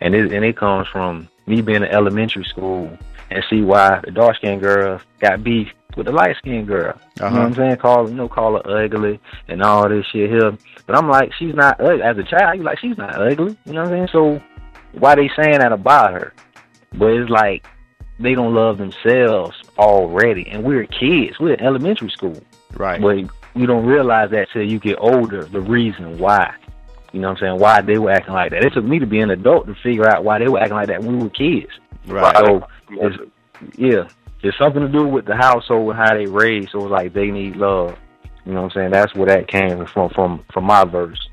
and 0.00 0.14
it 0.14 0.32
and 0.32 0.44
it 0.44 0.56
comes 0.56 0.86
from 0.86 1.28
me 1.48 1.62
being 1.62 1.82
in 1.82 1.88
elementary 1.88 2.44
school 2.44 2.96
and 3.28 3.44
see 3.50 3.60
why 3.60 4.00
the 4.04 4.12
dark 4.12 4.36
skinned 4.36 4.60
girl 4.60 5.00
got 5.18 5.42
beef 5.42 5.66
with 5.96 6.06
the 6.06 6.12
light 6.12 6.36
skinned 6.36 6.66
girl. 6.68 6.94
You 7.16 7.22
know 7.22 7.26
Uh-huh. 7.26 7.36
what 7.38 7.46
I'm 7.46 7.54
saying? 7.54 7.76
Call 7.76 8.08
you 8.08 8.14
know, 8.14 8.28
call 8.28 8.54
her 8.54 8.84
ugly 8.84 9.20
and 9.48 9.62
all 9.62 9.88
this 9.88 10.06
shit 10.06 10.30
here. 10.30 10.52
But 10.86 10.96
I'm 10.96 11.08
like, 11.08 11.32
she's 11.34 11.54
not 11.54 11.80
ugly. 11.80 12.02
As 12.02 12.16
a 12.18 12.22
child, 12.24 12.58
you 12.58 12.62
like 12.64 12.78
she's 12.78 12.96
not 12.98 13.16
ugly. 13.20 13.56
You 13.66 13.72
know 13.72 13.82
what 13.82 13.92
I'm 13.92 14.06
saying? 14.06 14.08
So 14.12 14.42
why 14.92 15.14
they 15.14 15.30
saying 15.36 15.58
that 15.60 15.72
about 15.72 16.12
her? 16.14 16.32
But 16.94 17.12
it's 17.12 17.30
like 17.30 17.66
they 18.18 18.34
don't 18.34 18.54
love 18.54 18.78
themselves 18.78 19.56
already, 19.78 20.48
and 20.50 20.62
we're 20.64 20.84
kids. 20.86 21.38
We're 21.40 21.54
in 21.54 21.60
elementary 21.60 22.10
school, 22.10 22.38
right? 22.74 23.00
But 23.00 23.16
you 23.54 23.66
don't 23.66 23.86
realize 23.86 24.30
that 24.30 24.48
till 24.52 24.62
you 24.62 24.78
get 24.78 24.96
older. 25.00 25.44
The 25.44 25.60
reason 25.60 26.18
why. 26.18 26.54
You 27.12 27.20
know 27.20 27.28
what 27.30 27.38
I'm 27.42 27.48
saying? 27.48 27.58
Why 27.58 27.80
they 27.80 27.98
were 27.98 28.10
acting 28.12 28.34
like 28.34 28.50
that. 28.52 28.64
It 28.64 28.72
took 28.72 28.84
me 28.84 28.98
to 29.00 29.06
be 29.06 29.18
an 29.20 29.30
adult 29.30 29.66
to 29.66 29.74
figure 29.76 30.08
out 30.08 30.22
why 30.22 30.38
they 30.38 30.46
were 30.48 30.60
acting 30.60 30.76
like 30.76 30.86
that 30.88 31.02
when 31.02 31.16
we 31.18 31.24
were 31.24 31.30
kids. 31.30 31.72
Right. 32.06 32.36
So, 32.36 32.68
yeah, 33.76 34.08
it's 34.42 34.56
something 34.58 34.82
to 34.82 34.88
do 34.88 35.06
with 35.06 35.26
the 35.26 35.36
household 35.36 35.90
and 35.90 35.98
how 35.98 36.14
they 36.14 36.26
raised. 36.26 36.70
So 36.70 36.82
it's 36.82 36.90
like 36.90 37.12
they 37.12 37.30
need 37.30 37.56
love. 37.56 37.96
You 38.44 38.52
know 38.52 38.62
what 38.62 38.76
I'm 38.76 38.80
saying? 38.82 38.90
That's 38.90 39.14
where 39.14 39.26
that 39.26 39.48
came 39.48 39.84
from 39.86 40.10
from 40.10 40.44
from 40.52 40.64
my 40.64 40.84
verse. 40.84 41.28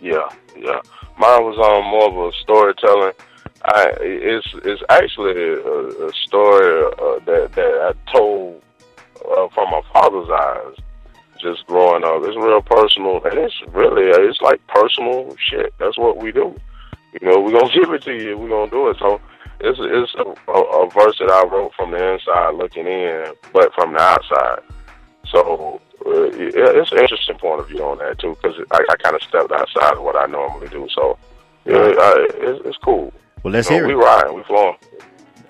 Yeah, 0.00 0.28
yeah. 0.56 0.80
Mine 1.18 1.44
was 1.44 1.58
um 1.58 1.90
more 1.90 2.08
of 2.08 2.32
a 2.32 2.36
storytelling. 2.38 3.12
I 3.64 3.92
it's 4.00 4.46
it's 4.64 4.82
actually 4.88 5.32
a, 5.32 6.06
a 6.06 6.12
story 6.26 6.84
uh, 6.84 7.18
that 7.26 7.52
that 7.54 7.94
I 7.94 8.12
told 8.12 8.62
uh, 9.16 9.48
from 9.48 9.70
my 9.70 9.82
father's 9.92 10.30
eyes, 10.30 10.76
just 11.40 11.66
growing 11.66 12.04
up. 12.04 12.22
It's 12.24 12.36
real 12.36 12.62
personal, 12.62 13.22
and 13.24 13.38
it's 13.38 13.60
really 13.68 14.04
it's 14.04 14.40
like 14.40 14.64
personal 14.68 15.36
shit. 15.38 15.74
That's 15.78 15.98
what 15.98 16.16
we 16.18 16.32
do. 16.32 16.56
You 17.20 17.28
know, 17.28 17.40
we're 17.40 17.58
gonna 17.58 17.72
give 17.74 17.92
it 17.92 18.02
to 18.02 18.14
you. 18.14 18.38
We're 18.38 18.48
gonna 18.48 18.70
do 18.70 18.88
it. 18.88 18.96
So 18.98 19.20
it's 19.60 19.78
it's 19.80 20.14
a, 20.14 20.50
a, 20.50 20.62
a 20.86 20.90
verse 20.90 21.18
that 21.18 21.30
I 21.30 21.44
wrote 21.46 21.72
from 21.74 21.90
the 21.92 22.12
inside 22.14 22.54
looking 22.54 22.86
in, 22.86 23.32
but 23.52 23.72
from 23.74 23.92
the 23.92 24.00
outside. 24.00 24.60
So 25.26 25.80
uh, 26.06 26.10
it's 26.32 26.92
an 26.92 26.98
interesting 26.98 27.36
point 27.38 27.60
of 27.60 27.68
view 27.68 27.82
on 27.84 27.98
that 27.98 28.18
too, 28.18 28.36
because 28.40 28.56
I, 28.70 28.84
I 28.90 28.96
kind 28.96 29.14
of 29.16 29.22
stepped 29.22 29.52
outside 29.52 29.94
of 29.94 30.02
what 30.02 30.16
I 30.16 30.26
normally 30.26 30.68
do. 30.68 30.88
So 30.94 31.18
yeah, 31.64 31.76
I, 31.76 32.28
it's, 32.34 32.66
it's 32.66 32.78
cool. 32.78 33.12
Well, 33.42 33.52
let's 33.52 33.68
You 33.70 33.80
know, 33.80 33.86
hear 33.88 33.92
it. 33.92 33.96
we 33.96 34.02
it. 34.02 34.06
riding, 34.06 34.34
we 34.36 34.42
flowing. 34.44 34.76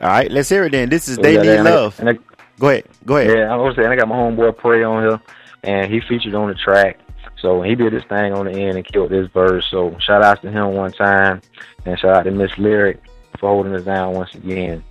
All 0.01 0.09
right, 0.09 0.31
let's 0.31 0.49
hear 0.49 0.65
it 0.65 0.71
then. 0.73 0.89
This 0.89 1.09
is 1.09 1.17
So 1.17 1.23
They 1.23 1.35
yeah, 1.35 1.43
Need 1.43 1.49
and 1.59 1.69
I- 1.69 1.75
Love. 1.75 2.01
and 2.01 2.11
I- 2.11 2.19
Go 2.61 2.69
ahead. 2.71 2.85
Go 3.07 3.17
ahead. 3.19 3.37
Yeah, 3.39 3.53
I 3.53 3.57
was 3.57 3.77
saying 3.77 3.89
I 3.89 3.95
got 3.95 4.09
my 4.09 4.17
homeboy 4.17 4.57
Prey 4.57 4.83
on 4.83 5.03
here, 5.05 5.21
and 5.63 5.93
he 5.93 6.01
featured 6.01 6.35
on 6.35 6.49
the 6.49 6.55
track. 6.57 6.99
So 7.41 7.63
he 7.63 7.77
did 7.77 7.93
his 7.93 8.03
thing 8.05 8.33
on 8.33 8.47
the 8.47 8.51
end 8.53 8.77
and 8.77 8.85
killed 8.85 9.11
this 9.11 9.29
verse. 9.33 9.65
So 9.71 9.97
shout 10.01 10.25
out 10.25 10.43
to 10.43 10.51
him 10.51 10.73
one 10.75 10.91
time, 10.91 11.41
and 11.87 11.97
shout 12.01 12.17
out 12.17 12.23
to 12.25 12.33
Miss 12.33 12.51
Lyric 12.59 13.01
for 13.39 13.49
holding 13.49 13.75
us 13.75 13.85
down 13.85 14.15
once 14.15 14.35
again. 14.35 14.85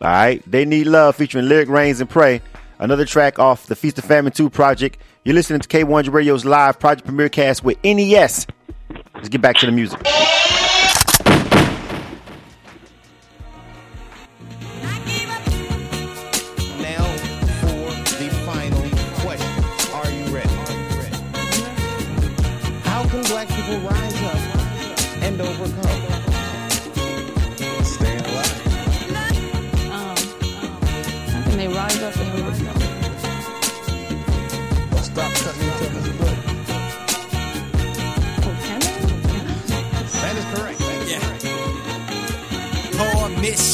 All 0.00 0.08
right. 0.08 0.42
They 0.50 0.64
Need 0.64 0.86
Love 0.86 1.16
featuring 1.16 1.48
Lyric 1.48 1.68
Reigns 1.68 2.00
and 2.00 2.10
Pray. 2.10 2.42
Another 2.78 3.04
track 3.04 3.38
off 3.38 3.66
the 3.66 3.76
Feast 3.76 3.98
or 3.98 4.02
Famine 4.02 4.32
2 4.32 4.50
project. 4.50 4.98
You're 5.24 5.34
listening 5.34 5.60
to 5.60 5.68
K100 5.68 6.12
Radio's 6.12 6.44
live 6.44 6.78
project 6.78 7.06
premier 7.06 7.28
cast 7.28 7.64
with 7.64 7.82
NES. 7.84 8.46
Let's 9.14 9.28
get 9.28 9.40
back 9.40 9.56
to 9.56 9.66
the 9.66 9.72
music. 9.72 10.00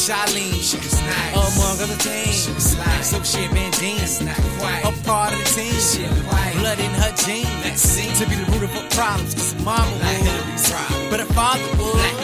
Charlene, 0.01 0.57
she 0.59 0.77
was 0.77 0.99
nice. 1.03 1.57
Among 1.57 1.79
other 1.79 1.93
things, 2.01 2.45
she 2.45 2.51
was 2.53 2.75
like 2.75 3.03
some 3.03 3.23
shit 3.23 3.51
been 3.53 3.71
jeans. 3.73 4.19
Not 4.19 4.35
quite 4.57 4.81
a 4.83 4.91
part 5.05 5.31
of 5.31 5.37
the 5.37 5.45
team. 5.45 5.77
She 5.77 6.03
white. 6.25 6.55
Blood 6.57 6.79
in 6.79 6.89
her 6.89 7.13
jeans. 7.17 8.17
To 8.17 8.25
be 8.27 8.33
the 8.33 8.51
root 8.51 8.63
of 8.63 8.71
her 8.71 8.89
problems, 8.89 9.35
cause 9.35 9.53
mama 9.63 9.91
like 9.97 10.17
Hillary's 10.17 10.71
problem. 10.71 11.00
But 11.11 11.19
her 11.19 11.33
father 11.35 11.67
was 11.75 11.91
black 11.91 12.15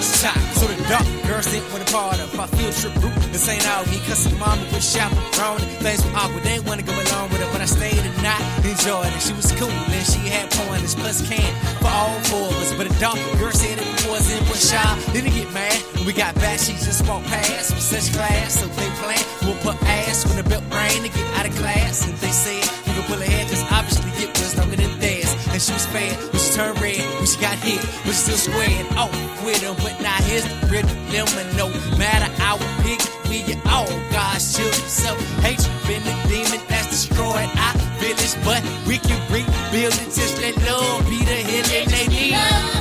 So 0.55 0.63
the 0.63 0.79
dark 0.87 1.03
girl 1.27 1.43
sent 1.43 1.59
with 1.75 1.83
a 1.83 1.91
part 1.91 2.23
of 2.23 2.39
our 2.39 2.47
field 2.55 2.71
trip. 2.71 2.95
This 3.35 3.43
ain't 3.51 3.67
all 3.67 3.83
me, 3.91 3.99
cause 4.07 4.23
her 4.23 4.33
mama 4.39 4.63
was 4.71 4.87
chaperone. 4.87 5.59
Things 5.83 5.99
were 6.07 6.15
awkward, 6.15 6.43
they 6.47 6.63
wanna 6.63 6.87
go 6.87 6.95
along 6.95 7.27
with 7.35 7.43
her, 7.43 7.51
but 7.51 7.59
I 7.59 7.67
stayed 7.67 7.99
and 7.99 8.15
I 8.23 8.39
enjoyed 8.63 9.11
it. 9.11 9.19
She 9.19 9.33
was 9.35 9.51
cool 9.59 9.67
and 9.67 10.07
she 10.07 10.23
had 10.31 10.47
pointers 10.55 10.95
plus 10.95 11.19
can 11.27 11.51
for 11.83 11.91
all 11.91 12.15
four 12.31 12.47
of 12.47 12.63
us. 12.63 12.71
But 12.79 12.87
a 12.87 12.95
dark 12.97 13.19
girl 13.35 13.51
said 13.51 13.75
it 13.75 14.07
wasn't 14.07 14.47
but 14.47 14.55
shy. 14.55 15.11
Didn't 15.11 15.35
get 15.35 15.51
mad 15.51 15.75
when 15.99 16.05
we 16.07 16.13
got 16.13 16.33
back. 16.35 16.57
She 16.57 16.71
just 16.79 17.03
walked 17.09 17.27
past 17.27 17.75
with 17.75 17.83
such 17.83 18.15
class. 18.15 18.55
So 18.55 18.67
they 18.79 18.89
plan 19.03 19.19
we'll 19.43 19.59
put 19.67 19.75
ass 19.83 20.23
when 20.23 20.39
the 20.39 20.47
belt 20.47 20.63
rain 20.71 21.03
to 21.03 21.11
get 21.11 21.27
out 21.35 21.45
of 21.45 21.53
class. 21.59 22.07
And 22.07 22.15
they 22.23 22.31
said 22.31 22.63
we 22.87 22.95
could 22.95 23.05
pull 23.11 23.19
ahead 23.19 23.51
cause 23.51 23.67
obviously 23.67 24.15
it 24.23 24.31
was 24.39 24.55
longer 24.55 24.77
than 24.79 24.97
theirs. 25.03 25.35
And 25.51 25.59
she 25.61 25.73
was 25.75 25.85
fair 25.91 26.15
turned 26.57 26.81
red 26.81 26.97
when 27.13 27.25
she 27.27 27.39
got 27.39 27.55
hit, 27.59 27.79
but 28.03 28.15
she 28.17 28.33
still 28.33 28.37
squared 28.37 28.87
off 28.97 29.13
with 29.45 29.61
him. 29.61 29.75
But 29.77 30.01
now 30.01 30.17
here's 30.25 30.43
the 30.43 30.55
real 30.73 30.81
dilemma. 30.81 31.43
No 31.53 31.69
matter 31.97 32.29
our 32.41 32.57
pick, 32.81 32.99
we 33.29 33.45
all 33.69 33.85
God's 34.09 34.57
children. 34.57 34.89
So 34.89 35.13
hatred 35.45 35.69
been 35.85 36.03
the 36.03 36.15
demon 36.27 36.61
that's 36.67 36.89
destroyed 36.89 37.49
our 37.65 37.77
village, 38.01 38.33
but 38.43 38.61
we 38.87 38.97
can 38.97 39.21
rebuild 39.31 39.93
it. 40.01 40.09
Just 40.17 40.41
let 40.41 40.57
love 40.65 41.05
be 41.05 41.19
the 41.23 41.39
healing 41.45 41.89
they 41.89 42.07
need. 42.07 42.76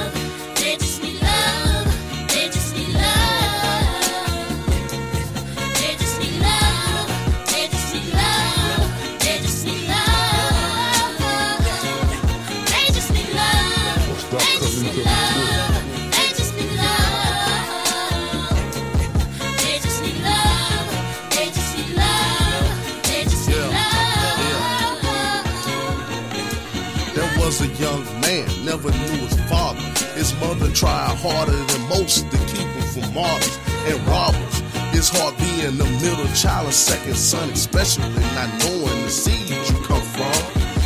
A 27.67 27.83
young 27.83 28.05
man, 28.21 28.47
never 28.65 28.91
knew 28.91 29.19
his 29.27 29.39
father. 29.51 29.81
His 30.15 30.33
mother 30.41 30.71
tried 30.73 31.17
harder 31.19 31.53
than 31.53 31.89
most 31.89 32.31
to 32.31 32.39
keep 32.51 32.67
him 32.67 32.87
from 32.95 33.15
martyrs 33.15 33.59
and 33.87 33.99
robbers. 34.07 34.63
It's 34.95 35.09
hard 35.09 35.37
being 35.39 35.77
the 35.77 35.89
middle 36.03 36.29
child 36.35 36.67
and 36.67 36.75
second 36.75 37.17
son, 37.17 37.51
especially 37.51 38.09
not 38.39 38.51
knowing 38.61 39.03
the 39.03 39.11
seed 39.11 39.51
you 39.51 39.79
come 39.85 40.03
from. 40.15 40.37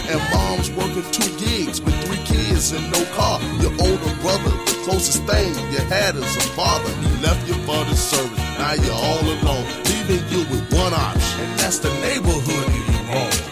And 0.08 0.20
mom's 0.32 0.70
working 0.72 1.06
two 1.12 1.30
gigs 1.38 1.80
with 1.80 1.94
three 2.04 2.22
kids 2.24 2.72
and 2.72 2.84
no 2.92 3.04
car. 3.16 3.40
Your 3.60 3.72
older 3.78 4.14
brother, 4.22 4.50
the 4.66 4.76
closest 4.84 5.22
thing 5.24 5.54
you 5.72 5.82
had 5.92 6.16
is 6.16 6.36
a 6.36 6.44
father. 6.56 6.90
He 7.04 7.22
left 7.22 7.46
you 7.46 7.54
for 7.68 7.84
the 7.84 7.94
service. 7.94 8.38
Now 8.58 8.74
you're 8.74 8.92
all 8.92 9.24
alone, 9.36 9.66
leaving 9.84 10.24
you 10.32 10.40
with 10.50 10.64
one 10.72 10.94
option, 10.94 11.40
and 11.44 11.58
that's 11.60 11.78
the 11.78 11.92
neighborhood 12.00 12.68
he 12.72 12.80
wrong. 13.12 13.49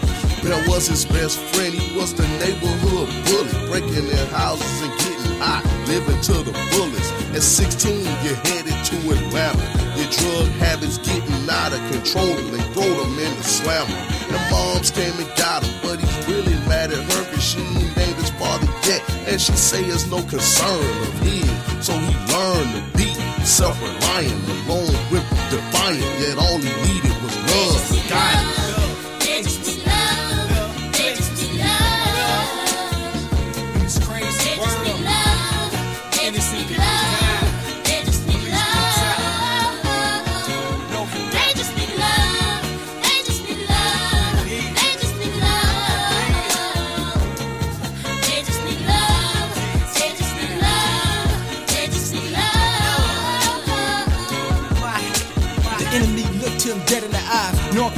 Bill 0.49 0.65
was 0.65 0.87
his 0.87 1.05
best 1.05 1.37
friend, 1.53 1.71
he 1.71 1.95
was 1.95 2.11
the 2.15 2.25
neighborhood 2.41 3.05
bully, 3.29 3.67
breaking 3.69 4.09
in 4.09 4.27
houses 4.33 4.81
and 4.81 4.91
getting 4.97 5.37
hot, 5.37 5.61
living 5.85 6.19
to 6.21 6.41
the 6.41 6.53
fullest. 6.73 7.13
At 7.37 7.43
16, 7.43 8.01
you're 8.25 8.33
headed 8.49 8.73
to 8.73 8.97
Atlanta. 9.13 9.61
Your 9.93 10.09
drug 10.09 10.49
habits 10.57 10.97
getting 10.97 11.47
out 11.47 11.71
of 11.71 11.81
control. 11.91 12.33
They 12.49 12.65
throw 12.73 12.89
them 12.97 13.13
in 13.19 13.29
the 13.37 13.43
slammer. 13.43 13.93
The 14.25 14.41
moms 14.49 14.89
came 14.89 15.13
and 15.21 15.29
got 15.37 15.61
him, 15.61 15.69
but 15.83 15.99
he's 15.99 16.27
really 16.27 16.57
mad 16.65 16.89
at 16.89 16.97
her 16.97 17.23
cause 17.29 17.43
she 17.43 17.61
ain't 17.61 17.95
named 17.95 18.17
his 18.17 18.31
father 18.31 18.65
yet. 18.89 19.05
And 19.29 19.39
she 19.39 19.53
say 19.53 19.83
it's 19.85 20.09
no 20.09 20.23
concern 20.23 20.81
of 20.81 21.13
his. 21.21 21.45
So 21.85 21.93
he 21.93 22.13
learned 22.33 22.73
to 22.73 22.97
be 22.97 23.13
self-reliant, 23.45 24.49
alone 24.65 24.97
with 25.13 25.21
defiant. 25.53 26.09
Yet 26.17 26.41
all 26.41 26.57
he 26.57 26.73
needed 26.89 27.13
was 27.21 27.37
love. 27.37 28.09
Guidance. 28.09 28.48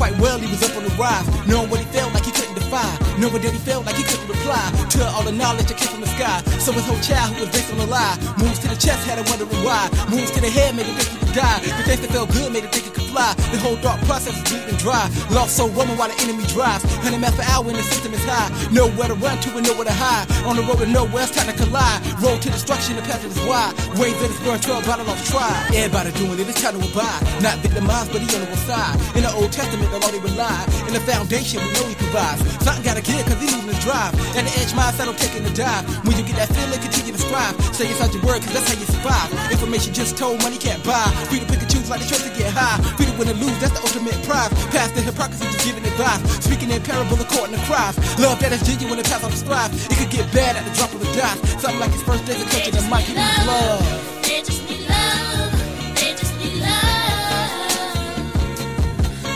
Quite 0.02 0.18
well 0.18 0.40
he 0.40 0.50
was 0.50 0.64
up 0.64 0.76
on 0.76 0.84
the 0.84 0.90
rise, 0.98 1.28
knowing 1.46 1.70
what 1.70 1.80
he 1.80 1.86
felt 1.94 2.12
like 2.12 2.26
he 2.26 2.32
couldn't 2.32 2.56
defy, 2.56 2.90
knowing 3.20 3.40
that 3.40 3.54
he 3.54 3.60
felt 3.60 3.86
like 3.86 3.96
he 3.96 4.02
couldn't 4.02 4.28
reply 4.28 4.66
to 4.90 5.06
all 5.14 5.22
the 5.22 5.32
knowledge 5.32 5.68
that 5.68 5.78
came 5.78 5.94
from 5.94 6.02
the 6.02 6.08
sky. 6.18 6.42
So 6.58 6.72
his 6.72 6.84
whole 6.90 7.00
childhood 7.06 7.42
was 7.42 7.52
based 7.54 7.72
on 7.72 7.80
a 7.82 7.86
lie. 7.86 8.18
Moves 8.42 8.58
to 8.66 8.68
the 8.68 8.80
chest 8.82 9.06
had 9.06 9.20
him 9.20 9.26
wondering 9.30 9.64
why. 9.64 9.94
Moves 10.10 10.32
to 10.32 10.42
the 10.42 10.50
head 10.50 10.76
made 10.76 10.88
him 10.88 10.96
think 10.96 11.10
he 11.10 11.18
could 11.22 11.36
die. 11.36 11.60
The 11.78 11.84
taste 11.86 12.02
that 12.02 12.10
felt 12.10 12.34
good 12.34 12.52
made 12.52 12.64
him 12.64 12.72
think 12.72 12.86
he 12.86 12.90
could 12.90 13.01
fly. 13.12 13.36
The 13.52 13.60
whole 13.60 13.76
dark 13.84 14.00
process 14.08 14.36
is 14.40 14.44
bleeding 14.48 14.80
dry. 14.80 15.04
Lost 15.30 15.58
so 15.58 15.68
woman 15.68 15.98
while 16.00 16.10
the 16.10 16.18
enemy 16.24 16.48
drives. 16.48 16.84
100 17.04 17.20
miles 17.20 17.36
per 17.36 17.46
hour 17.52 17.68
and 17.68 17.76
the 17.76 17.84
system 17.84 18.14
is 18.16 18.24
high. 18.24 18.50
Nowhere 18.72 19.12
to 19.12 19.18
run 19.20 19.38
to 19.44 19.50
and 19.58 19.68
nowhere 19.68 19.86
to 19.86 19.94
hide. 19.94 20.26
On 20.48 20.56
the 20.56 20.64
road 20.64 20.80
to 20.80 20.88
nowhere, 20.88 21.28
it's 21.28 21.36
time 21.36 21.52
to 21.52 21.56
collide. 21.60 22.00
Road 22.24 22.42
to 22.42 22.50
destruction, 22.50 22.96
the 22.96 23.04
path 23.04 23.24
is 23.28 23.38
wide. 23.44 23.76
Waves 24.00 24.18
that 24.24 24.32
is 24.32 24.40
burned, 24.40 24.64
12 24.64 24.86
battle 24.88 25.10
off 25.12 25.22
try. 25.28 25.52
Everybody 25.76 26.12
doing 26.16 26.40
it, 26.40 26.48
it's 26.48 26.62
time 26.62 26.80
to 26.80 26.82
abide. 26.82 27.22
Not 27.44 27.60
victimized, 27.60 28.12
but 28.16 28.24
the 28.24 28.58
side. 28.64 28.96
In 29.16 29.24
the 29.24 29.32
Old 29.36 29.52
Testament, 29.52 29.92
the 29.92 30.00
Lord 30.00 30.14
he 30.16 30.22
relied. 30.24 30.66
In 30.88 30.94
the 30.94 31.04
foundation, 31.04 31.60
we 31.60 31.70
know 31.76 31.86
he 31.88 31.96
provides. 31.96 32.40
Something 32.64 32.84
gotta 32.84 33.04
give, 33.04 33.24
cause 33.28 33.40
he's 33.42 33.52
moving 33.52 33.76
to 33.76 33.82
drive. 33.82 34.16
At 34.38 34.48
the 34.48 34.54
edge, 34.62 34.72
mindset, 34.72 35.08
I'm 35.08 35.16
taking 35.20 35.44
the 35.44 35.52
dive. 35.52 35.84
When 36.08 36.16
you 36.18 36.24
get 36.24 36.38
that 36.40 36.50
feeling, 36.56 36.80
continue 36.80 37.14
to 37.14 37.22
strive. 37.22 37.54
Say 37.76 37.92
it's 37.92 38.00
out 38.00 38.14
your 38.14 38.24
word, 38.24 38.42
cause 38.44 38.54
that's 38.54 38.68
how 38.72 38.78
you 38.80 38.88
survive. 38.88 39.30
Information 39.52 39.94
just 39.94 40.18
told, 40.18 40.42
money 40.44 40.58
can't 40.58 40.84
buy. 40.84 41.04
Free 41.28 41.40
to 41.40 41.46
pick 41.46 41.60
and 41.60 41.70
choose 41.70 41.90
like 41.90 42.02
the 42.02 42.08
choice 42.08 42.24
to 42.24 42.34
get 42.38 42.52
high. 42.54 42.78
Free 43.02 43.10
to 43.10 43.18
win 43.18 43.30
and 43.30 43.42
lose, 43.42 43.58
that's 43.58 43.74
the 43.74 43.82
ultimate 43.82 44.14
prize. 44.30 44.54
Past 44.70 44.94
the 44.94 45.02
hypocrisy, 45.02 45.46
just 45.46 45.66
giving 45.66 45.84
advice. 45.84 46.22
Speaking 46.46 46.70
in 46.70 46.84
parable 46.84 47.20
according 47.20 47.58
to 47.58 47.62
Christ. 47.66 47.98
Love 48.20 48.40
that 48.42 48.54
is 48.54 48.62
genuine 48.62 49.00
and 49.00 49.08
pass 49.08 49.24
on 49.24 49.32
the 49.32 49.38
strive. 49.38 49.74
It 49.90 49.98
could 49.98 50.12
get 50.12 50.32
bad 50.32 50.56
at 50.56 50.62
the 50.70 50.74
drop 50.78 50.94
of 50.94 51.02
a 51.02 51.10
dot. 51.18 51.34
Something 51.58 51.80
like 51.80 51.90
his 51.90 52.04
first 52.04 52.30
days 52.30 52.38
of 52.38 52.46
touching 52.54 52.78
the 52.78 52.82
mic, 52.94 53.10
he 53.10 53.18
needs 53.18 53.42
love. 53.50 53.82
They 54.22 54.46
just 54.46 54.62
need 54.70 54.86
love. 54.86 55.50
They 55.98 56.14
just 56.14 56.38
need 56.38 56.62
love. 56.62 57.90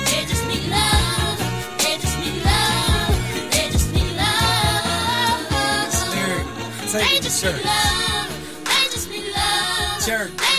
They 0.06 0.22
just 0.30 0.46
need 0.46 0.70
love. 0.70 1.42
They 1.82 1.98
just 1.98 2.22
need 2.22 2.38
love. 2.38 3.02
They 3.50 3.66
just 3.74 3.90
need 3.90 4.14
love. 4.14 4.46
They 5.66 5.74
just 5.82 6.06
need 6.14 6.38
love. 6.38 6.86
They 6.94 7.18
just 7.18 7.42
need 7.42 7.50
love. 7.50 7.50
Church. 7.50 7.66
They 8.62 8.86
just 8.94 9.10
need 9.10 9.26
love. 9.34 10.55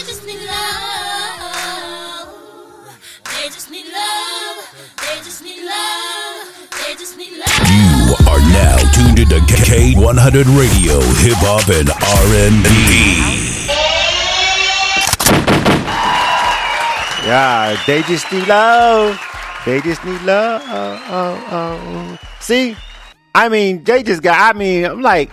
Just 5.37 5.45
need 5.45 5.65
love. 5.67 6.71
They 6.87 6.95
just 6.95 7.19
need 7.19 7.33
love. 7.37 7.49
You 7.69 8.15
are 8.27 8.41
now 8.41 8.77
tuned 8.93 9.19
into 9.19 9.37
K100 9.53 10.47
Radio, 10.57 11.01
Hip 11.21 11.37
Hop 11.45 11.69
and 11.69 11.91
R&B. 11.91 12.67
Yeah, 17.27 17.77
they 17.87 18.03
just 18.03 18.33
need 18.33 18.49
love. 18.49 19.21
They 19.67 19.81
just 19.83 20.03
need 20.07 20.23
love. 20.23 20.63
Oh, 20.65 21.05
oh, 21.11 21.49
oh. 21.51 22.19
See, 22.41 22.75
I 23.35 23.51
mean, 23.51 23.85
they 23.85 24.03
just 24.03 24.23
got. 24.23 24.55
I 24.55 24.59
mean, 24.59 24.87
I'm 24.87 25.03
like, 25.03 25.31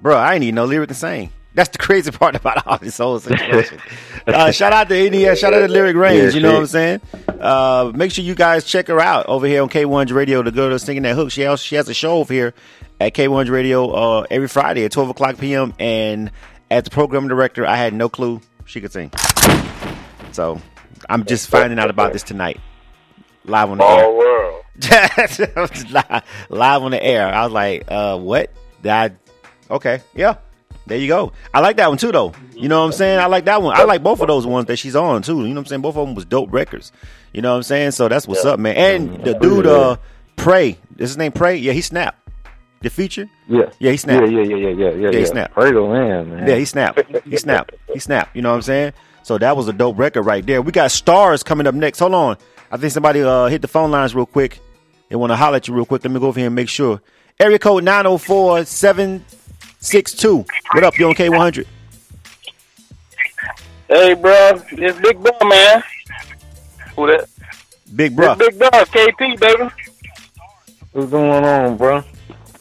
bro, 0.00 0.16
I 0.16 0.34
ain't 0.34 0.42
even 0.42 0.56
no 0.56 0.64
lyric 0.64 0.88
to 0.88 0.94
sing. 0.94 1.30
That's 1.54 1.70
the 1.70 1.78
crazy 1.78 2.10
part 2.12 2.34
about 2.34 2.66
all 2.66 2.78
this 2.78 2.98
whole 2.98 3.18
situation. 3.20 3.80
uh, 4.26 4.50
shout 4.50 4.72
out 4.72 4.88
to 4.88 5.10
NES, 5.10 5.38
shout 5.38 5.54
out 5.54 5.60
to 5.60 5.68
Lyric 5.68 5.96
Reigns. 5.96 6.34
Yeah, 6.34 6.36
you 6.36 6.42
know 6.42 6.48
shit. 6.48 6.54
what 6.54 6.60
I'm 6.60 6.66
saying? 6.66 7.00
Uh, 7.40 7.92
make 7.94 8.10
sure 8.10 8.24
you 8.24 8.34
guys 8.34 8.64
check 8.64 8.88
her 8.88 9.00
out 9.00 9.26
over 9.26 9.46
here 9.46 9.62
on 9.62 9.68
K100 9.68 10.12
Radio 10.12 10.42
to 10.42 10.50
go 10.50 10.68
to 10.68 10.78
singing 10.78 11.04
that 11.04 11.14
hook. 11.14 11.30
She 11.30 11.42
has, 11.42 11.60
she 11.60 11.76
has 11.76 11.88
a 11.88 11.94
show 11.94 12.18
over 12.18 12.32
here 12.32 12.54
at 13.00 13.14
K100 13.14 13.50
Radio 13.50 13.90
uh, 13.90 14.26
every 14.30 14.48
Friday 14.48 14.84
at 14.84 14.92
12 14.92 15.10
o'clock 15.10 15.38
p.m. 15.38 15.74
And 15.78 16.30
as 16.70 16.84
the 16.84 16.90
program 16.90 17.28
director, 17.28 17.66
I 17.66 17.76
had 17.76 17.94
no 17.94 18.08
clue 18.08 18.40
she 18.64 18.80
could 18.80 18.92
sing. 18.92 19.10
So 20.32 20.60
I'm 21.08 21.24
just 21.24 21.48
finding 21.48 21.78
out 21.78 21.90
about 21.90 22.12
this 22.12 22.22
tonight, 22.22 22.60
live 23.44 23.70
on 23.70 23.78
the 23.78 23.84
air. 23.84 24.04
All 24.04 24.16
world. 24.16 24.64
live, 25.90 26.24
live 26.48 26.82
on 26.82 26.90
the 26.90 27.02
air. 27.02 27.32
I 27.32 27.44
was 27.44 27.52
like, 27.52 27.84
uh, 27.88 28.18
what? 28.18 28.50
Did 28.82 28.90
I? 28.90 29.10
Okay, 29.70 30.00
yeah. 30.14 30.36
There 30.86 30.98
you 30.98 31.08
go. 31.08 31.32
I 31.52 31.60
like 31.60 31.76
that 31.76 31.88
one 31.88 31.98
too, 31.98 32.12
though. 32.12 32.32
You 32.54 32.68
know 32.68 32.80
what 32.80 32.86
I'm 32.86 32.92
saying? 32.92 33.18
I 33.18 33.26
like 33.26 33.46
that 33.46 33.62
one. 33.62 33.76
I 33.76 33.84
like 33.84 34.02
both 34.02 34.20
of 34.20 34.28
those 34.28 34.46
ones 34.46 34.66
that 34.66 34.76
she's 34.76 34.94
on 34.94 35.22
too. 35.22 35.38
You 35.38 35.48
know 35.48 35.54
what 35.54 35.58
I'm 35.58 35.66
saying? 35.66 35.82
Both 35.82 35.96
of 35.96 36.06
them 36.06 36.14
was 36.14 36.24
dope 36.24 36.52
records. 36.52 36.92
You 37.32 37.42
know 37.42 37.50
what 37.52 37.58
I'm 37.58 37.62
saying? 37.62 37.92
So 37.92 38.08
that's 38.08 38.28
what's 38.28 38.44
up, 38.44 38.60
man. 38.60 38.76
And 38.76 39.24
the 39.24 39.34
dude, 39.34 39.66
uh, 39.66 39.96
Pray. 40.36 40.78
Is 40.98 41.10
his 41.10 41.16
name 41.16 41.32
Pray? 41.32 41.56
Yeah, 41.56 41.72
he 41.72 41.80
snapped. 41.80 42.20
The 42.80 42.90
feature? 42.90 43.30
Yeah. 43.48 43.70
Yeah, 43.78 43.92
he 43.92 43.96
snapped. 43.96 44.30
Yeah, 44.30 44.42
yeah, 44.42 44.56
yeah, 44.56 44.56
yeah, 44.56 44.68
yeah, 44.68 44.90
yeah. 44.90 44.90
Yeah, 44.90 45.10
he 45.10 45.18
yeah. 45.20 45.24
snapped. 45.24 45.54
Pray 45.54 45.72
the 45.72 45.80
man, 45.80 46.30
man. 46.30 46.48
Yeah, 46.48 46.56
he 46.56 46.66
snapped. 46.66 47.00
He 47.24 47.36
snapped. 47.38 47.74
He 47.92 47.98
snapped. 47.98 48.36
You 48.36 48.42
know 48.42 48.50
what 48.50 48.56
I'm 48.56 48.62
saying? 48.62 48.92
So 49.22 49.38
that 49.38 49.56
was 49.56 49.68
a 49.68 49.72
dope 49.72 49.98
record 49.98 50.22
right 50.22 50.44
there. 50.44 50.60
We 50.60 50.70
got 50.70 50.90
stars 50.90 51.42
coming 51.42 51.66
up 51.66 51.74
next. 51.74 51.98
Hold 52.00 52.12
on. 52.14 52.36
I 52.70 52.76
think 52.76 52.92
somebody 52.92 53.22
uh, 53.22 53.46
hit 53.46 53.62
the 53.62 53.68
phone 53.68 53.90
lines 53.90 54.14
real 54.14 54.26
quick. 54.26 54.60
They 55.08 55.16
want 55.16 55.30
to 55.32 55.36
holler 55.36 55.56
at 55.56 55.66
you 55.66 55.74
real 55.74 55.86
quick. 55.86 56.04
Let 56.04 56.10
me 56.10 56.20
go 56.20 56.26
over 56.26 56.38
here 56.38 56.48
and 56.48 56.54
make 56.54 56.68
sure. 56.68 57.00
Area 57.40 57.58
code 57.58 57.84
904 57.84 58.64
762. 59.84 60.46
What 60.72 60.82
up? 60.84 60.98
You 60.98 61.08
on 61.08 61.14
K100? 61.14 61.66
Hey, 63.86 64.14
bro, 64.14 64.52
this 64.72 64.98
Big 64.98 65.22
Bro, 65.22 65.46
man. 65.46 65.82
Who 66.96 67.06
that? 67.08 67.28
Big 67.94 68.16
This 68.16 68.26
bro. 68.26 68.34
Big 68.34 68.58
Bro, 68.58 68.70
KP, 68.70 69.38
baby. 69.38 69.70
What's 70.92 71.10
going 71.10 71.44
on, 71.44 71.76
bro? 71.76 72.00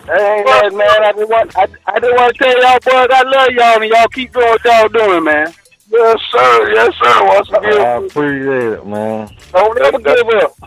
Hey, 0.05 0.43
ain't 0.65 0.75
man. 0.75 0.89
I 0.89 1.13
just 1.13 1.29
want, 1.29 1.57
I, 1.57 1.67
I 1.85 1.99
just 2.01 2.13
want 2.13 2.35
to 2.35 2.43
tell 2.43 2.61
y'all, 2.61 2.79
boys, 2.79 3.07
I 3.09 3.23
love 3.23 3.49
y'all, 3.51 3.81
and 3.81 3.89
y'all 3.89 4.07
keep 4.09 4.33
doing 4.33 4.45
what 4.45 4.65
y'all 4.65 4.89
doing, 4.89 5.23
man. 5.23 5.53
Yes, 5.89 6.19
sir. 6.29 6.73
Yes, 6.73 6.93
sir. 7.01 7.25
Once 7.25 7.49
I 7.53 7.57
appreciate 8.03 8.73
it, 8.73 8.85
man. 8.85 9.33
Don't 9.53 9.81
ever 9.81 9.99
give 9.99 10.27
up. 10.27 10.59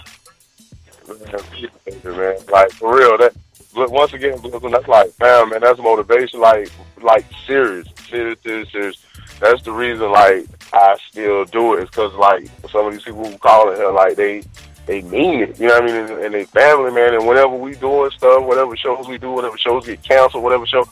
man. 2.04 2.36
Like 2.50 2.70
for 2.72 2.96
real, 2.96 3.18
that 3.18 3.34
look 3.76 3.90
once 3.90 4.12
again, 4.12 4.38
that's 4.42 4.88
like, 4.88 5.12
man, 5.20 5.50
man, 5.50 5.60
that's 5.60 5.78
motivation. 5.78 6.40
Like, 6.40 6.70
like 7.02 7.24
serious, 7.46 7.86
serious, 8.08 8.38
serious, 8.42 8.70
serious. 8.72 9.04
That's 9.38 9.62
the 9.62 9.72
reason, 9.72 10.10
like, 10.10 10.46
I 10.72 10.96
still 11.10 11.44
do 11.44 11.74
it. 11.74 11.80
it. 11.80 11.82
Is 11.84 11.90
because 11.90 12.14
like 12.14 12.48
some 12.70 12.86
of 12.86 12.92
these 12.92 13.02
people 13.02 13.24
who 13.30 13.38
call 13.38 13.70
it 13.70 13.92
like 13.92 14.16
they, 14.16 14.42
they 14.86 15.02
mean 15.02 15.42
it. 15.42 15.60
You 15.60 15.68
know 15.68 15.74
what 15.74 15.82
I 15.82 15.86
mean? 15.86 15.96
And, 15.96 16.24
and 16.24 16.34
they 16.34 16.44
family, 16.44 16.90
man. 16.90 17.14
And 17.14 17.26
whenever 17.26 17.54
we 17.54 17.74
doing 17.74 18.10
stuff, 18.10 18.44
whatever 18.44 18.76
shows 18.76 19.06
we 19.08 19.18
do, 19.18 19.32
whatever 19.32 19.58
shows 19.58 19.86
get 19.86 20.02
canceled, 20.02 20.42
whatever 20.42 20.66
show. 20.66 20.88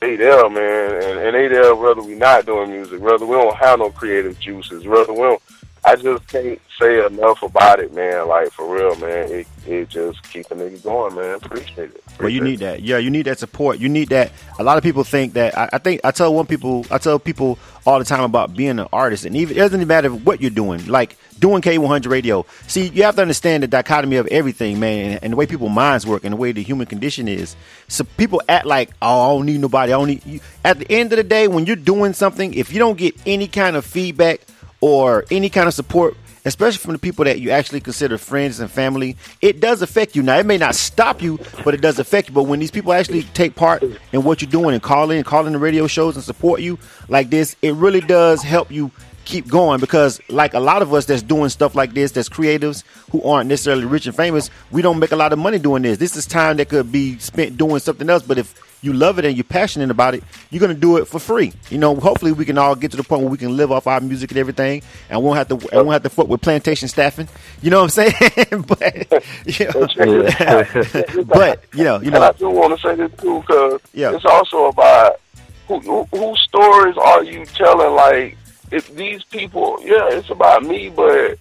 They 0.00 0.16
there, 0.16 0.48
man, 0.48 0.94
and, 0.94 1.18
and 1.18 1.34
they 1.34 1.46
there 1.48 1.74
whether 1.74 2.00
we 2.00 2.14
not 2.14 2.46
doing 2.46 2.70
music, 2.70 3.02
whether 3.02 3.26
we 3.26 3.36
don't 3.36 3.54
have 3.54 3.80
no 3.80 3.90
creative 3.90 4.38
juices, 4.40 4.86
whether 4.86 5.12
we 5.12 5.18
don't 5.18 5.42
I 5.84 5.96
just 5.96 6.26
can't 6.28 6.60
say 6.78 7.04
enough 7.06 7.42
about 7.42 7.80
it, 7.80 7.94
man. 7.94 8.28
Like 8.28 8.50
for 8.50 8.74
real, 8.74 8.94
man. 8.96 9.30
It 9.30 9.46
it 9.66 9.88
just 9.88 10.22
keep 10.30 10.50
a 10.50 10.54
nigga 10.54 10.82
going, 10.82 11.14
man. 11.14 11.36
Appreciate 11.36 11.90
it. 11.90 12.04
Well, 12.18 12.28
you 12.28 12.42
need 12.42 12.58
that. 12.58 12.82
Yeah, 12.82 12.98
you 12.98 13.08
need 13.08 13.22
that 13.22 13.38
support. 13.38 13.78
You 13.78 13.88
need 13.88 14.10
that. 14.10 14.30
A 14.58 14.64
lot 14.64 14.76
of 14.76 14.82
people 14.82 15.04
think 15.04 15.32
that. 15.34 15.56
I, 15.56 15.70
I 15.72 15.78
think 15.78 16.02
I 16.04 16.10
tell 16.10 16.34
one 16.34 16.46
people. 16.46 16.84
I 16.90 16.98
tell 16.98 17.18
people 17.18 17.58
all 17.86 17.98
the 17.98 18.04
time 18.04 18.22
about 18.22 18.54
being 18.54 18.78
an 18.78 18.88
artist, 18.92 19.24
and 19.24 19.34
even 19.36 19.56
it 19.56 19.60
doesn't 19.60 19.78
even 19.78 19.88
matter 19.88 20.10
what 20.10 20.42
you're 20.42 20.50
doing. 20.50 20.86
Like 20.86 21.16
doing 21.38 21.62
K100 21.62 22.10
radio. 22.10 22.44
See, 22.66 22.88
you 22.88 23.04
have 23.04 23.16
to 23.16 23.22
understand 23.22 23.62
the 23.62 23.66
dichotomy 23.66 24.16
of 24.16 24.26
everything, 24.26 24.78
man, 24.80 25.18
and 25.22 25.32
the 25.32 25.36
way 25.36 25.46
people's 25.46 25.72
minds 25.72 26.06
work, 26.06 26.24
and 26.24 26.34
the 26.34 26.36
way 26.36 26.52
the 26.52 26.62
human 26.62 26.86
condition 26.86 27.26
is. 27.26 27.56
So 27.88 28.04
people 28.04 28.42
act 28.50 28.66
like, 28.66 28.90
oh, 29.00 29.06
I 29.06 29.36
don't 29.36 29.46
need 29.46 29.60
nobody. 29.60 29.94
I 29.94 29.96
don't 29.96 30.08
need. 30.08 30.26
You. 30.26 30.40
At 30.62 30.78
the 30.78 30.92
end 30.92 31.12
of 31.14 31.16
the 31.16 31.24
day, 31.24 31.48
when 31.48 31.64
you're 31.64 31.76
doing 31.76 32.12
something, 32.12 32.52
if 32.52 32.70
you 32.70 32.78
don't 32.78 32.98
get 32.98 33.14
any 33.24 33.48
kind 33.48 33.76
of 33.76 33.86
feedback 33.86 34.42
or 34.80 35.24
any 35.30 35.50
kind 35.50 35.68
of 35.68 35.74
support 35.74 36.16
especially 36.44 36.78
from 36.78 36.92
the 36.92 36.98
people 36.98 37.24
that 37.24 37.40
you 37.40 37.50
actually 37.50 37.80
consider 37.80 38.16
friends 38.18 38.60
and 38.60 38.70
family, 38.70 39.16
it 39.40 39.60
does 39.60 39.82
affect 39.82 40.16
you. 40.16 40.22
Now, 40.22 40.38
it 40.38 40.46
may 40.46 40.58
not 40.58 40.74
stop 40.74 41.22
you, 41.22 41.38
but 41.64 41.74
it 41.74 41.80
does 41.80 41.98
affect 41.98 42.28
you. 42.28 42.34
But 42.34 42.44
when 42.44 42.60
these 42.60 42.70
people 42.70 42.92
actually 42.92 43.22
take 43.22 43.54
part 43.54 43.82
in 44.12 44.22
what 44.22 44.40
you're 44.40 44.50
doing 44.50 44.74
and 44.74 44.82
call 44.82 45.10
in, 45.10 45.22
call 45.24 45.46
in 45.46 45.52
the 45.52 45.58
radio 45.58 45.86
shows 45.86 46.16
and 46.16 46.24
support 46.24 46.60
you 46.60 46.78
like 47.08 47.30
this, 47.30 47.56
it 47.62 47.74
really 47.74 48.00
does 48.00 48.42
help 48.42 48.70
you 48.70 48.90
keep 49.26 49.46
going 49.46 49.78
because 49.78 50.20
like 50.28 50.54
a 50.54 50.60
lot 50.60 50.82
of 50.82 50.92
us 50.92 51.04
that's 51.04 51.22
doing 51.22 51.48
stuff 51.50 51.74
like 51.74 51.92
this 51.92 52.10
that's 52.10 52.28
creatives 52.28 52.82
who 53.12 53.22
aren't 53.22 53.48
necessarily 53.48 53.84
rich 53.84 54.06
and 54.06 54.16
famous 54.16 54.50
we 54.72 54.82
don't 54.82 54.98
make 54.98 55.12
a 55.12 55.16
lot 55.16 55.32
of 55.32 55.38
money 55.38 55.58
doing 55.58 55.82
this 55.82 55.98
this 55.98 56.16
is 56.16 56.26
time 56.26 56.56
that 56.56 56.68
could 56.68 56.90
be 56.90 57.16
spent 57.18 57.56
doing 57.56 57.78
something 57.78 58.08
else 58.10 58.22
but 58.22 58.38
if 58.38 58.54
you 58.82 58.92
love 58.92 59.18
it 59.18 59.24
and 59.24 59.36
you're 59.36 59.44
passionate 59.44 59.90
about 59.90 60.14
it 60.14 60.22
you're 60.50 60.60
going 60.60 60.74
to 60.74 60.80
do 60.80 60.96
it 60.96 61.06
for 61.06 61.18
free. 61.18 61.52
You 61.70 61.78
know 61.78 61.94
hopefully 61.94 62.32
we 62.32 62.44
can 62.44 62.58
all 62.58 62.74
get 62.74 62.90
to 62.92 62.96
the 62.96 63.02
point 63.04 63.22
where 63.22 63.30
we 63.30 63.38
can 63.38 63.56
live 63.56 63.70
off 63.72 63.86
our 63.86 64.00
music 64.00 64.30
and 64.30 64.38
everything 64.38 64.82
and 65.08 65.22
won't 65.22 65.36
have 65.38 65.48
to 65.48 65.54
and 65.76 65.86
won't 65.86 65.92
have 65.92 66.02
to 66.04 66.10
fuck 66.10 66.28
with 66.28 66.40
plantation 66.40 66.88
staffing. 66.88 67.28
You 67.62 67.70
know 67.70 67.82
what 67.84 67.98
i'm 67.98 68.12
saying? 68.12 68.64
But 68.66 69.24
you 69.46 69.66
know, 69.66 71.24
but 71.24 71.64
you 71.74 71.84
know 71.84 71.96
you 72.00 72.06
And 72.06 72.14
know. 72.14 72.22
I 72.22 72.32
do 72.32 72.50
want 72.50 72.78
to 72.78 72.86
say 72.88 72.94
this 72.94 73.12
too, 73.20 73.40
because 73.40 73.80
Yeah. 73.92 74.14
it's 74.14 74.24
also 74.24 74.66
about 74.66 75.20
who, 75.68 75.78
who 75.80 76.04
whose 76.12 76.40
stories 76.48 76.96
are 76.96 77.22
you 77.22 77.44
telling? 77.46 77.94
Like, 77.94 78.36
if 78.72 78.94
these 78.96 79.22
people, 79.24 79.78
yeah, 79.82 80.08
it's 80.10 80.30
about 80.30 80.64
me, 80.64 80.88
but 80.88 81.38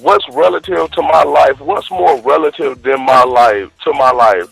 what's 0.00 0.24
relative 0.32 0.90
to 0.92 1.02
my 1.02 1.22
life? 1.24 1.60
What's 1.60 1.90
more 1.90 2.20
relative 2.22 2.82
than 2.82 3.00
my 3.04 3.24
life 3.24 3.70
to 3.84 3.92
my 3.94 4.10
life 4.12 4.48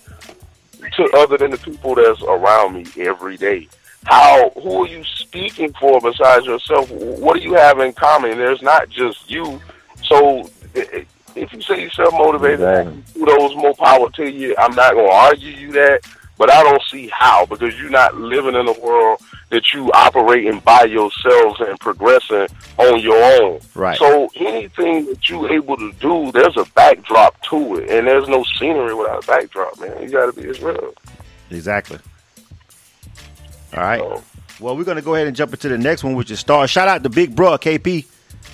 to 0.91 1.11
other 1.15 1.37
than 1.37 1.51
the 1.51 1.59
people 1.59 1.95
that's 1.95 2.23
around 2.23 2.75
me 2.75 2.87
every 2.99 3.37
day? 3.37 3.69
How 4.05 4.51
who 4.51 4.85
are 4.85 4.89
you 4.89 5.05
speaking 5.05 5.73
for 5.75 6.01
besides 6.01 6.47
yourself? 6.47 6.91
What 6.91 7.37
do 7.37 7.43
you 7.43 7.55
have 7.55 7.79
in 7.79 7.93
common? 7.93 8.37
There's 8.39 8.63
not 8.63 8.89
just 8.89 9.31
you. 9.31 9.61
So 10.05 10.51
if 10.75 11.53
you 11.53 11.63
say 11.63 11.81
you're 11.81 11.91
self 11.91 12.13
motivated, 12.13 13.05
kudos, 13.15 13.55
more 13.55 13.75
power 13.75 14.11
to 14.11 14.29
you. 14.29 14.55
I'm 14.59 14.75
not 14.75 14.95
going 14.95 15.09
to 15.09 15.15
argue 15.15 15.51
you 15.51 15.73
that, 15.73 16.01
but 16.37 16.51
I 16.51 16.63
don't 16.63 16.83
see 16.91 17.09
how 17.09 17.47
because 17.47 17.79
you're 17.79 17.91
not 17.91 18.17
living 18.17 18.55
in 18.55 18.67
a 18.67 18.81
world 18.81 19.23
that 19.53 19.73
you 19.73 19.93
operating 19.93 20.59
by 20.61 20.83
yourselves 20.85 21.61
and 21.61 21.79
progressing 21.79 22.49
on 22.79 22.99
your 23.01 23.23
own. 23.43 23.61
Right. 23.75 23.99
So 23.99 24.29
anything 24.35 25.07
that 25.07 25.29
you 25.29 25.47
able 25.49 25.77
to 25.77 25.93
do, 26.01 26.33
there's 26.33 26.57
a 26.57 26.65
backdrop 26.75 27.41
to 27.51 27.77
it, 27.77 27.91
and 27.91 28.07
there's 28.07 28.27
no 28.29 28.43
scenery 28.59 28.95
without 28.95 29.23
a 29.23 29.27
backdrop, 29.27 29.79
man. 29.79 30.03
You 30.03 30.09
got 30.09 30.35
to 30.35 30.41
be 30.41 30.49
as 30.49 30.61
real. 30.61 30.95
Exactly. 31.51 31.99
All 33.77 33.83
right. 33.83 34.01
Well, 34.59 34.77
we're 34.77 34.85
going 34.85 34.97
to 34.97 35.03
go 35.03 35.15
ahead 35.15 35.27
and 35.27 35.37
jump 35.37 35.53
into 35.53 35.69
the 35.69 35.79
next 35.79 36.03
one, 36.03 36.15
which 36.15 36.31
is 36.31 36.41
Star. 36.41 36.67
Shout 36.67 36.89
out 36.89 37.03
to 37.03 37.09
Big 37.11 37.35
Bro 37.37 37.59
KP 37.59 38.05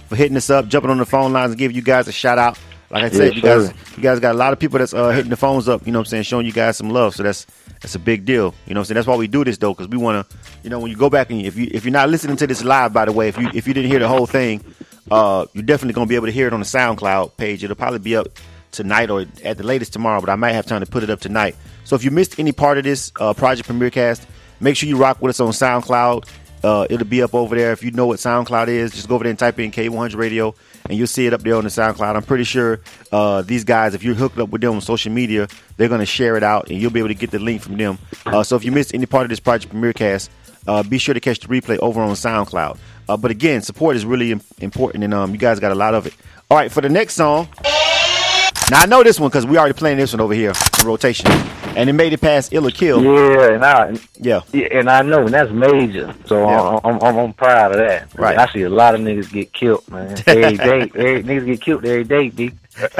for 0.08 0.16
hitting 0.16 0.36
us 0.36 0.50
up, 0.50 0.66
jumping 0.68 0.90
on 0.90 0.98
the 0.98 1.06
phone 1.06 1.32
lines, 1.32 1.50
and 1.52 1.58
giving 1.58 1.76
you 1.76 1.82
guys 1.82 2.08
a 2.08 2.12
shout 2.12 2.38
out. 2.38 2.58
Like 2.90 3.04
I 3.04 3.10
said, 3.10 3.34
Yes, 3.34 3.36
you 3.36 3.42
guys, 3.42 3.66
sir. 3.66 3.74
you 3.96 4.02
guys 4.02 4.18
got 4.18 4.34
a 4.34 4.38
lot 4.38 4.52
of 4.52 4.58
people 4.58 4.78
that's 4.78 4.94
uh, 4.94 5.10
hitting 5.10 5.30
the 5.30 5.36
phones 5.36 5.68
up. 5.68 5.86
You 5.86 5.92
know 5.92 5.98
what 5.98 6.06
I'm 6.08 6.10
saying, 6.10 6.22
showing 6.24 6.46
you 6.46 6.52
guys 6.52 6.76
some 6.76 6.90
love. 6.90 7.14
So 7.14 7.22
that's 7.22 7.46
that's 7.80 7.94
a 7.94 7.98
big 7.98 8.24
deal. 8.24 8.54
You 8.66 8.74
know 8.74 8.80
I'm 8.80 8.84
saying. 8.84 8.96
That's 8.96 9.06
why 9.06 9.16
we 9.16 9.28
do 9.28 9.44
this 9.44 9.58
though, 9.58 9.72
because 9.74 9.88
we 9.88 9.96
want 9.96 10.28
to. 10.28 10.36
You 10.62 10.70
know, 10.70 10.80
when 10.80 10.90
you 10.90 10.96
go 10.96 11.10
back 11.10 11.30
and 11.30 11.42
if 11.42 11.56
you 11.56 11.68
if 11.70 11.84
you're 11.84 11.92
not 11.92 12.08
listening 12.08 12.36
to 12.36 12.46
this 12.46 12.64
live, 12.64 12.92
by 12.92 13.04
the 13.04 13.12
way, 13.12 13.28
if 13.28 13.38
you 13.38 13.48
if 13.54 13.66
you 13.66 13.74
didn't 13.74 13.90
hear 13.90 14.00
the 14.00 14.08
whole 14.08 14.26
thing, 14.26 14.64
uh, 15.10 15.46
you're 15.52 15.62
definitely 15.64 15.94
gonna 15.94 16.06
be 16.06 16.16
able 16.16 16.26
to 16.26 16.32
hear 16.32 16.46
it 16.46 16.52
on 16.52 16.60
the 16.60 16.66
SoundCloud 16.66 17.36
page. 17.36 17.62
It'll 17.62 17.76
probably 17.76 18.00
be 18.00 18.16
up 18.16 18.28
tonight 18.70 19.10
or 19.10 19.24
at 19.44 19.56
the 19.56 19.64
latest 19.64 19.92
tomorrow, 19.92 20.20
but 20.20 20.30
I 20.30 20.36
might 20.36 20.52
have 20.52 20.66
time 20.66 20.80
to 20.80 20.86
put 20.86 21.02
it 21.02 21.10
up 21.10 21.20
tonight. 21.20 21.56
So 21.84 21.96
if 21.96 22.04
you 22.04 22.10
missed 22.10 22.38
any 22.38 22.52
part 22.52 22.78
of 22.78 22.84
this 22.84 23.12
uh, 23.18 23.32
Project 23.32 23.66
Premier 23.66 23.90
Cast, 23.90 24.26
make 24.60 24.76
sure 24.76 24.88
you 24.88 24.96
rock 24.96 25.22
with 25.22 25.30
us 25.30 25.40
on 25.40 25.50
SoundCloud. 25.50 26.28
Uh, 26.62 26.86
it'll 26.90 27.06
be 27.06 27.22
up 27.22 27.34
over 27.34 27.54
there. 27.54 27.72
If 27.72 27.82
you 27.82 27.92
know 27.92 28.06
what 28.06 28.18
SoundCloud 28.18 28.68
is, 28.68 28.90
just 28.92 29.08
go 29.08 29.14
over 29.14 29.24
there 29.24 29.30
and 29.30 29.38
type 29.38 29.58
in 29.58 29.70
K100 29.70 30.16
Radio, 30.16 30.54
and 30.88 30.96
you'll 30.96 31.06
see 31.06 31.26
it 31.26 31.34
up 31.34 31.42
there 31.42 31.54
on 31.54 31.64
the 31.64 31.70
SoundCloud. 31.70 32.16
I'm 32.16 32.22
pretty 32.22 32.44
sure 32.44 32.80
uh, 33.12 33.42
these 33.42 33.64
guys, 33.64 33.94
if 33.94 34.02
you're 34.02 34.14
hooked 34.14 34.38
up 34.38 34.48
with 34.48 34.60
them 34.60 34.74
on 34.74 34.80
social 34.80 35.12
media, 35.12 35.48
they're 35.76 35.88
going 35.88 36.00
to 36.00 36.06
share 36.06 36.36
it 36.36 36.42
out, 36.42 36.68
and 36.68 36.80
you'll 36.80 36.90
be 36.90 37.00
able 37.00 37.08
to 37.08 37.14
get 37.14 37.30
the 37.30 37.38
link 37.38 37.62
from 37.62 37.76
them. 37.76 37.98
Uh, 38.26 38.42
so 38.42 38.56
if 38.56 38.64
you 38.64 38.72
missed 38.72 38.94
any 38.94 39.06
part 39.06 39.24
of 39.24 39.30
this 39.30 39.40
Project 39.40 39.70
Premier 39.70 39.92
Cast, 39.92 40.30
uh, 40.66 40.82
be 40.82 40.98
sure 40.98 41.14
to 41.14 41.20
catch 41.20 41.40
the 41.40 41.48
replay 41.48 41.78
over 41.78 42.00
on 42.00 42.10
SoundCloud. 42.10 42.78
Uh, 43.08 43.16
but 43.16 43.30
again, 43.30 43.62
support 43.62 43.96
is 43.96 44.04
really 44.04 44.32
im- 44.32 44.40
important, 44.60 45.04
and 45.04 45.14
um, 45.14 45.32
you 45.32 45.38
guys 45.38 45.60
got 45.60 45.72
a 45.72 45.74
lot 45.74 45.94
of 45.94 46.06
it. 46.06 46.14
All 46.50 46.56
right, 46.56 46.70
for 46.70 46.80
the 46.80 46.88
next 46.88 47.14
song. 47.14 47.48
Now 48.70 48.82
I 48.82 48.86
know 48.86 49.02
this 49.02 49.18
one 49.18 49.30
because 49.30 49.46
we 49.46 49.56
already 49.56 49.72
playing 49.72 49.96
this 49.96 50.12
one 50.12 50.20
over 50.20 50.34
here 50.34 50.52
in 50.78 50.86
rotation, 50.86 51.26
and 51.78 51.88
it 51.88 51.92
made 51.92 52.12
it 52.12 52.20
past 52.20 52.52
Illa 52.52 52.70
Kill. 52.72 53.02
Yeah, 53.02 53.52
and 53.54 53.64
I 53.64 53.96
yeah, 54.18 54.40
yeah, 54.52 54.66
and 54.72 54.90
I 54.90 55.02
know, 55.02 55.20
and 55.24 55.32
that's 55.32 55.50
major. 55.52 56.14
So 56.26 56.40
Yeah. 56.48 56.80
I'm, 56.84 57.00
I'm 57.00 57.16
I'm 57.18 57.32
proud 57.32 57.72
of 57.72 57.78
that. 57.78 58.12
Right. 58.18 58.36
I 58.36 58.52
see 58.52 58.62
a 58.62 58.68
lot 58.68 58.94
of 58.94 59.00
niggas 59.00 59.32
get 59.32 59.52
killed, 59.52 59.88
man. 59.88 60.16
Every 60.26 60.56
day, 60.56 60.80
every, 60.94 61.22
niggas 61.22 61.46
get 61.46 61.60
killed 61.62 61.84
every 61.86 62.04
day, 62.04 62.28
b. 62.30 62.52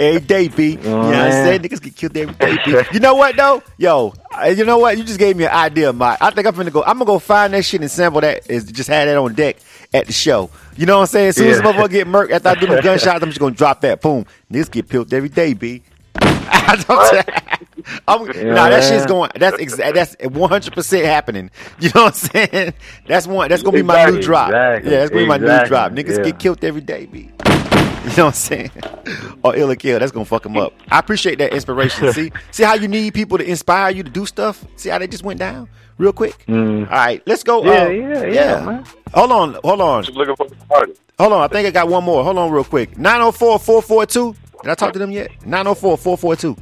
every 0.00 0.20
day, 0.20 0.48
B. 0.48 0.70
You 0.72 0.78
know 0.78 0.98
what 0.98 1.14
I'm 1.14 1.32
saying? 1.32 1.60
Niggas 1.62 1.82
get 1.82 1.96
killed 1.96 2.16
every 2.16 2.34
day, 2.34 2.56
B. 2.64 2.80
You 2.92 3.00
know 3.00 3.14
what 3.14 3.36
though? 3.36 3.62
Yo, 3.76 4.14
uh, 4.40 4.46
you 4.46 4.64
know 4.64 4.78
what? 4.78 4.96
You 4.96 5.04
just 5.04 5.18
gave 5.18 5.36
me 5.36 5.44
an 5.44 5.50
idea, 5.52 5.92
Mike. 5.92 6.18
I 6.20 6.30
think 6.30 6.46
I'm 6.46 6.54
gonna 6.54 6.70
go. 6.70 6.82
I'm 6.82 6.94
gonna 6.98 7.04
go 7.04 7.18
find 7.18 7.52
that 7.54 7.64
shit 7.64 7.80
and 7.80 7.90
sample 7.90 8.20
that. 8.22 8.48
Is 8.50 8.64
just 8.64 8.88
had 8.88 9.08
that 9.08 9.16
on 9.16 9.34
deck 9.34 9.56
at 9.92 10.06
the 10.06 10.12
show. 10.12 10.50
You 10.76 10.86
know 10.86 10.96
what 10.96 11.00
I'm 11.02 11.06
saying? 11.08 11.28
As 11.28 11.36
soon 11.36 11.48
as 11.48 11.56
Yeah. 11.58 11.62
the 11.62 11.68
motherfucker 11.78 11.90
get 11.90 12.06
murked 12.06 12.30
after 12.30 12.48
I 12.48 12.54
do 12.54 12.66
the 12.66 12.80
gunshots, 12.82 13.22
I'm 13.22 13.28
just 13.28 13.40
gonna 13.40 13.54
drop 13.54 13.82
that. 13.82 14.00
Boom. 14.00 14.24
Niggas 14.50 14.70
get 14.70 14.88
killed 14.88 15.12
every 15.12 15.28
day, 15.28 15.52
B. 15.54 15.82
I'm, 18.08 18.26
nah, 18.26 18.68
that 18.68 18.84
shit's 18.84 19.06
going. 19.06 19.30
That's 19.34 19.56
exa- 19.56 19.94
that's 19.94 20.16
100 20.22 20.72
percent 20.72 21.04
happening. 21.04 21.50
You 21.80 21.90
know 21.94 22.04
what 22.04 22.14
I'm 22.34 22.46
saying? 22.48 22.74
That's 23.06 23.26
one. 23.26 23.48
That's 23.48 23.62
gonna 23.62 23.76
be 23.76 23.82
my 23.82 24.04
new 24.08 24.22
drop. 24.22 24.48
exactly, 24.48 24.90
Yeah, 24.92 24.98
that's 24.98 25.10
gonna 25.10 25.22
be 25.22 25.28
my 25.28 25.38
new 25.38 25.66
drop. 25.66 25.92
Niggas 25.92 26.18
yeah. 26.18 26.24
get 26.24 26.38
killed 26.38 26.64
every 26.64 26.80
day, 26.80 27.06
B. 27.06 27.30
You 28.02 28.08
know 28.16 28.24
what 28.24 28.26
I'm 28.26 28.32
saying? 28.32 28.70
or 29.44 29.54
ill 29.54 29.70
or 29.70 29.76
kill. 29.76 30.00
That's 30.00 30.10
gonna 30.10 30.24
fuck 30.24 30.42
them 30.42 30.56
up. 30.56 30.72
I 30.90 30.98
appreciate 30.98 31.38
that 31.38 31.52
inspiration. 31.52 32.12
see, 32.12 32.32
see 32.50 32.64
how 32.64 32.74
you 32.74 32.88
need 32.88 33.14
people 33.14 33.38
to 33.38 33.44
inspire 33.44 33.92
you 33.92 34.02
to 34.02 34.10
do 34.10 34.26
stuff. 34.26 34.64
See 34.74 34.88
how 34.88 34.98
they 34.98 35.06
just 35.06 35.22
went 35.22 35.38
down 35.38 35.68
real 35.98 36.12
quick. 36.12 36.44
Mm. 36.48 36.86
All 36.86 36.92
right, 36.92 37.22
let's 37.26 37.44
go. 37.44 37.64
Yeah, 37.64 37.84
uh, 37.84 37.88
yeah, 37.88 38.24
yeah, 38.24 38.64
man. 38.64 38.84
Hold 39.14 39.30
on, 39.30 39.56
hold 39.62 39.80
on. 39.80 40.02
Looking 40.04 40.34
for 40.34 40.48
the 40.48 40.56
party. 40.66 40.94
Hold 41.18 41.32
on. 41.34 41.42
I 41.42 41.48
think 41.48 41.68
I 41.68 41.70
got 41.70 41.88
one 41.88 42.02
more. 42.02 42.24
Hold 42.24 42.38
on, 42.38 42.50
real 42.50 42.64
quick. 42.64 42.98
904 42.98 43.58
442. 43.60 44.34
Did 44.62 44.70
I 44.70 44.74
talk 44.76 44.92
to 44.92 44.98
them 45.00 45.10
yet? 45.10 45.30
904 45.44 45.98
442. 45.98 46.56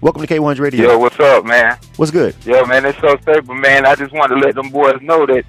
Welcome 0.00 0.24
to 0.24 0.34
K100 0.34 0.60
Radio. 0.60 0.92
Yo, 0.92 0.98
what's 0.98 1.20
up, 1.20 1.44
man? 1.44 1.76
What's 1.96 2.10
good? 2.10 2.34
Yo, 2.46 2.64
man, 2.64 2.86
it's 2.86 2.98
so 3.00 3.18
stable, 3.20 3.54
man. 3.54 3.84
I 3.84 3.94
just 3.96 4.12
wanted 4.14 4.36
to 4.36 4.40
let 4.40 4.54
them 4.54 4.70
boys 4.70 4.98
know 5.02 5.26
that, 5.26 5.44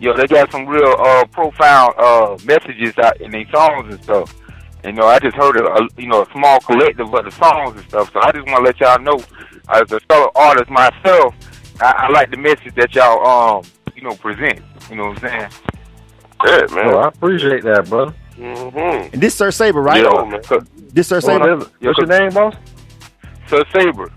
yo, 0.00 0.16
they 0.16 0.26
got 0.26 0.50
some 0.50 0.66
real 0.66 0.94
uh, 0.98 1.26
profound 1.26 1.94
uh, 1.98 2.38
messages 2.44 2.96
out 2.98 3.20
in 3.20 3.30
these 3.30 3.46
songs 3.50 3.92
and 3.92 4.02
stuff. 4.02 4.34
And, 4.84 4.96
you 4.96 5.02
know, 5.02 5.08
I 5.08 5.18
just 5.18 5.36
heard 5.36 5.56
a, 5.56 5.66
a 5.66 5.88
you 5.98 6.06
know 6.06 6.22
a 6.22 6.32
small 6.32 6.60
collective 6.60 7.12
of 7.12 7.24
the 7.24 7.30
songs 7.32 7.76
and 7.78 7.86
stuff. 7.88 8.10
So 8.12 8.20
I 8.22 8.32
just 8.32 8.46
want 8.46 8.58
to 8.58 8.62
let 8.62 8.80
y'all 8.80 8.98
know, 9.02 9.22
as 9.68 9.92
a 9.92 10.00
fellow 10.00 10.30
artist 10.34 10.70
myself, 10.70 11.34
I, 11.80 12.06
I 12.06 12.10
like 12.10 12.30
the 12.30 12.38
message 12.38 12.74
that 12.76 12.94
y'all 12.94 13.58
um 13.58 13.64
you 13.94 14.02
know 14.02 14.14
present. 14.14 14.60
You 14.88 14.96
know 14.96 15.08
what 15.08 15.24
I'm 15.24 15.28
saying? 15.28 15.50
Good 16.38 16.70
man. 16.70 16.94
Oh, 16.94 16.98
I 16.98 17.08
appreciate 17.08 17.64
that, 17.64 17.86
brother. 17.90 18.14
Mm-hmm. 18.38 19.14
And 19.14 19.22
this 19.22 19.34
Sir 19.34 19.50
Saber, 19.50 19.82
right? 19.82 20.02
Yo, 20.02 20.24
man. 20.24 20.40
This 20.92 21.08
Sir 21.08 21.16
Yo, 21.16 21.20
Saber. 21.20 21.58
What's 21.80 21.98
your 21.98 22.06
name, 22.06 22.32
boss? 22.32 22.54
Sir 23.48 23.64
Saber. 23.72 24.12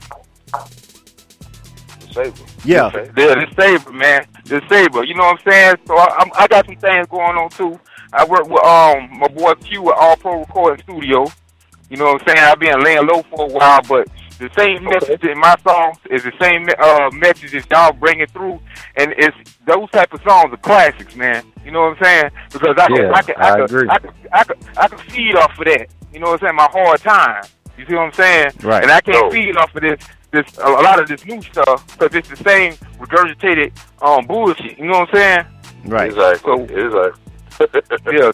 Saber. 2.11 2.37
Yeah. 2.63 2.91
Yeah, 2.93 3.35
this 3.35 3.55
Saber, 3.57 3.91
man. 3.91 4.27
This 4.45 4.61
Saber. 4.69 5.03
You 5.03 5.15
know 5.15 5.23
what 5.23 5.41
I'm 5.45 5.51
saying? 5.51 5.75
So 5.87 5.97
I, 5.97 6.17
I'm, 6.19 6.31
I 6.35 6.47
got 6.47 6.65
some 6.65 6.75
things 6.75 7.07
going 7.07 7.37
on 7.37 7.49
too. 7.49 7.79
I 8.13 8.25
work 8.25 8.47
with 8.47 8.63
um 8.63 9.19
my 9.19 9.27
boy 9.27 9.53
Q 9.55 9.91
at 9.91 9.97
All 9.97 10.17
Pro 10.17 10.39
Recording 10.39 10.83
Studio. 10.83 11.25
You 11.89 11.97
know 11.97 12.13
what 12.13 12.21
I'm 12.21 12.27
saying? 12.27 12.39
I've 12.39 12.59
been 12.59 12.79
laying 12.83 13.07
low 13.07 13.23
for 13.23 13.45
a 13.45 13.51
while, 13.51 13.81
but 13.87 14.07
the 14.37 14.49
same 14.57 14.83
message 14.83 15.23
in 15.23 15.37
my 15.37 15.55
songs 15.65 15.97
is 16.09 16.23
the 16.23 16.31
same 16.39 16.67
uh 16.79 17.09
that 17.09 17.67
y'all 17.69 17.93
bringing 17.93 18.27
through, 18.27 18.59
and 18.97 19.13
it's 19.17 19.35
those 19.65 19.89
type 19.91 20.13
of 20.13 20.21
songs 20.23 20.53
are 20.53 20.57
classics, 20.57 21.15
man. 21.15 21.50
You 21.65 21.71
know 21.71 21.81
what 21.81 21.97
I'm 21.97 22.03
saying? 22.03 22.31
Because 22.51 22.75
I 22.77 22.87
can, 22.87 22.95
Yeah, 22.95 23.11
I 23.13 23.21
can, 23.21 23.35
I 23.37 23.47
I 23.47 23.51
can, 23.55 23.61
agree. 23.63 23.87
I 23.89 23.99
can, 23.99 24.11
I 24.33 24.43
can, 24.43 24.55
I 24.77 24.87
can 24.87 24.97
feed 25.09 25.35
off 25.35 25.57
of 25.59 25.65
that. 25.65 25.87
You 26.13 26.19
know 26.19 26.27
what 26.31 26.41
I'm 26.41 26.47
saying? 26.47 26.55
My 26.55 26.69
hard 26.71 26.99
time. 27.01 27.43
You 27.77 27.85
see 27.85 27.93
what 27.93 28.01
I'm 28.01 28.13
saying? 28.13 28.51
Right. 28.63 28.83
And 28.83 28.91
I 28.91 29.01
can't 29.01 29.31
feed 29.31 29.55
off 29.57 29.73
of 29.75 29.81
this, 29.81 29.99
this 30.31 30.57
a 30.57 30.69
lot 30.69 31.01
of 31.01 31.07
this 31.07 31.25
new 31.25 31.41
stuff 31.41 31.85
because 31.97 32.15
it's 32.15 32.29
the 32.29 32.37
same 32.37 32.73
regurgitated 32.99 33.71
um 34.01 34.25
bullshit. 34.27 34.77
You 34.77 34.85
know 34.87 34.99
what 34.99 35.09
I'm 35.09 35.15
saying? 35.15 35.45
Right. 35.85 36.09
Exactly. 36.11 36.63
exactly. 36.63 37.21
Yeah. 38.11 38.31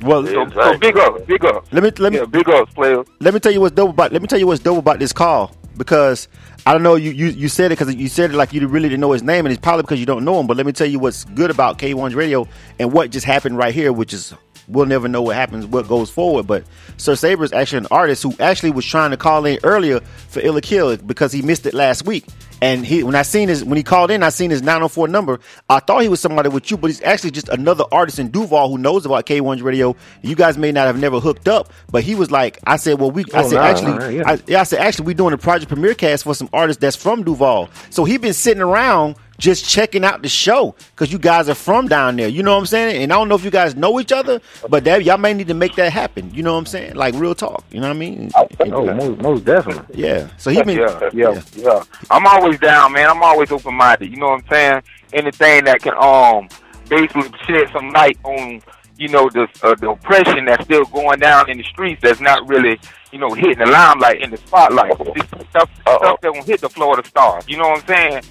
Well, 0.00 0.24
So, 0.24 0.48
so 0.50 0.78
big 0.78 0.96
up, 0.96 1.26
big 1.26 1.44
up. 1.44 1.66
Let 1.72 1.82
me 1.82 1.90
let 1.98 2.12
me 2.12 2.18
Yeah, 2.20 2.24
big 2.24 2.48
ups, 2.48 2.72
players. 2.72 3.06
let 3.20 3.34
me 3.34 3.40
tell 3.40 3.52
you 3.52 3.60
what's 3.60 3.74
dope 3.74 3.90
about 3.90 4.12
let 4.12 4.22
me 4.22 4.28
tell 4.28 4.38
you 4.38 4.46
what's 4.46 4.62
dope 4.62 4.78
about 4.78 4.98
this 5.00 5.12
call 5.12 5.54
because 5.78 6.28
I 6.66 6.72
don't 6.72 6.82
know 6.82 6.96
you 6.96 7.10
you, 7.12 7.28
you 7.28 7.48
said 7.48 7.72
it 7.72 7.78
because 7.78 7.94
you 7.94 8.08
said 8.08 8.30
it 8.30 8.36
like 8.36 8.52
you 8.52 8.66
really 8.66 8.88
didn't 8.88 9.00
know 9.00 9.12
his 9.12 9.22
name 9.22 9.46
and 9.46 9.52
it's 9.52 9.60
probably 9.62 9.82
because 9.82 10.00
you 10.00 10.06
don't 10.06 10.24
know 10.24 10.38
him. 10.38 10.46
But 10.46 10.56
let 10.56 10.66
me 10.66 10.72
tell 10.72 10.86
you 10.86 10.98
what's 10.98 11.24
good 11.24 11.50
about 11.50 11.78
K1's 11.78 12.14
radio 12.14 12.46
and 12.78 12.92
what 12.92 13.10
just 13.10 13.24
happened 13.24 13.56
right 13.56 13.72
here, 13.72 13.92
which 13.92 14.12
is 14.12 14.34
we'll 14.68 14.86
never 14.86 15.08
know 15.08 15.22
what 15.22 15.36
happens, 15.36 15.66
what 15.66 15.88
goes 15.88 16.10
forward. 16.10 16.46
But 16.46 16.64
Sir 16.96 17.14
Saber 17.16 17.44
is 17.44 17.52
actually 17.52 17.78
an 17.78 17.86
artist 17.90 18.22
who 18.22 18.34
actually 18.38 18.70
was 18.70 18.84
trying 18.84 19.10
to 19.10 19.16
call 19.16 19.44
in 19.46 19.58
earlier 19.64 20.00
for 20.28 20.40
Illa 20.40 20.60
Kill 20.60 20.96
because 20.98 21.32
he 21.32 21.42
missed 21.42 21.66
it 21.66 21.74
last 21.74 22.04
week. 22.06 22.24
And 22.60 22.84
he, 22.84 23.04
when 23.04 23.14
I 23.14 23.22
seen 23.22 23.48
his, 23.48 23.64
when 23.64 23.76
he 23.76 23.84
called 23.84 24.10
in, 24.10 24.24
I 24.24 24.30
seen 24.30 24.50
his 24.50 24.62
904 24.62 25.06
number. 25.06 25.38
I 25.70 25.78
thought 25.78 26.02
he 26.02 26.08
was 26.08 26.18
somebody 26.20 26.48
with 26.48 26.68
you, 26.72 26.76
but 26.76 26.88
he's 26.88 27.00
actually 27.02 27.30
just 27.30 27.48
another 27.50 27.84
artist 27.92 28.18
in 28.18 28.32
Duval 28.32 28.68
who 28.68 28.78
knows 28.78 29.06
about 29.06 29.26
K1's 29.26 29.62
radio. 29.62 29.94
You 30.22 30.34
guys 30.34 30.58
may 30.58 30.72
not 30.72 30.86
have 30.88 30.98
never 30.98 31.20
hooked 31.20 31.46
up, 31.46 31.72
but 31.92 32.02
he 32.02 32.16
was 32.16 32.32
like, 32.32 32.58
I 32.64 32.76
said, 32.76 32.98
well, 32.98 33.12
we, 33.12 33.22
I 33.32 33.42
Oh, 33.44 33.48
said, 33.48 33.54
nah, 33.54 33.62
actually, 33.62 33.92
nah, 33.92 34.08
yeah. 34.08 34.22
I, 34.28 34.38
yeah, 34.48 34.60
I 34.60 34.64
said, 34.64 34.80
actually, 34.80 35.06
we 35.06 35.14
doing 35.14 35.34
a 35.34 35.38
project 35.38 35.68
premier 35.70 35.94
cast 35.94 36.24
for 36.24 36.34
some 36.34 36.48
artists 36.52 36.80
that's 36.80 36.96
from 36.96 37.22
Duval. 37.22 37.70
So 37.90 38.04
he 38.04 38.16
been 38.18 38.34
sitting 38.34 38.62
around 38.62 39.14
just 39.38 39.68
checking 39.68 40.04
out 40.04 40.22
the 40.22 40.28
show 40.28 40.74
because 40.90 41.12
you 41.12 41.18
guys 41.18 41.48
are 41.48 41.54
from 41.54 41.88
down 41.88 42.16
there. 42.16 42.28
You 42.28 42.42
know 42.42 42.52
what 42.52 42.58
I'm 42.58 42.66
saying? 42.66 43.02
And 43.02 43.12
I 43.12 43.16
don't 43.16 43.28
know 43.28 43.36
if 43.36 43.44
you 43.44 43.50
guys 43.50 43.76
know 43.76 44.00
each 44.00 44.12
other, 44.12 44.40
but 44.68 44.84
that 44.84 45.04
y'all 45.04 45.16
may 45.16 45.32
need 45.32 45.48
to 45.48 45.54
make 45.54 45.76
that 45.76 45.92
happen. 45.92 46.32
You 46.34 46.42
know 46.42 46.52
what 46.52 46.58
I'm 46.58 46.66
saying? 46.66 46.96
Like 46.96 47.14
real 47.14 47.34
talk. 47.34 47.64
You 47.70 47.80
know 47.80 47.88
what 47.88 47.96
I 47.96 47.98
mean? 47.98 48.30
Oh, 48.34 48.94
most, 48.94 49.20
most 49.22 49.44
definitely. 49.44 50.02
Yeah. 50.02 50.28
So 50.36 50.50
he 50.50 50.62
been 50.62 50.78
yeah, 50.78 51.10
yeah, 51.12 51.42
yeah. 51.54 51.84
I'm 52.10 52.26
always 52.26 52.58
down, 52.58 52.92
man. 52.92 53.08
I'm 53.08 53.22
always 53.22 53.50
open 53.52 53.74
minded. 53.74 54.10
You 54.10 54.16
know 54.16 54.30
what 54.30 54.42
I'm 54.42 54.48
saying? 54.50 54.82
Anything 55.12 55.64
that 55.64 55.80
can 55.80 55.94
um 55.98 56.48
basically 56.88 57.30
shed 57.46 57.68
some 57.72 57.90
light 57.92 58.18
on 58.24 58.60
you 58.96 59.08
know 59.08 59.30
the 59.30 59.48
uh, 59.62 59.74
the 59.76 59.90
oppression 59.90 60.44
that's 60.44 60.64
still 60.64 60.84
going 60.86 61.20
down 61.20 61.48
in 61.48 61.58
the 61.58 61.64
streets. 61.64 62.02
That's 62.02 62.20
not 62.20 62.46
really 62.48 62.80
you 63.12 63.18
know 63.18 63.32
hitting 63.32 63.58
the 63.58 63.66
limelight 63.66 64.20
in 64.20 64.30
the 64.30 64.36
spotlight. 64.36 64.98
This 65.14 65.24
stuff 65.50 65.70
stuff 65.80 66.20
that 66.20 66.32
won't 66.32 66.44
hit 66.46 66.60
the 66.60 66.68
Florida 66.68 67.06
stars. 67.08 67.44
You 67.46 67.56
know 67.56 67.68
what 67.68 67.80
I'm 67.82 67.86
saying? 67.86 68.22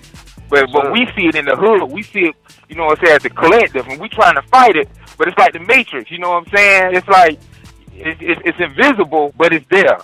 But 0.50 0.72
but 0.72 0.92
we 0.92 1.06
see 1.16 1.28
it 1.28 1.36
in 1.36 1.46
the 1.46 1.56
hood. 1.56 1.84
We 1.92 2.04
see 2.04 2.22
it. 2.28 2.36
You 2.70 2.76
know 2.76 2.86
what 2.86 3.00
I'm 3.00 3.06
saying? 3.06 3.16
As 3.18 3.26
a 3.26 3.30
collective, 3.30 3.88
and 3.88 4.00
we 4.00 4.10
trying 4.10 4.36
to 4.36 4.42
fight 4.44 4.76
it. 4.76 4.90
But 5.18 5.28
it's 5.28 5.38
like 5.38 5.54
the 5.54 5.60
Matrix. 5.60 6.12
You 6.12 6.20
know 6.20 6.30
what 6.32 6.46
I'm 6.48 6.50
saying? 6.56 6.96
It's 6.96 7.08
like 7.08 7.40
it's, 7.94 8.22
it's, 8.22 8.42
it's 8.46 8.60
invisible, 8.60 9.34
but 9.38 9.52
it's 9.54 9.66
there, 9.70 9.98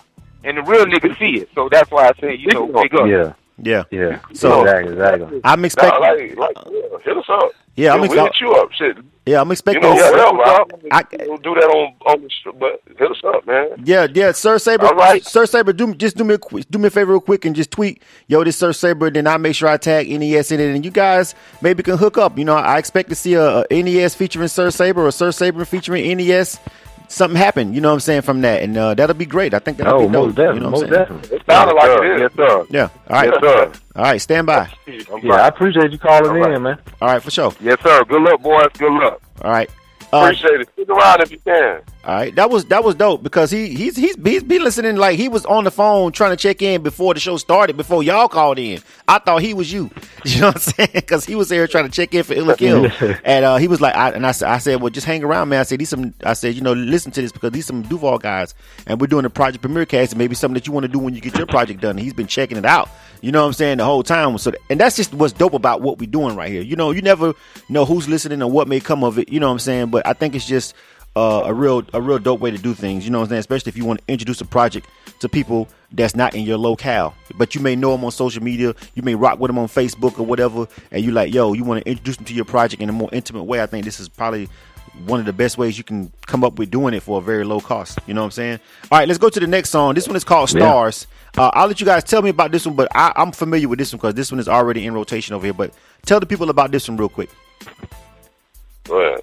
and 0.43 0.57
the 0.57 0.63
real 0.63 0.85
niggas 0.85 1.17
see 1.19 1.41
it. 1.41 1.49
So 1.55 1.69
that's 1.69 1.89
why 1.91 2.07
I 2.09 2.13
say, 2.19 2.35
you 2.35 2.47
know, 2.51 2.67
big 2.81 2.93
up. 2.95 3.07
Yeah. 3.07 3.33
Yeah. 3.61 3.83
Yeah. 3.91 4.19
So- 4.33 4.63
exactly, 4.63 4.93
exactly. 4.93 5.41
I'm 5.43 5.63
expecting. 5.65 6.01
Nah, 6.01 6.07
like, 6.09 6.37
like, 6.37 6.57
yeah, 6.71 6.97
hit 7.03 7.17
us 7.17 7.25
up. 7.29 7.51
Yeah, 7.75 7.93
I'm 7.93 8.03
excited. 8.03 8.23
hit 8.23 8.41
you 8.41 8.53
up. 8.53 8.71
Shit. 8.73 8.97
Yeah, 9.25 9.39
I'm 9.39 9.51
expecting. 9.51 9.83
You 9.83 9.95
know, 9.95 10.11
whatever. 10.33 10.75
I, 10.91 11.03
we'll 11.27 11.37
do 11.37 11.55
that 11.55 11.63
on 11.63 11.95
on 12.05 12.21
the 12.21 12.51
but 12.51 12.81
hit 12.97 13.09
us 13.09 13.21
up, 13.25 13.47
man. 13.47 13.69
Yeah, 13.85 14.05
yeah, 14.13 14.33
Sir 14.33 14.59
Saber. 14.59 14.87
All 14.87 14.95
right. 14.95 15.23
Sir 15.23 15.45
Saber, 15.45 15.71
do 15.71 15.95
just 15.95 16.17
do 16.17 16.25
me 16.25 16.35
a 16.35 16.37
do 16.37 16.77
me 16.77 16.87
a 16.87 16.89
favor 16.89 17.13
real 17.13 17.21
quick 17.21 17.45
and 17.45 17.55
just 17.55 17.71
tweet, 17.71 18.03
yo, 18.27 18.43
this 18.43 18.57
Sir 18.57 18.73
Saber. 18.73 19.09
Then 19.09 19.25
I 19.25 19.37
make 19.37 19.55
sure 19.55 19.69
I 19.69 19.77
tag 19.77 20.09
NES 20.09 20.51
in 20.51 20.59
it, 20.59 20.75
and 20.75 20.83
you 20.83 20.91
guys 20.91 21.35
maybe 21.61 21.83
can 21.83 21.97
hook 21.97 22.17
up. 22.17 22.37
You 22.37 22.43
know, 22.43 22.55
I 22.55 22.77
expect 22.77 23.09
to 23.09 23.15
see 23.15 23.35
a, 23.35 23.65
a 23.71 23.81
NES 23.81 24.13
featuring 24.13 24.49
Sir 24.49 24.69
Saber 24.71 25.05
or 25.05 25.11
Sir 25.11 25.31
Saber 25.31 25.63
featuring 25.63 26.17
NES. 26.17 26.59
Something 27.13 27.37
happen, 27.37 27.73
you 27.75 27.79
know 27.81 27.89
what 27.89 27.93
I'm 27.93 27.99
saying 27.99 28.21
from 28.23 28.41
that, 28.41 28.63
and 28.63 28.75
uh, 28.75 28.95
that'll 28.95 29.13
be 29.15 29.27
great. 29.27 29.53
I 29.53 29.59
think 29.59 29.77
that'll 29.77 29.93
Oh, 29.93 29.99
be 30.07 30.13
dope. 30.13 30.25
most 30.25 30.35
definitely, 30.35 30.55
you 30.55 30.59
know 30.61 30.69
what 30.71 30.71
most 30.71 30.83
I'm 30.83 30.89
saying? 30.89 31.19
definitely. 31.21 31.37
It 31.37 31.43
sounded 31.47 31.73
like 31.75 31.89
it 31.99 32.05
is. 32.05 32.21
Yes, 32.21 32.31
sir. 32.35 32.65
Yeah. 32.71 32.81
All 32.81 33.15
right. 33.15 33.29
Yes, 33.29 33.39
sir. 33.41 33.71
All 33.95 34.03
right. 34.03 34.17
Stand 34.21 34.47
by. 34.47 34.69
Yeah, 35.21 35.33
I 35.33 35.47
appreciate 35.47 35.91
you 35.91 35.99
calling 35.99 36.43
in, 36.53 36.61
man. 36.63 36.79
All 37.01 37.09
right, 37.09 37.21
for 37.21 37.29
sure. 37.29 37.53
Yes, 37.61 37.77
sir. 37.83 38.03
Good 38.05 38.21
luck, 38.23 38.41
boys. 38.41 38.65
Good 38.79 38.91
luck. 38.93 39.21
All 39.43 39.51
right. 39.51 39.69
Appreciate 40.13 40.61
it. 40.61 40.69
Stick 40.73 40.89
around 40.89 41.21
if 41.21 41.31
you 41.31 41.39
can. 41.39 41.81
All 42.05 42.13
right, 42.13 42.35
that 42.35 42.49
was 42.49 42.65
that 42.65 42.83
was 42.83 42.95
dope 42.95 43.23
because 43.23 43.49
he 43.49 43.69
he's 43.69 43.95
he's 43.95 44.17
he's 44.21 44.43
been 44.43 44.61
listening 44.61 44.97
like 44.97 45.17
he 45.17 45.29
was 45.29 45.45
on 45.45 45.63
the 45.63 45.71
phone 45.71 46.11
trying 46.11 46.31
to 46.31 46.35
check 46.35 46.61
in 46.61 46.83
before 46.83 47.13
the 47.13 47.19
show 47.21 47.37
started 47.37 47.77
before 47.77 48.03
y'all 48.03 48.27
called 48.27 48.59
in. 48.59 48.81
I 49.07 49.19
thought 49.19 49.41
he 49.41 49.53
was 49.53 49.71
you, 49.71 49.89
you 50.25 50.41
know 50.41 50.47
what 50.47 50.55
I'm 50.55 50.61
saying? 50.61 50.89
Because 50.93 51.23
he 51.25 51.35
was 51.35 51.47
there 51.47 51.65
trying 51.65 51.85
to 51.85 51.91
check 51.91 52.13
in 52.13 52.23
for 52.23 52.33
Illa 52.33 52.57
Kill, 52.57 52.91
and 53.23 53.45
uh, 53.45 53.55
he 53.55 53.69
was 53.69 53.79
like, 53.79 53.95
I, 53.95 54.09
and 54.09 54.27
I 54.27 54.31
said, 54.31 54.49
I 54.49 54.57
said, 54.57 54.81
well, 54.81 54.89
just 54.89 55.07
hang 55.07 55.23
around, 55.23 55.47
man. 55.47 55.61
I 55.61 55.63
said 55.63 55.79
these 55.79 55.89
some, 55.89 56.13
I 56.25 56.33
said, 56.33 56.55
you 56.55 56.61
know, 56.61 56.73
listen 56.73 57.13
to 57.13 57.21
this 57.21 57.31
because 57.31 57.51
these 57.51 57.65
some 57.65 57.83
Duval 57.83 58.17
guys, 58.17 58.53
and 58.85 58.99
we're 58.99 59.07
doing 59.07 59.23
a 59.23 59.29
project 59.29 59.61
premier 59.61 59.85
cast, 59.85 60.11
and 60.11 60.19
maybe 60.19 60.35
something 60.35 60.55
that 60.55 60.67
you 60.67 60.73
want 60.73 60.83
to 60.83 60.91
do 60.91 60.99
when 60.99 61.15
you 61.15 61.21
get 61.21 61.37
your 61.37 61.47
project 61.47 61.79
done. 61.79 61.91
And 61.91 62.01
he's 62.01 62.13
been 62.13 62.27
checking 62.27 62.57
it 62.57 62.65
out, 62.65 62.89
you 63.21 63.31
know 63.31 63.43
what 63.43 63.47
I'm 63.47 63.53
saying, 63.53 63.77
the 63.77 63.85
whole 63.85 64.03
time. 64.03 64.37
So, 64.39 64.51
and 64.69 64.77
that's 64.77 64.97
just 64.97 65.13
what's 65.13 65.31
dope 65.31 65.53
about 65.53 65.79
what 65.81 65.99
we're 65.99 66.09
doing 66.09 66.35
right 66.35 66.51
here. 66.51 66.61
You 66.61 66.75
know, 66.75 66.91
you 66.91 67.01
never 67.01 67.33
know 67.69 67.85
who's 67.85 68.09
listening 68.09 68.41
or 68.41 68.51
what 68.51 68.67
may 68.67 68.81
come 68.81 69.05
of 69.05 69.17
it. 69.17 69.29
You 69.29 69.39
know 69.39 69.47
what 69.47 69.53
I'm 69.53 69.59
saying? 69.59 69.87
But 69.87 70.02
I 70.05 70.13
think 70.13 70.35
it's 70.35 70.47
just 70.47 70.73
uh, 71.15 71.43
a 71.45 71.53
real 71.53 71.83
a 71.93 72.01
real 72.01 72.19
dope 72.19 72.39
way 72.39 72.51
to 72.51 72.57
do 72.57 72.73
things. 72.73 73.05
You 73.05 73.11
know 73.11 73.19
what 73.19 73.25
I'm 73.25 73.29
saying? 73.29 73.39
Especially 73.39 73.69
if 73.69 73.77
you 73.77 73.85
want 73.85 73.99
to 74.05 74.11
introduce 74.11 74.41
a 74.41 74.45
project 74.45 74.87
to 75.19 75.29
people 75.29 75.69
that's 75.91 76.15
not 76.15 76.33
in 76.35 76.43
your 76.43 76.57
locale, 76.57 77.13
but 77.35 77.53
you 77.55 77.61
may 77.61 77.75
know 77.75 77.91
them 77.91 78.03
on 78.03 78.11
social 78.11 78.41
media. 78.43 78.73
You 78.95 79.03
may 79.03 79.15
rock 79.15 79.39
with 79.39 79.49
them 79.49 79.59
on 79.59 79.67
Facebook 79.67 80.19
or 80.19 80.23
whatever, 80.23 80.67
and 80.91 81.03
you 81.03 81.11
like, 81.11 81.33
yo, 81.33 81.53
you 81.53 81.63
want 81.63 81.83
to 81.83 81.89
introduce 81.89 82.17
them 82.17 82.25
to 82.25 82.33
your 82.33 82.45
project 82.45 82.81
in 82.81 82.89
a 82.89 82.93
more 82.93 83.09
intimate 83.11 83.43
way. 83.43 83.61
I 83.61 83.67
think 83.67 83.85
this 83.85 83.99
is 83.99 84.09
probably 84.09 84.49
one 85.05 85.19
of 85.19 85.25
the 85.25 85.33
best 85.33 85.57
ways 85.57 85.77
you 85.77 85.83
can 85.83 86.11
come 86.27 86.43
up 86.43 86.59
with 86.59 86.69
doing 86.69 86.93
it 86.93 87.01
for 87.01 87.17
a 87.19 87.21
very 87.21 87.43
low 87.43 87.59
cost. 87.59 87.99
You 88.05 88.13
know 88.13 88.21
what 88.21 88.25
I'm 88.25 88.31
saying? 88.31 88.59
All 88.91 88.99
right, 88.99 89.07
let's 89.07 89.17
go 89.17 89.29
to 89.29 89.39
the 89.39 89.47
next 89.47 89.69
song. 89.69 89.95
This 89.95 90.07
one 90.07 90.15
is 90.15 90.23
called 90.23 90.51
Yeah. 90.53 90.59
Stars. 90.59 91.07
Uh, 91.35 91.49
I'll 91.53 91.67
let 91.67 91.79
you 91.79 91.85
guys 91.85 92.03
tell 92.03 92.21
me 92.21 92.29
about 92.29 92.51
this 92.51 92.65
one, 92.65 92.75
but 92.75 92.87
I, 92.93 93.11
I'm 93.15 93.31
familiar 93.31 93.67
with 93.67 93.79
this 93.79 93.91
one 93.91 93.97
because 93.97 94.13
this 94.13 94.31
one 94.31 94.39
is 94.39 94.47
already 94.47 94.85
in 94.85 94.93
rotation 94.93 95.33
over 95.33 95.45
here. 95.45 95.53
But 95.53 95.73
tell 96.05 96.19
the 96.19 96.27
people 96.27 96.49
about 96.49 96.71
this 96.71 96.87
one 96.87 96.97
real 96.97 97.09
quick. 97.09 97.29
Go 98.83 98.99
ahead. 98.99 99.21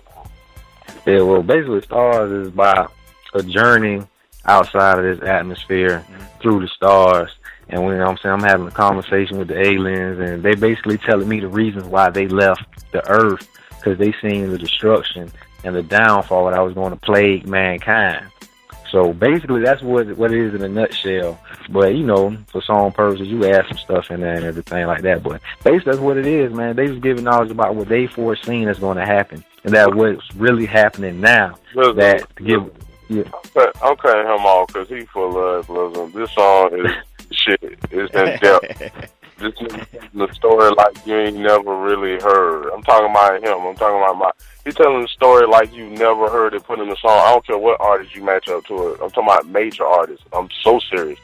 Yeah, 1.07 1.23
well, 1.23 1.43
basically, 1.43 1.83
stars 1.83 2.31
is 2.31 2.49
about 2.49 2.93
a 3.35 3.43
journey 3.43 4.03
outside 4.45 4.99
of 4.99 5.05
this 5.05 5.27
atmosphere 5.29 6.05
through 6.41 6.61
the 6.61 6.69
stars. 6.69 7.31
And 7.69 7.85
when 7.85 8.01
I'm 8.01 8.17
saying 8.19 8.35
I'm 8.35 8.43
having 8.43 8.67
a 8.67 8.73
conversation 8.73 9.39
with 9.39 9.49
the 9.49 9.61
aliens, 9.61 10.19
and 10.19 10.43
they 10.43 10.55
basically 10.55 10.99
telling 10.99 11.29
me 11.29 11.41
the 11.41 11.49
reasons 11.49 11.85
why 11.85 12.11
they 12.11 12.27
left 12.27 12.63
the 12.93 13.09
Earth 13.09 13.49
because 13.71 13.99
they 13.99 14.13
seen 14.21 14.51
the 14.51 14.59
destruction 14.59 15.31
and 15.65 15.75
the 15.75 15.83
downfall 15.83 16.47
that 16.47 16.55
I 16.55 16.63
was 16.63 16.75
going 16.75 16.91
to 16.91 16.97
plague 16.97 17.47
mankind. 17.47 18.27
So 18.91 19.13
basically, 19.13 19.63
that's 19.63 19.83
what 19.83 20.09
what 20.17 20.33
it 20.33 20.41
is 20.41 20.55
in 20.55 20.63
a 20.63 20.69
nutshell. 20.69 21.39
But 21.71 21.95
you 21.95 22.05
know, 22.05 22.37
for 22.49 22.61
song 22.61 22.91
purposes, 22.91 23.29
you 23.29 23.45
add 23.45 23.67
some 23.69 23.79
stuff 23.79 24.11
in 24.11 24.21
there 24.21 24.35
and 24.35 24.45
everything 24.45 24.87
like 24.87 25.03
that. 25.03 25.23
But 25.23 25.41
basically, 25.63 25.93
that's 25.93 26.03
what 26.03 26.17
it 26.17 26.27
is, 26.27 26.53
man. 26.53 26.75
They 26.75 26.89
just 26.89 27.01
giving 27.01 27.25
knowledge 27.25 27.53
about 27.53 27.77
what 27.77 27.89
they 27.89 28.09
foreseen 28.09 28.69
is 28.69 28.81
going 28.81 28.97
to 28.97 29.07
happen, 29.07 29.45
that 29.65 29.95
what's 29.95 30.35
really 30.35 30.67
happening 30.67 31.21
now. 31.21 31.59
Listen, 31.75 31.97
That 31.97 32.37
to 32.37 32.43
give, 32.43 32.71
yeah, 33.09 33.25
Okay, 33.57 33.73
I'm 33.83 33.97
cutting 33.97 34.27
him 34.27 34.47
off 34.47 34.69
because 34.69 34.89
he 34.89 35.01
full 35.07 35.37
of 35.37 35.69
listen. 35.69 36.13
This 36.13 36.33
song 36.33 36.71
is 36.73 36.93
shit. 37.33 37.79
It's 37.91 38.15
in 38.15 38.39
depth. 38.41 39.11
This 39.41 39.55
telling 39.55 39.87
the 40.13 40.29
story 40.35 40.71
like 40.77 41.07
you 41.07 41.17
ain't 41.17 41.39
never 41.39 41.75
really 41.75 42.21
heard. 42.21 42.71
I'm 42.75 42.83
talking 42.83 43.11
about 43.11 43.43
him. 43.43 43.67
I'm 43.67 43.75
talking 43.75 43.97
about 43.97 44.19
my. 44.19 44.31
He 44.67 44.71
telling 44.71 45.01
the 45.01 45.09
story 45.09 45.47
like 45.47 45.73
you 45.73 45.89
never 45.89 46.29
heard 46.29 46.53
it 46.53 46.63
put 46.65 46.79
in 46.79 46.91
the 46.91 46.97
song. 46.97 47.19
I 47.25 47.33
don't 47.33 47.47
care 47.47 47.57
what 47.57 47.81
artist 47.81 48.15
you 48.15 48.23
match 48.23 48.51
up 48.51 48.67
to 48.67 48.89
it. 48.89 49.01
I'm 49.03 49.09
talking 49.09 49.25
about 49.25 49.47
major 49.47 49.87
artists. 49.87 50.27
I'm 50.35 50.51
so 50.63 50.79
serious. 50.93 51.19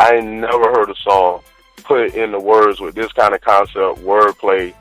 I 0.00 0.16
ain't 0.16 0.26
never 0.26 0.64
heard 0.72 0.90
a 0.90 0.96
song 0.96 1.42
put 1.84 2.14
in 2.14 2.32
the 2.32 2.40
words 2.40 2.80
with 2.80 2.96
this 2.96 3.12
kind 3.12 3.34
of 3.34 3.40
concept, 3.40 4.00
wordplay, 4.00 4.74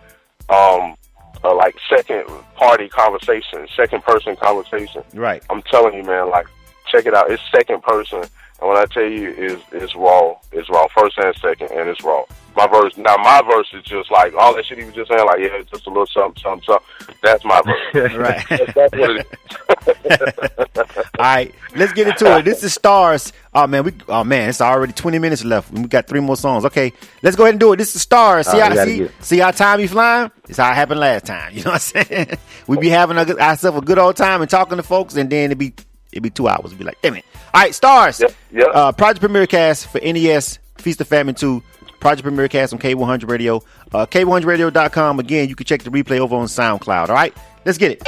um, 0.49 0.95
uh, 1.43 1.55
like 1.55 1.75
second 1.89 2.25
party 2.55 2.89
conversation, 2.89 3.67
second 3.75 4.03
person 4.03 4.35
conversation. 4.35 5.03
Right. 5.13 5.43
I'm 5.49 5.61
telling 5.63 5.93
you, 5.95 6.03
man, 6.03 6.29
like 6.29 6.47
check 6.87 7.05
it 7.05 7.13
out. 7.13 7.31
It's 7.31 7.41
second 7.51 7.83
person, 7.83 8.23
and 8.61 8.69
when 8.69 8.77
I 8.77 8.85
tell 8.85 9.03
you, 9.03 9.29
is 9.31 9.59
it's 9.71 9.95
raw. 9.95 10.35
It's 10.51 10.69
raw. 10.69 10.87
First 10.95 11.17
and 11.17 11.35
second, 11.37 11.71
and 11.71 11.89
it's 11.89 12.03
raw. 12.03 12.23
My 12.57 12.67
verse 12.67 12.97
now, 12.97 13.15
my 13.17 13.41
verse 13.49 13.67
is 13.73 13.83
just 13.83 14.11
like 14.11 14.33
all 14.33 14.53
that 14.55 14.65
shit 14.65 14.79
he 14.79 14.83
was 14.83 14.93
just 14.95 15.09
saying. 15.09 15.25
Like, 15.25 15.39
yeah, 15.39 15.49
it's 15.53 15.69
just 15.69 15.85
a 15.87 15.89
little 15.89 16.07
something, 16.07 16.41
something, 16.41 16.65
something. 16.65 17.15
That's 17.21 17.45
my 17.45 17.61
verse. 17.61 18.13
Right. 18.15 18.43
that's, 18.49 18.73
that's 18.73 18.91
what 18.97 19.09
it 19.11 19.27
is. 19.27 20.95
All 21.19 21.25
right, 21.25 21.53
let's 21.75 21.93
get 21.93 22.07
into 22.07 22.37
it. 22.37 22.45
This 22.45 22.63
is 22.63 22.73
Stars. 22.73 23.33
Oh 23.53 23.67
man, 23.67 23.83
we 23.83 23.91
oh 24.07 24.23
man, 24.23 24.49
it's 24.49 24.61
already 24.61 24.93
20 24.93 25.19
minutes 25.19 25.43
left. 25.43 25.71
We 25.71 25.83
got 25.87 26.07
three 26.07 26.19
more 26.21 26.35
songs. 26.37 26.65
Okay, 26.65 26.93
let's 27.23 27.35
go 27.35 27.43
ahead 27.43 27.53
and 27.55 27.59
do 27.59 27.73
it. 27.73 27.77
This 27.77 27.95
is 27.95 28.01
Stars. 28.01 28.47
See 28.47 28.53
All 28.59 28.69
right, 28.69 28.77
how 28.77 28.85
we 28.85 28.91
see, 28.91 28.97
get- 28.99 29.23
see 29.23 29.37
how 29.39 29.51
time 29.51 29.77
be 29.79 29.87
flying? 29.87 30.31
It's 30.47 30.57
how 30.57 30.71
it 30.71 30.75
happened 30.75 30.99
last 30.99 31.25
time. 31.25 31.53
You 31.59 31.63
know 31.63 31.71
what 31.71 31.93
I'm 31.95 32.05
saying? 32.05 32.37
we 32.67 32.77
be 32.77 32.89
having 32.89 33.17
ourselves 33.17 33.77
a 33.77 33.81
good 33.81 33.99
old 33.99 34.15
time 34.17 34.41
and 34.41 34.49
talking 34.49 34.77
to 34.77 34.83
folks, 34.83 35.15
and 35.15 35.29
then 35.29 35.51
it 35.51 35.57
be 35.57 35.73
it 36.11 36.21
be 36.21 36.29
two 36.29 36.47
hours. 36.47 36.65
It'd 36.67 36.77
be 36.79 36.85
like, 36.85 37.01
damn 37.01 37.15
it. 37.15 37.25
All 37.53 37.61
right, 37.61 37.73
Stars. 37.73 38.21
Yeah. 38.51 38.63
Uh, 38.65 38.91
Project 38.91 39.21
Premier 39.21 39.47
Cast 39.47 39.87
for 39.87 39.99
NES 40.01 40.59
Feast 40.77 41.01
or 41.01 41.05
Famine 41.05 41.35
2. 41.35 41.61
Project 41.99 42.23
Premier 42.23 42.47
Cast 42.47 42.73
on 42.73 42.79
K100 42.79 43.29
Radio. 43.29 43.57
Uh, 43.91 44.05
K100Radio.com. 44.05 45.19
Again, 45.19 45.49
you 45.49 45.55
can 45.55 45.65
check 45.65 45.83
the 45.83 45.89
replay 45.89 46.19
over 46.19 46.35
on 46.35 46.45
SoundCloud. 46.47 47.09
All 47.09 47.15
right, 47.15 47.35
let's 47.65 47.77
get 47.77 47.91
it. 47.91 48.03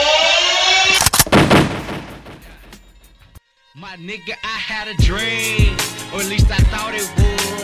My 3.75 3.95
nigga, 3.97 4.35
I 4.43 4.57
had 4.57 4.87
a 4.87 4.93
dream, 5.01 5.73
or 6.13 6.21
at 6.21 6.27
least 6.29 6.49
I 6.51 6.57
thought 6.69 6.93
it 6.93 7.07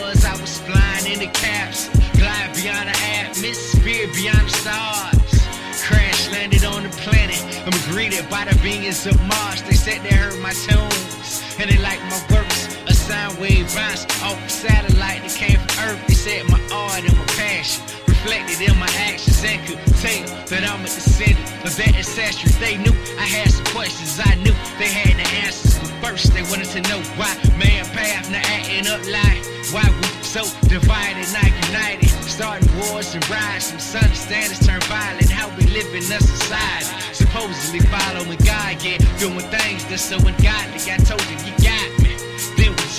was. 0.02 0.24
I 0.24 0.32
was 0.40 0.58
flying 0.60 1.12
in 1.12 1.18
the 1.20 1.32
caps, 1.32 1.88
glide 2.18 2.54
beyond 2.56 2.88
the 2.88 2.98
atmosphere, 2.98 4.08
beyond 4.12 4.48
the 4.48 4.52
stars. 4.52 5.84
Crash 5.86 6.30
landed 6.32 6.64
on 6.64 6.82
the 6.82 6.88
planet. 6.90 7.38
I'm 7.64 7.92
greeted 7.92 8.28
by 8.28 8.44
the 8.44 8.58
beings 8.62 9.06
of 9.06 9.16
Mars. 9.26 9.62
They 9.62 9.72
said 9.74 10.02
they 10.02 10.14
heard 10.14 10.38
my 10.40 10.52
tunes, 10.52 11.17
and 11.60 11.70
they 11.70 11.78
like 11.78 12.00
my 12.04 12.20
works. 12.30 12.76
A 12.86 12.94
sound 12.94 13.38
wave 13.38 13.72
bounced 13.74 14.10
off 14.22 14.38
a 14.44 14.48
satellite 14.48 15.22
that 15.22 15.34
came 15.34 15.58
from 15.58 15.88
Earth. 15.88 16.06
They 16.06 16.14
said 16.14 16.46
my 16.48 16.60
art 16.72 17.04
and 17.04 17.16
my 17.16 17.24
passion 17.26 17.97
reflected 18.24 18.70
in 18.70 18.76
my 18.78 18.90
actions 19.06 19.42
and 19.44 19.60
could 19.66 19.78
tell 20.02 20.26
that 20.50 20.66
I'm 20.66 20.80
a 20.82 20.90
descendant 20.90 21.46
of 21.62 21.70
that 21.76 21.94
ancestry. 21.94 22.50
They 22.58 22.76
knew 22.78 22.94
I 23.14 23.26
had 23.26 23.50
some 23.50 23.66
questions, 23.70 24.18
I 24.18 24.34
knew 24.42 24.54
they 24.78 24.90
had 24.90 25.14
the 25.14 25.28
answers. 25.46 25.78
But 25.78 25.92
first, 26.02 26.34
they 26.34 26.42
wanted 26.50 26.70
to 26.74 26.80
know 26.90 26.98
why 27.14 27.30
man 27.58 27.84
path 27.94 28.30
not 28.30 28.42
acting 28.50 28.86
up 28.90 29.02
like 29.06 29.42
why 29.70 29.86
we 29.86 30.08
so 30.26 30.42
divided, 30.66 31.26
not 31.30 31.50
united. 31.70 32.10
Starting 32.26 32.68
wars 32.78 33.14
and 33.14 33.22
riots, 33.30 33.72
misunderstandings 33.72 34.66
turn 34.66 34.80
violent. 34.90 35.30
How 35.30 35.48
we 35.56 35.64
live 35.70 35.88
in 35.94 36.02
a 36.02 36.20
society, 36.20 36.90
supposedly 37.14 37.80
following 37.86 38.38
God, 38.42 38.82
yeah, 38.82 38.98
doing 39.18 39.46
things 39.50 39.84
that's 39.86 40.02
so 40.02 40.16
ungodly. 40.18 40.82
I 40.90 40.98
told 41.06 41.22
you, 41.30 41.38
you 41.46 41.54
got 41.62 41.97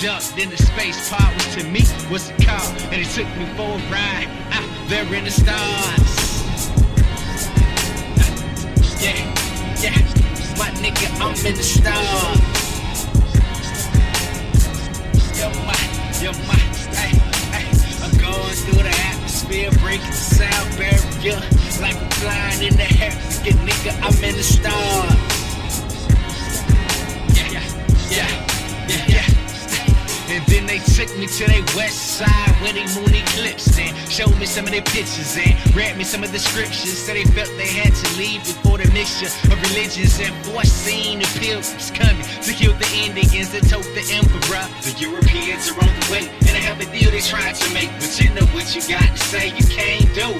me. 0.02 0.08
Then 0.36 0.50
the 0.50 0.56
space. 0.56 1.10
Powers 1.10 1.56
to 1.56 1.64
me 1.64 1.82
was 2.10 2.30
a 2.30 2.34
car, 2.44 2.60
and 2.92 3.00
it 3.00 3.08
took 3.08 3.26
me 3.36 3.46
for 3.56 3.68
a 3.68 3.78
ride 3.90 4.28
out 4.52 4.88
there 4.88 5.14
in 5.14 5.24
the 5.24 5.30
stars. 5.30 6.10
Yeah, 9.00 9.16
yeah, 9.80 9.98
my 10.58 10.70
nigga, 10.80 11.08
I'm 11.20 11.34
in 11.46 11.54
the 11.56 11.62
stars. 11.62 12.38
Yo, 15.38 15.48
my, 15.64 15.74
yo, 16.22 16.32
my, 16.46 16.60
hey, 16.94 17.12
hey, 17.50 17.66
I'm 18.04 18.14
going 18.18 18.56
through 18.64 18.82
the 18.82 18.94
atmosphere, 19.10 19.70
breaking 19.82 20.06
the 20.06 20.12
sound 20.12 20.78
barrier, 20.78 21.40
like 21.80 21.96
I'm 21.96 22.10
flying 22.10 22.62
in 22.62 22.76
the 22.76 22.84
heaven. 22.84 23.18
Nigga, 23.66 23.92
I'm 24.02 24.24
in 24.24 24.36
the 24.36 24.42
stars. 24.42 24.74
Yeah, 27.36 27.48
yeah, 27.50 27.64
yeah, 28.10 28.28
yeah, 28.88 29.06
yeah. 29.08 29.29
And 30.30 30.46
then 30.46 30.64
they 30.66 30.78
took 30.78 31.10
me 31.18 31.26
to 31.26 31.44
their 31.46 31.66
west 31.74 32.22
side 32.22 32.54
where 32.62 32.72
they 32.72 32.86
moon 32.94 33.10
eclipsed 33.10 33.74
and 33.80 33.90
showed 34.06 34.38
me 34.38 34.46
some 34.46 34.64
of 34.64 34.70
their 34.70 34.86
pictures 34.86 35.36
and 35.36 35.58
read 35.74 35.98
me 35.98 36.04
some 36.04 36.22
of 36.22 36.30
the 36.30 36.38
scriptures. 36.38 36.98
So 37.02 37.12
they 37.14 37.24
felt 37.34 37.50
they 37.58 37.66
had 37.66 37.90
to 37.90 38.08
leave 38.16 38.38
before 38.46 38.78
the 38.78 38.86
mixture 38.94 39.26
of 39.50 39.58
religions 39.74 40.20
and 40.22 40.30
foreseen 40.46 41.18
the 41.18 41.26
pilgrims 41.42 41.90
coming 41.90 42.22
to 42.46 42.52
kill 42.54 42.74
the 42.78 42.86
Indians 42.94 43.50
that 43.50 43.66
told 43.66 43.82
the 43.90 44.06
emperor. 44.14 44.62
The 44.86 44.94
Europeans 45.02 45.66
are 45.74 45.82
on 45.82 45.90
the 45.98 46.06
way 46.14 46.24
and 46.46 46.54
they 46.54 46.62
have 46.62 46.78
a 46.78 46.86
deal 46.94 47.10
they 47.10 47.26
trying 47.26 47.54
to 47.54 47.68
make. 47.74 47.90
But 47.98 48.14
you 48.22 48.30
know 48.30 48.46
what 48.54 48.70
you 48.70 48.86
got 48.86 49.10
to 49.10 49.18
say, 49.18 49.50
you 49.50 49.66
can't 49.66 50.06
do. 50.14 50.30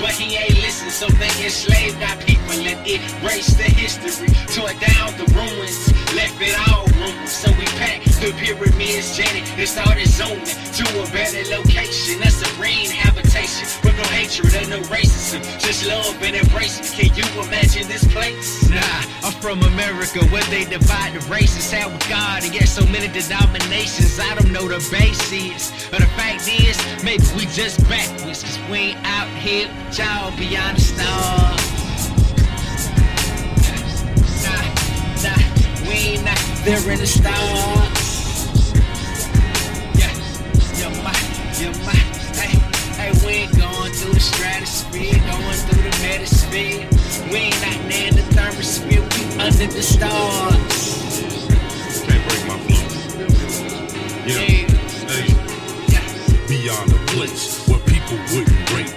But 0.00 0.16
he 0.16 0.32
ain't 0.34 0.56
listen, 0.64 0.88
so 0.88 1.12
they 1.20 1.28
enslaved 1.44 2.00
our 2.00 2.16
people 2.24 2.56
and 2.56 2.80
erased 2.88 3.60
the 3.60 3.68
history. 3.68 4.32
Tore 4.48 4.72
down 4.80 5.12
the 5.20 5.28
ruins, 5.36 5.92
left 6.16 6.40
it 6.40 6.56
all 6.72 6.89
So 7.26 7.50
we 7.52 7.64
packed 7.78 8.20
the 8.20 8.32
pyramids, 8.38 9.16
Janet, 9.16 9.48
and 9.58 9.68
started 9.68 10.06
zooming 10.06 10.44
to 10.44 10.84
a 11.02 11.06
better 11.12 11.42
location. 11.50 12.22
A 12.22 12.30
serene 12.30 12.90
habitation 12.90 13.66
with 13.82 13.96
no 13.96 14.04
hatred 14.14 14.54
and 14.54 14.70
no 14.70 14.80
racism. 14.88 15.40
Just 15.60 15.86
love 15.86 16.20
and 16.22 16.36
embrace 16.36 16.78
it. 16.80 16.92
Can 16.94 17.10
you 17.16 17.26
imagine 17.42 17.88
this 17.88 18.04
place? 18.12 18.68
Nah, 18.70 19.26
I'm 19.26 19.32
from 19.40 19.62
America 19.62 20.24
where 20.26 20.44
they 20.44 20.64
divide 20.64 21.14
the 21.14 21.20
races. 21.30 21.72
How 21.72 21.88
with 21.88 22.08
God 22.08 22.44
and 22.44 22.54
yet 22.54 22.68
so 22.68 22.84
many 22.86 23.08
denominations. 23.08 24.18
I 24.20 24.34
don't 24.34 24.52
know 24.52 24.68
the 24.68 24.78
basis. 24.90 25.72
But 25.90 26.00
the 26.00 26.10
fact 26.18 26.48
is, 26.48 26.76
maybe 27.02 27.24
we 27.36 27.46
just 27.46 27.80
backwards. 27.88 28.42
Cause 28.42 28.58
we 28.70 28.94
ain't 28.94 28.98
out 29.04 29.28
here 29.38 29.68
y'all 29.92 30.36
beyond 30.36 30.76
the 30.76 30.80
stars. 30.80 31.79
Nah, 36.00 36.06
we 36.06 36.16
ain't 36.16 36.28
out 36.28 36.64
there 36.64 36.90
in 36.90 36.98
the 36.98 37.06
stars. 37.06 38.72
Yeah, 39.98 40.12
you're 40.78 40.96
my, 41.02 41.14
you're 41.58 41.76
my, 41.84 41.96
hey, 42.36 42.58
hey, 42.96 43.12
we 43.26 43.32
ain't 43.44 43.56
going 43.58 43.92
through 43.92 44.14
the 44.14 44.20
stratosphere, 44.20 45.14
going 45.14 45.58
through 45.66 45.82
the 45.82 45.90
metasphere. 46.04 46.86
We 47.30 47.36
ain't 47.36 47.60
there 47.60 48.08
in 48.08 48.14
the 48.16 48.22
thermosphere, 48.34 49.02
we 49.14 49.40
under 49.40 49.66
the 49.66 49.82
stars. 49.82 50.90
Can't 52.06 52.22
break 52.28 52.42
my 52.46 52.58
flow. 52.66 52.84
Yeah. 54.26 54.38
Hey. 54.38 54.66
Beyond 56.48 56.90
the 56.90 56.98
place 57.12 57.68
where 57.68 57.78
people 57.80 58.18
wouldn't 58.34 58.72
rape, 58.72 58.90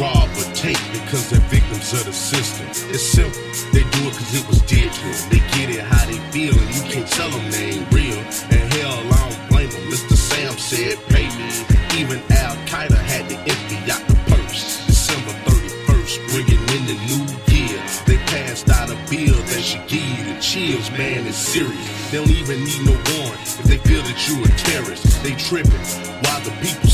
rob, 0.00 0.28
or 0.36 0.52
take 0.52 0.97
because 1.08 1.30
they're 1.30 1.48
victims 1.48 1.90
of 1.94 2.04
the 2.04 2.12
system. 2.12 2.66
It's 2.92 3.02
simple. 3.02 3.40
They 3.72 3.80
do 3.80 4.00
it 4.04 4.12
because 4.12 4.34
it 4.36 4.46
was 4.46 4.60
them. 4.60 4.92
They 5.32 5.40
get 5.56 5.72
it 5.72 5.80
how 5.80 6.04
they 6.04 6.20
feel, 6.28 6.52
and 6.52 6.68
you 6.68 6.82
can't 6.84 7.08
tell 7.08 7.30
them 7.30 7.50
they 7.50 7.80
ain't 7.80 7.88
real. 7.90 8.20
And 8.52 8.64
hell, 8.76 9.00
I 9.08 9.30
don't 9.32 9.48
blame 9.48 9.70
them. 9.70 9.88
Mr. 9.88 10.12
Sam 10.12 10.52
said, 10.58 11.00
pay 11.08 11.24
me. 11.32 11.48
Even 11.96 12.20
Al 12.28 12.56
Qaeda 12.68 13.00
had 13.08 13.24
to 13.30 13.36
empty 13.40 13.80
out 13.88 14.04
the 14.04 14.20
purse. 14.28 14.84
December 14.84 15.32
31st, 15.48 16.28
bringing 16.28 16.62
in 16.76 16.82
the 16.92 16.98
new 17.08 17.24
year. 17.56 17.80
They 18.04 18.18
passed 18.28 18.68
out 18.68 18.90
a 18.90 18.98
bill 19.08 19.40
that 19.48 19.62
should 19.64 19.88
give 19.88 20.04
you 20.04 20.24
the 20.28 20.38
chills. 20.42 20.90
Man, 20.90 21.26
it's 21.26 21.38
serious. 21.38 21.88
They 22.10 22.18
don't 22.18 22.28
even 22.28 22.64
need 22.64 22.84
no 22.84 22.92
warrant 23.16 23.40
if 23.40 23.64
they 23.64 23.78
feel 23.78 24.02
that 24.04 24.18
you're 24.28 24.44
a 24.44 24.52
terrorist. 24.68 25.08
They 25.24 25.32
tripping 25.40 25.72
while 26.20 26.40
the 26.44 26.52
people 26.60 26.87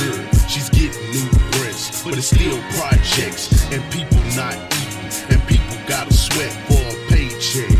wasn't. 0.00 0.50
She's 0.50 0.70
getting 0.70 1.00
new 1.12 1.28
breasts, 1.58 2.02
but 2.02 2.16
it's 2.16 2.28
still 2.28 2.58
projects 2.78 3.50
and 3.72 3.82
people 3.92 4.18
not 4.36 4.54
eating. 4.54 5.30
And 5.30 5.40
people 5.46 5.76
gotta 5.86 6.12
sweat 6.12 6.52
for 6.68 6.80
a 6.80 6.96
paycheck. 7.08 7.70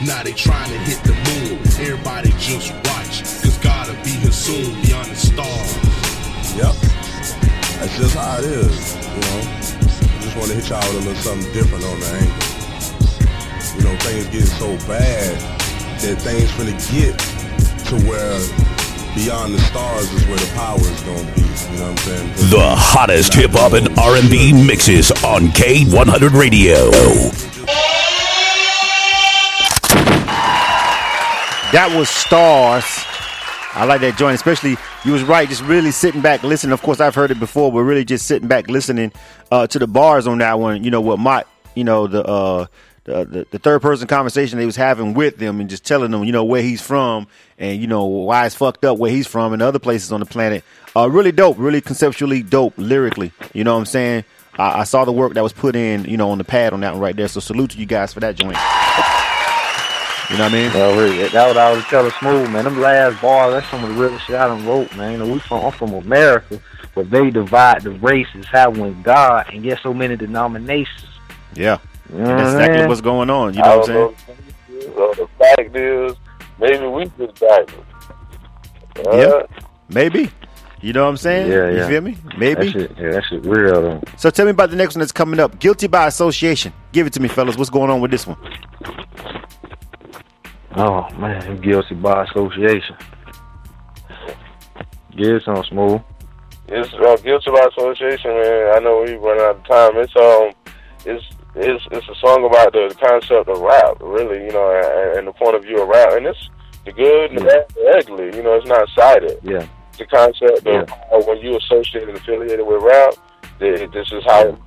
Now 0.00 0.22
they 0.22 0.32
trying 0.32 0.70
to 0.70 0.78
hit 0.78 1.02
the 1.04 1.14
moon. 1.14 1.58
Everybody 1.80 2.30
just 2.38 2.72
watch, 2.88 3.22
cause 3.42 3.58
God'll 3.58 3.94
be 4.04 4.10
here 4.10 4.32
soon 4.32 4.80
beyond 4.82 5.08
the 5.10 5.16
stars. 5.16 5.76
Yep. 6.56 6.74
That's 7.80 7.96
just 7.98 8.16
how 8.16 8.38
it 8.38 8.44
is, 8.44 8.94
you 8.96 9.20
know. 9.20 9.40
I 10.00 10.20
just 10.22 10.36
want 10.36 10.48
to 10.48 10.54
hit 10.54 10.68
y'all 10.68 10.80
with 10.94 11.04
a 11.04 11.08
little 11.08 11.22
something 11.22 11.52
different 11.52 11.84
on 11.84 12.00
the 12.00 12.06
angle. 12.16 12.46
You 13.76 13.82
know, 13.84 13.96
things 14.00 14.26
getting 14.26 14.46
so 14.46 14.76
bad 14.88 15.36
that 16.00 16.16
things 16.22 16.50
finna 16.52 16.76
get 16.92 17.18
to 17.86 17.96
where 18.08 18.65
beyond 19.16 19.54
the 19.54 19.58
stars 19.60 20.12
is 20.12 20.26
where 20.26 20.36
the 20.36 20.52
power 20.54 20.78
is 20.78 21.00
gonna 21.00 21.32
be. 21.32 21.40
You 21.40 21.78
know 21.78 21.90
what 21.90 21.90
I'm 21.90 21.96
saying? 21.96 22.50
The 22.50 22.74
hottest 22.76 23.34
hip 23.34 23.50
hop 23.52 23.72
and 23.72 23.88
R&B 23.98 24.52
mixes 24.66 25.10
on 25.24 25.48
K100 25.48 26.38
Radio. 26.38 26.90
That 31.72 31.92
was 31.96 32.08
Stars. 32.08 32.84
I 33.74 33.84
like 33.86 34.00
that 34.02 34.16
joint, 34.16 34.34
especially 34.34 34.76
you 35.04 35.12
was 35.12 35.22
right, 35.22 35.48
just 35.48 35.62
really 35.62 35.90
sitting 35.90 36.20
back, 36.20 36.42
listening. 36.42 36.72
Of 36.72 36.82
course, 36.82 37.00
I've 37.00 37.14
heard 37.14 37.30
it 37.30 37.40
before, 37.40 37.72
but 37.72 37.80
really 37.80 38.04
just 38.04 38.26
sitting 38.26 38.48
back, 38.48 38.68
listening 38.68 39.12
uh, 39.50 39.66
to 39.66 39.78
the 39.78 39.86
bars 39.86 40.26
on 40.26 40.38
that 40.38 40.58
one. 40.58 40.84
You 40.84 40.90
know 40.90 41.00
what 41.00 41.18
Mott, 41.18 41.46
you 41.74 41.84
know 41.84 42.06
the, 42.06 42.22
uh, 42.22 42.66
the 43.06 43.24
the 43.24 43.46
the 43.52 43.58
third 43.58 43.80
person 43.80 44.06
conversation 44.06 44.58
they 44.58 44.66
was 44.66 44.76
having 44.76 45.14
with 45.14 45.38
them, 45.38 45.60
and 45.60 45.70
just 45.70 45.84
telling 45.84 46.10
them, 46.10 46.24
you 46.24 46.32
know, 46.32 46.44
where 46.44 46.62
he's 46.62 46.82
from, 46.82 47.26
and 47.58 47.80
you 47.80 47.86
know 47.86 48.04
why 48.04 48.46
it's 48.46 48.54
fucked 48.54 48.84
up 48.84 48.98
where 48.98 49.10
he's 49.10 49.26
from, 49.26 49.52
and 49.52 49.62
other 49.62 49.78
places 49.78 50.12
on 50.12 50.20
the 50.20 50.26
planet. 50.26 50.62
Uh, 50.94 51.08
really 51.08 51.32
dope, 51.32 51.56
really 51.58 51.80
conceptually 51.80 52.42
dope, 52.42 52.74
lyrically. 52.76 53.32
You 53.54 53.64
know 53.64 53.74
what 53.74 53.80
I'm 53.80 53.86
saying? 53.86 54.24
I, 54.58 54.80
I 54.80 54.84
saw 54.84 55.04
the 55.04 55.12
work 55.12 55.34
that 55.34 55.42
was 55.42 55.52
put 55.52 55.76
in, 55.76 56.04
you 56.04 56.16
know, 56.16 56.30
on 56.30 56.38
the 56.38 56.44
pad 56.44 56.72
on 56.72 56.80
that 56.80 56.92
one 56.92 57.00
right 57.00 57.16
there. 57.16 57.28
So 57.28 57.40
salute 57.40 57.70
to 57.72 57.78
you 57.78 57.86
guys 57.86 58.12
for 58.12 58.20
that 58.20 58.34
joint. 58.36 58.56
You 60.30 60.38
know 60.38 60.44
what 60.44 60.54
I 60.54 60.56
mean? 60.56 60.72
Well, 60.72 60.98
really, 60.98 61.28
that 61.28 61.46
what 61.46 61.56
I 61.56 61.72
was 61.72 61.84
telling 61.84 62.10
Smooth, 62.18 62.50
man. 62.50 62.64
Them 62.64 62.80
last 62.80 63.22
bars, 63.22 63.52
that's 63.52 63.70
some 63.70 63.84
of 63.84 63.94
the 63.94 64.02
real 64.02 64.18
shit 64.18 64.34
I 64.34 64.48
done 64.48 64.66
wrote, 64.66 64.94
man. 64.96 65.12
You 65.12 65.18
know, 65.18 65.32
we 65.32 65.38
from 65.38 65.64
I'm 65.64 65.70
from 65.70 65.94
America, 65.94 66.60
where 66.94 67.04
they 67.04 67.30
divide 67.30 67.82
the 67.82 67.92
races, 67.92 68.44
have 68.46 68.76
one 68.76 69.00
God, 69.02 69.46
and 69.52 69.62
get 69.62 69.78
so 69.82 69.94
many 69.94 70.16
denominations. 70.16 71.06
Yeah, 71.54 71.78
You 72.12 72.18
know 72.18 72.24
that's 72.26 72.52
exactly 72.54 72.78
saying? 72.78 72.88
what's 72.88 73.00
going 73.00 73.30
on. 73.30 73.54
You 73.54 73.62
know 73.62 73.78
what 73.78 73.90
I'm 73.90 73.94
saying? 73.94 74.16
So 74.94 75.12
the 75.16 75.28
fact 75.38 75.76
is, 75.76 76.16
maybe 76.58 76.86
we 76.86 77.04
just 77.18 77.40
backwards. 77.40 77.72
Yeah, 79.12 79.42
maybe. 79.88 80.30
You 80.82 80.92
know 80.92 81.04
what 81.04 81.10
I'm 81.10 81.16
saying? 81.16 81.50
Yeah, 81.50 81.70
You 81.70 81.76
yeah. 81.78 81.88
feel 81.88 82.00
me? 82.02 82.16
Maybe. 82.38 82.66
That 82.66 82.72
shit, 82.72 82.90
yeah, 82.98 83.10
that 83.12 83.24
shit 83.28 83.44
real 83.44 83.80
though. 83.82 84.00
So 84.16 84.30
tell 84.30 84.44
me 84.44 84.50
about 84.52 84.70
the 84.70 84.76
next 84.76 84.94
one 84.94 85.00
that's 85.00 85.12
coming 85.12 85.40
up. 85.40 85.58
Guilty 85.58 85.86
by 85.86 86.06
association. 86.06 86.72
Give 86.92 87.06
it 87.06 87.12
to 87.14 87.20
me, 87.20 87.28
fellas. 87.28 87.56
What's 87.56 87.70
going 87.70 87.90
on 87.90 88.00
with 88.00 88.10
this 88.10 88.26
one? 88.26 88.36
Oh 90.76 91.08
man, 91.18 91.56
guilty 91.60 91.94
by 91.94 92.24
association. 92.24 92.96
Get 95.16 95.26
it 95.28 95.48
on 95.48 95.64
Smooth. 95.64 96.00
It's 96.68 96.92
uh, 96.94 97.16
guilty 97.16 97.50
by 97.50 97.66
association, 97.72 98.30
man. 98.32 98.76
I 98.76 98.78
know 98.80 99.02
we 99.06 99.14
run 99.14 99.40
out 99.40 99.56
of 99.56 99.64
time. 99.66 99.96
It's 99.96 100.14
um, 100.16 100.52
it's 101.06 101.24
it's 101.56 101.84
it's 101.90 102.08
a 102.08 102.14
song 102.16 102.44
about 102.44 102.72
the 102.72 102.94
concept 103.00 103.48
of 103.48 103.58
rap, 103.60 103.96
really. 104.00 104.44
You 104.46 104.52
know, 104.52 104.70
and, 105.08 105.18
and 105.18 105.28
the 105.28 105.32
point 105.32 105.56
of 105.56 105.62
view 105.62 105.82
of 105.82 105.88
rap, 105.88 106.12
and 106.12 106.26
it's 106.26 106.50
the 106.84 106.92
good 106.92 107.30
and 107.30 107.38
the 107.40 107.44
bad, 107.44 107.68
the 107.74 107.94
ugly. 107.98 108.36
You 108.36 108.42
know, 108.42 108.54
it's 108.54 108.66
not 108.68 108.88
sided. 108.94 109.38
Yeah. 109.42 109.66
The 109.98 110.06
concept 110.06 110.66
of 110.66 110.88
how 110.88 111.22
when 111.26 111.38
you 111.38 111.56
associate 111.56 112.08
and 112.08 112.16
affiliated 112.18 112.66
with 112.66 112.82
rap, 112.82 113.14
th- 113.58 113.90
this 113.92 114.12
is 114.12 114.22
how. 114.26 114.58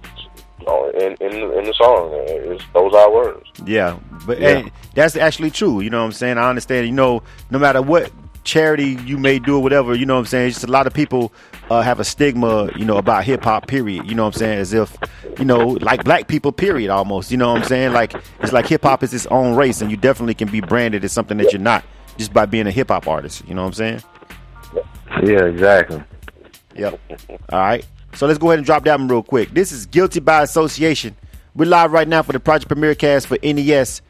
You 0.59 0.65
know, 0.65 0.89
in, 0.89 1.13
in 1.21 1.31
in 1.53 1.63
the 1.63 1.73
song, 1.77 2.09
it's, 2.13 2.61
those 2.73 2.93
are 2.93 3.09
words. 3.13 3.45
Yeah, 3.65 3.97
but 4.25 4.41
Yeah. 4.41 4.67
that's 4.93 5.15
actually 5.15 5.51
true. 5.51 5.79
You 5.79 5.89
know 5.89 5.99
what 5.99 6.07
I'm 6.07 6.11
saying? 6.11 6.37
I 6.37 6.49
understand. 6.49 6.85
You 6.85 6.91
know, 6.91 7.23
no 7.49 7.59
matter 7.59 7.81
what 7.81 8.11
charity 8.43 8.97
you 9.05 9.17
may 9.17 9.39
do 9.39 9.57
or 9.57 9.63
whatever. 9.63 9.95
You 9.95 10.05
know 10.05 10.15
what 10.15 10.21
I'm 10.21 10.25
saying? 10.25 10.47
It's 10.47 10.55
just 10.57 10.67
a 10.67 10.71
lot 10.71 10.87
of 10.87 10.93
people 10.93 11.31
uh, 11.69 11.81
have 11.81 11.99
a 11.99 12.03
stigma, 12.03 12.71
you 12.77 12.85
know, 12.85 12.97
about 12.97 13.23
hip 13.23 13.43
hop. 13.43 13.67
Period. 13.67 14.07
You 14.07 14.15
know 14.15 14.23
what 14.23 14.35
I'm 14.35 14.39
saying? 14.39 14.59
As 14.59 14.73
if 14.73 14.97
you 15.37 15.45
know, 15.45 15.77
like 15.81 16.03
black 16.03 16.27
people. 16.27 16.51
Period. 16.51 16.89
Almost. 16.89 17.31
You 17.31 17.37
know 17.37 17.53
what 17.53 17.61
I'm 17.61 17.67
saying? 17.67 17.93
Like 17.93 18.13
it's 18.41 18.53
like 18.53 18.67
hip 18.67 18.83
hop 18.83 19.03
is 19.03 19.13
its 19.13 19.25
own 19.27 19.55
race, 19.55 19.81
and 19.81 19.91
you 19.91 19.97
definitely 19.97 20.33
can 20.33 20.49
be 20.49 20.61
branded 20.61 21.03
as 21.03 21.11
something 21.11 21.37
that 21.37 21.51
you're 21.51 21.61
not 21.61 21.83
just 22.17 22.33
by 22.33 22.45
being 22.45 22.67
a 22.67 22.71
hip 22.71 22.89
hop 22.89 23.07
artist. 23.07 23.47
You 23.47 23.55
know 23.55 23.61
what 23.61 23.67
I'm 23.67 23.73
saying? 23.73 24.03
Yeah, 25.23 25.45
exactly. 25.45 26.03
Yep. 26.75 26.99
All 27.51 27.59
right. 27.59 27.85
So 28.13 28.25
let's 28.25 28.39
go 28.39 28.47
ahead 28.47 28.59
and 28.59 28.65
drop 28.65 28.83
that 28.85 28.99
one 28.99 29.07
real 29.07 29.23
quick. 29.23 29.51
This 29.53 29.71
is 29.71 29.85
Guilty 29.85 30.19
by 30.19 30.43
Association. 30.43 31.15
We're 31.55 31.65
live 31.65 31.91
right 31.91 32.07
now 32.07 32.21
for 32.21 32.31
the 32.31 32.39
Project 32.39 32.67
Premier 32.67 32.95
cast 32.95 33.27
for 33.27 33.37
NES 33.43 34.01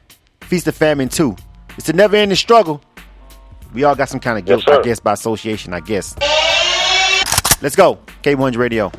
Feast 0.42 0.68
or 0.68 0.72
Famine 0.72 1.10
2. 1.10 1.36
It's 1.78 1.90
a 1.90 1.94
never 1.94 2.16
ending 2.16 2.36
struggle. 2.36 2.82
We 3.74 3.84
all 3.84 3.96
got 3.96 4.10
some 4.10 4.20
kind 4.20 4.38
of 4.38 4.46
guilt, 4.46 4.64
Yes. 4.68 4.78
I 4.78 4.82
guess, 4.82 5.00
by 5.00 5.14
association, 5.14 5.74
I 5.74 5.80
guess. 5.80 6.16
Let's 7.62 7.76
go. 7.76 8.00
K100 8.24 8.58
Radio. 8.58 8.92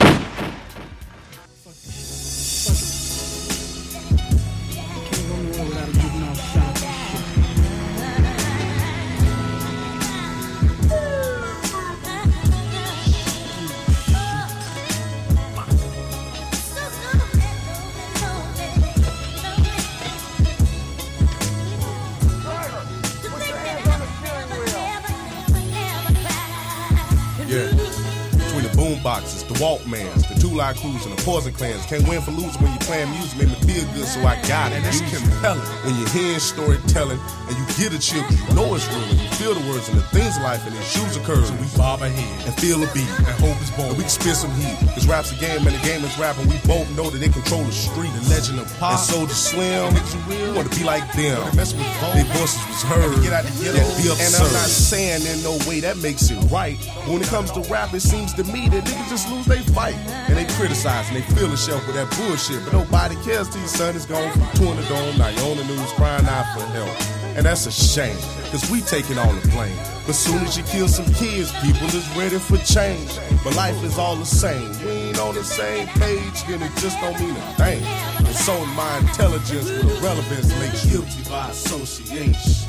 Boxes, 29.11 29.43
the 29.43 29.55
Walkmans, 29.55 30.30
the 30.51 30.57
2 30.57 30.57
Live 30.57 30.77
Crews, 30.77 31.07
and 31.07 31.17
the 31.17 31.23
Poison 31.23 31.53
Clans. 31.53 31.87
Can't 31.87 32.07
win 32.09 32.21
for 32.23 32.33
losing 32.33 32.63
when 32.63 32.73
you're 32.73 32.87
playing 32.87 33.11
music. 33.11 33.39
Made 33.39 33.49
me 33.49 33.55
feel 33.67 33.87
good, 33.95 34.07
so 34.07 34.21
I 34.27 34.41
got 34.47 34.73
it. 34.73 34.83
It's 34.85 35.01
compelling. 35.01 35.63
When 35.87 35.95
you're 35.99 36.09
hearing 36.11 36.41
storytelling 36.41 37.21
and 37.49 37.55
you 37.57 37.65
get 37.79 37.95
a 37.95 37.99
chill. 37.99 38.23
you 38.31 38.55
know 38.55 38.75
it's 38.75 38.87
real. 38.89 39.05
And 39.11 39.21
you 39.21 39.29
feel 39.39 39.55
the 39.55 39.65
words 39.71 39.89
and 39.89 39.99
the 39.99 40.07
things 40.11 40.37
of 40.37 40.43
life 40.43 40.67
and 40.67 40.75
the 40.75 40.83
shoes 40.83 41.17
courage. 41.23 41.47
So 41.47 41.55
we 41.55 41.67
bob 41.77 42.03
ahead 42.03 42.47
and 42.47 42.55
feel 42.59 42.83
a 42.83 42.89
beat 42.93 43.07
and 43.07 43.35
hope 43.39 43.59
is 43.63 43.71
born. 43.73 43.95
And 43.95 43.99
we 43.99 44.05
can 44.05 44.11
spit 44.11 44.37
some 44.37 44.51
heat. 44.59 44.77
Cause 44.95 45.07
rap's 45.07 45.33
a 45.33 45.39
game 45.39 45.67
and 45.67 45.75
the 45.75 45.83
game 45.87 46.03
is 46.05 46.17
rap. 46.19 46.39
And 46.39 46.51
we 46.51 46.59
both 46.67 46.91
know 46.97 47.11
that 47.11 47.19
they 47.19 47.31
control 47.31 47.63
the 47.65 47.73
street. 47.73 48.11
The 48.19 48.31
legend 48.31 48.59
of 48.59 48.67
pop. 48.79 48.99
And 48.99 49.03
Soulja 49.07 49.37
Slim. 49.37 49.95
You 50.31 50.55
want 50.55 50.71
to 50.71 50.75
be 50.75 50.85
like 50.85 51.07
them. 51.15 51.39
Their 51.55 52.27
voices 52.35 52.63
was 52.67 52.83
heard. 52.83 53.23
Get 53.23 53.33
out 53.33 53.45
the 53.47 53.55
ghetto. 53.63 53.83
Be 54.03 54.11
and 54.11 54.35
I'm 54.35 54.53
not 54.53 54.71
saying 54.71 55.27
in 55.27 55.43
no 55.43 55.59
way 55.69 55.81
that 55.81 55.99
makes 55.99 56.31
it 56.31 56.39
right. 56.51 56.79
But 57.07 57.09
when 57.09 57.23
it 57.23 57.29
comes 57.29 57.51
to 57.53 57.61
rap, 57.71 57.95
it 57.95 58.01
seems 58.01 58.35
to 58.35 58.45
me 58.45 58.69
that 58.69 58.85
niggas 58.85 59.09
just 59.09 59.31
lose 59.31 59.47
they 59.47 59.63
fight. 59.73 59.95
And 60.29 60.37
they 60.37 60.45
criticize 60.57 61.09
and 61.09 61.17
they 61.17 61.23
fill 61.35 61.49
the 61.49 61.57
shelf 61.57 61.87
with 61.87 61.97
that 61.97 62.11
bullshit. 62.17 62.65
But 62.65 62.73
nobody 62.73 63.17
cares 63.25 63.49
till 63.49 63.61
your 63.61 63.69
son 63.69 63.97
is 63.97 64.07
gone 64.07 64.31
from 64.33 64.69
in 64.69 64.77
the 64.77 64.87
dome. 64.89 65.19
Now 65.19 65.29
you 65.29 65.43
on 65.51 65.57
the 65.57 65.65
news 65.65 65.93
crying 65.93 66.27
out 66.27 66.47
for 66.55 66.65
help. 66.73 66.95
And 67.37 67.47
that's 67.47 67.67
a 67.67 67.71
shame, 67.71 68.17
cause 68.51 68.69
we 68.71 68.81
taking 68.81 69.17
all 69.17 69.33
the 69.33 69.49
blame. 69.49 69.77
But 70.05 70.15
soon 70.15 70.43
as 70.43 70.59
you 70.59 70.65
kill 70.65 70.89
some 70.89 71.07
kids, 71.15 71.53
people 71.63 71.87
is 71.87 72.07
ready 72.17 72.39
for 72.39 72.59
change. 72.59 73.19
But 73.45 73.55
life 73.55 73.83
is 73.85 73.97
all 73.99 74.17
the 74.17 74.27
same. 74.27 74.69
We 74.85 74.91
ain't 74.91 75.21
on 75.21 75.35
the 75.37 75.45
same 75.45 75.87
page, 75.87 76.43
and 76.49 76.61
it 76.63 76.73
just 76.77 77.01
don't 77.01 77.19
mean 77.21 77.31
a 77.37 77.55
thing. 77.55 77.83
And 78.19 78.35
so 78.35 78.67
my 78.75 78.99
intelligence 78.99 79.71
with 79.71 80.03
relevance 80.03 80.53
makes 80.59 80.85
guilty 80.85 81.23
by 81.31 81.51
association. 81.51 82.69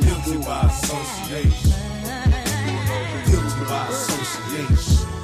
Guilty 0.00 0.36
by 0.44 0.62
association. 0.66 1.72
Guilty 3.30 3.64
by 3.68 3.86
association. 3.88 5.21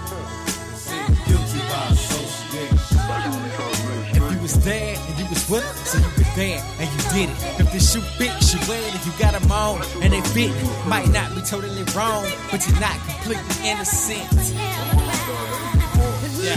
Was 4.48 4.64
there 4.64 4.96
and 4.96 5.18
you 5.18 5.26
was 5.28 5.48
with 5.50 5.64
so 5.86 5.98
you 5.98 6.04
were 6.16 6.32
there 6.34 6.62
and 6.80 6.88
you 6.88 7.10
did 7.12 7.28
it. 7.28 7.60
If 7.60 7.72
the 7.72 7.80
shoe 7.80 8.00
fits, 8.16 8.54
you 8.54 8.60
wear 8.68 8.80
it. 8.80 8.94
If 8.94 9.04
you 9.04 9.12
got 9.18 9.38
them 9.38 9.50
on 9.52 9.82
and 10.02 10.12
they 10.12 10.22
fit, 10.32 10.52
might 10.86 11.08
not 11.08 11.34
be 11.34 11.42
totally 11.42 11.84
wrong, 11.94 12.24
but 12.50 12.66
you're 12.66 12.80
not 12.80 12.96
completely 13.06 13.68
innocent. 13.68 14.32
Yeah. 16.40 16.56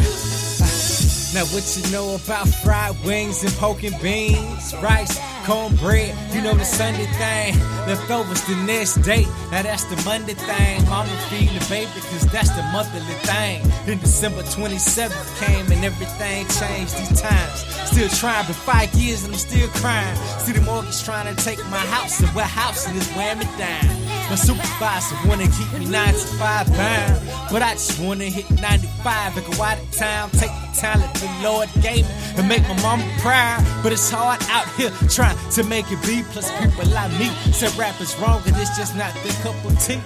Now 1.33 1.45
what 1.51 1.65
you 1.75 1.91
know 1.91 2.15
about 2.15 2.47
fried 2.63 2.95
wings 3.03 3.43
and 3.43 3.53
poking 3.53 3.97
beans, 4.01 4.73
rice, 4.81 5.19
cornbread, 5.45 6.15
you 6.33 6.41
know 6.41 6.53
the 6.53 6.63
Sunday 6.63 7.05
thing. 7.17 7.57
Leftovers 7.87 8.41
the 8.45 8.55
next 8.67 8.95
day, 9.01 9.23
now 9.51 9.63
that's 9.63 9.85
the 9.85 10.01
Monday 10.05 10.33
thing. 10.33 10.83
Mama 10.85 11.09
feed 11.29 11.49
the 11.49 11.65
baby 11.69 11.89
cause 11.93 12.25
that's 12.31 12.49
the 12.51 12.63
monthly 12.71 13.01
thing. 13.25 13.61
Then 13.85 13.99
December 13.99 14.43
27th 14.43 15.39
came 15.39 15.71
and 15.71 15.83
everything 15.83 16.47
changed 16.47 16.97
these 16.97 17.21
times. 17.21 17.65
Still 17.89 18.09
trying, 18.09 18.45
but 18.47 18.55
five 18.55 18.93
years 18.93 19.23
and 19.23 19.33
I'm 19.33 19.39
still 19.39 19.67
crying. 19.81 20.15
See 20.39 20.53
the 20.53 20.61
mortgage 20.61 21.03
trying 21.03 21.33
to 21.33 21.43
take 21.43 21.59
my 21.69 21.83
house 21.95 22.19
and 22.19 22.33
we're 22.35 22.43
housing 22.43 22.95
is 22.95 23.09
wearing 23.15 23.39
me 23.39 23.45
down. 23.57 24.10
My 24.31 24.37
supervisor 24.37 25.17
wanna 25.27 25.43
keep 25.43 25.73
me 25.77 25.85
9 25.87 26.13
to 26.13 26.19
5 26.39 26.71
bound. 26.77 27.21
But 27.51 27.61
I 27.61 27.73
just 27.73 27.99
wanna 27.99 28.29
hit 28.29 28.49
95 28.61 29.35
and 29.35 29.45
go 29.45 29.61
out 29.61 29.77
of 29.77 29.91
town. 29.91 30.29
Take 30.31 30.51
the 30.51 30.69
talent 30.73 31.13
the 31.15 31.29
Lord 31.43 31.67
gave 31.81 32.07
me 32.07 32.15
and 32.37 32.47
make 32.47 32.61
my 32.61 32.81
mama 32.81 33.03
proud. 33.19 33.61
But 33.83 33.91
it's 33.91 34.09
hard 34.09 34.41
out 34.43 34.69
here 34.75 34.89
trying 35.09 35.35
to 35.51 35.63
make 35.65 35.91
it 35.91 36.01
be. 36.03 36.23
Plus 36.31 36.49
people 36.61 36.85
like 36.93 37.11
me 37.19 37.27
said 37.51 37.75
rap 37.75 37.99
is 37.99 38.17
wrong 38.19 38.41
and 38.45 38.55
it's 38.55 38.77
just 38.77 38.95
not 38.95 39.13
their 39.15 39.33
cup 39.43 39.65
of 39.65 39.77
tea. 39.83 39.99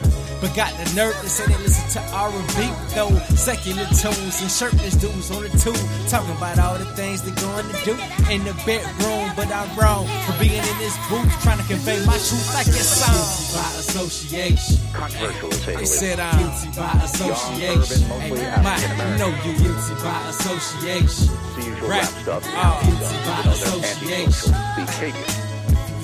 But 0.45 0.53
got 0.53 0.69
the 0.77 0.85
nerve 0.93 1.17
to 1.21 1.27
say 1.29 1.45
they 1.49 1.57
listen 1.57 1.89
to 1.97 2.01
R&B 2.13 2.69
though 2.93 3.09
secular 3.33 3.85
tunes 3.97 4.37
and 4.45 4.51
shirtless 4.51 4.93
dudes 4.93 5.31
on 5.33 5.41
the 5.41 5.49
tube 5.57 5.73
talking 6.07 6.29
about 6.37 6.59
all 6.59 6.77
the 6.77 6.85
things 6.93 7.23
they're 7.25 7.33
going 7.41 7.65
to 7.65 7.77
do 7.81 7.97
in 8.29 8.43
the 8.45 8.53
bedroom. 8.61 9.25
But 9.35 9.49
I'm 9.49 9.65
wrong 9.73 10.05
for 10.29 10.37
being 10.37 10.61
in 10.61 10.77
this 10.77 10.93
booth 11.09 11.25
trying 11.41 11.57
to 11.57 11.65
convey 11.65 11.97
my 12.05 12.13
truth 12.21 12.45
like 12.53 12.67
it's 12.69 12.85
song 12.85 13.57
by 13.57 13.65
association. 13.81 14.77
Controversial 14.93 15.49
to 15.49 15.55
say 15.57 15.65
the 15.65 15.71
They 15.73 15.77
least. 15.81 15.99
said 15.99 16.19
I'm 16.19 16.37
guilty 16.37 16.69
by 16.77 16.93
association. 17.01 18.05
urban, 18.05 18.05
mostly 18.05 18.45
Hey, 18.45 18.61
Mike, 18.61 18.85
African-American. 18.85 19.09
you 19.09 19.17
know 19.17 19.31
you 19.41 19.53
guilty 19.65 19.93
by 20.05 20.19
association. 20.29 21.25
The 21.57 21.61
usual 21.73 21.89
Rap, 21.89 22.05
stuff. 22.21 22.43
guilty 22.45 22.53
by 22.53 22.85
You 22.85 22.93
know, 22.93 23.01
that 23.01 23.45
association. 23.49 24.53
behavior. 24.77 25.25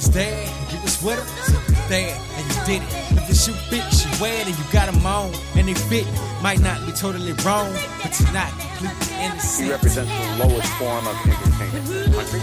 You 0.02 0.81
was 1.04 1.18
there, 1.18 1.18
you 1.18 1.18
was 1.18 1.18
with 1.18 1.20
her, 1.20 1.26
so 1.44 1.58
you 1.68 1.90
there, 1.90 2.16
and 2.36 2.46
you 2.48 2.54
did 2.66 2.82
it. 2.84 2.90
If 3.18 3.28
the 3.28 3.36
shoe 3.36 3.54
fits, 3.70 4.06
you 4.06 4.12
wear 4.22 4.42
it, 4.42 4.48
and 4.48 4.58
you 4.58 4.64
got 4.72 4.92
them 4.92 5.06
on, 5.06 5.34
and 5.56 5.68
they 5.68 5.74
fit. 5.74 6.08
Might 6.42 6.60
not 6.62 6.86
be 6.86 6.92
totally 6.92 7.34
wrong, 7.44 7.74
but 8.02 8.20
you're 8.20 8.34
not 8.34 8.52
completely 8.60 9.16
innocent. 9.16 9.66
He 9.66 9.72
represents 9.72 10.12
the 10.12 10.46
lowest 10.46 10.72
form 10.74 11.08
of 11.08 11.16
entertainment 11.26 11.90
in 11.90 12.12
the 12.12 12.18
country. 12.18 12.42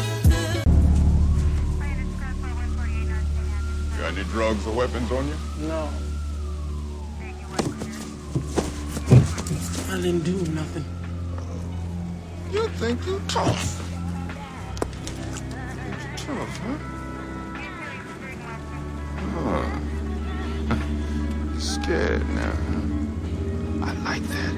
Got 3.98 4.12
any 4.12 4.24
drugs 4.24 4.66
or 4.66 4.74
weapons 4.74 5.10
on 5.10 5.26
you? 5.26 5.34
No. 5.66 5.88
I 9.90 9.96
didn't 9.96 10.24
do 10.24 10.36
nothing. 10.52 10.84
You 12.52 12.68
think 12.68 13.06
you 13.06 13.20
tough? 13.28 13.82
Think 15.50 16.02
you 16.02 16.16
tough, 16.16 16.58
huh? 16.58 16.97
Huh. 19.34 19.78
Scared 21.58 22.28
now. 22.30 22.52
I 23.82 23.92
like 24.04 24.22
that. 24.22 24.56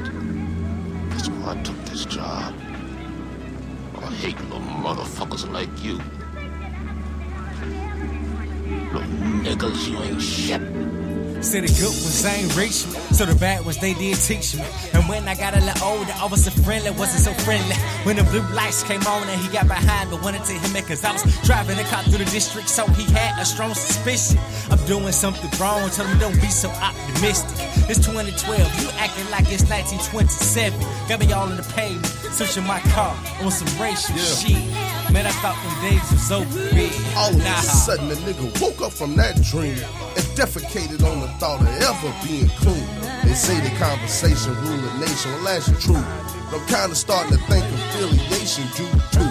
That's 1.10 1.28
why 1.28 1.52
I 1.52 1.62
took 1.62 1.76
this 1.86 2.04
job. 2.04 2.54
I 3.96 4.06
hate 4.14 4.40
little 4.42 4.60
motherfuckers 4.60 5.50
like 5.50 5.70
you. 5.84 6.00
Little 8.92 9.08
niggas, 9.44 9.88
you 9.88 9.98
ain't 10.02 10.22
shit. 10.22 10.89
Said 11.40 11.64
the 11.64 11.72
good 11.80 11.88
ones 11.88 12.24
ain't 12.26 12.54
reach 12.54 12.84
me, 12.86 13.00
so 13.16 13.24
the 13.24 13.34
bad 13.34 13.64
ones 13.64 13.78
they 13.78 13.94
did 13.94 14.16
teach 14.16 14.54
me. 14.54 14.62
And 14.92 15.08
when 15.08 15.26
I 15.26 15.34
got 15.34 15.56
a 15.56 15.60
little 15.64 15.88
older, 15.88 16.12
I 16.12 16.26
was 16.26 16.44
so 16.44 16.50
friendly, 16.62 16.90
wasn't 16.90 17.24
so 17.24 17.32
friendly. 17.44 17.74
When 18.04 18.16
the 18.16 18.24
blue 18.24 18.44
lights 18.54 18.82
came 18.82 19.00
on 19.06 19.26
and 19.26 19.40
he 19.40 19.48
got 19.48 19.66
behind 19.66 20.10
me, 20.10 20.18
wanted 20.18 20.44
to 20.44 20.52
hit 20.52 20.72
me 20.72 20.82
cause 20.82 21.02
I 21.02 21.12
was 21.12 21.24
driving 21.42 21.78
a 21.78 21.84
car 21.84 22.02
through 22.04 22.18
the 22.18 22.30
district, 22.30 22.68
so 22.68 22.86
he 22.88 23.04
had 23.14 23.40
a 23.40 23.46
strong 23.46 23.72
suspicion. 23.72 24.38
I'm 24.70 24.84
doing 24.84 25.12
something 25.12 25.48
wrong, 25.58 25.88
tell 25.90 26.06
him 26.06 26.18
don't 26.18 26.40
be 26.40 26.52
so 26.52 26.68
optimistic. 26.68 27.56
It's 27.88 28.04
2012, 28.04 28.60
you 28.82 28.90
acting 29.00 29.28
like 29.30 29.48
it's 29.48 29.64
1927. 29.64 30.78
Got 31.08 31.20
me 31.20 31.32
all 31.32 31.50
in 31.50 31.56
the 31.56 31.66
pavement, 31.72 32.06
searching 32.36 32.66
my 32.66 32.80
car 32.92 33.16
on 33.40 33.50
some 33.50 33.66
racial 33.80 34.14
shit. 34.16 34.89
Man, 35.12 35.26
I 35.26 35.30
thought 35.42 35.58
them 35.58 35.74
days 35.82 36.06
was 36.12 36.30
over. 36.30 36.60
All 37.18 37.30
of 37.30 37.38
Nah. 37.42 37.58
a 37.58 37.62
sudden, 37.62 38.08
the 38.08 38.14
nigga 38.16 38.46
woke 38.60 38.80
up 38.80 38.92
from 38.92 39.16
that 39.16 39.42
dream 39.42 39.74
and 40.16 40.24
defecated 40.38 41.02
on 41.02 41.20
the 41.20 41.28
thought 41.40 41.60
of 41.60 41.68
ever 41.82 42.12
being 42.24 42.48
clean. 42.62 42.86
They 43.24 43.34
say 43.34 43.58
the 43.60 43.70
conversation 43.76 44.54
rule 44.62 44.78
the 44.78 44.94
nation. 45.06 45.32
Well, 45.34 45.44
that's 45.58 45.66
true. 45.84 45.98
But 46.50 46.60
I'm 46.60 46.66
kind 46.66 46.92
of 46.92 46.96
starting 46.96 47.36
to 47.36 47.42
think 47.50 47.64
affiliation 47.64 48.64
do 48.76 48.86
too. 49.10 49.30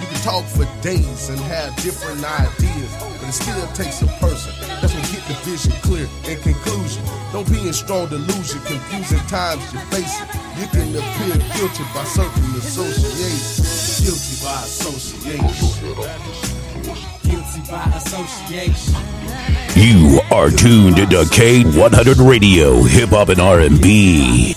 You 0.00 0.06
can 0.10 0.20
talk 0.22 0.44
for 0.46 0.66
days 0.82 1.28
and 1.28 1.38
have 1.46 1.76
different 1.76 2.24
ideas, 2.24 2.90
but 3.20 3.28
it 3.28 3.32
still 3.32 3.66
takes 3.74 4.02
a 4.02 4.06
person 4.18 4.52
that's 4.80 4.92
gonna 4.92 5.06
get 5.14 5.22
the 5.28 5.34
vision 5.46 5.72
clear. 5.82 6.08
In 6.26 6.40
conclusion, 6.42 7.02
don't 7.32 7.46
be 7.50 7.60
in 7.68 7.72
strong 7.72 8.08
delusion, 8.08 8.60
confusing 8.66 9.22
times 9.28 9.62
you 9.72 9.78
face 9.94 10.10
it. 10.22 10.28
You 10.58 10.66
can 10.74 10.88
appear 10.96 11.36
guilty 11.54 11.84
by 11.94 12.02
certain 12.04 12.44
association. 12.58 13.64
Guilty 14.10 14.42
by 14.44 14.62
association. 14.64 15.94
Guilty 17.22 17.70
by 17.70 17.84
association. 17.94 18.94
You 19.76 20.20
are 20.32 20.50
tuned 20.50 20.96
to 20.96 21.06
the 21.06 21.22
K100 21.30 22.28
Radio, 22.28 22.82
Hip 22.82 23.10
Hop 23.10 23.28
and 23.28 23.40
R&B. 23.40 24.56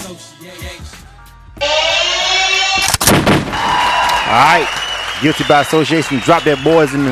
All 4.26 4.40
right. 4.40 5.20
Guilty 5.22 5.44
by 5.48 5.62
association. 5.62 6.18
Drop 6.22 6.42
that 6.46 6.64
boys 6.64 6.92
in 6.96 7.04
the 7.06 7.12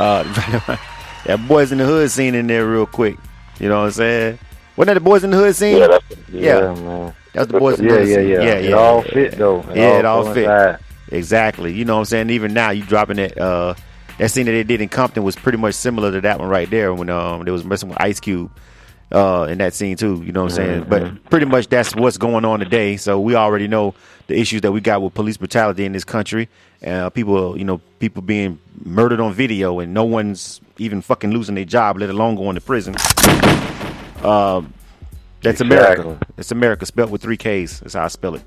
uh 0.00 0.24
that 1.26 1.44
boys 1.46 1.70
in 1.70 1.78
the 1.78 1.84
hood 1.84 2.10
scene 2.10 2.34
in 2.34 2.48
there 2.48 2.66
real 2.66 2.86
quick. 2.86 3.16
You 3.60 3.68
know 3.68 3.78
what 3.82 3.84
I'm 3.86 3.90
saying? 3.92 4.38
Wasn't 4.76 4.88
that 4.88 4.94
the 4.94 5.00
boys 5.00 5.22
in 5.22 5.30
the 5.30 5.36
hood 5.36 5.54
scene? 5.54 5.76
Yeah, 5.78 5.86
that's- 5.86 6.18
yeah, 6.32 6.60
man. 6.74 7.14
That 7.34 7.40
was 7.40 7.48
the 7.48 7.58
boys 7.60 7.78
in 7.78 7.86
the 7.86 7.94
Yeah, 7.94 7.98
hood 8.00 8.08
yeah, 8.08 8.16
scene. 8.16 8.28
yeah. 8.28 8.40
Yeah, 8.42 8.54
It 8.54 8.70
yeah. 8.70 8.76
all 8.76 9.02
fit, 9.02 9.32
though. 9.38 9.60
It 9.70 9.76
yeah, 9.76 9.86
all 9.90 9.98
it 9.98 10.04
all 10.04 10.34
fit. 10.34 10.46
coincide. 10.46 10.78
Exactly. 11.10 11.72
You 11.72 11.84
know 11.84 11.94
what 11.94 12.00
I'm 12.00 12.04
saying? 12.06 12.30
Even 12.30 12.52
now 12.54 12.70
you 12.70 12.84
dropping 12.84 13.16
that 13.16 13.38
uh 13.38 13.74
that 14.18 14.30
scene 14.30 14.46
that 14.46 14.52
they 14.52 14.64
did 14.64 14.80
in 14.80 14.88
Compton 14.88 15.22
was 15.22 15.36
pretty 15.36 15.58
much 15.58 15.74
similar 15.74 16.10
to 16.12 16.20
that 16.20 16.38
one 16.38 16.48
right 16.48 16.68
there 16.68 16.92
when 16.92 17.08
um 17.10 17.44
they 17.44 17.50
was 17.50 17.64
messing 17.64 17.88
with 17.88 18.00
Ice 18.00 18.20
Cube 18.20 18.50
uh 19.12 19.46
in 19.48 19.58
that 19.58 19.72
scene 19.74 19.96
too, 19.96 20.22
you 20.24 20.32
know 20.32 20.42
what 20.44 20.52
I'm 20.52 20.56
saying? 20.56 20.80
Mm-hmm. 20.82 20.90
But 20.90 21.30
pretty 21.30 21.46
much 21.46 21.68
that's 21.68 21.94
what's 21.94 22.18
going 22.18 22.44
on 22.44 22.60
today. 22.60 22.96
So 22.96 23.18
we 23.20 23.34
already 23.34 23.68
know 23.68 23.94
the 24.26 24.38
issues 24.38 24.60
that 24.62 24.72
we 24.72 24.80
got 24.80 25.00
with 25.00 25.14
police 25.14 25.36
brutality 25.36 25.84
in 25.84 25.92
this 25.92 26.04
country. 26.04 26.48
Uh 26.86 27.10
people, 27.10 27.56
you 27.56 27.64
know, 27.64 27.80
people 28.00 28.22
being 28.22 28.58
murdered 28.84 29.20
on 29.20 29.32
video 29.32 29.80
and 29.80 29.94
no 29.94 30.04
one's 30.04 30.60
even 30.76 31.00
fucking 31.00 31.30
losing 31.30 31.54
their 31.54 31.64
job, 31.64 31.98
let 31.98 32.10
alone 32.10 32.36
going 32.36 32.54
to 32.54 32.60
prison. 32.60 32.94
Um 34.22 34.74
that's 35.40 35.60
America. 35.60 36.02
Exactly. 36.02 36.28
It's 36.36 36.50
America 36.50 36.84
spelled 36.84 37.10
with 37.10 37.22
three 37.22 37.36
K's. 37.36 37.80
That's 37.80 37.94
how 37.94 38.04
I 38.04 38.08
spell 38.08 38.34
it. 38.34 38.42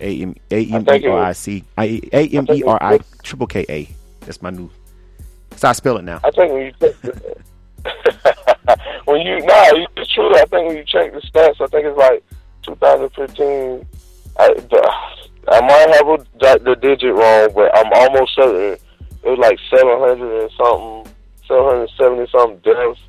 A 0.00 0.22
M 0.22 0.34
A 0.50 0.66
M 0.66 0.84
E 0.88 1.06
R 1.06 1.18
I 1.18 1.32
C 1.32 1.64
I 1.76 2.00
A 2.12 2.28
M 2.28 2.46
E 2.50 2.62
R 2.62 2.78
I 2.82 2.98
triple 3.22 3.46
K 3.46 3.64
A. 3.68 3.88
That's 4.20 4.42
my 4.42 4.50
new. 4.50 4.70
How 5.62 5.70
I 5.70 5.72
spell 5.72 5.96
it 5.96 6.02
now. 6.02 6.20
I 6.24 6.30
think 6.30 6.52
when 6.52 6.62
you 6.66 6.72
check 6.80 7.00
the, 7.00 7.36
when 9.06 9.20
you 9.22 9.40
nah, 9.40 9.86
it's 9.96 10.12
true. 10.12 10.34
I 10.34 10.44
think 10.44 10.68
when 10.68 10.76
you 10.76 10.84
check 10.84 11.12
the 11.12 11.20
stats, 11.20 11.60
I 11.60 11.66
think 11.66 11.86
it's 11.86 11.98
like 11.98 12.22
2015. 12.62 13.86
I, 14.38 14.52
the, 14.52 14.92
I 15.48 15.60
might 15.60 15.94
have 15.94 16.08
a, 16.08 16.18
the, 16.38 16.60
the 16.62 16.76
digit 16.76 17.14
wrong, 17.14 17.50
but 17.54 17.74
I'm 17.74 17.90
almost 17.94 18.34
certain 18.34 18.78
it 19.26 19.30
was 19.30 19.38
like 19.40 19.58
700 19.70 20.42
and 20.42 20.50
something, 20.52 21.12
770 21.48 22.30
something 22.30 22.58
deaths 22.58 23.00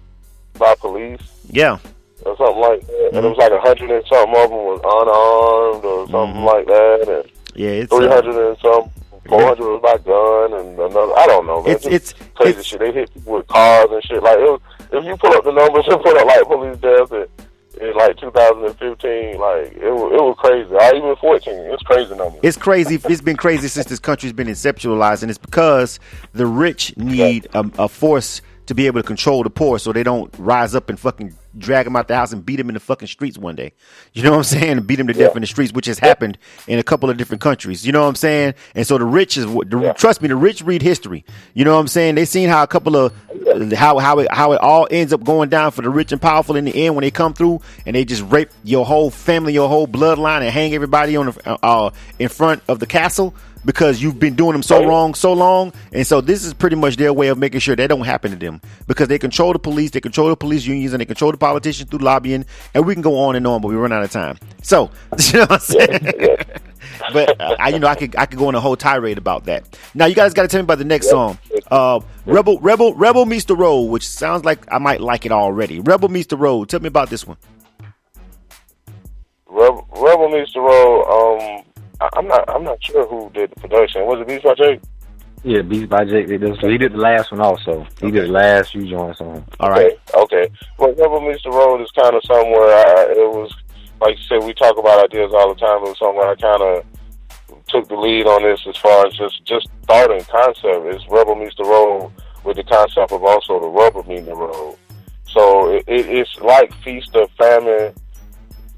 by 0.57 0.73
police 0.79 1.21
Yeah. 1.47 1.77
Or 2.25 2.35
something 2.37 2.61
like 2.61 2.81
that. 2.87 2.93
Mm-hmm. 2.93 3.17
And 3.17 3.25
it 3.25 3.29
was 3.29 3.37
like 3.37 3.51
a 3.51 3.59
hundred 3.59 3.91
and 3.91 4.05
something 4.07 4.35
of 4.35 4.49
them 4.49 4.63
was 4.65 4.81
unarmed 4.83 5.85
or 5.85 6.07
something 6.09 6.43
like 6.43 6.65
that, 6.67 6.97
and 7.07 7.31
Yeah, 7.55 7.69
it's 7.69 7.91
uh, 7.91 7.97
three 7.97 8.07
hundred 8.07 8.35
and 8.49 8.57
some. 8.61 8.89
Four 9.27 9.41
hundred 9.43 9.67
was 9.67 9.81
by 9.83 9.97
gun, 10.07 10.53
and 10.57 10.79
another. 10.79 11.11
I 11.17 11.27
don't 11.27 11.45
know, 11.45 11.61
man. 11.61 11.75
It's- 11.75 11.85
it's- 11.85 12.13
crazy 12.35 12.49
it's- 12.51 12.65
shit. 12.65 12.79
They 12.79 12.91
hit 12.93 13.13
people 13.13 13.33
with 13.33 13.47
cars 13.47 13.87
and 13.91 14.01
shit. 14.03 14.23
Like 14.23 14.37
it 14.39 14.43
was, 14.49 14.61
if 14.91 15.03
you 15.03 15.17
pull 15.17 15.33
up 15.35 15.43
the 15.43 15.51
numbers 15.51 15.83
and 15.87 16.01
put 16.01 16.15
up 16.15 16.25
like 16.27 16.47
police 16.47 16.77
deaths 16.77 17.11
in, 17.11 17.27
in 17.85 17.93
like 17.97 18.15
2015, 18.17 19.37
like 19.37 19.73
it 19.75 19.91
was, 19.91 20.13
it 20.13 20.21
was 20.23 20.35
crazy. 20.39 20.73
I 20.79 20.93
even 20.95 21.13
14, 21.17 21.53
it's 21.73 21.83
crazy 21.83 22.15
numbers. 22.15 22.39
It's 22.41 22.55
crazy. 22.55 23.01
It's 23.09 23.19
been 23.21 23.35
crazy 23.35 23.67
since 23.67 23.87
this 23.87 23.99
country's 23.99 24.31
been 24.31 24.47
inceptualized, 24.47 25.23
and 25.23 25.29
it's 25.29 25.37
because 25.37 25.99
the 26.31 26.45
rich 26.45 26.95
need 26.95 27.47
a, 27.53 27.69
a 27.79 27.89
force 27.89 28.41
to 28.67 28.75
be 28.75 28.85
able 28.85 29.01
to 29.01 29.07
control 29.07 29.43
the 29.43 29.49
poor, 29.49 29.79
so 29.79 29.91
they 29.91 30.03
don't 30.03 30.33
rise 30.37 30.75
up 30.75 30.89
and 30.89 30.99
fucking 30.99 31.33
drag 31.57 31.85
them 31.85 31.95
out 31.95 32.07
the 32.07 32.15
house 32.15 32.33
and 32.33 32.45
beat 32.45 32.57
them 32.57 32.69
in 32.69 32.73
the 32.73 32.79
fucking 32.79 33.07
streets 33.07 33.37
one 33.37 33.55
day. 33.55 33.73
You 34.13 34.23
know 34.23 34.31
what 34.31 34.37
I'm 34.37 34.43
saying? 34.43 34.71
And 34.77 34.85
beat 34.85 34.97
them 34.97 35.07
to 35.07 35.13
death 35.13 35.35
in 35.35 35.41
the 35.41 35.47
streets, 35.47 35.71
which 35.73 35.85
has 35.87 35.97
happened 35.99 36.37
in 36.67 36.77
a 36.77 36.83
couple 36.83 37.09
of 37.09 37.17
different 37.17 37.41
countries. 37.41 37.85
You 37.85 37.93
know 37.93 38.01
what 38.01 38.09
I'm 38.09 38.15
saying? 38.15 38.53
And 38.75 38.85
so 38.85 38.97
the 38.97 39.05
rich 39.05 39.37
is 39.37 39.47
what. 39.47 39.69
The, 39.69 39.93
Trust 39.93 40.21
me, 40.21 40.27
the 40.27 40.35
rich 40.35 40.61
read 40.61 40.81
history. 40.81 41.25
You 41.53 41.65
know 41.65 41.73
what 41.75 41.81
I'm 41.81 41.87
saying? 41.87 42.15
They 42.15 42.25
seen 42.25 42.49
how 42.49 42.61
a 42.61 42.67
couple 42.67 42.95
of 42.95 43.13
how 43.73 43.97
how 43.99 44.19
it 44.19 44.31
how 44.31 44.51
it 44.51 44.61
all 44.61 44.87
ends 44.91 45.13
up 45.13 45.23
going 45.23 45.49
down 45.49 45.71
for 45.71 45.81
the 45.81 45.89
rich 45.89 46.11
and 46.11 46.21
powerful 46.21 46.55
in 46.55 46.65
the 46.65 46.85
end 46.85 46.95
when 46.95 47.03
they 47.03 47.11
come 47.11 47.33
through 47.33 47.61
and 47.85 47.95
they 47.95 48.05
just 48.05 48.23
rape 48.23 48.49
your 48.63 48.85
whole 48.85 49.09
family, 49.09 49.53
your 49.53 49.69
whole 49.69 49.87
bloodline, 49.87 50.41
and 50.41 50.49
hang 50.49 50.73
everybody 50.73 51.15
on 51.15 51.27
the 51.27 51.65
uh, 51.65 51.91
in 52.19 52.27
front 52.29 52.61
of 52.67 52.79
the 52.79 52.85
castle 52.85 53.33
because 53.67 54.01
you've 54.01 54.17
been 54.17 54.33
doing 54.33 54.53
them 54.53 54.63
so 54.63 54.83
wrong 54.85 55.13
so 55.13 55.33
long. 55.33 55.73
And 55.91 56.07
so 56.07 56.21
this 56.21 56.45
is 56.45 56.53
pretty 56.53 56.77
much 56.77 56.95
their 56.95 57.11
way 57.11 57.27
of 57.27 57.37
making 57.37 57.59
sure 57.59 57.75
that 57.75 57.87
don't 57.87 58.05
happen 58.05 58.31
to 58.31 58.37
them 58.37 58.61
because 58.87 59.09
they 59.09 59.19
control 59.19 59.51
the 59.51 59.59
police, 59.59 59.91
they 59.91 59.99
control 59.99 60.29
the 60.29 60.37
police 60.37 60.65
unions, 60.65 60.93
and 60.93 61.01
they 61.01 61.05
control 61.05 61.31
the 61.31 61.37
politicians 61.37 61.89
through 61.89 61.99
lobbying. 61.99 62.45
And 62.73 62.85
we 62.85 62.93
can 62.95 63.01
go 63.01 63.19
on 63.19 63.35
and 63.35 63.45
on, 63.45 63.61
but 63.61 63.67
we 63.67 63.75
run 63.75 63.91
out 63.91 64.03
of 64.03 64.09
time. 64.09 64.39
So 64.63 64.89
you 65.19 65.33
know 65.33 65.39
what 65.41 65.51
I'm 65.51 65.59
saying. 65.59 66.37
but 67.13 67.41
uh, 67.41 67.57
I, 67.59 67.69
you 67.69 67.79
know, 67.79 67.87
I 67.87 67.95
could 67.95 68.15
I 68.15 68.25
could 68.25 68.39
go 68.39 68.47
on 68.47 68.55
a 68.55 68.61
whole 68.61 68.77
tirade 68.77 69.17
about 69.17 69.43
that. 69.45 69.77
Now 69.93 70.05
you 70.05 70.15
guys 70.15 70.33
got 70.33 70.43
to 70.43 70.47
tell 70.47 70.61
me 70.61 70.63
about 70.63 70.77
the 70.77 70.85
next 70.85 71.09
song. 71.09 71.37
Uh, 71.69 71.99
Rebel 72.25 72.59
Rebel 72.59 72.93
Rebel 72.93 73.25
meets 73.25 73.45
the 73.45 73.55
road, 73.57 73.83
which 73.83 74.07
sounds 74.07 74.45
like 74.45 74.65
I 74.71 74.77
might 74.77 75.01
like 75.01 75.25
it 75.25 75.33
already. 75.33 75.81
Rebel 75.81 76.07
meets 76.07 76.27
the 76.27 76.37
road. 76.37 76.69
Tell 76.69 76.79
me 76.79 76.87
about 76.87 77.09
this 77.09 77.27
one. 77.27 77.37
Rebel, 79.45 79.85
Rebel 79.91 80.29
meets 80.29 80.53
the 80.53 80.61
road. 80.61 81.03
Um, 81.03 81.63
I, 81.99 82.09
I'm 82.13 82.27
not, 82.27 82.49
I'm 82.49 82.63
not 82.63 82.83
sure 82.83 83.07
who 83.07 83.29
did 83.33 83.51
the 83.51 83.59
production. 83.61 84.05
Was 84.05 84.21
it 84.21 84.27
Beats 84.27 84.43
by 84.43 84.55
Jake? 84.55 84.81
Yeah, 85.43 85.61
Beats 85.61 85.87
by 85.87 86.05
Jake 86.05 86.27
did 86.27 86.41
this. 86.41 86.57
So 86.59 86.69
he 86.69 86.77
did 86.77 86.93
the 86.93 86.97
last 86.97 87.31
one 87.31 87.41
also. 87.41 87.85
He 88.01 88.11
did 88.11 88.25
the 88.25 88.31
last 88.31 88.71
few 88.71 88.89
joints 88.89 89.21
on. 89.21 89.45
All 89.59 89.69
right. 89.69 89.99
Okay. 90.13 90.49
Well, 90.77 90.93
Rebel 90.93 91.21
Meets 91.21 91.43
the 91.43 91.51
Road 91.51 91.81
is 91.81 91.91
kind 91.91 92.15
of 92.15 92.21
somewhere 92.25 92.69
I, 92.69 93.07
it 93.11 93.29
was, 93.29 93.53
like 94.01 94.17
you 94.17 94.23
said, 94.23 94.45
we 94.45 94.53
talk 94.53 94.77
about 94.77 95.03
ideas 95.05 95.31
all 95.33 95.53
the 95.53 95.59
time. 95.59 95.83
It 95.83 95.89
was 95.89 95.99
somewhere 95.99 96.29
I 96.29 96.35
kind 96.35 96.61
of 96.61 96.85
took 97.67 97.87
the 97.87 97.95
lead 97.95 98.25
on 98.25 98.43
this 98.43 98.61
as 98.67 98.77
far 98.77 99.05
as 99.05 99.13
just, 99.13 99.43
just 99.45 99.67
thought 99.85 100.11
and 100.11 100.27
concept. 100.27 100.85
It's 100.85 101.05
Rebel 101.09 101.35
Meets 101.35 101.55
the 101.55 101.63
Road 101.63 102.11
with 102.43 102.57
the 102.57 102.63
concept 102.63 103.11
of 103.11 103.23
also 103.23 103.59
the 103.59 103.67
rubber 103.67 104.03
meeting 104.03 104.25
the 104.25 104.35
road. 104.35 104.77
So 105.27 105.73
it, 105.73 105.83
it, 105.87 106.09
it's 106.09 106.35
like 106.39 106.73
Feast 106.81 107.11
or 107.13 107.27
Famine 107.37 107.93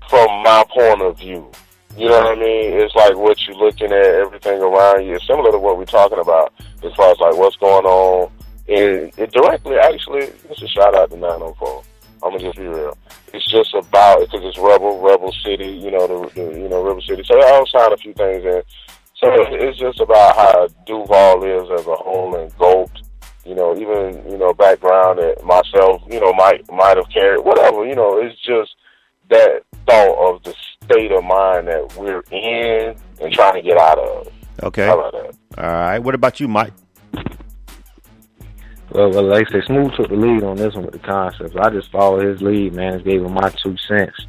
from 0.10 0.28
my 0.44 0.66
point 0.74 1.02
of 1.04 1.18
view. 1.20 1.52
You 1.98 2.08
know 2.08 2.20
what 2.20 2.38
I 2.38 2.40
mean? 2.40 2.80
It's 2.80 2.96
like 2.96 3.16
what 3.18 3.38
you're 3.48 3.58
looking 3.58 3.92
at, 3.92 4.06
everything 4.06 4.62
around 4.62 5.06
you. 5.06 5.16
It's 5.16 5.28
similar 5.28 5.52
to 5.52 5.60
what 5.60 5.78
we're 5.78 5.86
talking 5.86 6.20
about 6.20 6.54
as 6.84 6.94
far 6.96 7.12
as 7.12 7.20
like 7.20 7.36
what's 7.36 7.58
going 7.58 7.86
on. 7.86 8.32
And 8.68 9.12
it 9.18 9.32
directly, 9.32 9.78
actually, 9.78 10.32
it's 10.50 10.62
a 10.62 10.68
shout 10.68 10.96
out 10.96 11.10
to 11.10 11.18
904. 11.18 11.84
I'm 12.22 12.32
gonna 12.32 12.44
just 12.44 12.58
be 12.58 12.68
real. 12.68 12.98
It's 13.34 13.46
just 13.50 13.74
about 13.74 14.20
because 14.20 14.42
it's 14.44 14.58
Rebel, 14.58 15.00
Rebel 15.02 15.32
City. 15.44 15.68
You 15.68 15.92
know 15.92 16.08
the, 16.08 16.34
the 16.36 16.60
you 16.60 16.70
know 16.70 16.84
Rebel 16.84 17.02
City. 17.02 17.24
So 17.26 17.40
I'll 17.40 17.66
sign 17.66 17.94
a 17.94 17.98
few 17.98 18.14
things 18.14 18.44
in. 18.44 18.62
So 19.16 19.28
it's 19.52 19.78
just 19.78 20.00
about 20.00 20.36
how 20.36 20.68
Duval 20.86 21.44
is 21.44 21.70
as 21.80 21.88
a 21.88 21.96
whole 21.96 22.36
and 22.36 22.56
Goat. 22.58 22.92
You 23.46 23.56
know, 23.56 23.74
even 23.76 24.30
you 24.30 24.38
know 24.38 24.54
background 24.54 25.20
that 25.20 25.44
myself, 25.44 26.02
you 26.10 26.20
know, 26.20 26.34
might 26.34 26.70
might 26.72 26.98
have 26.98 27.10
carried. 27.10 27.44
Whatever. 27.44 27.86
You 27.86 27.96
know, 27.96 28.20
it's 28.20 28.40
just 28.42 28.76
that 29.30 29.62
thought 29.86 30.36
of 30.36 30.44
the 30.44 30.54
state 30.84 31.12
of 31.12 31.24
mind 31.24 31.68
that 31.68 31.96
we're 31.98 32.22
in 32.32 32.96
and 33.22 33.34
trying 33.34 33.54
to 33.54 33.62
get 33.62 33.78
out 33.78 33.98
of. 33.98 34.32
Okay. 34.64 34.86
How 34.86 35.00
about 35.00 35.14
that? 35.14 35.64
All 35.64 35.72
right. 35.72 36.00
What 36.00 36.16
about 36.16 36.40
you, 36.40 36.48
Mike? 36.48 36.74
Well, 38.92 39.12
well, 39.12 39.24
like 39.24 39.48
I 39.50 39.52
say, 39.52 39.62
Smooth 39.68 39.94
took 39.96 40.10
the 40.10 40.16
lead 40.16 40.44
on 40.44 40.58
this 40.58 40.74
one 40.74 40.86
with 40.86 40.94
the 40.94 41.00
concept. 41.00 41.56
I 41.58 41.70
just 41.70 41.92
followed 41.92 42.26
his 42.26 42.42
lead, 42.42 42.74
man. 42.74 42.94
Just 42.94 43.06
gave 43.06 43.24
him 43.24 43.34
my 43.34 43.50
two 43.64 43.76
cents 43.88 44.26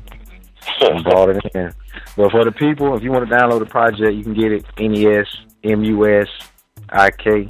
and 0.82 1.02
brought 1.08 1.30
it 1.30 1.42
in. 1.54 1.72
But 2.16 2.30
for 2.30 2.44
the 2.44 2.52
people, 2.52 2.94
if 2.94 3.02
you 3.02 3.10
want 3.10 3.28
to 3.28 3.34
download 3.34 3.60
the 3.60 3.66
project, 3.66 4.12
you 4.12 4.22
can 4.22 4.34
get 4.34 4.52
it 4.52 4.66
N-E-S, 4.76 5.26
M-U-S-I-K 5.64 7.48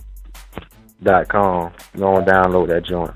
dot 1.03 1.29
com. 1.29 1.73
Go 1.97 2.17
and 2.17 2.27
download 2.27 2.69
that 2.69 2.85
joint. 2.85 3.15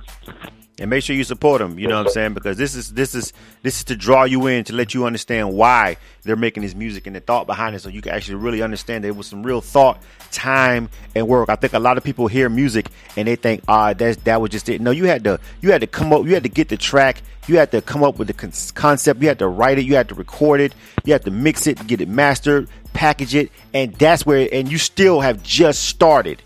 And 0.78 0.90
make 0.90 1.04
sure 1.04 1.14
you 1.14 1.24
support 1.24 1.60
them. 1.60 1.78
You 1.78 1.86
know 1.86 1.98
what 1.98 2.08
I'm 2.08 2.12
saying? 2.12 2.34
Because 2.34 2.56
this 2.56 2.74
is 2.74 2.92
this 2.92 3.14
is 3.14 3.32
this 3.62 3.78
is 3.78 3.84
to 3.84 3.96
draw 3.96 4.24
you 4.24 4.46
in 4.46 4.64
to 4.64 4.72
let 4.72 4.92
you 4.92 5.06
understand 5.06 5.52
why 5.52 5.96
they're 6.22 6.36
making 6.36 6.62
this 6.62 6.74
music 6.74 7.06
and 7.06 7.14
the 7.14 7.20
thought 7.20 7.46
behind 7.46 7.76
it, 7.76 7.80
so 7.80 7.88
you 7.88 8.02
can 8.02 8.12
actually 8.12 8.36
really 8.36 8.62
understand 8.62 9.04
that 9.04 9.08
it 9.08 9.16
was 9.16 9.26
some 9.26 9.42
real 9.42 9.60
thought, 9.60 10.02
time, 10.32 10.88
and 11.14 11.28
work. 11.28 11.48
I 11.48 11.56
think 11.56 11.74
a 11.74 11.78
lot 11.78 11.96
of 11.96 12.04
people 12.04 12.26
hear 12.26 12.48
music 12.48 12.88
and 13.16 13.28
they 13.28 13.36
think, 13.36 13.62
ah, 13.68 13.92
that's 13.92 14.16
that 14.24 14.40
was 14.40 14.50
just 14.50 14.68
it. 14.68 14.80
No, 14.80 14.90
you 14.90 15.04
had 15.04 15.24
to 15.24 15.38
you 15.60 15.70
had 15.70 15.80
to 15.80 15.86
come 15.86 16.12
up, 16.12 16.24
you 16.26 16.34
had 16.34 16.42
to 16.42 16.48
get 16.48 16.68
the 16.68 16.76
track, 16.76 17.22
you 17.46 17.58
had 17.58 17.70
to 17.70 17.80
come 17.80 18.02
up 18.02 18.18
with 18.18 18.28
the 18.28 18.34
con- 18.34 18.52
concept, 18.74 19.22
you 19.22 19.28
had 19.28 19.38
to 19.38 19.48
write 19.48 19.78
it, 19.78 19.84
you 19.84 19.94
had 19.94 20.08
to 20.08 20.14
record 20.14 20.60
it, 20.60 20.74
you 21.04 21.12
had 21.12 21.24
to 21.24 21.30
mix 21.30 21.66
it, 21.66 21.86
get 21.86 22.00
it 22.00 22.08
mastered, 22.08 22.68
package 22.92 23.34
it, 23.34 23.52
and 23.72 23.94
that's 23.94 24.26
where 24.26 24.48
and 24.52 24.70
you 24.70 24.78
still 24.78 25.20
have 25.20 25.42
just 25.42 25.84
started 25.84 26.42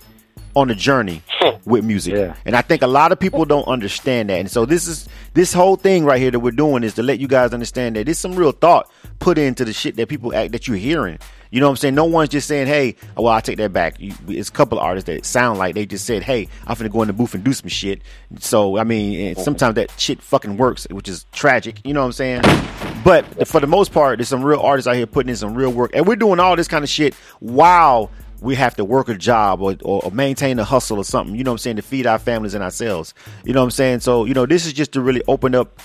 on 0.55 0.71
a 0.71 0.75
journey 0.75 1.23
with 1.65 1.85
music. 1.85 2.15
Yeah. 2.15 2.35
And 2.45 2.57
I 2.57 2.63
think 2.63 2.83
a 2.83 2.87
lot 2.87 3.13
of 3.13 3.21
people 3.21 3.45
don't 3.45 3.67
understand 3.67 4.31
that. 4.31 4.41
And 4.41 4.51
so 4.51 4.67
this 4.67 4.87
is 4.87 5.09
this 5.35 5.53
whole 5.53 5.77
thing 5.77 6.05
right 6.05 6.21
here 6.21 6.31
that 6.31 6.41
we're 6.41 6.51
doing 6.51 6.83
is 6.83 6.95
to 6.95 7.03
let 7.03 7.19
you 7.19 7.29
guys 7.29 7.53
understand 7.53 7.97
that 7.97 8.07
there's 8.07 8.19
some 8.19 8.35
real 8.35 8.53
thought 8.53 8.91
put 9.19 9.39
into 9.39 9.65
the 9.65 9.73
shit 9.73 9.97
that 9.97 10.09
people 10.09 10.35
act 10.35 10.53
that 10.53 10.67
you're 10.67 10.77
hearing. 10.77 11.19
You 11.51 11.61
know 11.61 11.67
what 11.67 11.73
I'm 11.73 11.77
saying? 11.77 11.95
No 11.95 12.05
one's 12.05 12.29
just 12.29 12.47
saying, 12.47 12.67
"Hey, 12.67 12.95
oh, 13.17 13.23
well, 13.23 13.33
I 13.33 13.41
take 13.41 13.57
that 13.57 13.73
back." 13.73 13.99
You, 13.99 14.13
it's 14.29 14.51
a 14.51 14.53
couple 14.53 14.79
of 14.79 14.85
artists 14.85 15.07
that 15.07 15.25
sound 15.25 15.59
like 15.59 15.75
they 15.75 15.87
just 15.87 16.05
said, 16.05 16.23
"Hey, 16.23 16.49
I'm 16.67 16.77
gonna 16.77 16.91
go 16.91 17.01
in 17.01 17.07
the 17.07 17.15
booth 17.15 17.35
and 17.35 17.43
do 17.43 17.55
some 17.55 17.69
shit." 17.69 18.03
So 18.39 18.77
I 18.77 18.85
mean, 18.85 19.35
sometimes 19.37 19.77
that 19.77 19.91
shit 19.97 20.21
fucking 20.23 20.59
works, 20.59 20.87
which 20.91 21.09
is 21.09 21.25
tragic. 21.33 21.81
You 21.85 21.95
know 21.95 22.01
what 22.01 22.07
I'm 22.07 22.13
saying? 22.13 22.43
But 23.03 23.49
for 23.49 23.61
the 23.61 23.67
most 23.67 23.93
part, 23.93 24.19
there's 24.19 24.29
some 24.29 24.45
real 24.45 24.61
artists 24.61 24.87
out 24.87 24.97
here 24.97 25.07
putting 25.07 25.31
in 25.31 25.37
some 25.37 25.55
real 25.55 25.73
work, 25.73 25.93
and 25.95 26.07
we're 26.07 26.17
doing 26.17 26.39
all 26.39 26.55
this 26.55 26.69
kind 26.69 26.85
of 26.85 26.91
shit 26.91 27.15
while 27.41 28.11
we 28.41 28.55
have 28.55 28.77
to 28.77 28.85
work 28.85 29.09
a 29.09 29.17
job 29.17 29.61
or, 29.61 29.77
or 29.83 30.11
maintain 30.11 30.59
a 30.59 30.65
hustle 30.65 30.99
or 30.99 31.05
something. 31.05 31.35
You 31.35 31.45
know 31.45 31.53
what 31.53 31.55
I'm 31.55 31.59
saying 31.59 31.77
to 31.77 31.83
feed 31.83 32.07
our 32.07 32.19
families 32.19 32.55
and 32.55 32.63
ourselves. 32.63 33.15
You 33.45 33.53
know 33.53 33.61
what 33.61 33.65
I'm 33.65 33.71
saying? 33.71 34.01
So 34.01 34.25
you 34.25 34.35
know, 34.35 34.47
this 34.47 34.67
is 34.67 34.73
just 34.73 34.93
to 34.93 35.01
really 35.01 35.23
open 35.29 35.55
up 35.55 35.81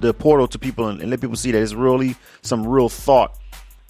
the 0.00 0.14
portal 0.14 0.46
to 0.48 0.58
people 0.58 0.88
and, 0.88 1.00
and 1.00 1.10
let 1.10 1.20
people 1.20 1.36
see 1.36 1.50
that 1.50 1.60
it's 1.60 1.74
really 1.74 2.14
some 2.42 2.66
real 2.66 2.88
thought 2.88 3.36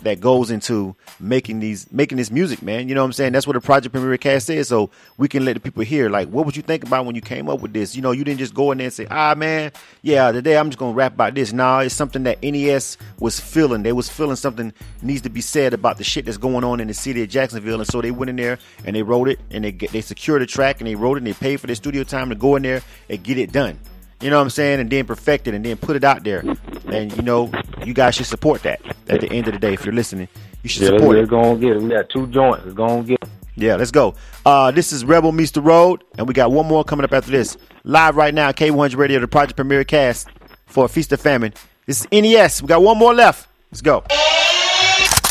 that 0.02 0.20
goes 0.20 0.50
into 0.50 0.94
making 1.18 1.60
these 1.60 1.90
making 1.92 2.18
this 2.18 2.30
music, 2.30 2.62
man. 2.62 2.88
You 2.88 2.94
know 2.94 3.02
what 3.02 3.06
I'm 3.06 3.12
saying? 3.12 3.32
That's 3.32 3.46
what 3.46 3.54
the 3.54 3.60
Project 3.60 3.92
Premier 3.92 4.16
Cast 4.16 4.48
is. 4.50 4.68
So 4.68 4.90
we 5.16 5.28
can 5.28 5.44
let 5.44 5.54
the 5.54 5.60
people 5.60 5.82
hear, 5.82 6.08
like, 6.08 6.28
what 6.28 6.46
would 6.46 6.56
you 6.56 6.62
think 6.62 6.84
about 6.84 7.06
when 7.06 7.14
you 7.14 7.20
came 7.20 7.48
up 7.48 7.60
with 7.60 7.72
this? 7.72 7.96
You 7.96 8.02
know, 8.02 8.12
you 8.12 8.24
didn't 8.24 8.38
just 8.38 8.54
go 8.54 8.70
in 8.70 8.78
there 8.78 8.86
and 8.86 8.92
say, 8.92 9.06
ah, 9.10 9.34
man, 9.36 9.72
yeah, 10.02 10.30
today 10.30 10.56
I'm 10.56 10.70
just 10.70 10.78
gonna 10.78 10.92
rap 10.92 11.14
about 11.14 11.34
this. 11.34 11.52
Nah, 11.52 11.80
it's 11.80 11.94
something 11.94 12.22
that 12.24 12.42
NES 12.42 12.96
was 13.18 13.40
feeling. 13.40 13.82
They 13.82 13.92
was 13.92 14.08
feeling 14.08 14.36
something 14.36 14.72
needs 15.02 15.22
to 15.22 15.30
be 15.30 15.40
said 15.40 15.74
about 15.74 15.98
the 15.98 16.04
shit 16.04 16.24
that's 16.24 16.38
going 16.38 16.64
on 16.64 16.80
in 16.80 16.88
the 16.88 16.94
city 16.94 17.22
of 17.22 17.28
Jacksonville, 17.28 17.80
and 17.80 17.88
so 17.88 18.00
they 18.00 18.10
went 18.10 18.30
in 18.30 18.36
there 18.36 18.58
and 18.84 18.94
they 18.94 19.02
wrote 19.02 19.28
it, 19.28 19.40
and 19.50 19.64
they 19.64 19.72
they 19.72 20.00
secured 20.00 20.42
the 20.42 20.46
track, 20.46 20.80
and 20.80 20.86
they 20.86 20.94
wrote 20.94 21.14
it, 21.14 21.18
and 21.18 21.26
they 21.26 21.32
paid 21.32 21.56
for 21.56 21.66
their 21.66 21.76
studio 21.76 22.04
time 22.04 22.28
to 22.28 22.34
go 22.34 22.56
in 22.56 22.62
there 22.62 22.82
and 23.08 23.22
get 23.22 23.38
it 23.38 23.52
done. 23.52 23.78
You 24.20 24.30
know 24.30 24.36
what 24.36 24.42
I'm 24.42 24.50
saying? 24.50 24.80
And 24.80 24.90
then 24.90 25.04
perfect 25.06 25.46
it 25.46 25.54
and 25.54 25.64
then 25.64 25.76
put 25.76 25.94
it 25.96 26.04
out 26.04 26.24
there. 26.24 26.42
And 26.86 27.14
you 27.16 27.22
know, 27.22 27.50
you 27.84 27.94
guys 27.94 28.14
should 28.16 28.26
support 28.26 28.62
that. 28.64 28.80
At 29.08 29.20
the 29.20 29.30
end 29.32 29.46
of 29.48 29.54
the 29.54 29.60
day, 29.60 29.72
if 29.74 29.84
you're 29.84 29.94
listening, 29.94 30.28
you 30.62 30.68
should 30.68 30.82
Yeah, 30.82 30.98
support 30.98 31.16
let's 31.16 31.28
it. 31.28 31.30
go 31.30 31.52
and 31.52 31.60
get 31.60 31.76
it. 31.76 31.82
We 31.82 31.88
got 31.90 32.08
two 32.10 32.26
joints. 32.26 32.64
Let's 32.64 32.74
go 32.76 32.86
and 32.98 33.06
get 33.06 33.22
it. 33.22 33.28
Yeah, 33.54 33.76
let's 33.76 33.90
go. 33.90 34.14
Uh, 34.46 34.70
this 34.70 34.92
is 34.92 35.04
Rebel 35.04 35.32
Meets 35.32 35.50
the 35.52 35.60
Road, 35.62 36.04
and 36.16 36.28
we 36.28 36.34
got 36.34 36.52
one 36.52 36.66
more 36.66 36.84
coming 36.84 37.04
up 37.04 37.12
after 37.12 37.30
this. 37.30 37.56
Live 37.84 38.14
right 38.16 38.32
now, 38.32 38.52
K100 38.52 38.96
Radio, 38.96 39.18
the 39.18 39.26
Project 39.28 39.56
Premier 39.56 39.82
Cast 39.84 40.28
for 40.66 40.84
a 40.84 40.88
Feast 40.88 41.12
or 41.12 41.16
Famine. 41.16 41.52
This 41.86 42.02
is 42.02 42.22
NES. 42.22 42.62
We 42.62 42.68
got 42.68 42.82
one 42.82 42.98
more 42.98 43.14
left. 43.14 43.48
Let's 43.72 43.80
go. 43.82 44.04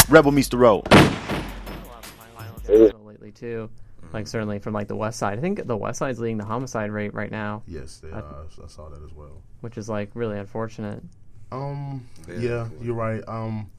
Rebel 0.09 0.31
Meets 0.31 0.49
the 0.49 0.57
Road. 0.57 0.83
lately 2.67 3.31
too. 3.31 3.69
Like 4.13 4.27
certainly 4.27 4.59
from 4.59 4.73
like 4.73 4.87
the 4.87 4.95
west 4.95 5.19
side. 5.19 5.37
I 5.37 5.41
think 5.41 5.65
the 5.67 5.77
west 5.77 5.99
side's 5.99 6.19
leading 6.19 6.37
the 6.37 6.45
homicide 6.45 6.91
rate 6.91 7.13
right 7.13 7.31
now. 7.31 7.63
Yes, 7.67 7.97
they 7.99 8.09
I- 8.11 8.19
are. 8.19 8.45
I 8.63 8.67
saw 8.67 8.89
that 8.89 9.03
as 9.03 9.13
well. 9.13 9.41
Which 9.61 9.77
is 9.77 9.89
like 9.89 10.11
really 10.13 10.37
unfortunate. 10.39 11.03
Um, 11.51 12.07
yeah, 12.27 12.67
you're 12.81 12.95
right. 12.95 13.23
Um, 13.27 13.69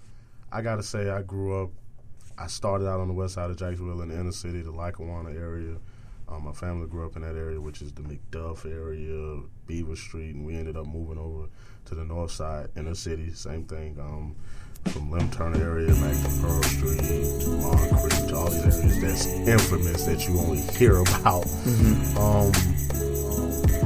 I 0.50 0.62
gotta 0.62 0.82
say, 0.82 1.10
I 1.10 1.22
grew 1.22 1.62
up. 1.62 1.70
I 2.38 2.46
started 2.46 2.88
out 2.88 3.00
on 3.00 3.09
the 3.09 3.14
west 3.14 3.34
side 3.34 3.50
of 3.50 3.56
Jacksonville 3.56 4.00
in 4.02 4.09
the 4.09 4.18
inner 4.18 4.32
city, 4.32 4.60
the 4.62 4.70
Lackawanna 4.70 5.30
area. 5.30 5.76
Um, 6.28 6.44
my 6.44 6.52
family 6.52 6.86
grew 6.86 7.06
up 7.06 7.16
in 7.16 7.22
that 7.22 7.34
area, 7.36 7.60
which 7.60 7.80
is 7.82 7.92
the 7.92 8.02
McDuff 8.02 8.64
area, 8.64 9.42
Beaver 9.66 9.96
Street, 9.96 10.34
and 10.34 10.44
we 10.46 10.56
ended 10.56 10.76
up 10.76 10.86
moving 10.86 11.18
over 11.18 11.48
to 11.86 11.94
the 11.94 12.05
north 12.05 12.30
side, 12.30 12.68
inner 12.76 12.94
city. 12.94 13.32
Same 13.32 13.64
thing. 13.64 13.98
Um, 13.98 14.36
from 14.86 15.10
Lem 15.10 15.30
Turner 15.30 15.62
area 15.62 15.88
back 15.88 16.14
to 16.22 16.30
Pearl 16.40 16.62
Street, 16.62 17.00
to 17.42 17.48
Moncrief, 17.62 18.28
to 18.28 18.36
all 18.36 18.50
these 18.50 18.64
areas 18.64 19.00
that's 19.02 19.26
infamous 19.26 20.05
that 20.06 20.26
you 20.26 20.38
only 20.38 20.60
hear 20.78 20.96
about. 21.00 21.46
Um, 22.16 22.52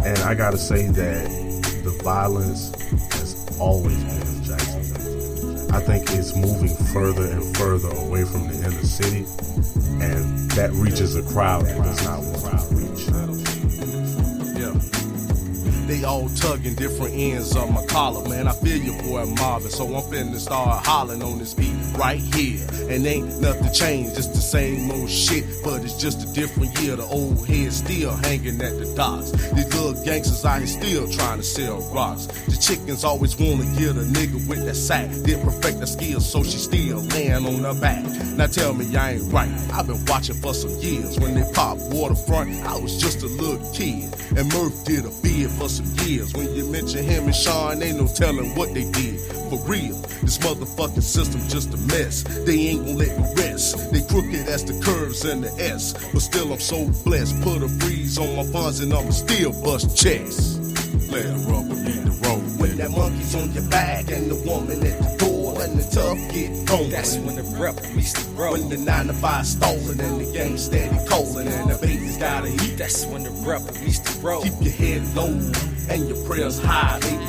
and 0.05 0.19
I 0.21 0.35
gotta 0.35 0.59
say 0.59 0.87
that 0.89 1.29
the 1.85 2.01
violence 2.03 2.73
has 3.15 3.59
always 3.61 3.97
been 4.05 4.37
in 4.37 4.45
Jacksonville. 4.45 5.73
I 5.75 5.81
think 5.81 6.03
it's 6.11 6.37
moving 6.37 6.75
further 6.93 7.25
and 7.33 7.57
further 7.57 7.89
away 7.89 8.25
from 8.25 8.49
the 8.49 8.55
inner 8.59 8.83
city, 8.83 9.25
and 10.05 10.51
that 10.53 10.71
reaches 10.75 11.17
a 11.17 11.23
crowd 11.23 11.65
that 11.67 11.77
does 11.83 12.05
not 12.05 12.21
want 12.21 12.61
to 12.61 12.75
reach. 12.75 13.52
They 15.87 16.05
all 16.05 16.29
tugging 16.31 16.75
different 16.75 17.15
ends 17.15 17.57
of 17.57 17.71
my 17.73 17.85
collar, 17.87 18.27
man. 18.29 18.49
I 18.49 18.53
feel 18.53 18.79
your 18.79 19.01
boy 19.03 19.27
Marvin, 19.27 19.71
so 19.71 19.87
I'm 19.87 20.03
finna 20.03 20.39
start 20.39 20.87
hollering 20.87 21.23
on 21.23 21.39
this 21.39 21.55
beat 21.55 21.75
right 21.97 22.21
here. 22.21 22.67
And 22.89 23.07
ain't 23.07 23.41
nothing 23.41 23.73
changed, 23.73 24.17
it's 24.17 24.29
the 24.29 24.41
same 24.41 24.91
old 24.91 25.11
shit, 25.11 25.45
but 25.65 25.83
it's 25.83 25.97
just 25.97 26.29
a 26.29 26.33
different 26.33 26.79
year. 26.81 26.97
The 26.97 27.05
old 27.05 27.47
head 27.47 27.73
still 27.73 28.13
hanging 28.17 28.61
at 28.61 28.79
the 28.79 28.93
docks. 28.97 29.31
These 29.31 29.75
little 29.75 30.05
gangsters 30.05 30.45
out 30.45 30.59
here 30.59 30.67
still 30.67 31.11
trying 31.11 31.39
to 31.39 31.45
sell 31.45 31.81
rocks. 31.93 32.27
The 32.27 32.57
chickens 32.57 33.05
always 33.05 33.37
wanna 33.39 33.65
get 33.79 33.97
a 33.97 34.05
nigga 34.17 34.49
with 34.49 34.65
that 34.65 34.77
sack. 34.77 35.11
Didn't 35.25 35.45
perfect 35.45 35.81
the 35.81 35.87
skills, 35.87 36.31
so 36.31 36.43
she 36.43 36.59
still 36.59 36.99
laying 36.99 37.45
on 37.47 37.65
her 37.65 37.81
back. 37.81 38.05
Now 38.37 38.47
tell 38.47 38.73
me 38.73 38.95
I 38.97 39.13
ain't 39.13 39.33
right. 39.33 39.51
I've 39.73 39.87
been 39.87 40.05
watching 40.07 40.37
for 40.37 40.55
some 40.55 40.77
years. 40.79 41.19
When 41.19 41.35
they 41.35 41.51
popped 41.53 41.83
waterfront, 41.91 42.55
I 42.67 42.79
was 42.79 43.01
just 43.01 43.23
a 43.23 43.27
little 43.27 43.73
kid. 43.73 44.15
And 44.37 44.53
Murph 44.53 44.85
did 44.85 45.05
a 45.05 45.11
bid 45.23 45.51
for 45.51 45.69
some 45.73 46.07
years. 46.07 46.33
When 46.35 46.55
you 46.55 46.67
mention 46.71 47.05
him 47.05 47.25
and 47.25 47.35
Sean, 47.35 47.83
ain't 47.83 47.99
no 47.99 48.07
telling 48.07 48.55
what 48.55 48.75
they 48.75 48.91
did. 48.91 49.19
For 49.51 49.59
real, 49.67 49.97
this 50.23 50.39
motherfucking 50.39 51.03
system 51.03 51.41
just 51.49 51.73
a 51.75 51.79
mess. 51.93 52.23
They 52.45 52.59
ain't 52.69 52.85
gonna 52.85 52.99
let 52.99 53.19
me 53.19 53.25
rest. 53.43 53.93
They 53.93 54.03
crooked 54.03 54.49
as 54.49 54.65
the 54.65 54.79
curves 54.85 55.25
and 55.25 55.45
the 55.45 55.53
S. 55.63 55.93
But 56.13 56.21
still, 56.21 56.53
I'm 56.53 56.61
so 56.61 56.89
blessed. 57.05 57.41
Put 57.43 57.63
a 57.63 57.69
freeze 57.69 58.19
on 58.19 58.37
my 58.37 58.45
funds 58.53 58.81
and 58.81 58.93
I'ma 58.93 59.11
still 59.11 59.53
bust 59.63 59.97
checks. 59.97 60.59
Let 61.11 61.25
rubber 61.49 61.75
meet 61.75 62.05
the 62.05 62.15
road. 62.25 62.45
When 62.61 62.77
that 62.79 62.91
monkey's 62.91 63.35
on 63.35 63.53
your 63.53 63.69
back 63.69 64.11
and 64.11 64.31
the 64.31 64.37
woman 64.49 64.85
at 64.87 64.99
the 64.99 65.17
door 65.19 65.32
and 65.63 65.79
the 65.79 65.85
tough 65.95 66.19
get 66.33 66.67
going. 66.67 66.91
That's 66.91 67.17
when 67.19 67.37
the 67.37 67.43
rep 67.59 67.77
meets 67.95 68.13
the 68.13 68.31
road. 68.33 68.53
When 68.53 68.69
the 68.69 68.79
nine 68.79 69.07
to 69.07 69.13
five 69.15 69.47
stolen 69.47 70.01
and 70.01 70.21
the 70.21 70.33
game 70.33 70.59
steady 70.59 70.99
calling 71.09 71.49
and 71.49 71.71
the 71.71 71.79
baby's 71.79 72.17
gotta 72.17 72.49
eat. 72.49 72.77
That's 72.77 73.07
when 73.07 73.23
the 73.23 73.31
rep 73.47 73.63
meets 73.81 74.01
the 74.01 74.21
road. 74.21 74.45
Keep 74.45 74.61
your 74.61 74.73
head 74.73 75.15
low 75.15 75.33
and 75.89 76.09
your 76.09 76.27
prayers 76.27 76.61
high, 76.61 76.99
baby. 77.01 77.25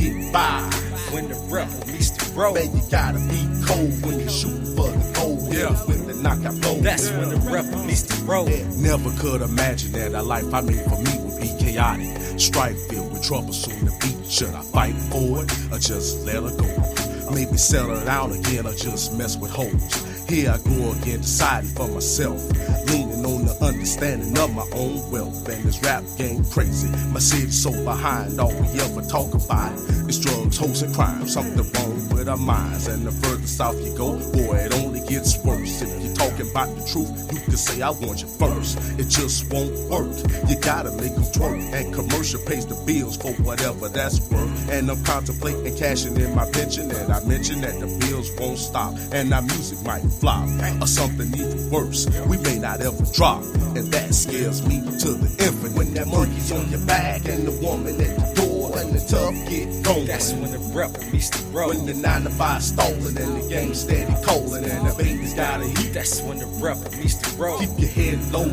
Get 0.00 0.32
by. 0.32 0.70
When 1.12 1.28
the 1.28 1.36
rep 1.52 1.68
meets 1.86 2.10
the 2.10 2.32
road. 2.34 2.54
Man, 2.54 2.74
you 2.74 2.82
gotta 2.90 3.18
be 3.28 3.40
cold 3.66 3.94
when 4.04 4.20
you 4.20 4.30
shoot 4.30 4.64
for 4.76 4.88
the 4.88 5.12
gold. 5.14 5.52
Yeah. 5.52 5.74
When 5.86 6.06
the 6.06 6.14
knockout 6.14 6.60
blow. 6.60 6.80
That's 6.80 7.10
when 7.10 7.28
the 7.28 7.40
rep 7.50 7.66
meets 7.86 8.02
the 8.02 8.24
road. 8.24 8.48
Never 8.78 9.10
could 9.20 9.42
imagine 9.42 9.92
that 9.92 10.14
a 10.14 10.22
life 10.22 10.52
I 10.52 10.60
made 10.62 10.82
for 10.84 11.00
me 11.00 11.12
would 11.20 11.40
be 11.40 11.52
chaotic. 11.58 12.40
Strife 12.40 12.78
filled 12.88 13.12
with 13.12 13.22
trouble 13.22 13.52
soon 13.52 13.86
to 13.86 13.92
beat. 14.00 14.26
Should 14.26 14.54
I 14.54 14.62
fight 14.62 14.94
for 14.94 15.44
it 15.44 15.52
or 15.70 15.78
just 15.78 16.24
let 16.24 16.42
her 16.42 16.56
go? 16.56 17.13
Maybe 17.34 17.56
settle 17.56 18.08
out 18.08 18.30
again 18.30 18.64
or 18.64 18.74
just 18.74 19.12
mess 19.18 19.36
with 19.36 19.50
hoes. 19.50 20.28
Here 20.28 20.50
I 20.50 20.58
go 20.58 20.92
again, 20.92 21.20
deciding 21.20 21.70
for 21.70 21.88
myself. 21.88 22.40
Leaning 22.86 23.26
on 23.26 23.44
the 23.44 23.58
understanding 23.60 24.38
of 24.38 24.54
my 24.54 24.66
own 24.72 25.10
wealth. 25.10 25.48
And 25.48 25.64
this 25.64 25.82
rap 25.82 26.04
game 26.16 26.44
crazy. 26.44 26.88
My 27.12 27.18
city's 27.18 27.60
so 27.60 27.72
behind, 27.84 28.38
all 28.38 28.54
we 28.54 28.80
ever 28.80 29.02
talk 29.02 29.34
about 29.34 29.72
is 30.08 30.20
drugs, 30.20 30.56
hoes, 30.56 30.82
and 30.82 30.94
crime. 30.94 31.26
Something 31.26 31.70
wrong 31.72 32.08
with 32.10 32.28
our 32.28 32.36
minds. 32.36 32.86
And 32.86 33.04
the 33.04 33.10
further 33.10 33.46
south 33.48 33.84
you 33.84 33.96
go, 33.96 34.12
boy, 34.32 34.54
it 34.54 34.74
only 34.74 35.00
gets 35.06 35.36
worse. 35.38 35.82
If 35.82 36.03
talking 36.14 36.50
about 36.50 36.68
the 36.76 36.84
truth, 36.86 37.10
you 37.32 37.40
can 37.40 37.56
say 37.56 37.82
I 37.82 37.90
want 37.90 38.22
you 38.22 38.28
first. 38.28 38.78
It 38.98 39.08
just 39.08 39.52
won't 39.52 39.74
work. 39.90 40.14
You 40.48 40.56
gotta 40.60 40.90
make 40.92 41.14
them 41.14 41.24
twerk. 41.34 41.60
And 41.72 41.92
commercial 41.92 42.40
pays 42.46 42.66
the 42.66 42.74
bills 42.86 43.16
for 43.16 43.32
whatever 43.42 43.88
that's 43.88 44.20
worth. 44.30 44.70
And 44.70 44.90
I'm 44.90 45.02
contemplating 45.04 45.76
cashing 45.76 46.16
in 46.16 46.34
my 46.34 46.48
pension. 46.50 46.90
And 46.90 47.12
I 47.12 47.22
mentioned 47.24 47.64
that 47.64 47.78
the 47.80 47.86
bills 48.00 48.30
won't 48.38 48.58
stop. 48.58 48.94
And 49.12 49.32
our 49.32 49.42
music 49.42 49.82
might 49.84 50.02
flop. 50.20 50.48
Or 50.80 50.86
something 50.86 51.28
even 51.34 51.70
worse. 51.70 52.06
We 52.26 52.38
may 52.38 52.58
not 52.58 52.80
ever 52.80 53.04
drop. 53.12 53.42
And 53.76 53.90
that 53.92 54.14
scares 54.14 54.66
me 54.66 54.80
to 54.80 55.10
the 55.14 55.28
infinite. 55.44 55.76
When 55.76 55.94
that 55.94 56.06
monkey's 56.06 56.52
on 56.52 56.70
your 56.70 56.84
back 56.86 57.26
and 57.26 57.46
the 57.46 57.52
woman 57.66 58.00
at 58.00 58.16
the 58.16 58.40
door 58.40 58.78
and 58.78 58.92
the 58.94 59.00
tough 59.00 59.34
get 59.48 59.84
going. 59.84 60.06
That's 60.06 60.32
when 60.32 60.50
the 60.52 60.58
rep 60.74 60.90
meets 61.12 61.30
the 61.30 61.44
road. 61.50 61.74
When 61.74 61.86
the 61.86 61.94
nine 61.94 62.22
to 62.22 62.30
five 62.30 62.62
stolen 62.62 63.16
and 63.16 63.42
the 63.42 63.48
game 63.48 63.74
steady 63.74 64.14
calling 64.22 64.64
and 64.64 64.86
the 64.88 64.94
baby's 64.94 65.34
gotta 65.34 65.66
eat. 65.66 65.92
That's 66.04 66.20
when 66.20 66.36
the 66.36 66.44
rep 66.62 66.76
meets 66.98 67.14
the 67.14 67.42
road. 67.42 67.60
Keep 67.60 67.78
your 67.78 67.88
head 67.88 68.30
low 68.30 68.44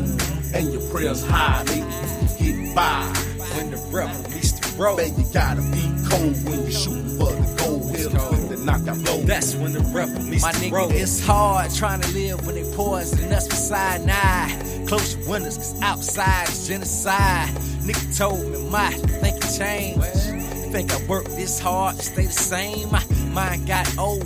and 0.54 0.72
your 0.72 0.80
prayers 0.90 1.22
high, 1.22 1.62
baby. 1.64 1.84
Get 2.38 2.74
by. 2.74 3.02
When 3.54 3.70
the 3.70 3.76
rep 3.92 4.08
meets 4.30 4.52
the 4.52 4.82
road. 4.82 4.96
Man, 4.96 5.14
you 5.18 5.26
gotta 5.34 5.60
be 5.60 5.82
cold 6.08 6.32
when 6.48 6.64
you 6.64 6.72
shooting 6.72 7.18
for 7.18 7.26
the 7.30 7.54
gold 7.62 7.94
hill 7.94 8.10
with 8.30 8.48
the 8.48 8.56
knockout 8.64 9.04
blow. 9.04 9.20
That's 9.24 9.54
when 9.56 9.74
the 9.74 9.80
rep 9.80 10.08
meets 10.08 10.40
My 10.42 10.52
the 10.52 10.70
nigga, 10.70 10.72
road. 10.72 10.92
it's 10.92 11.22
hard 11.26 11.70
trying 11.74 12.00
to 12.00 12.10
live 12.14 12.46
when 12.46 12.54
they 12.54 12.64
poison 12.74 13.30
us 13.30 13.46
beside 13.46 14.06
nine. 14.06 14.86
Close 14.86 15.14
your 15.14 15.28
windows, 15.28 15.58
cause 15.58 15.78
outside 15.82 16.48
is 16.48 16.66
genocide. 16.66 17.50
Nigga 17.84 18.16
told 18.16 18.46
me 18.50 18.66
my 18.70 18.92
thinking 18.92 19.58
changed. 19.58 20.41
Think 20.72 20.90
I 20.90 21.04
work 21.04 21.26
this 21.26 21.60
hard 21.60 21.96
to 21.96 22.02
stay 22.02 22.24
the 22.24 22.32
same? 22.32 22.94
I 22.94 23.04
mine 23.34 23.66
got 23.66 23.98
old. 23.98 24.24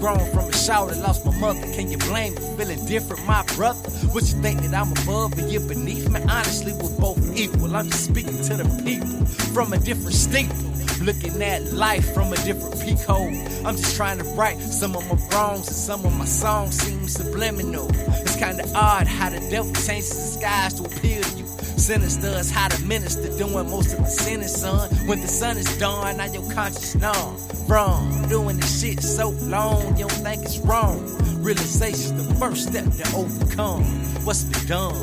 Grown 0.00 0.18
from 0.32 0.48
a 0.48 0.52
shower, 0.54 0.94
lost 0.94 1.26
my 1.26 1.36
mother. 1.36 1.60
Can 1.74 1.90
you 1.90 1.98
blame 1.98 2.34
me? 2.34 2.40
Feeling 2.56 2.86
different, 2.86 3.26
my 3.26 3.42
brother. 3.56 3.90
What 4.08 4.24
you 4.24 4.40
think 4.40 4.62
that 4.62 4.72
I'm 4.72 4.90
above 5.02 5.38
and 5.38 5.52
you're 5.52 5.60
beneath 5.60 6.08
me? 6.08 6.18
Honestly, 6.22 6.72
we're 6.72 6.98
both 6.98 7.36
equal. 7.36 7.76
I'm 7.76 7.90
just 7.90 8.06
speaking 8.06 8.40
to 8.40 8.56
the 8.56 8.64
people 8.82 9.26
from 9.52 9.74
a 9.74 9.78
different 9.78 10.14
steeple. 10.14 10.56
Looking 11.04 11.42
at 11.42 11.74
life 11.74 12.14
from 12.14 12.32
a 12.32 12.36
different 12.36 12.80
peak 12.80 12.98
hole. 13.00 13.28
I'm 13.66 13.76
just 13.76 13.94
trying 13.94 14.16
to 14.16 14.24
right 14.32 14.58
some 14.58 14.96
of 14.96 15.06
my 15.08 15.18
wrongs 15.36 15.68
and 15.68 15.76
some 15.76 16.06
of 16.06 16.16
my 16.16 16.24
songs 16.24 16.78
seem 16.78 17.06
subliminal. 17.06 17.90
It's 18.24 18.36
kinda 18.36 18.64
odd 18.74 19.06
how 19.06 19.28
the 19.28 19.40
devil 19.50 19.74
changes 19.74 20.08
disguise 20.08 20.72
to 20.74 20.84
appeal 20.84 21.22
to 21.22 21.36
you. 21.36 21.41
Sinister 21.82 22.28
is 22.38 22.48
how 22.48 22.68
the 22.68 22.78
minister 22.86 23.26
doing 23.36 23.68
most 23.68 23.94
of 23.94 23.98
the 23.98 24.06
sinning, 24.06 24.46
son. 24.46 24.88
When 25.08 25.20
the 25.20 25.26
sun 25.26 25.56
is 25.58 25.78
dawn, 25.78 26.16
now 26.16 26.26
your 26.26 26.48
conscience 26.52 26.94
numb. 26.94 27.36
From 27.66 28.28
doing 28.28 28.56
this 28.56 28.80
shit 28.80 29.02
so 29.02 29.30
long, 29.30 29.96
you 29.96 30.06
don't 30.06 30.22
think 30.22 30.44
it's 30.44 30.58
wrong. 30.58 31.02
Realization's 31.42 32.24
the 32.24 32.34
first 32.36 32.68
step 32.68 32.84
to 32.84 33.16
overcome 33.16 33.82
what's 34.24 34.44
done. 34.68 34.94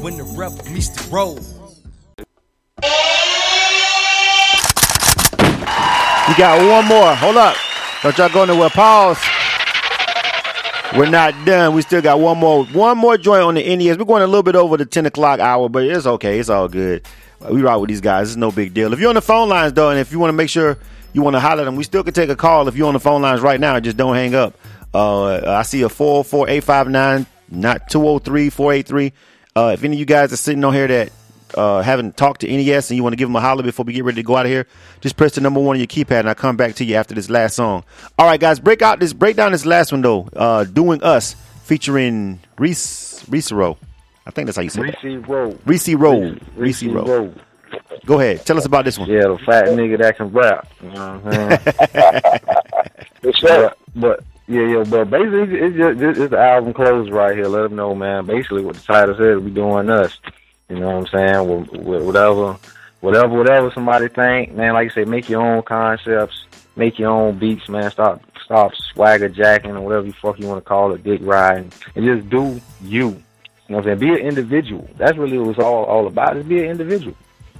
When 0.00 0.16
the 0.16 0.32
rebel 0.36 0.64
meets 0.70 0.90
the 0.90 1.08
road. 1.10 1.40
We 6.28 6.34
got 6.38 6.56
one 6.70 6.86
more. 6.86 7.16
Hold 7.16 7.36
up. 7.36 7.56
Don't 8.04 8.16
y'all 8.16 8.28
go 8.28 8.44
nowhere. 8.44 8.70
Pause. 8.70 9.31
We're 10.96 11.08
not 11.08 11.46
done. 11.46 11.74
We 11.74 11.80
still 11.80 12.02
got 12.02 12.20
one 12.20 12.36
more, 12.36 12.66
one 12.66 12.98
more 12.98 13.16
joint 13.16 13.42
on 13.42 13.54
the 13.54 13.76
NES. 13.76 13.96
We're 13.96 14.04
going 14.04 14.22
a 14.22 14.26
little 14.26 14.42
bit 14.42 14.56
over 14.56 14.76
the 14.76 14.84
ten 14.84 15.06
o'clock 15.06 15.40
hour, 15.40 15.70
but 15.70 15.84
it's 15.84 16.06
okay. 16.06 16.38
It's 16.38 16.50
all 16.50 16.68
good. 16.68 17.06
We 17.50 17.62
ride 17.62 17.76
with 17.76 17.88
these 17.88 18.02
guys. 18.02 18.28
It's 18.28 18.36
no 18.36 18.52
big 18.52 18.74
deal. 18.74 18.92
If 18.92 19.00
you're 19.00 19.08
on 19.08 19.14
the 19.14 19.22
phone 19.22 19.48
lines 19.48 19.72
though, 19.72 19.88
and 19.88 19.98
if 19.98 20.12
you 20.12 20.18
want 20.18 20.28
to 20.28 20.34
make 20.34 20.50
sure 20.50 20.76
you 21.14 21.22
want 21.22 21.34
to 21.34 21.40
holler 21.40 21.62
at 21.62 21.64
them, 21.64 21.76
we 21.76 21.84
still 21.84 22.04
can 22.04 22.12
take 22.12 22.28
a 22.28 22.36
call. 22.36 22.68
If 22.68 22.76
you're 22.76 22.88
on 22.88 22.94
the 22.94 23.00
phone 23.00 23.22
lines 23.22 23.40
right 23.40 23.58
now, 23.58 23.80
just 23.80 23.96
don't 23.96 24.14
hang 24.14 24.34
up. 24.34 24.54
Uh, 24.92 25.40
I 25.58 25.62
see 25.62 25.80
a 25.80 25.88
four 25.88 26.24
four 26.24 26.48
eight 26.50 26.62
five 26.62 26.88
nine, 26.90 27.24
not 27.50 27.88
two 27.88 28.00
zero 28.00 28.18
three 28.18 28.50
four 28.50 28.74
eight 28.74 28.86
three. 28.86 29.14
Uh, 29.56 29.70
if 29.72 29.84
any 29.84 29.96
of 29.96 30.00
you 30.00 30.06
guys 30.06 30.30
are 30.32 30.36
sitting 30.36 30.62
on 30.62 30.74
here 30.74 30.86
that 30.88 31.10
uh, 31.56 31.82
haven't 31.82 32.16
talked 32.16 32.42
to 32.42 32.46
NES 32.48 32.90
and 32.90 32.96
you 32.96 33.02
want 33.02 33.12
to 33.12 33.16
give 33.16 33.28
them 33.28 33.36
a 33.36 33.40
holler 33.40 33.62
before 33.62 33.84
we 33.84 33.92
get 33.92 34.04
ready 34.04 34.16
to 34.16 34.26
go 34.26 34.36
out 34.36 34.46
of 34.46 34.50
here, 34.50 34.66
just 35.00 35.16
press 35.16 35.34
the 35.34 35.40
number 35.40 35.60
one 35.60 35.76
on 35.76 35.80
your 35.80 35.86
keypad 35.86 36.20
and 36.20 36.28
I'll 36.28 36.34
come 36.34 36.56
back 36.56 36.74
to 36.76 36.84
you 36.84 36.96
after 36.96 37.14
this 37.14 37.30
last 37.30 37.56
song. 37.56 37.84
All 38.18 38.26
right, 38.26 38.40
guys, 38.40 38.60
break 38.60 38.82
out 38.82 39.00
this, 39.00 39.12
break 39.12 39.36
down 39.36 39.52
this 39.52 39.66
last 39.66 39.92
one 39.92 40.02
though. 40.02 40.28
Uh, 40.34 40.64
Doing 40.64 41.02
Us 41.02 41.34
featuring 41.64 42.40
Reese 42.58 43.24
Reese 43.28 43.52
Rowe. 43.52 43.78
I 44.26 44.30
think 44.30 44.46
that's 44.46 44.56
how 44.56 44.62
you 44.62 44.70
say 44.70 44.82
it. 44.82 45.02
Reese 45.02 45.26
Rowe. 45.26 45.58
Reese 45.64 45.94
Rowe. 45.94 46.20
Reese 46.56 46.82
Reese 46.82 46.84
Rowe. 46.84 47.04
Rowe. 47.04 47.34
Go 48.04 48.20
ahead. 48.20 48.44
Tell 48.44 48.58
us 48.58 48.66
about 48.66 48.84
this 48.84 48.98
one. 48.98 49.08
Yeah, 49.08 49.28
the 49.28 49.38
fat 49.44 49.64
nigga 49.66 49.98
that 49.98 50.16
can 50.16 50.30
rap. 50.30 50.68
You 50.82 50.90
know 50.90 51.18
what 51.18 51.34
I'm 51.34 51.58
saying? 51.92 52.40
but, 53.42 53.78
but 53.94 54.24
yeah, 54.48 54.66
yeah, 54.66 54.84
but 54.84 55.10
basically 55.10 55.58
it's 55.58 55.76
just 55.76 56.00
it's, 56.00 56.18
it's 56.18 56.30
the 56.30 56.38
album 56.38 56.74
close 56.74 57.10
right 57.10 57.34
here. 57.34 57.46
Let 57.46 57.62
them 57.62 57.76
know, 57.76 57.94
man. 57.94 58.26
Basically, 58.26 58.62
what 58.62 58.76
the 58.76 58.82
title 58.82 59.16
says, 59.16 59.38
we 59.38 59.50
doing 59.50 59.88
us. 59.88 60.18
You 60.72 60.80
know 60.80 60.98
what 61.00 61.14
I'm 61.14 61.46
saying? 61.46 61.66
Wh- 61.66 61.68
wh- 61.84 62.06
Whatever, 62.06 62.56
whatever, 63.00 63.28
whatever 63.28 63.70
somebody 63.72 64.08
think, 64.08 64.52
man. 64.54 64.72
Like 64.72 64.90
I 64.90 64.94
say, 64.94 65.04
make 65.04 65.28
your 65.28 65.42
own 65.42 65.62
concepts, 65.62 66.44
make 66.76 66.98
your 66.98 67.10
own 67.10 67.38
beats, 67.38 67.68
man. 67.68 67.90
Stop, 67.90 68.22
stop 68.44 68.72
swagger 68.94 69.28
jacking 69.28 69.72
or 69.72 69.82
whatever 69.82 70.06
you 70.06 70.12
fuck 70.14 70.38
you 70.38 70.46
want 70.48 70.64
to 70.64 70.68
call 70.68 70.94
it, 70.94 71.04
dick 71.04 71.20
riding, 71.22 71.70
and 71.94 72.04
just 72.06 72.30
do 72.30 72.58
you. 72.80 73.08
You 73.68 73.68
know 73.68 73.76
what 73.76 73.78
I'm 73.78 73.84
saying? 73.84 73.98
Be 73.98 74.08
an 74.20 74.26
individual. 74.26 74.88
That's 74.96 75.18
really 75.18 75.38
what 75.38 75.50
it's 75.50 75.58
all 75.58 75.84
all 75.84 76.06
about. 76.06 76.36
Is 76.38 76.46
be 76.46 76.60
an 76.64 76.70
individual. 76.70 77.16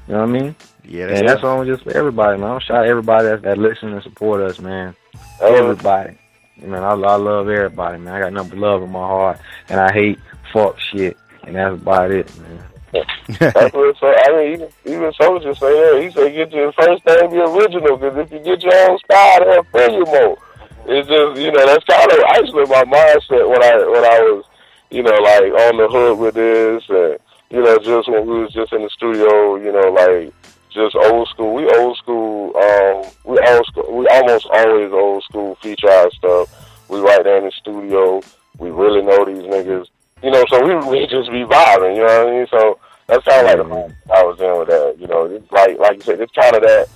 You 0.09 0.15
know 0.15 0.21
what 0.21 0.29
I 0.31 0.33
mean? 0.33 0.57
Yeah, 0.85 1.09
and 1.09 1.29
that's 1.29 1.45
all 1.45 1.65
just 1.65 1.85
for 1.85 1.97
everybody, 1.97 2.41
man. 2.41 2.51
I'm 2.51 2.61
shout 2.61 2.79
out 2.79 2.87
everybody 2.89 3.29
that, 3.29 3.43
that 3.43 3.59
listen 3.59 3.93
and 3.93 4.03
support 4.03 4.41
us, 4.41 4.59
man. 4.59 4.95
Uh, 5.41 5.47
everybody. 5.47 6.19
Man, 6.57 6.83
I, 6.83 6.91
I 6.91 6.95
love 7.17 7.49
everybody, 7.49 7.99
man. 7.99 8.15
I 8.15 8.21
got 8.21 8.33
nothing 8.33 8.51
but 8.51 8.59
love 8.59 8.83
in 8.83 8.91
my 8.91 9.07
heart, 9.07 9.39
and 9.69 9.81
I 9.81 9.93
hate 9.93 10.19
fuck 10.53 10.79
shit, 10.79 11.17
and 11.45 11.57
that's 11.57 11.75
about 11.75 12.11
it, 12.11 12.27
man. 12.41 12.63
That's 12.93 13.73
what. 13.73 13.97
I 14.03 14.37
mean, 14.37 14.53
even, 14.53 14.69
even 14.85 15.13
Soldier 15.15 15.55
say 15.55 15.73
that. 15.73 16.03
He 16.03 16.11
said, 16.11 16.33
"Get 16.33 16.53
your 16.53 16.73
first 16.73 17.03
thing 17.05 17.31
be 17.31 17.39
original, 17.39 17.97
because 17.97 18.19
if 18.19 18.33
you 18.33 18.39
get 18.41 18.63
your 18.63 18.91
own 18.91 18.99
style, 18.99 19.45
they'll 19.45 19.63
fill 19.65 19.93
you 19.93 20.05
more." 20.05 20.39
It's 20.85 21.09
just, 21.09 21.41
you 21.41 21.53
know, 21.53 21.65
that's 21.65 21.85
kind 21.85 22.11
of 22.11 22.19
actually 22.29 22.67
my 22.67 22.85
mindset 22.85 23.49
when 23.49 23.63
I 23.63 23.77
when 23.89 24.05
I 24.05 24.19
was, 24.29 24.45
you 24.91 25.03
know, 25.03 25.15
like 25.15 25.53
on 25.53 25.77
the 25.79 25.89
hood 25.89 26.19
with 26.19 26.35
this, 26.35 26.85
and 26.89 27.19
you 27.51 27.63
know, 27.63 27.79
just 27.79 28.09
when 28.09 28.27
we 28.27 28.43
was 28.43 28.53
just 28.53 28.73
in 28.73 28.83
the 28.83 28.91
studio, 28.91 29.57
you 29.57 29.73
know, 29.73 29.93
like 29.93 30.35
just 30.71 30.97
old 30.97 31.29
school. 31.29 31.55
We 31.55 31.69
old 31.69 31.97
school. 31.99 32.57
Um, 32.57 33.11
we 33.25 33.39
old 33.39 33.67
school. 33.67 33.97
We 33.97 34.07
almost 34.09 34.47
always 34.53 34.93
old 34.93 35.23
school 35.25 35.55
feature 35.57 35.89
our 35.89 36.11
stuff. 36.11 36.89
We 36.89 37.01
right 37.01 37.23
there 37.25 37.39
in 37.39 37.45
the 37.45 37.53
studio. 37.53 38.21
We 38.59 38.71
really 38.71 39.03
know 39.03 39.25
these 39.25 39.45
niggas. 39.45 39.87
You 40.23 40.31
know, 40.31 40.45
so 40.49 40.65
we 40.65 40.75
we 40.89 41.07
just 41.07 41.31
be 41.31 41.45
vibing. 41.45 41.97
You 41.97 42.07
know 42.07 42.25
what 42.25 42.29
I 42.29 42.31
mean? 42.31 42.47
So 42.51 42.79
that's 43.07 43.25
kind 43.25 43.41
of 43.41 43.47
like 43.47 43.57
the 43.57 43.75
mm-hmm. 43.75 44.13
I 44.13 44.23
was 44.23 44.41
in 44.41 44.59
with 44.59 44.69
that. 44.69 44.97
You 44.99 45.07
know, 45.09 45.25
it's 45.25 45.51
like 45.53 45.79
like 45.79 45.97
you 45.97 46.03
said, 46.03 46.21
it's 46.21 46.33
kind 46.33 46.57
of 46.57 46.63
that. 46.63 46.89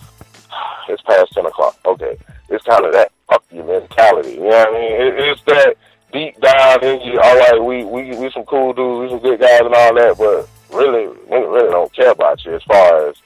It's 0.89 1.03
past 1.03 1.33
ten 1.33 1.45
o'clock. 1.45 1.77
Okay, 1.85 2.17
it's 2.49 2.65
kind 2.65 2.85
of 2.85 2.93
that 2.93 3.11
fuck 3.29 3.43
you 3.51 3.65
mentality. 3.65 4.35
You 4.35 4.43
know 4.43 4.47
what 4.51 4.69
I 4.69 4.73
mean? 4.73 4.93
It, 4.93 5.15
it's 5.19 5.43
that 5.43 5.75
deep 6.13 6.41
dive 6.41 6.83
in 6.85 7.01
you. 7.01 7.21
All 7.21 7.37
right, 7.37 7.61
we 7.61 7.85
we 7.85 8.17
we 8.17 8.31
some 8.31 8.45
cool 8.45 8.73
dudes, 8.73 9.11
we 9.11 9.19
some 9.19 9.19
good 9.19 9.41
guys 9.41 9.61
and 9.63 9.75
all 9.75 9.95
that, 9.97 10.17
but 10.17 10.49
really, 10.77 11.09
we 11.09 11.37
really 11.37 11.71
don't 11.71 11.93
care 11.93 12.13
about 12.13 12.45
you 12.45 12.55
as 12.55 12.63
far 12.63 13.09
as 13.09 13.17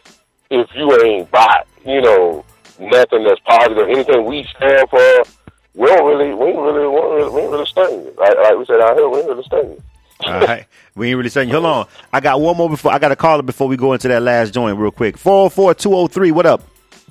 if 0.50 0.68
you 0.74 0.92
ain't 1.04 1.30
bought, 1.30 1.66
you 1.84 2.00
know, 2.00 2.44
nothing 2.78 3.24
that's 3.24 3.40
positive, 3.40 3.88
anything 3.88 4.24
we 4.24 4.44
stand 4.56 4.88
for, 4.88 5.22
we 5.74 5.86
don't 5.86 6.06
really, 6.06 6.34
we 6.34 6.46
ain't 6.46 6.58
really, 6.58 6.88
we 6.88 7.00
really, 7.00 7.30
we 7.30 7.40
ain't 7.42 7.50
really 7.50 8.06
it. 8.06 8.18
Like, 8.18 8.36
like 8.36 8.58
we 8.58 8.64
said 8.66 8.80
out 8.80 8.96
here, 8.96 9.08
we 9.08 9.18
ain't 9.18 9.28
really 9.28 9.44
it. 9.50 9.82
All 10.26 10.40
right. 10.40 10.66
We 10.94 11.08
ain't 11.08 11.16
really 11.16 11.30
saying. 11.30 11.48
Hold 11.50 11.64
on. 11.64 11.86
I 12.12 12.20
got 12.20 12.40
one 12.40 12.56
more 12.56 12.68
before. 12.68 12.92
I 12.92 12.98
got 12.98 13.12
a 13.12 13.16
caller 13.16 13.42
before 13.42 13.68
we 13.68 13.76
go 13.76 13.92
into 13.92 14.08
that 14.08 14.22
last 14.22 14.52
joint 14.52 14.78
real 14.78 14.90
quick. 14.90 15.16
404-203. 15.16 16.32
What 16.32 16.46
up? 16.46 16.62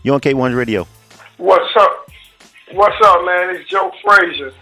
You 0.04 0.14
on 0.14 0.20
K1 0.22 0.56
Radio? 0.56 0.88
What's 1.38 1.76
up? 1.78 2.10
What's 2.74 2.96
up, 3.04 3.26
man? 3.26 3.56
It's 3.56 3.70
Joe 3.70 3.92
Frazier. 4.04 4.54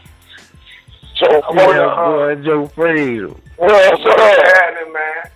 Joe 1.15 1.41
I 1.41 1.51
wanna, 1.51 1.81
uh, 1.81 2.35
boy, 2.35 2.43
Joe 2.43 2.67
Frazier. 2.67 3.29
What's 3.57 4.03
happening, 4.03 4.93
man? 4.93 5.29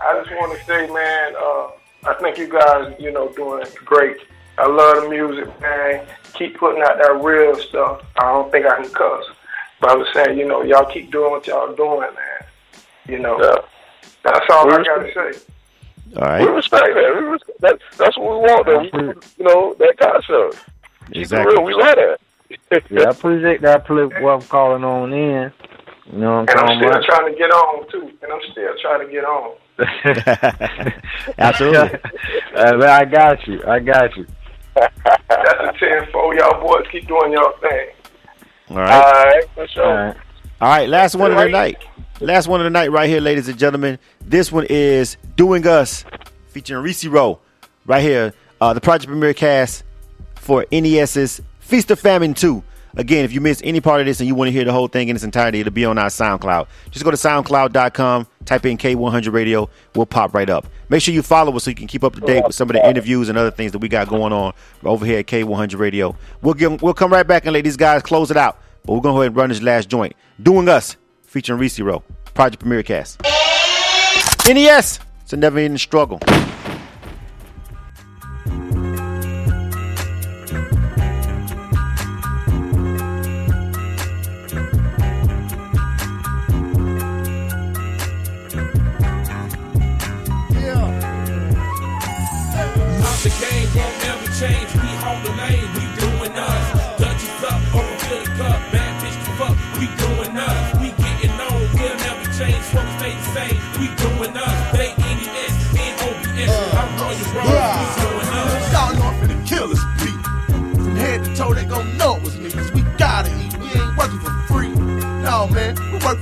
I 0.00 0.22
just 0.22 0.30
want 0.36 0.58
to 0.58 0.64
say, 0.64 0.86
man, 0.88 1.34
uh, 1.36 1.68
I 2.08 2.14
think 2.20 2.38
you 2.38 2.48
guys, 2.48 2.94
you 2.98 3.12
know, 3.12 3.28
doing 3.32 3.64
great. 3.84 4.16
I 4.58 4.66
love 4.66 5.02
the 5.02 5.08
music, 5.10 5.60
man. 5.60 6.06
Keep 6.34 6.58
putting 6.58 6.82
out 6.82 6.98
that 6.98 7.20
real 7.22 7.54
stuff. 7.56 8.02
I 8.16 8.32
don't 8.32 8.50
think 8.50 8.66
I 8.66 8.76
can 8.82 8.90
cuss, 8.90 9.24
but 9.80 9.90
I 9.90 9.94
was 9.94 10.08
saying, 10.14 10.38
you 10.38 10.46
know, 10.46 10.62
y'all 10.62 10.90
keep 10.90 11.10
doing 11.10 11.30
what 11.30 11.46
y'all 11.46 11.74
doing, 11.74 12.00
man. 12.00 12.35
You 13.08 13.18
know, 13.20 13.38
that's 14.22 14.46
all 14.50 14.72
I 14.72 14.82
got 14.82 14.98
to 14.98 15.12
say. 15.14 15.40
All 16.16 16.22
right. 16.22 16.40
We 16.42 16.48
respect 16.48 16.86
that. 16.94 17.14
We 17.16 17.24
respect 17.26 17.60
that. 17.60 17.78
That's 17.98 18.16
what 18.18 18.30
we 18.30 18.36
want, 18.38 18.66
though. 18.66 18.80
We, 18.80 18.88
you 19.38 19.44
know, 19.44 19.74
that 19.78 19.96
concept. 19.98 20.64
Keep 21.08 21.16
Exactly. 21.16 21.54
real. 21.54 21.64
We 21.64 21.74
love 21.74 21.96
that. 21.96 22.18
Yeah, 22.90 23.06
I 23.08 23.10
appreciate 23.10 23.60
that. 23.62 23.86
Play 23.86 24.04
what 24.04 24.30
I'm 24.30 24.42
calling 24.42 24.84
on 24.84 25.12
in. 25.12 25.52
You 26.12 26.18
know 26.18 26.42
what 26.42 26.50
I'm 26.50 26.58
and 26.58 26.70
I'm 26.70 26.78
still 26.78 26.90
about? 26.90 27.04
trying 27.04 27.32
to 27.32 27.38
get 27.38 27.50
on, 27.50 27.90
too. 27.90 28.12
And 28.22 28.32
I'm 28.32 28.40
still 28.52 28.74
trying 28.80 29.06
to 29.06 29.12
get 29.12 29.24
on. 29.24 29.56
Absolutely. 31.38 31.98
Uh, 32.56 32.74
man, 32.78 32.88
I 32.88 33.04
got 33.04 33.46
you. 33.46 33.62
I 33.66 33.78
got 33.80 34.16
you. 34.16 34.26
That's 34.74 34.96
a 35.28 35.72
10 35.78 36.10
4. 36.10 36.34
Y'all 36.36 36.60
boys 36.66 36.86
keep 36.90 37.06
doing 37.06 37.32
y'all 37.32 37.52
thing. 37.60 37.88
All 38.70 38.76
right. 38.78 38.90
All 38.92 39.12
right, 39.12 39.44
for 39.54 39.68
sure. 39.68 39.84
All 39.84 39.94
right, 40.06 40.16
last 40.60 41.14
one 41.14 41.30
of 41.32 41.38
the 41.38 41.48
night. 41.48 41.84
Last 42.20 42.48
one 42.48 42.60
of 42.60 42.64
the 42.64 42.70
night 42.70 42.90
right 42.90 43.08
here, 43.08 43.20
ladies 43.20 43.48
and 43.48 43.58
gentlemen. 43.58 43.98
This 44.22 44.50
one 44.50 44.66
is 44.70 45.16
Doing 45.36 45.66
Us 45.66 46.04
featuring 46.48 46.82
Reese 46.82 47.04
Rowe. 47.06 47.40
Right 47.84 48.02
here. 48.02 48.32
Uh, 48.60 48.72
the 48.72 48.80
project 48.80 49.08
premier 49.10 49.34
cast 49.34 49.84
for 50.36 50.64
NES's 50.72 51.42
Feast 51.60 51.90
or 51.90 51.96
Famine 51.96 52.32
2. 52.32 52.62
Again, 52.96 53.26
if 53.26 53.32
you 53.32 53.42
missed 53.42 53.60
any 53.62 53.82
part 53.82 54.00
of 54.00 54.06
this 54.06 54.20
and 54.20 54.26
you 54.26 54.34
want 54.34 54.48
to 54.48 54.52
hear 54.52 54.64
the 54.64 54.72
whole 54.72 54.88
thing 54.88 55.10
in 55.10 55.16
its 55.16 55.24
entirety, 55.24 55.60
it'll 55.60 55.72
be 55.72 55.84
on 55.84 55.98
our 55.98 56.06
SoundCloud. 56.06 56.66
Just 56.90 57.04
go 57.04 57.10
to 57.10 57.16
soundcloud.com, 57.18 58.26
type 58.46 58.64
in 58.64 58.78
K100 58.78 59.32
Radio, 59.34 59.68
we'll 59.94 60.06
pop 60.06 60.32
right 60.32 60.48
up. 60.48 60.66
Make 60.88 61.02
sure 61.02 61.12
you 61.12 61.20
follow 61.20 61.54
us 61.54 61.64
so 61.64 61.70
you 61.70 61.76
can 61.76 61.88
keep 61.88 62.02
up 62.02 62.14
to 62.14 62.20
date 62.20 62.44
with 62.46 62.54
some 62.54 62.70
of 62.70 62.74
the 62.74 62.88
interviews 62.88 63.28
and 63.28 63.36
other 63.36 63.50
things 63.50 63.72
that 63.72 63.80
we 63.80 63.88
got 63.88 64.08
going 64.08 64.32
on 64.32 64.54
over 64.82 65.04
here 65.04 65.18
at 65.18 65.26
K100 65.26 65.78
Radio. 65.78 66.16
We'll 66.40 66.54
give, 66.54 66.80
we'll 66.80 66.94
come 66.94 67.12
right 67.12 67.26
back 67.26 67.44
and 67.44 67.52
let 67.52 67.64
these 67.64 67.76
guys 67.76 68.00
close 68.00 68.30
it 68.30 68.38
out. 68.38 68.58
But 68.86 68.94
we're 68.94 69.00
going 69.00 69.14
to 69.14 69.16
go 69.16 69.22
ahead 69.22 69.26
and 69.32 69.36
run 69.36 69.48
this 69.48 69.62
last 69.62 69.88
joint. 69.88 70.14
Doing 70.40 70.68
Us, 70.68 70.96
featuring 71.24 71.58
Reese 71.58 71.80
Project 72.34 72.60
Premier 72.60 72.84
Cast. 72.84 73.20
NES, 74.46 75.00
it's 75.22 75.32
a 75.32 75.36
never 75.36 75.58
ending 75.58 75.78
struggle. 75.78 76.20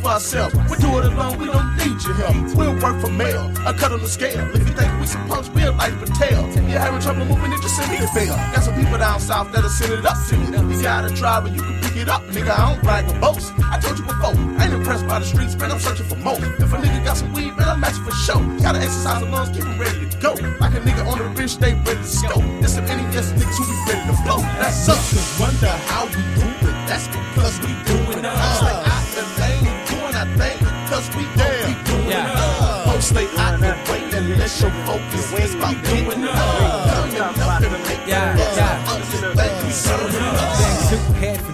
For 0.04 0.10
ourselves. 0.10 0.54
We 0.70 0.76
do 0.76 0.98
it 0.98 1.04
alone, 1.06 1.38
we 1.38 1.46
don't 1.46 1.76
need 1.76 1.96
your 2.04 2.14
help. 2.14 2.36
We'll 2.56 2.76
work 2.80 3.00
for 3.00 3.10
mail, 3.10 3.50
a 3.66 3.72
cut 3.72 3.92
on 3.92 4.00
the 4.00 4.08
scale. 4.08 4.44
If 4.54 4.68
you 4.68 4.74
think 4.74 4.90
we 5.00 5.06
some 5.06 5.26
punks, 5.28 5.48
we'll 5.48 5.72
like 5.74 5.98
Patel. 5.98 6.44
If 6.48 6.56
You're 6.56 6.78
having 6.78 7.00
trouble 7.00 7.24
moving 7.24 7.52
it, 7.52 7.60
just 7.62 7.76
send 7.76 7.90
me 7.90 7.98
the 7.98 8.10
bill. 8.14 8.36
Got 8.52 8.62
some 8.62 8.74
people 8.74 8.98
down 8.98 9.20
south 9.20 9.52
that'll 9.52 9.70
send 9.70 9.92
it 9.92 10.04
up 10.04 10.16
to 10.28 10.36
me. 10.36 10.76
You 10.76 10.82
got 10.82 11.10
a 11.10 11.14
driver, 11.14 11.48
you 11.48 11.60
can 11.60 11.80
pick 11.80 11.96
it 11.96 12.08
up. 12.08 12.22
Nigga, 12.34 12.52
I 12.52 12.72
don't 12.72 12.82
brag 12.82 13.08
or 13.10 13.18
boast. 13.20 13.52
I 13.72 13.78
told 13.80 13.98
you 13.98 14.04
before, 14.04 14.36
I 14.58 14.64
ain't 14.64 14.74
impressed 14.74 15.06
by 15.06 15.18
the 15.18 15.26
streets, 15.26 15.56
man, 15.56 15.72
I'm 15.72 15.80
searching 15.80 16.06
for 16.06 16.16
more. 16.16 16.36
If 16.36 16.72
a 16.72 16.76
nigga 16.76 17.04
got 17.04 17.16
some 17.16 17.32
weed, 17.32 17.56
man, 17.56 17.68
I'm 17.68 17.80
matching 17.80 18.04
for 18.04 18.12
show. 18.12 18.40
Gotta 18.60 18.78
exercise 18.78 19.20
the 19.20 19.30
lungs, 19.30 19.48
keep 19.50 19.64
keep 19.64 19.72
'em 19.72 19.80
ready 19.80 20.08
to 20.08 20.16
go. 20.18 20.32
Like 20.60 20.74
a 20.74 20.80
nigga 20.80 21.06
on 21.06 21.18
the 21.18 21.28
bench, 21.36 21.56
they 21.58 21.74
ready 21.74 22.00
to 22.00 22.04
scope. 22.04 22.44
There's 22.60 22.74
some 22.74 22.86
NES 22.86 23.32
niggas 23.32 23.56
who 23.56 23.64
be 23.72 23.92
ready 23.92 24.04
to 24.10 24.16
blow. 24.24 24.40
That's 24.60 24.88
us. 24.88 25.10
Just 25.10 25.40
wonder 25.40 25.72
how 25.88 26.04
we 26.06 26.20
do 26.36 26.48
it. 26.68 26.76
That's 26.88 27.08
because 27.08 27.58
we 27.60 27.72
doing 27.88 28.24
us. 28.24 28.62
Like 28.62 28.93
our 30.24 30.36
thing. 30.36 30.58
Cause 30.88 31.08
we 31.16 31.22
know 31.36 31.50
we 31.66 31.74
doing 31.84 32.12
us. 32.12 32.86
Don't 32.86 33.02
stay 33.02 33.26
out 33.38 33.58
the 33.60 33.72
way 33.90 34.00
and 34.12 34.28
let 34.38 34.60
your 34.60 34.70
focus 34.86 35.32
is 35.32 35.54
about 35.54 35.84
doing 35.84 36.24
us. 36.24 36.90
Coming 36.92 37.20
up 37.20 37.62
and 37.62 37.72
making 37.84 38.08
Yeah, 38.08 38.34
us. 38.38 38.56
yeah. 38.56 38.84
Honestly, 38.88 39.34
thank 39.34 39.64
you, 39.64 39.70
serving 39.72 40.14
us. 40.16 40.60
Things 40.60 40.90
too 40.90 41.12
head 41.14 41.38
for 41.40 41.52
me 41.52 41.53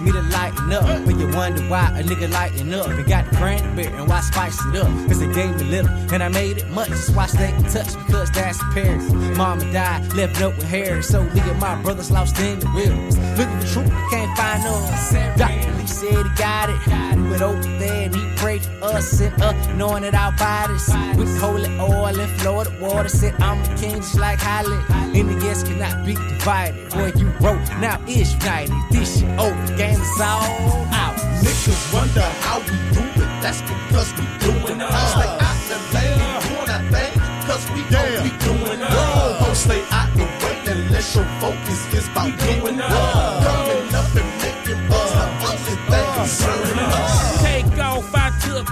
up. 0.73 1.05
When 1.05 1.19
you 1.19 1.27
wonder 1.29 1.61
why 1.63 1.87
a 1.99 2.03
nigga 2.03 2.31
lighten 2.31 2.73
up. 2.73 2.87
And 2.87 3.05
got 3.05 3.29
the 3.29 3.37
brand 3.37 3.61
cranberry 3.61 3.95
and 3.95 4.07
why 4.07 4.21
spice 4.21 4.57
it 4.65 4.75
up. 4.75 4.87
Cause 5.07 5.19
they 5.19 5.31
gave 5.31 5.55
me 5.57 5.63
little 5.65 5.91
and 6.13 6.23
I 6.23 6.27
made 6.29 6.57
it 6.57 6.67
much. 6.69 6.89
Just 6.89 7.15
watch 7.15 7.31
they 7.31 7.51
can 7.51 7.63
touch 7.63 7.95
because 8.05 8.31
that's 8.31 8.59
Paris. 8.73 9.11
Mama 9.37 9.71
died, 9.71 10.13
left 10.13 10.39
note 10.39 10.55
with 10.57 10.69
Harry. 10.69 11.03
So 11.03 11.23
me 11.23 11.41
and 11.41 11.59
my 11.59 11.81
brothers 11.81 12.11
lost 12.11 12.39
in 12.39 12.59
the 12.59 12.69
wilderness. 12.73 13.17
Looking 13.37 13.59
for 13.59 13.67
truth, 13.73 13.93
can't 14.09 14.37
find 14.37 14.63
us. 14.65 15.13
Dr. 15.37 15.77
Lee 15.77 15.87
said 15.87 16.25
he 16.25 16.35
got 16.35 16.69
it. 16.69 17.17
We 17.17 17.29
went 17.29 17.41
over 17.41 17.61
there 17.79 18.05
and 18.05 18.15
he 18.15 18.35
prayed 18.35 18.63
for 18.63 18.85
us 18.85 19.21
and 19.21 19.41
up, 19.41 19.55
knowing 19.75 20.03
that 20.03 20.15
our 20.15 20.31
bodies 20.33 20.87
with 21.17 21.39
holy 21.39 21.69
oil 21.79 22.19
and 22.19 22.41
Florida 22.41 22.71
water. 22.79 23.09
Said 23.09 23.35
I'm 23.41 23.61
the 23.63 23.81
king 23.81 23.95
just 23.95 24.17
like 24.17 24.39
Holly. 24.39 24.79
And 25.17 25.29
the 25.29 25.45
yes 25.45 25.63
cannot 25.63 26.05
be 26.05 26.13
divided. 26.13 26.89
Boy, 26.91 27.11
you 27.17 27.27
wrote, 27.41 27.61
now 27.79 28.01
is 28.07 28.33
united. 28.33 28.73
This 28.91 29.19
shit 29.19 29.39
over, 29.39 29.77
game 29.77 29.99
is 29.99 30.21
all 30.21 30.60
out. 30.91 31.15
Niggas 31.43 31.93
wonder 31.93 32.27
how 32.45 32.59
we 32.59 32.77
do 32.95 33.03
it. 33.21 33.29
That's 33.41 33.61
because 33.61 34.09
we 34.17 34.25
doing 34.39 34.81
us. 34.81 35.11
Stay 35.15 35.31
out 35.47 35.59
the 35.69 35.77
lane, 35.93 36.19
doing 36.45 36.69
our 36.75 36.83
thing. 36.93 37.13
Cause 37.47 37.65
we 37.71 37.81
know 37.91 38.05
we 38.23 38.31
doing 38.45 38.81
us. 38.81 39.39
Don't 39.41 39.55
stay 39.55 39.83
out 39.91 40.09
the 40.15 40.25
way 40.41 40.57
unless 40.67 41.15
your 41.15 41.25
focus 41.39 41.81
is 41.93 42.07
about 42.07 42.37
doing 42.39 42.79
us. 42.79 43.45
Coming 43.45 43.95
up 43.95 44.15
and 44.15 44.31
making 44.41 44.81
us 44.91 45.11
the 45.11 45.25
only 45.49 45.75
thing 45.89 46.07
concerning 46.15 46.79
us. 46.79 47.50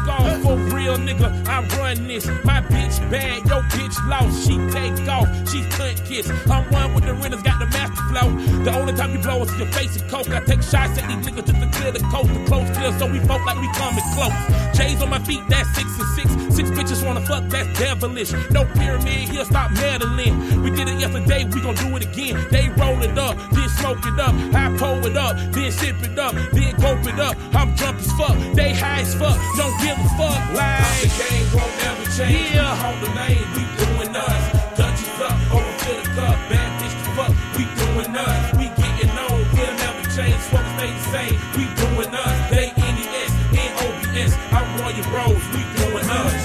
Off 0.07 0.41
for 0.41 0.55
real, 0.75 0.97
nigga. 0.97 1.29
I 1.47 1.65
run 1.77 2.07
this. 2.07 2.27
My 2.43 2.61
bitch 2.61 2.99
bad, 3.09 3.45
your 3.47 3.61
bitch 3.73 3.97
lost. 4.07 4.47
She 4.47 4.57
take 4.69 5.07
off, 5.07 5.27
she 5.49 5.63
couldn't 5.71 6.05
kiss. 6.05 6.29
I'm 6.49 6.69
one 6.71 6.93
with 6.93 7.05
the 7.05 7.13
renters, 7.13 7.41
got 7.41 7.59
the 7.59 7.65
master 7.67 8.03
flow. 8.09 8.63
The 8.63 8.77
only 8.77 8.93
time 8.93 9.13
you 9.13 9.19
blow 9.19 9.41
is 9.41 9.57
your 9.57 9.67
face 9.67 9.99
and 9.99 10.09
coke. 10.09 10.29
I 10.29 10.39
take 10.41 10.61
shots 10.61 10.97
at 10.97 11.07
these 11.07 11.25
niggas 11.25 11.45
just 11.45 11.61
to 11.61 11.69
clear 11.79 11.91
the 11.91 11.99
coast. 12.11 12.29
The 12.29 12.45
close 12.45 12.69
clear, 12.77 12.91
so 12.99 13.11
we 13.11 13.19
folk 13.19 13.45
like 13.45 13.59
we 13.59 13.67
coming 13.73 14.03
close. 14.13 14.33
J's 14.77 15.01
on 15.01 15.09
my 15.09 15.19
feet, 15.19 15.41
that's 15.49 15.67
six 15.75 15.87
and 15.99 16.09
six. 16.15 16.55
Six 16.55 16.69
bitches 16.71 17.05
wanna 17.05 17.21
fuck, 17.25 17.43
that's 17.49 17.67
devilish. 17.79 18.31
No 18.51 18.65
pyramid 18.75 19.29
here, 19.29 19.45
stop 19.45 19.71
meddling. 19.71 20.61
We 20.63 20.69
did 20.71 20.87
it 20.87 20.99
yesterday, 20.99 21.45
we 21.45 21.61
gon' 21.61 21.75
do 21.75 21.95
it 21.97 22.05
again. 22.05 22.47
They 22.51 22.69
roll 22.69 23.01
it 23.01 23.17
up, 23.17 23.35
then 23.51 23.69
smoke 23.69 24.05
it 24.05 24.19
up. 24.19 24.33
I 24.53 24.75
pull 24.77 25.05
it 25.05 25.17
up, 25.17 25.35
then 25.51 25.71
sip 25.71 25.95
it 26.03 26.17
up, 26.17 26.33
then 26.53 26.73
cope 26.79 27.05
it 27.07 27.19
up. 27.19 27.35
I'm 27.53 27.75
drunk 27.75 27.99
as 27.99 28.11
fuck, 28.13 28.35
they 28.55 28.73
high 28.73 29.01
as 29.01 29.15
fuck. 29.15 29.37
Don't 29.57 29.78
give 29.81 29.97
a 29.99 30.09
fuck. 30.17 30.41
Like 30.53 31.01
the 31.01 31.09
game 31.19 31.47
won't 31.55 31.73
never 31.83 32.05
change. 32.17 32.51
Yeah, 32.53 32.75
hold 32.75 32.99
the 33.03 33.09
lane, 33.15 33.45
we 33.55 33.63
doing 33.79 34.15
us. 34.15 34.43
Touches 34.77 35.19
up, 35.21 35.37
overfill 35.53 35.97
the 36.01 36.07
cup. 36.15 36.37
Bad 36.49 36.69
bitch 36.79 36.95
to 37.03 37.11
fuck, 37.17 37.33
we 37.57 37.63
doing 37.79 38.15
us. 38.15 38.43
We 38.59 38.65
getting 38.81 39.11
on, 39.11 39.37
we'll 39.55 39.75
never 39.83 40.03
change. 40.15 40.41
Fuck 40.51 40.65
stay 40.75 40.91
the 40.91 41.03
same, 41.13 41.37
we 41.55 41.63
doing 41.81 42.13
us. 42.13 42.35
They 42.51 42.67
NES, 42.75 43.31
NOBS, 43.55 44.31
I 44.51 44.59
run 44.79 44.93
your 44.95 45.07
bros, 45.11 45.43
we 45.53 45.61
doing 45.79 46.09
us. 46.09 46.43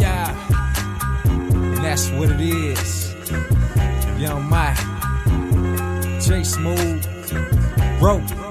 Yeah, 0.00 0.28
and 1.24 1.78
that's 1.78 2.10
what 2.10 2.30
it 2.30 2.40
is. 2.40 3.14
Young 4.18 4.48
Mike, 4.48 4.76
J 6.20 6.42
Smooth, 6.42 7.06
Rope. 8.00 8.47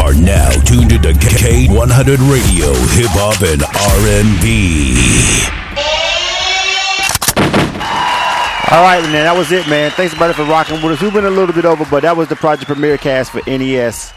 Are 0.00 0.14
now 0.14 0.50
tuned 0.64 0.90
into 0.90 1.12
K100 1.12 2.18
Radio, 2.30 2.72
Hip 2.96 3.10
Hop 3.14 3.40
and 3.42 3.62
R&B. 3.62 4.96
All 8.70 8.82
right, 8.82 9.00
man, 9.04 9.24
that 9.24 9.34
was 9.36 9.52
it, 9.52 9.68
man. 9.68 9.90
Thanks, 9.92 10.12
everybody, 10.12 10.34
for 10.34 10.44
rocking 10.44 10.82
with 10.82 10.92
us. 10.92 11.00
We 11.00 11.08
went 11.10 11.26
a 11.26 11.30
little 11.30 11.54
bit 11.54 11.64
over, 11.64 11.86
but 11.90 12.02
that 12.02 12.16
was 12.16 12.28
the 12.28 12.36
project 12.36 12.66
premier 12.66 12.98
cast 12.98 13.30
for 13.30 13.40
NES 13.46 14.12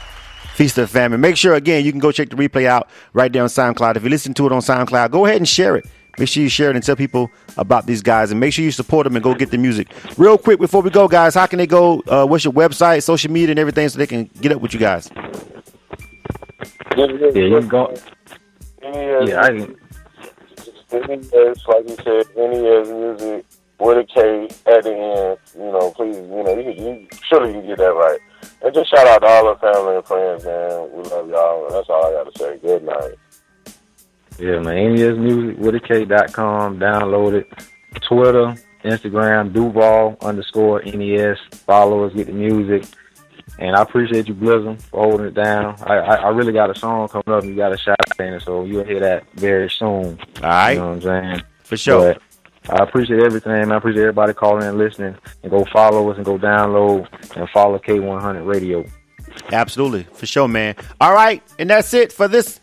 Feast 0.56 0.78
or 0.78 0.88
Famine. 0.88 1.22
Make 1.22 1.38
sure, 1.38 1.54
again, 1.54 1.86
you 1.86 1.92
can 1.92 2.00
go 2.00 2.12
check 2.12 2.30
the 2.30 2.36
replay 2.36 2.66
out 2.66 2.90
right 3.14 3.32
there 3.32 3.44
on 3.44 3.50
SoundCloud. 3.50 3.96
If 3.98 4.04
you 4.04 4.10
listen 4.10 4.34
to 4.34 4.48
it 4.48 4.52
on 4.52 4.62
SoundCloud, 4.62 5.12
go 5.12 5.26
ahead 5.26 5.38
and 5.38 5.48
share 5.48 5.76
it. 5.76 5.86
Make 6.20 6.28
sure 6.28 6.44
you 6.44 6.50
share 6.50 6.70
it 6.70 6.76
and 6.76 6.84
tell 6.84 6.96
people 6.98 7.30
about 7.58 7.86
these 7.86 8.02
guys, 8.02 8.32
and 8.32 8.40
make 8.40 8.52
sure 8.52 8.66
you 8.66 8.72
support 8.72 9.06
them 9.06 9.16
and 9.16 9.24
go 9.24 9.34
get 9.34 9.52
the 9.52 9.58
music. 9.58 9.88
Real 10.18 10.38
quick 10.38 10.60
before 10.60 10.82
we 10.82 10.90
go, 10.90 11.08
guys, 11.08 11.36
how 11.36 11.46
can 11.46 11.58
they 11.58 11.68
go? 11.68 12.02
Uh, 12.08 12.26
what's 12.26 12.44
your 12.44 12.54
website, 12.54 13.04
social 13.04 13.32
media, 13.32 13.52
and 13.52 13.60
everything, 13.60 13.88
so 13.88 13.98
they 13.98 14.08
can 14.08 14.30
get 14.42 14.52
up 14.52 14.62
with 14.62 14.74
you 14.74 14.80
guys? 14.80 15.10
Yeah, 16.98 17.06
you 17.44 17.60
can 17.60 17.68
go. 17.68 17.94
NES, 18.84 19.30
Yeah, 19.30 19.42
I 19.42 19.48
can. 19.50 19.76
NES, 20.92 21.68
like 21.68 21.90
you 21.90 21.96
said, 22.04 22.26
NES 22.36 22.90
music 22.90 23.46
with 23.80 23.98
a 23.98 24.04
K 24.14 24.44
at 24.68 24.84
the 24.84 24.94
end. 24.94 25.38
You 25.56 25.72
know, 25.72 25.92
please, 25.92 26.18
you 26.18 26.44
know, 26.44 26.58
you, 26.60 26.72
you 26.72 27.08
surely 27.28 27.56
you 27.56 27.62
get 27.62 27.78
that 27.78 27.94
right. 27.94 28.20
And 28.64 28.74
just 28.74 28.90
shout 28.90 29.08
out 29.08 29.20
to 29.20 29.28
all 29.28 29.48
our 29.48 29.58
family 29.58 29.96
and 29.96 30.06
friends, 30.06 30.46
man. 30.46 30.92
We 30.94 31.04
love 31.04 31.30
y'all. 31.30 31.66
And 31.66 31.76
that's 31.76 31.90
all 31.90 32.06
I 32.06 32.12
got 32.12 32.34
to 32.34 32.40
say. 32.40 32.58
Good 32.58 32.84
night. 32.84 33.16
Yeah, 34.38 34.60
man. 34.60 34.96
NES 34.96 35.18
Music 35.18 35.58
with 35.60 35.76
a 35.76 35.80
K 35.80 36.06
dot 36.06 36.34
com. 36.34 36.80
Download 36.80 37.34
it. 37.34 37.48
Twitter, 38.02 38.56
Instagram, 38.84 39.54
Duval 39.54 40.18
underscore 40.22 40.82
NES. 40.84 41.38
Follow 41.66 42.06
us, 42.06 42.14
get 42.14 42.28
the 42.28 42.34
music. 42.34 42.86
And 43.62 43.76
I 43.76 43.84
appreciate 43.84 44.28
you, 44.28 44.34
Blizzard, 44.34 44.82
for 44.82 45.04
holding 45.04 45.28
it 45.28 45.36
down. 45.36 45.76
I, 45.84 45.94
I, 45.98 46.16
I 46.16 46.30
really 46.30 46.52
got 46.52 46.76
a 46.76 46.78
song 46.78 47.08
coming 47.08 47.24
up. 47.28 47.44
and 47.44 47.52
You 47.52 47.56
got 47.56 47.72
a 47.72 47.78
shot 47.78 47.96
in 48.20 48.34
it, 48.34 48.42
so 48.42 48.64
you'll 48.64 48.84
hear 48.84 49.00
that 49.02 49.32
very 49.36 49.70
soon. 49.70 50.20
All 50.42 50.50
right. 50.50 50.72
You 50.72 50.80
know 50.80 50.88
what 50.88 50.94
I'm 50.96 51.02
saying? 51.02 51.44
For 51.64 51.78
sure. 51.78 52.16
But 52.66 52.80
I 52.80 52.84
appreciate 52.84 53.22
everything. 53.22 53.52
man. 53.52 53.72
I 53.72 53.78
appreciate 53.78 54.02
everybody 54.02 54.34
calling 54.34 54.64
and 54.68 54.80
listening. 54.80 55.16
And 55.44 55.52
go 55.52 55.64
follow 55.66 56.10
us 56.10 56.18
and 56.18 56.26
go 56.26 56.40
download 56.40 57.08
and 57.38 57.48
follow 57.52 57.78
K100 57.78 58.48
Radio. 58.48 58.84
Absolutely, 59.52 60.04
for 60.14 60.26
sure, 60.26 60.48
man. 60.48 60.76
All 61.00 61.14
right, 61.14 61.44
and 61.60 61.70
that's 61.70 61.94
it 61.94 62.12
for 62.12 62.28
this 62.28 62.60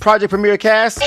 Project 0.00 0.30
Premier 0.30 0.56
Cast. 0.56 0.98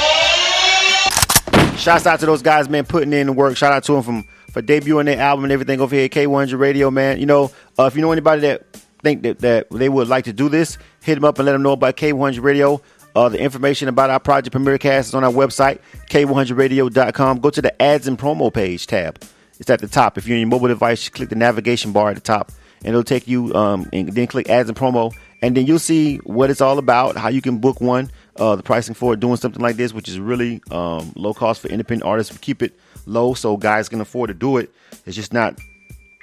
Shouts 1.77 2.05
out 2.05 2.19
to 2.19 2.27
those 2.27 2.43
guys, 2.43 2.69
man, 2.69 2.85
putting 2.85 3.11
in 3.11 3.25
the 3.27 3.33
work. 3.33 3.57
Shout 3.57 3.73
out 3.73 3.83
to 3.85 3.93
them 3.93 4.03
from 4.03 4.23
for 4.51 4.61
debuting 4.61 5.05
their 5.05 5.19
album 5.19 5.45
and 5.45 5.51
everything 5.53 5.81
over 5.81 5.95
here 5.95 6.05
at 6.05 6.11
K100 6.11 6.59
Radio, 6.59 6.91
man. 6.91 7.19
You 7.19 7.25
know, 7.25 7.51
uh, 7.79 7.85
if 7.85 7.95
you 7.95 8.01
know 8.01 8.11
anybody 8.11 8.41
that 8.41 8.65
think 9.01 9.23
that, 9.23 9.39
that 9.39 9.69
they 9.69 9.89
would 9.89 10.07
like 10.07 10.25
to 10.25 10.33
do 10.33 10.49
this, 10.49 10.77
hit 11.01 11.15
them 11.15 11.25
up 11.25 11.39
and 11.39 11.45
let 11.45 11.53
them 11.53 11.63
know 11.63 11.73
about 11.73 11.97
K100 11.97 12.41
Radio. 12.41 12.81
Uh, 13.15 13.27
the 13.29 13.39
information 13.39 13.87
about 13.89 14.09
our 14.09 14.19
Project 14.19 14.53
Premier 14.53 14.77
Cast 14.77 15.09
is 15.09 15.15
on 15.15 15.23
our 15.23 15.31
website, 15.31 15.79
K100Radio.com. 16.09 17.39
Go 17.39 17.49
to 17.49 17.61
the 17.61 17.81
ads 17.81 18.07
and 18.07 18.17
promo 18.17 18.53
page 18.53 18.87
tab. 18.87 19.21
It's 19.59 19.69
at 19.69 19.79
the 19.79 19.87
top. 19.87 20.17
If 20.17 20.27
you're 20.27 20.35
on 20.35 20.39
your 20.39 20.49
mobile 20.49 20.69
device, 20.69 21.09
click 21.09 21.29
the 21.29 21.35
navigation 21.35 21.91
bar 21.91 22.09
at 22.09 22.15
the 22.15 22.21
top, 22.21 22.51
and 22.79 22.89
it'll 22.89 23.03
take 23.03 23.27
you, 23.27 23.53
um, 23.53 23.89
and 23.91 24.09
then 24.09 24.27
click 24.27 24.49
ads 24.49 24.69
and 24.69 24.77
promo, 24.77 25.13
and 25.41 25.55
then 25.57 25.67
you'll 25.67 25.77
see 25.79 26.17
what 26.17 26.49
it's 26.49 26.61
all 26.61 26.79
about, 26.79 27.17
how 27.17 27.27
you 27.27 27.41
can 27.41 27.57
book 27.57 27.81
one, 27.81 28.09
uh, 28.37 28.55
the 28.55 28.63
pricing 28.63 28.95
for 28.95 29.13
it, 29.13 29.19
doing 29.19 29.35
something 29.35 29.61
like 29.61 29.75
this, 29.75 29.93
which 29.93 30.07
is 30.07 30.19
really 30.19 30.61
um, 30.71 31.11
low 31.15 31.33
cost 31.33 31.61
for 31.61 31.67
independent 31.67 32.07
artists. 32.07 32.31
We 32.31 32.39
keep 32.39 32.63
it 32.63 32.79
low 33.05 33.33
so 33.33 33.57
guys 33.57 33.89
can 33.89 34.01
afford 34.01 34.29
to 34.29 34.33
do 34.33 34.57
it. 34.57 34.71
It's 35.05 35.15
just 35.15 35.33
not 35.33 35.59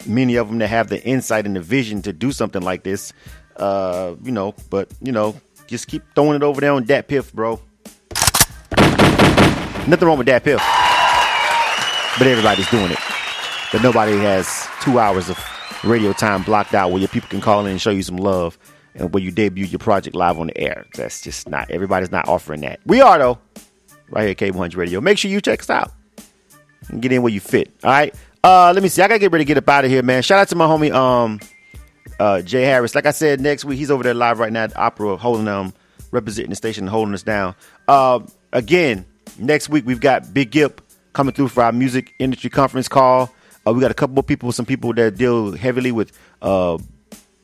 many 0.07 0.37
of 0.37 0.49
them 0.49 0.59
that 0.59 0.69
have 0.69 0.89
the 0.89 1.03
insight 1.05 1.47
and 1.47 1.57
the 1.57 1.61
vision 1.61 2.03
to 2.03 2.13
do 2.13 2.33
something 2.33 2.63
like 2.63 2.83
this. 2.83 3.13
Uh, 3.57 4.15
you 4.23 4.33
know, 4.33 4.55
but 4.71 4.89
you 5.03 5.13
know, 5.13 5.35
just 5.67 5.89
keep 5.89 6.03
throwing 6.15 6.37
it 6.37 6.43
over 6.43 6.61
there 6.61 6.73
on 6.73 6.85
that 6.85 7.09
piff, 7.09 7.33
bro. 7.33 7.61
Nothing 9.87 10.07
wrong 10.07 10.19
with 10.19 10.27
that 10.27 10.45
piff, 10.45 10.61
but 12.19 12.27
everybody's 12.27 12.69
doing 12.71 12.91
it. 12.91 12.99
But 13.73 13.83
nobody 13.83 14.17
has 14.19 14.67
two 14.83 14.99
hours 14.99 15.29
of 15.29 15.39
radio 15.85 16.13
time 16.13 16.43
blocked 16.43 16.75
out 16.75 16.91
where 16.91 17.01
your 17.01 17.09
people 17.09 17.29
can 17.29 17.41
call 17.41 17.65
in 17.67 17.73
and 17.73 17.81
show 17.81 17.91
you 17.91 18.03
some 18.03 18.17
love 18.17 18.59
and 18.95 19.13
where 19.13 19.23
you 19.23 19.31
debut 19.31 19.65
your 19.65 19.79
project 19.79 20.15
live 20.15 20.39
on 20.39 20.49
the 20.49 20.59
air. 20.59 20.87
That's 20.95 21.21
just 21.21 21.49
not 21.49 21.71
everybody's 21.71 22.11
not 22.11 22.29
offering 22.29 22.61
that. 22.63 22.81
We 22.87 23.01
are 23.01 23.19
though, 23.19 23.39
right 24.11 24.23
here, 24.23 24.31
at 24.31 24.55
K100 24.55 24.77
Radio. 24.77 25.01
Make 25.01 25.19
sure 25.19 25.31
you 25.31 25.41
check 25.41 25.61
us 25.61 25.71
out 25.71 25.93
and 26.89 27.01
get 27.03 27.13
in 27.13 27.23
where 27.23 27.33
you 27.33 27.41
fit. 27.41 27.71
All 27.85 27.91
right. 27.91 28.15
Uh, 28.43 28.73
let 28.73 28.83
me 28.83 28.89
see. 28.89 29.03
I 29.03 29.09
gotta 29.09 29.19
get 29.19 29.33
ready 29.33 29.45
to 29.45 29.49
get 29.49 29.59
up 29.59 29.69
out 29.69 29.85
of 29.85 29.91
here, 29.91 30.03
man. 30.03 30.23
Shout 30.23 30.39
out 30.39 30.49
to 30.49 30.57
my 30.57 30.67
homie, 30.67 30.93
um, 30.93 31.41
uh, 32.21 32.43
Jay 32.43 32.63
Harris. 32.63 32.95
Like 32.95 33.07
I 33.07 33.11
said, 33.11 33.41
next 33.41 33.65
week 33.65 33.79
he's 33.79 33.91
over 33.91 34.03
there 34.03 34.15
live 34.15 34.39
right 34.39 34.53
now 34.53 34.65
at 34.65 34.71
the 34.71 34.79
Opera, 34.79 35.17
holding 35.17 35.49
um 35.49 35.75
representing 36.11 36.51
the 36.51 36.57
station 36.57 36.85
and 36.85 36.91
holding 36.91 37.15
us 37.15 37.23
down. 37.23 37.55
Uh, 37.87 38.21
again, 38.53 39.05
next 39.39 39.69
week 39.69 39.85
we've 39.87 40.01
got 40.01 40.33
Big 40.33 40.51
Gipp 40.51 40.81
coming 41.13 41.35
through 41.35 41.49
for 41.49 41.63
our 41.63 41.73
music 41.73 42.15
industry 42.19 42.51
conference 42.51 42.89
call. 42.89 43.33
Uh, 43.67 43.73
we 43.73 43.81
got 43.81 43.91
a 43.91 43.95
couple 43.95 44.19
of 44.19 44.27
people, 44.27 44.53
some 44.53 44.65
people 44.65 44.93
that 44.95 45.17
deal 45.17 45.53
heavily 45.53 45.93
with 45.93 46.13
uh, 46.41 46.79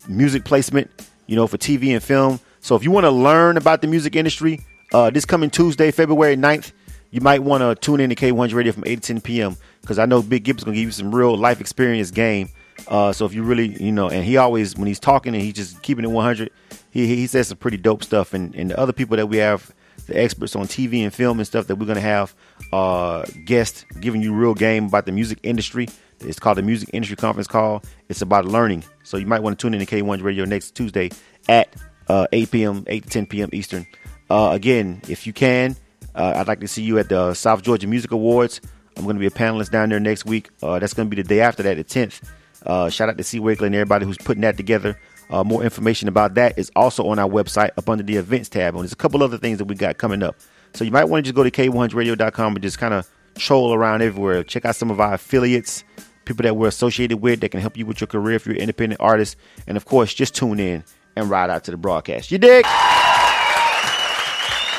music 0.08 0.44
placement, 0.44 0.90
you 1.26 1.36
know, 1.36 1.46
for 1.46 1.58
TV 1.58 1.92
and 1.92 2.02
film. 2.02 2.40
So 2.60 2.76
if 2.76 2.84
you 2.84 2.90
want 2.90 3.04
to 3.04 3.10
learn 3.10 3.56
about 3.56 3.82
the 3.82 3.88
music 3.88 4.16
industry, 4.16 4.60
uh, 4.92 5.10
this 5.10 5.24
coming 5.24 5.50
Tuesday, 5.50 5.90
February 5.90 6.36
9th, 6.36 6.72
you 7.14 7.20
might 7.20 7.44
want 7.44 7.60
to 7.60 7.76
tune 7.76 8.00
in 8.00 8.10
to 8.10 8.16
K100 8.16 8.54
Radio 8.54 8.72
from 8.72 8.82
8 8.84 8.96
to 8.96 9.00
10 9.00 9.20
p.m. 9.20 9.56
because 9.80 10.00
I 10.00 10.04
know 10.04 10.20
Big 10.20 10.42
Gipp's 10.42 10.64
going 10.64 10.74
to 10.74 10.80
give 10.80 10.88
you 10.88 10.92
some 10.92 11.14
real 11.14 11.36
life 11.36 11.60
experience 11.60 12.10
game. 12.10 12.48
Uh, 12.88 13.12
so 13.12 13.24
if 13.24 13.32
you 13.32 13.44
really, 13.44 13.80
you 13.80 13.92
know, 13.92 14.10
and 14.10 14.24
he 14.24 14.36
always, 14.36 14.76
when 14.76 14.88
he's 14.88 14.98
talking 14.98 15.32
and 15.32 15.40
he's 15.40 15.54
just 15.54 15.80
keeping 15.80 16.04
it 16.04 16.10
100, 16.10 16.50
he, 16.90 17.06
he 17.06 17.28
says 17.28 17.46
some 17.46 17.56
pretty 17.56 17.76
dope 17.76 18.02
stuff. 18.02 18.34
And, 18.34 18.52
and 18.56 18.72
the 18.72 18.80
other 18.80 18.92
people 18.92 19.16
that 19.16 19.28
we 19.28 19.36
have, 19.36 19.72
the 20.08 20.20
experts 20.20 20.56
on 20.56 20.66
TV 20.66 21.04
and 21.04 21.14
film 21.14 21.38
and 21.38 21.46
stuff 21.46 21.68
that 21.68 21.76
we're 21.76 21.86
going 21.86 21.94
to 21.94 22.00
have 22.00 22.34
uh, 22.72 23.24
guests 23.44 23.84
giving 24.00 24.20
you 24.20 24.34
real 24.34 24.54
game 24.54 24.86
about 24.86 25.06
the 25.06 25.12
music 25.12 25.38
industry. 25.44 25.88
It's 26.18 26.40
called 26.40 26.58
the 26.58 26.62
Music 26.62 26.90
Industry 26.92 27.16
Conference 27.16 27.46
Call. 27.46 27.84
It's 28.08 28.22
about 28.22 28.44
learning. 28.44 28.82
So 29.04 29.18
you 29.18 29.26
might 29.26 29.40
want 29.40 29.56
to 29.56 29.62
tune 29.62 29.72
in 29.72 29.78
to 29.78 29.86
K1 29.86 30.20
Radio 30.20 30.44
next 30.46 30.72
Tuesday 30.72 31.10
at 31.48 31.76
uh, 32.08 32.26
8 32.32 32.50
p.m., 32.50 32.84
8 32.88 33.04
to 33.04 33.08
10 33.08 33.26
p.m. 33.26 33.50
Eastern. 33.52 33.86
Uh, 34.28 34.50
again, 34.52 35.00
if 35.08 35.28
you 35.28 35.32
can, 35.32 35.76
uh, 36.14 36.34
I'd 36.36 36.48
like 36.48 36.60
to 36.60 36.68
see 36.68 36.82
you 36.82 36.98
at 36.98 37.08
the 37.08 37.34
South 37.34 37.62
Georgia 37.62 37.86
Music 37.86 38.12
Awards. 38.12 38.60
I'm 38.96 39.04
going 39.04 39.16
to 39.16 39.20
be 39.20 39.26
a 39.26 39.30
panelist 39.30 39.70
down 39.70 39.88
there 39.88 40.00
next 40.00 40.24
week. 40.24 40.50
Uh, 40.62 40.78
that's 40.78 40.94
going 40.94 41.10
to 41.10 41.14
be 41.14 41.20
the 41.20 41.28
day 41.28 41.40
after 41.40 41.62
that, 41.64 41.76
the 41.76 41.84
10th. 41.84 42.22
Uh, 42.64 42.88
shout 42.88 43.08
out 43.08 43.18
to 43.18 43.24
C. 43.24 43.40
Wakely 43.40 43.66
and 43.66 43.74
everybody 43.74 44.06
who's 44.06 44.18
putting 44.18 44.42
that 44.42 44.56
together. 44.56 44.98
Uh, 45.30 45.42
more 45.42 45.62
information 45.62 46.08
about 46.08 46.34
that 46.34 46.58
is 46.58 46.70
also 46.76 47.08
on 47.08 47.18
our 47.18 47.28
website 47.28 47.70
up 47.76 47.88
under 47.88 48.04
the 48.04 48.16
events 48.16 48.48
tab. 48.48 48.74
And 48.74 48.82
there's 48.82 48.92
a 48.92 48.96
couple 48.96 49.22
other 49.22 49.38
things 49.38 49.58
that 49.58 49.64
we 49.64 49.74
got 49.74 49.98
coming 49.98 50.22
up. 50.22 50.36
So 50.74 50.84
you 50.84 50.90
might 50.90 51.04
want 51.04 51.24
to 51.24 51.30
just 51.30 51.34
go 51.36 51.42
to 51.42 51.50
K100radio.com 51.50 52.54
and 52.54 52.62
just 52.62 52.78
kind 52.78 52.94
of 52.94 53.10
troll 53.36 53.74
around 53.74 54.02
everywhere. 54.02 54.44
Check 54.44 54.64
out 54.64 54.76
some 54.76 54.90
of 54.90 55.00
our 55.00 55.14
affiliates, 55.14 55.84
people 56.24 56.42
that 56.44 56.56
we're 56.56 56.68
associated 56.68 57.18
with 57.18 57.40
that 57.40 57.50
can 57.50 57.60
help 57.60 57.76
you 57.76 57.86
with 57.86 58.00
your 58.00 58.08
career 58.08 58.36
if 58.36 58.46
you're 58.46 58.54
an 58.54 58.60
independent 58.60 59.00
artist. 59.00 59.36
And 59.66 59.76
of 59.76 59.84
course, 59.84 60.14
just 60.14 60.34
tune 60.34 60.60
in 60.60 60.84
and 61.16 61.30
ride 61.30 61.50
out 61.50 61.64
to 61.64 61.70
the 61.70 61.76
broadcast. 61.76 62.30
You 62.30 62.38
dig? 62.38 62.64
All 62.64 62.72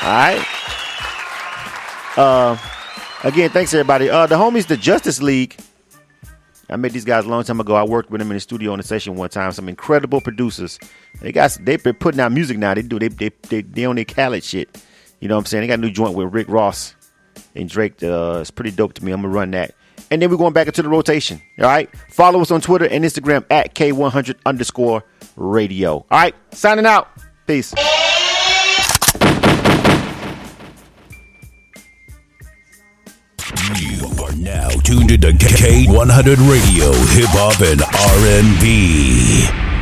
right. 0.04 0.55
Uh, 2.18 2.58
again, 3.24 3.50
thanks 3.50 3.74
everybody. 3.74 4.10
Uh, 4.10 4.26
the 4.26 4.36
homies, 4.36 4.68
the 4.68 4.78
Justice 4.78 5.22
League. 5.22 5.58
I 6.70 6.78
met 6.78 6.94
these 6.94 7.06
guys 7.06 7.26
a 7.26 7.30
long 7.30 7.44
time 7.44 7.60
ago. 7.60 7.76
I 7.76 7.84
worked 7.84 8.10
with 8.10 8.20
them 8.20 8.32
in 8.32 8.38
the 8.38 8.42
studio 8.42 8.74
in 8.74 8.80
a 8.80 8.84
session 8.84 9.16
one 9.16 9.30
time. 9.30 9.52
Some 9.52 9.70
incredible 9.70 10.20
producers. 10.20 10.80
They 11.22 11.32
got 11.32 11.58
they've 11.62 11.82
been 11.82 11.96
putting 11.96 12.20
out 12.20 12.32
music 12.32 12.58
now. 12.58 12.74
They 12.74 12.82
do 12.82 12.98
they 12.98 13.10
they 13.10 13.32
they, 13.50 13.62
they 13.62 13.86
on 13.86 13.96
their 13.98 14.06
Khaled 14.06 14.44
shit. 14.44 14.82
You 15.20 15.28
know 15.28 15.36
what 15.36 15.42
I'm 15.42 15.46
saying? 15.46 15.62
They 15.62 15.68
got 15.68 15.80
a 15.80 15.82
new 15.82 15.92
joint 15.92 16.16
with 16.16 16.34
Rick 16.34 16.50
Ross 16.50 16.96
and 17.54 17.70
Drake. 17.70 18.02
Uh, 18.02 18.40
it's 18.42 18.52
pretty 18.52 18.72
dope 18.72 18.94
to 18.94 19.06
me. 19.06 19.12
I'm 19.12 19.22
gonna 19.22 19.34
run 19.34 19.52
that. 19.52 19.76
And 20.12 20.22
then 20.22 20.30
we're 20.30 20.38
going 20.38 20.54
back 20.54 20.68
into 20.68 20.82
the 20.82 20.90
rotation. 20.90 21.42
All 21.60 21.66
right. 21.66 21.90
Follow 22.10 22.42
us 22.42 22.52
on 22.52 22.62
Twitter 22.62 22.86
and 22.86 23.04
Instagram 23.04 23.46
at 23.50 23.76
K100 23.76 24.36
underscore 24.46 25.04
radio. 25.36 25.94
All 25.94 26.06
right. 26.12 26.36
Signing 26.52 26.86
out. 26.86 27.10
Peace. 27.48 27.74
Now 34.40 34.70
tuned 34.70 35.12
into 35.12 35.28
K100 35.28 36.38
Radio, 36.50 36.92
Hip 36.92 37.30
Hop 37.30 37.60
and 37.62 37.82
R&B. 37.82 39.75